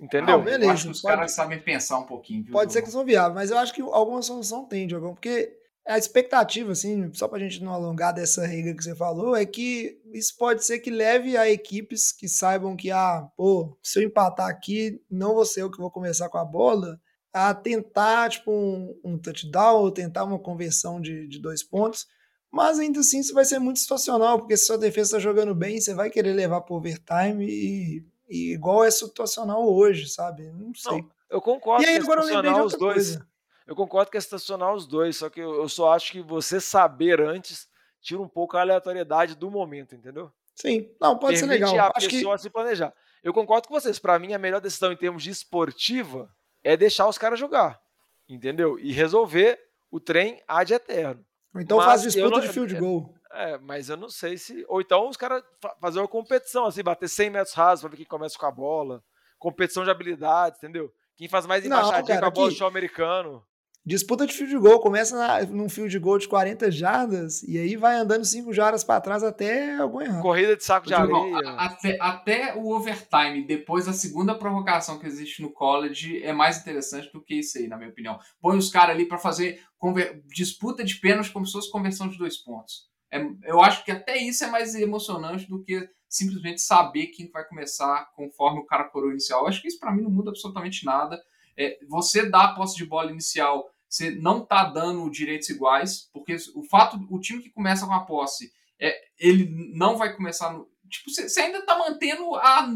Entendeu? 0.00 0.38
Não, 0.38 0.42
beleza, 0.42 0.64
eu 0.64 0.70
acho 0.70 0.84
que 0.86 0.90
os 0.90 1.00
pode- 1.02 1.14
caras 1.16 1.32
sabem 1.32 1.60
pensar 1.60 1.98
um 1.98 2.06
pouquinho. 2.06 2.42
Viu, 2.42 2.52
Pode 2.52 2.72
ser 2.72 2.82
que 2.82 2.90
são 2.90 3.04
viáveis, 3.04 3.34
mas 3.34 3.50
eu 3.50 3.58
acho 3.58 3.72
que 3.72 3.82
alguma 3.82 4.22
solução 4.22 4.64
tem, 4.64 4.86
Diogão, 4.86 5.14
porque 5.14 5.52
a 5.86 5.98
expectativa, 5.98 6.72
assim, 6.72 7.12
só 7.12 7.26
pra 7.26 7.38
gente 7.38 7.62
não 7.62 7.72
alongar 7.72 8.14
dessa 8.14 8.46
regra 8.46 8.74
que 8.74 8.84
você 8.84 8.94
falou, 8.94 9.34
é 9.34 9.44
que 9.44 10.00
isso 10.12 10.36
pode 10.36 10.64
ser 10.64 10.78
que 10.78 10.90
leve 10.90 11.36
a 11.36 11.50
equipes 11.50 12.12
que 12.12 12.28
saibam 12.28 12.76
que, 12.76 12.90
ah, 12.90 13.28
pô, 13.36 13.76
se 13.82 13.98
eu 13.98 14.04
empatar 14.04 14.48
aqui, 14.48 15.00
não 15.10 15.34
vou 15.34 15.44
ser 15.44 15.62
eu 15.62 15.70
que 15.70 15.80
vou 15.80 15.90
começar 15.90 16.28
com 16.28 16.38
a 16.38 16.44
bola, 16.44 17.00
a 17.32 17.52
tentar, 17.54 18.30
tipo, 18.30 18.52
um, 18.52 18.98
um 19.02 19.18
touchdown 19.18 19.80
ou 19.80 19.90
tentar 19.90 20.24
uma 20.24 20.38
conversão 20.38 21.00
de, 21.00 21.26
de 21.26 21.40
dois 21.40 21.62
pontos. 21.62 22.06
Mas 22.50 22.78
ainda 22.78 23.00
assim, 23.00 23.20
isso 23.20 23.32
vai 23.32 23.44
ser 23.44 23.58
muito 23.58 23.80
situacional, 23.80 24.38
porque 24.38 24.56
se 24.56 24.66
sua 24.66 24.76
defesa 24.76 25.16
está 25.16 25.18
jogando 25.18 25.54
bem, 25.54 25.80
você 25.80 25.94
vai 25.94 26.10
querer 26.10 26.34
levar 26.34 26.60
para 26.60 26.76
overtime 26.76 27.46
e, 27.48 28.04
e 28.28 28.52
igual 28.52 28.84
é 28.84 28.90
situacional 28.90 29.66
hoje, 29.66 30.06
sabe? 30.08 30.52
Não 30.52 30.74
sei. 30.74 31.02
Eu 31.30 31.40
concordo 31.40 31.82
e 31.82 31.86
aí 31.86 31.96
é 31.96 31.98
agora 31.98 32.20
eu 32.20 32.26
lembrei 32.26 32.52
de 32.52 32.58
estacionar 32.58 32.66
os 32.66 32.72
outra 32.74 32.78
dois. 32.78 33.16
coisa. 33.16 33.31
Eu 33.66 33.76
concordo 33.76 34.10
que 34.10 34.16
é 34.16 34.20
estacionar 34.20 34.74
os 34.74 34.86
dois, 34.86 35.16
só 35.16 35.30
que 35.30 35.40
eu, 35.40 35.68
só 35.68 35.92
acho 35.92 36.12
que 36.12 36.20
você 36.20 36.60
saber 36.60 37.20
antes 37.20 37.68
tira 38.00 38.20
um 38.20 38.28
pouco 38.28 38.56
a 38.56 38.60
aleatoriedade 38.60 39.34
do 39.36 39.50
momento, 39.50 39.94
entendeu? 39.94 40.32
Sim, 40.54 40.90
não, 41.00 41.16
pode 41.18 41.38
ser 41.38 41.46
Permite 41.48 41.70
legal. 41.70 41.86
a 41.86 41.92
Acho 41.96 42.08
que 42.08 42.16
pessoa 42.16 42.36
se 42.38 42.50
planejar. 42.50 42.92
Eu 43.22 43.32
concordo 43.32 43.68
com 43.68 43.74
vocês. 43.74 43.98
Pra 43.98 44.18
mim, 44.18 44.32
a 44.34 44.38
melhor 44.38 44.60
decisão 44.60 44.92
em 44.92 44.96
termos 44.96 45.22
de 45.22 45.30
esportiva 45.30 46.28
é 46.64 46.76
deixar 46.76 47.06
os 47.08 47.16
caras 47.16 47.38
jogar, 47.38 47.80
entendeu? 48.28 48.78
E 48.78 48.92
resolver 48.92 49.58
o 49.90 50.00
trem 50.00 50.42
ad 50.48 50.72
eterno. 50.74 51.24
então 51.56 51.76
mas 51.78 51.86
faz 51.86 52.02
disputa 52.02 52.30
não- 52.30 52.40
de 52.40 52.48
field 52.48 52.74
goal. 52.76 53.14
É, 53.34 53.56
mas 53.58 53.88
eu 53.88 53.96
não 53.96 54.10
sei 54.10 54.36
se. 54.36 54.64
Ou 54.68 54.80
então 54.80 55.08
os 55.08 55.16
caras 55.16 55.42
fa- 55.60 55.74
fazer 55.80 56.00
uma 56.00 56.08
competição, 56.08 56.66
assim, 56.66 56.82
bater 56.82 57.08
100 57.08 57.30
metros 57.30 57.54
rasos 57.54 57.80
pra 57.80 57.88
ver 57.90 57.96
quem 57.96 58.04
começa 58.04 58.36
com 58.38 58.44
a 58.44 58.50
bola. 58.50 59.02
Competição 59.38 59.84
de 59.84 59.90
habilidades, 59.90 60.58
entendeu? 60.58 60.92
Quem 61.16 61.28
faz 61.28 61.46
mais 61.46 61.64
embaixadinha 61.64 62.18
com 62.20 62.26
a 62.26 62.30
bola 62.30 62.50
do 62.50 62.54
show 62.56 62.66
americano. 62.66 63.42
Disputa 63.84 64.24
de 64.26 64.32
field 64.32 64.56
goal, 64.58 64.78
começa 64.80 65.16
na, 65.16 65.44
num 65.44 65.68
field 65.68 65.98
goal 65.98 66.16
de 66.16 66.28
40 66.28 66.70
jardas 66.70 67.42
e 67.42 67.58
aí 67.58 67.74
vai 67.76 67.96
andando 67.96 68.24
5 68.24 68.52
jardas 68.52 68.84
para 68.84 69.00
trás 69.00 69.24
até 69.24 69.74
algum 69.76 70.00
errar. 70.00 70.22
Corrida 70.22 70.56
de 70.56 70.62
saco 70.62 70.86
de 70.86 70.94
areia. 70.94 71.36
a- 71.48 71.64
até, 71.66 71.98
até 72.00 72.54
o 72.54 72.68
overtime, 72.70 73.44
depois 73.44 73.86
da 73.86 73.92
segunda 73.92 74.36
prorrogação 74.36 75.00
que 75.00 75.06
existe 75.06 75.42
no 75.42 75.50
college, 75.52 76.22
é 76.22 76.32
mais 76.32 76.58
interessante 76.60 77.10
do 77.12 77.20
que 77.20 77.34
isso 77.40 77.58
aí, 77.58 77.66
na 77.66 77.76
minha 77.76 77.90
opinião. 77.90 78.20
Põe 78.40 78.56
os 78.56 78.70
caras 78.70 78.94
ali 78.94 79.04
para 79.06 79.18
fazer 79.18 79.60
conver- 79.76 80.22
disputa 80.28 80.84
de 80.84 80.94
pênalti 81.00 81.32
como 81.32 81.44
se 81.44 81.52
fosse 81.52 81.68
conversão 81.70 82.08
de 82.08 82.16
dois 82.16 82.36
pontos. 82.36 82.90
É, 83.12 83.20
eu 83.44 83.60
acho 83.60 83.84
que 83.84 83.90
até 83.90 84.16
isso 84.16 84.44
é 84.44 84.46
mais 84.46 84.76
emocionante 84.76 85.48
do 85.48 85.60
que 85.60 85.88
simplesmente 86.08 86.60
saber 86.60 87.08
quem 87.08 87.28
vai 87.30 87.44
começar 87.44 88.06
conforme 88.14 88.60
o 88.60 88.64
cara 88.66 88.84
coroa 88.84 89.10
inicial. 89.10 89.40
Eu 89.42 89.48
acho 89.48 89.60
que 89.60 89.66
isso 89.66 89.80
para 89.80 89.92
mim 89.92 90.02
não 90.02 90.10
muda 90.10 90.30
absolutamente 90.30 90.84
nada. 90.84 91.20
É, 91.56 91.78
você 91.88 92.28
dá 92.28 92.44
a 92.44 92.54
posse 92.54 92.76
de 92.76 92.86
bola 92.86 93.10
inicial, 93.10 93.70
você 93.88 94.10
não 94.10 94.44
tá 94.44 94.64
dando 94.64 95.10
direitos 95.10 95.48
iguais, 95.50 96.08
porque 96.12 96.36
o 96.54 96.62
fato, 96.64 96.98
o 97.10 97.20
time 97.20 97.42
que 97.42 97.50
começa 97.50 97.86
com 97.86 97.92
a 97.92 98.04
posse 98.04 98.50
é, 98.80 98.98
ele 99.18 99.48
não 99.74 99.96
vai 99.96 100.14
começar 100.16 100.52
no. 100.52 100.68
Tipo, 100.88 101.10
você 101.10 101.40
ainda 101.40 101.64
tá 101.64 101.78
mantendo 101.78 102.34
a, 102.36 102.68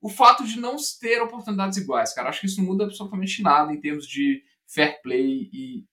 o 0.00 0.08
fato 0.08 0.44
de 0.44 0.58
não 0.58 0.76
ter 1.00 1.20
oportunidades 1.20 1.76
iguais, 1.76 2.14
cara. 2.14 2.28
Acho 2.28 2.40
que 2.40 2.46
isso 2.46 2.60
não 2.60 2.66
muda 2.66 2.84
absolutamente 2.84 3.42
nada 3.42 3.72
em 3.72 3.80
termos 3.80 4.06
de 4.06 4.42
fair 4.66 5.00
play 5.02 5.50
e 5.52 5.84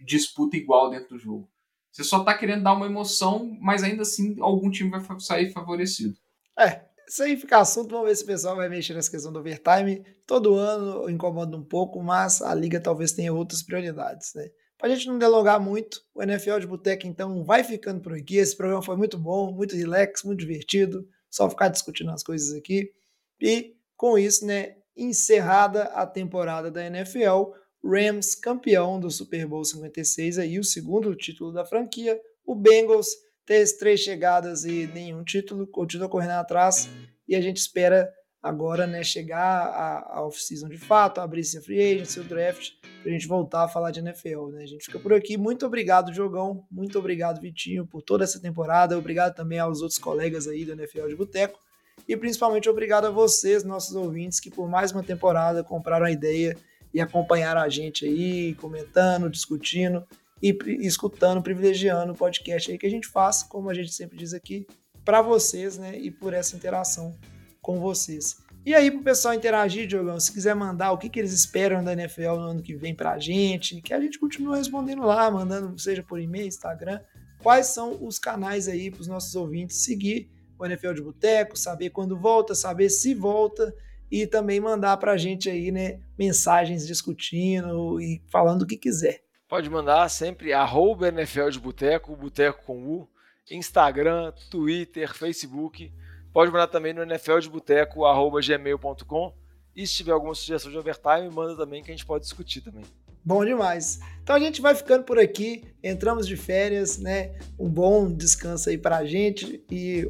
disputa 0.00 0.56
igual 0.56 0.90
dentro 0.90 1.10
do 1.10 1.18
jogo. 1.18 1.50
Você 1.90 2.04
só 2.04 2.22
tá 2.22 2.36
querendo 2.36 2.62
dar 2.62 2.74
uma 2.74 2.86
emoção, 2.86 3.56
mas 3.60 3.82
ainda 3.82 4.02
assim 4.02 4.36
algum 4.40 4.70
time 4.70 4.90
vai 4.90 5.00
sair 5.18 5.52
favorecido. 5.52 6.16
É, 6.56 6.87
isso 7.08 7.22
aí 7.22 7.36
fica 7.36 7.58
assunto, 7.58 7.90
vamos 7.90 8.08
ver 8.08 8.16
se 8.16 8.22
o 8.22 8.26
pessoal 8.26 8.54
vai 8.54 8.68
mexer 8.68 8.92
nessa 8.92 9.10
questão 9.10 9.32
do 9.32 9.38
overtime. 9.38 10.04
Todo 10.26 10.54
ano 10.56 11.08
incomoda 11.08 11.56
um 11.56 11.64
pouco, 11.64 12.02
mas 12.02 12.42
a 12.42 12.54
liga 12.54 12.78
talvez 12.80 13.12
tenha 13.12 13.32
outras 13.32 13.62
prioridades, 13.62 14.34
né? 14.34 14.50
Pra 14.76 14.88
gente 14.90 15.08
não 15.08 15.18
delongar 15.18 15.58
muito, 15.60 16.02
o 16.14 16.22
NFL 16.22 16.58
de 16.60 16.66
Boteca 16.66 17.06
então 17.06 17.42
vai 17.44 17.64
ficando 17.64 18.00
por 18.00 18.12
aqui. 18.12 18.36
Esse 18.36 18.56
programa 18.56 18.82
foi 18.82 18.96
muito 18.96 19.18
bom, 19.18 19.50
muito 19.52 19.74
relax, 19.74 20.22
muito 20.22 20.38
divertido. 20.38 21.08
Só 21.30 21.48
ficar 21.48 21.68
discutindo 21.68 22.10
as 22.10 22.22
coisas 22.22 22.56
aqui. 22.56 22.92
E 23.40 23.74
com 23.96 24.18
isso, 24.18 24.46
né, 24.46 24.76
encerrada 24.96 25.84
a 25.84 26.06
temporada 26.06 26.70
da 26.70 26.84
NFL, 26.86 27.52
Rams 27.84 28.34
campeão 28.34 29.00
do 29.00 29.10
Super 29.10 29.46
Bowl 29.46 29.64
56 29.64 30.38
aí, 30.38 30.58
o 30.58 30.64
segundo 30.64 31.14
título 31.16 31.52
da 31.52 31.64
franquia. 31.64 32.20
O 32.44 32.54
Bengals 32.54 33.08
três, 33.48 33.72
três 33.72 34.00
chegadas 34.00 34.66
e 34.66 34.86
nenhum 34.92 35.24
título, 35.24 35.66
continua 35.66 36.06
correndo 36.06 36.32
atrás 36.32 36.86
e 37.26 37.34
a 37.34 37.40
gente 37.40 37.56
espera 37.56 38.12
agora 38.42 38.86
né, 38.86 39.02
chegar 39.02 39.38
a, 39.40 40.18
a 40.18 40.26
off-season 40.26 40.68
de 40.68 40.76
fato, 40.76 41.18
abrir-se 41.18 41.56
a 41.56 41.62
free 41.62 41.80
agency, 41.80 42.20
o 42.20 42.24
draft, 42.24 42.72
pra 43.02 43.10
gente 43.10 43.26
voltar 43.26 43.64
a 43.64 43.68
falar 43.68 43.90
de 43.90 44.00
NFL. 44.00 44.48
Né? 44.48 44.64
A 44.64 44.66
gente 44.66 44.84
fica 44.84 44.98
por 44.98 45.14
aqui. 45.14 45.38
Muito 45.38 45.64
obrigado, 45.64 46.12
Jogão. 46.12 46.66
Muito 46.70 46.98
obrigado, 46.98 47.40
Vitinho, 47.40 47.86
por 47.86 48.02
toda 48.02 48.22
essa 48.22 48.38
temporada. 48.38 48.98
Obrigado 48.98 49.34
também 49.34 49.58
aos 49.58 49.80
outros 49.80 49.98
colegas 49.98 50.46
aí 50.46 50.66
do 50.66 50.72
NFL 50.72 51.08
de 51.08 51.16
Boteco. 51.16 51.58
E 52.06 52.14
principalmente 52.18 52.68
obrigado 52.68 53.06
a 53.06 53.10
vocês, 53.10 53.64
nossos 53.64 53.96
ouvintes, 53.96 54.40
que 54.40 54.50
por 54.50 54.68
mais 54.68 54.92
uma 54.92 55.02
temporada 55.02 55.64
compraram 55.64 56.04
a 56.04 56.10
ideia 56.10 56.54
e 56.92 57.00
acompanharam 57.00 57.62
a 57.62 57.68
gente 57.70 58.04
aí, 58.04 58.54
comentando, 58.56 59.30
discutindo 59.30 60.06
e 60.42 60.56
escutando, 60.86 61.42
privilegiando 61.42 62.12
o 62.12 62.16
podcast 62.16 62.70
aí 62.70 62.78
que 62.78 62.86
a 62.86 62.90
gente 62.90 63.08
faz, 63.08 63.42
como 63.42 63.70
a 63.70 63.74
gente 63.74 63.92
sempre 63.92 64.16
diz 64.16 64.32
aqui, 64.32 64.66
para 65.04 65.22
vocês, 65.22 65.78
né? 65.78 65.98
E 65.98 66.10
por 66.10 66.32
essa 66.32 66.56
interação 66.56 67.18
com 67.60 67.80
vocês. 67.80 68.36
E 68.64 68.74
aí, 68.74 68.90
pro 68.90 69.02
pessoal 69.02 69.32
interagir, 69.32 69.86
Diogão, 69.86 70.20
se 70.20 70.32
quiser 70.32 70.54
mandar 70.54 70.92
o 70.92 70.98
que, 70.98 71.08
que 71.08 71.18
eles 71.18 71.32
esperam 71.32 71.82
da 71.82 71.92
NFL 71.92 72.34
no 72.34 72.42
ano 72.42 72.62
que 72.62 72.74
vem 72.74 72.94
pra 72.94 73.18
gente, 73.18 73.80
que 73.80 73.94
a 73.94 74.00
gente 74.00 74.18
continua 74.18 74.56
respondendo 74.56 75.02
lá, 75.02 75.30
mandando, 75.30 75.78
seja 75.78 76.02
por 76.02 76.20
e-mail, 76.20 76.46
Instagram, 76.46 77.00
quais 77.42 77.68
são 77.68 77.96
os 78.04 78.18
canais 78.18 78.68
aí 78.68 78.90
pros 78.90 79.06
nossos 79.06 79.34
ouvintes 79.34 79.78
seguir 79.78 80.30
o 80.58 80.66
NFL 80.66 80.92
de 80.92 81.02
Boteco, 81.02 81.56
saber 81.56 81.90
quando 81.90 82.18
volta, 82.18 82.54
saber 82.54 82.90
se 82.90 83.14
volta 83.14 83.74
e 84.10 84.26
também 84.26 84.60
mandar 84.60 84.96
pra 84.96 85.16
gente 85.16 85.48
aí, 85.48 85.70
né, 85.70 86.00
mensagens 86.18 86.86
discutindo 86.86 88.00
e 88.00 88.20
falando 88.28 88.62
o 88.62 88.66
que 88.66 88.76
quiser. 88.76 89.27
Pode 89.48 89.68
mandar 89.70 90.06
sempre 90.10 90.52
arroba 90.52 91.08
NFL 91.08 91.48
de 91.48 91.58
Boteco, 91.58 92.14
Boteco 92.14 92.62
com 92.66 92.86
U, 92.86 93.08
Instagram, 93.50 94.30
Twitter, 94.50 95.14
Facebook. 95.14 95.90
Pode 96.34 96.52
mandar 96.52 96.66
também 96.66 96.92
no 96.92 97.00
nfldeboteco.gmail.com 97.02 99.34
e 99.74 99.86
se 99.86 99.94
tiver 99.94 100.12
alguma 100.12 100.34
sugestão 100.34 100.70
de 100.70 100.76
overtime, 100.76 101.30
manda 101.30 101.56
também 101.56 101.82
que 101.82 101.90
a 101.90 101.94
gente 101.94 102.04
pode 102.04 102.24
discutir 102.24 102.60
também. 102.60 102.84
Bom 103.24 103.42
demais. 103.44 104.00
Então 104.22 104.36
a 104.36 104.38
gente 104.38 104.60
vai 104.60 104.74
ficando 104.74 105.04
por 105.04 105.18
aqui. 105.18 105.64
Entramos 105.82 106.26
de 106.26 106.36
férias, 106.36 106.98
né? 106.98 107.38
Um 107.58 107.70
bom 107.70 108.12
descanso 108.12 108.68
aí 108.68 108.76
pra 108.76 109.06
gente 109.06 109.64
e 109.70 110.06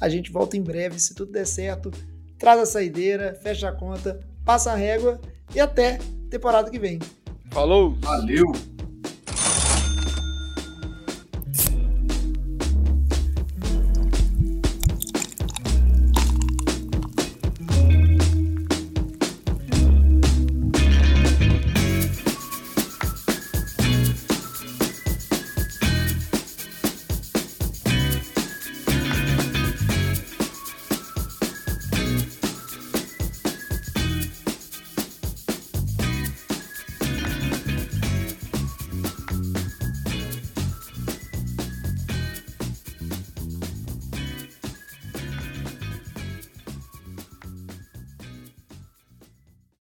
a 0.00 0.08
gente 0.08 0.30
volta 0.30 0.56
em 0.56 0.62
breve, 0.62 1.00
se 1.00 1.14
tudo 1.14 1.32
der 1.32 1.46
certo. 1.46 1.90
Traz 2.38 2.60
a 2.60 2.66
saideira, 2.66 3.34
fecha 3.42 3.70
a 3.70 3.72
conta, 3.72 4.20
passa 4.44 4.72
a 4.72 4.74
régua 4.74 5.18
e 5.54 5.60
até 5.60 5.98
temporada 6.28 6.70
que 6.70 6.78
vem. 6.78 6.98
Falou! 7.50 7.94
Valeu! 8.00 8.52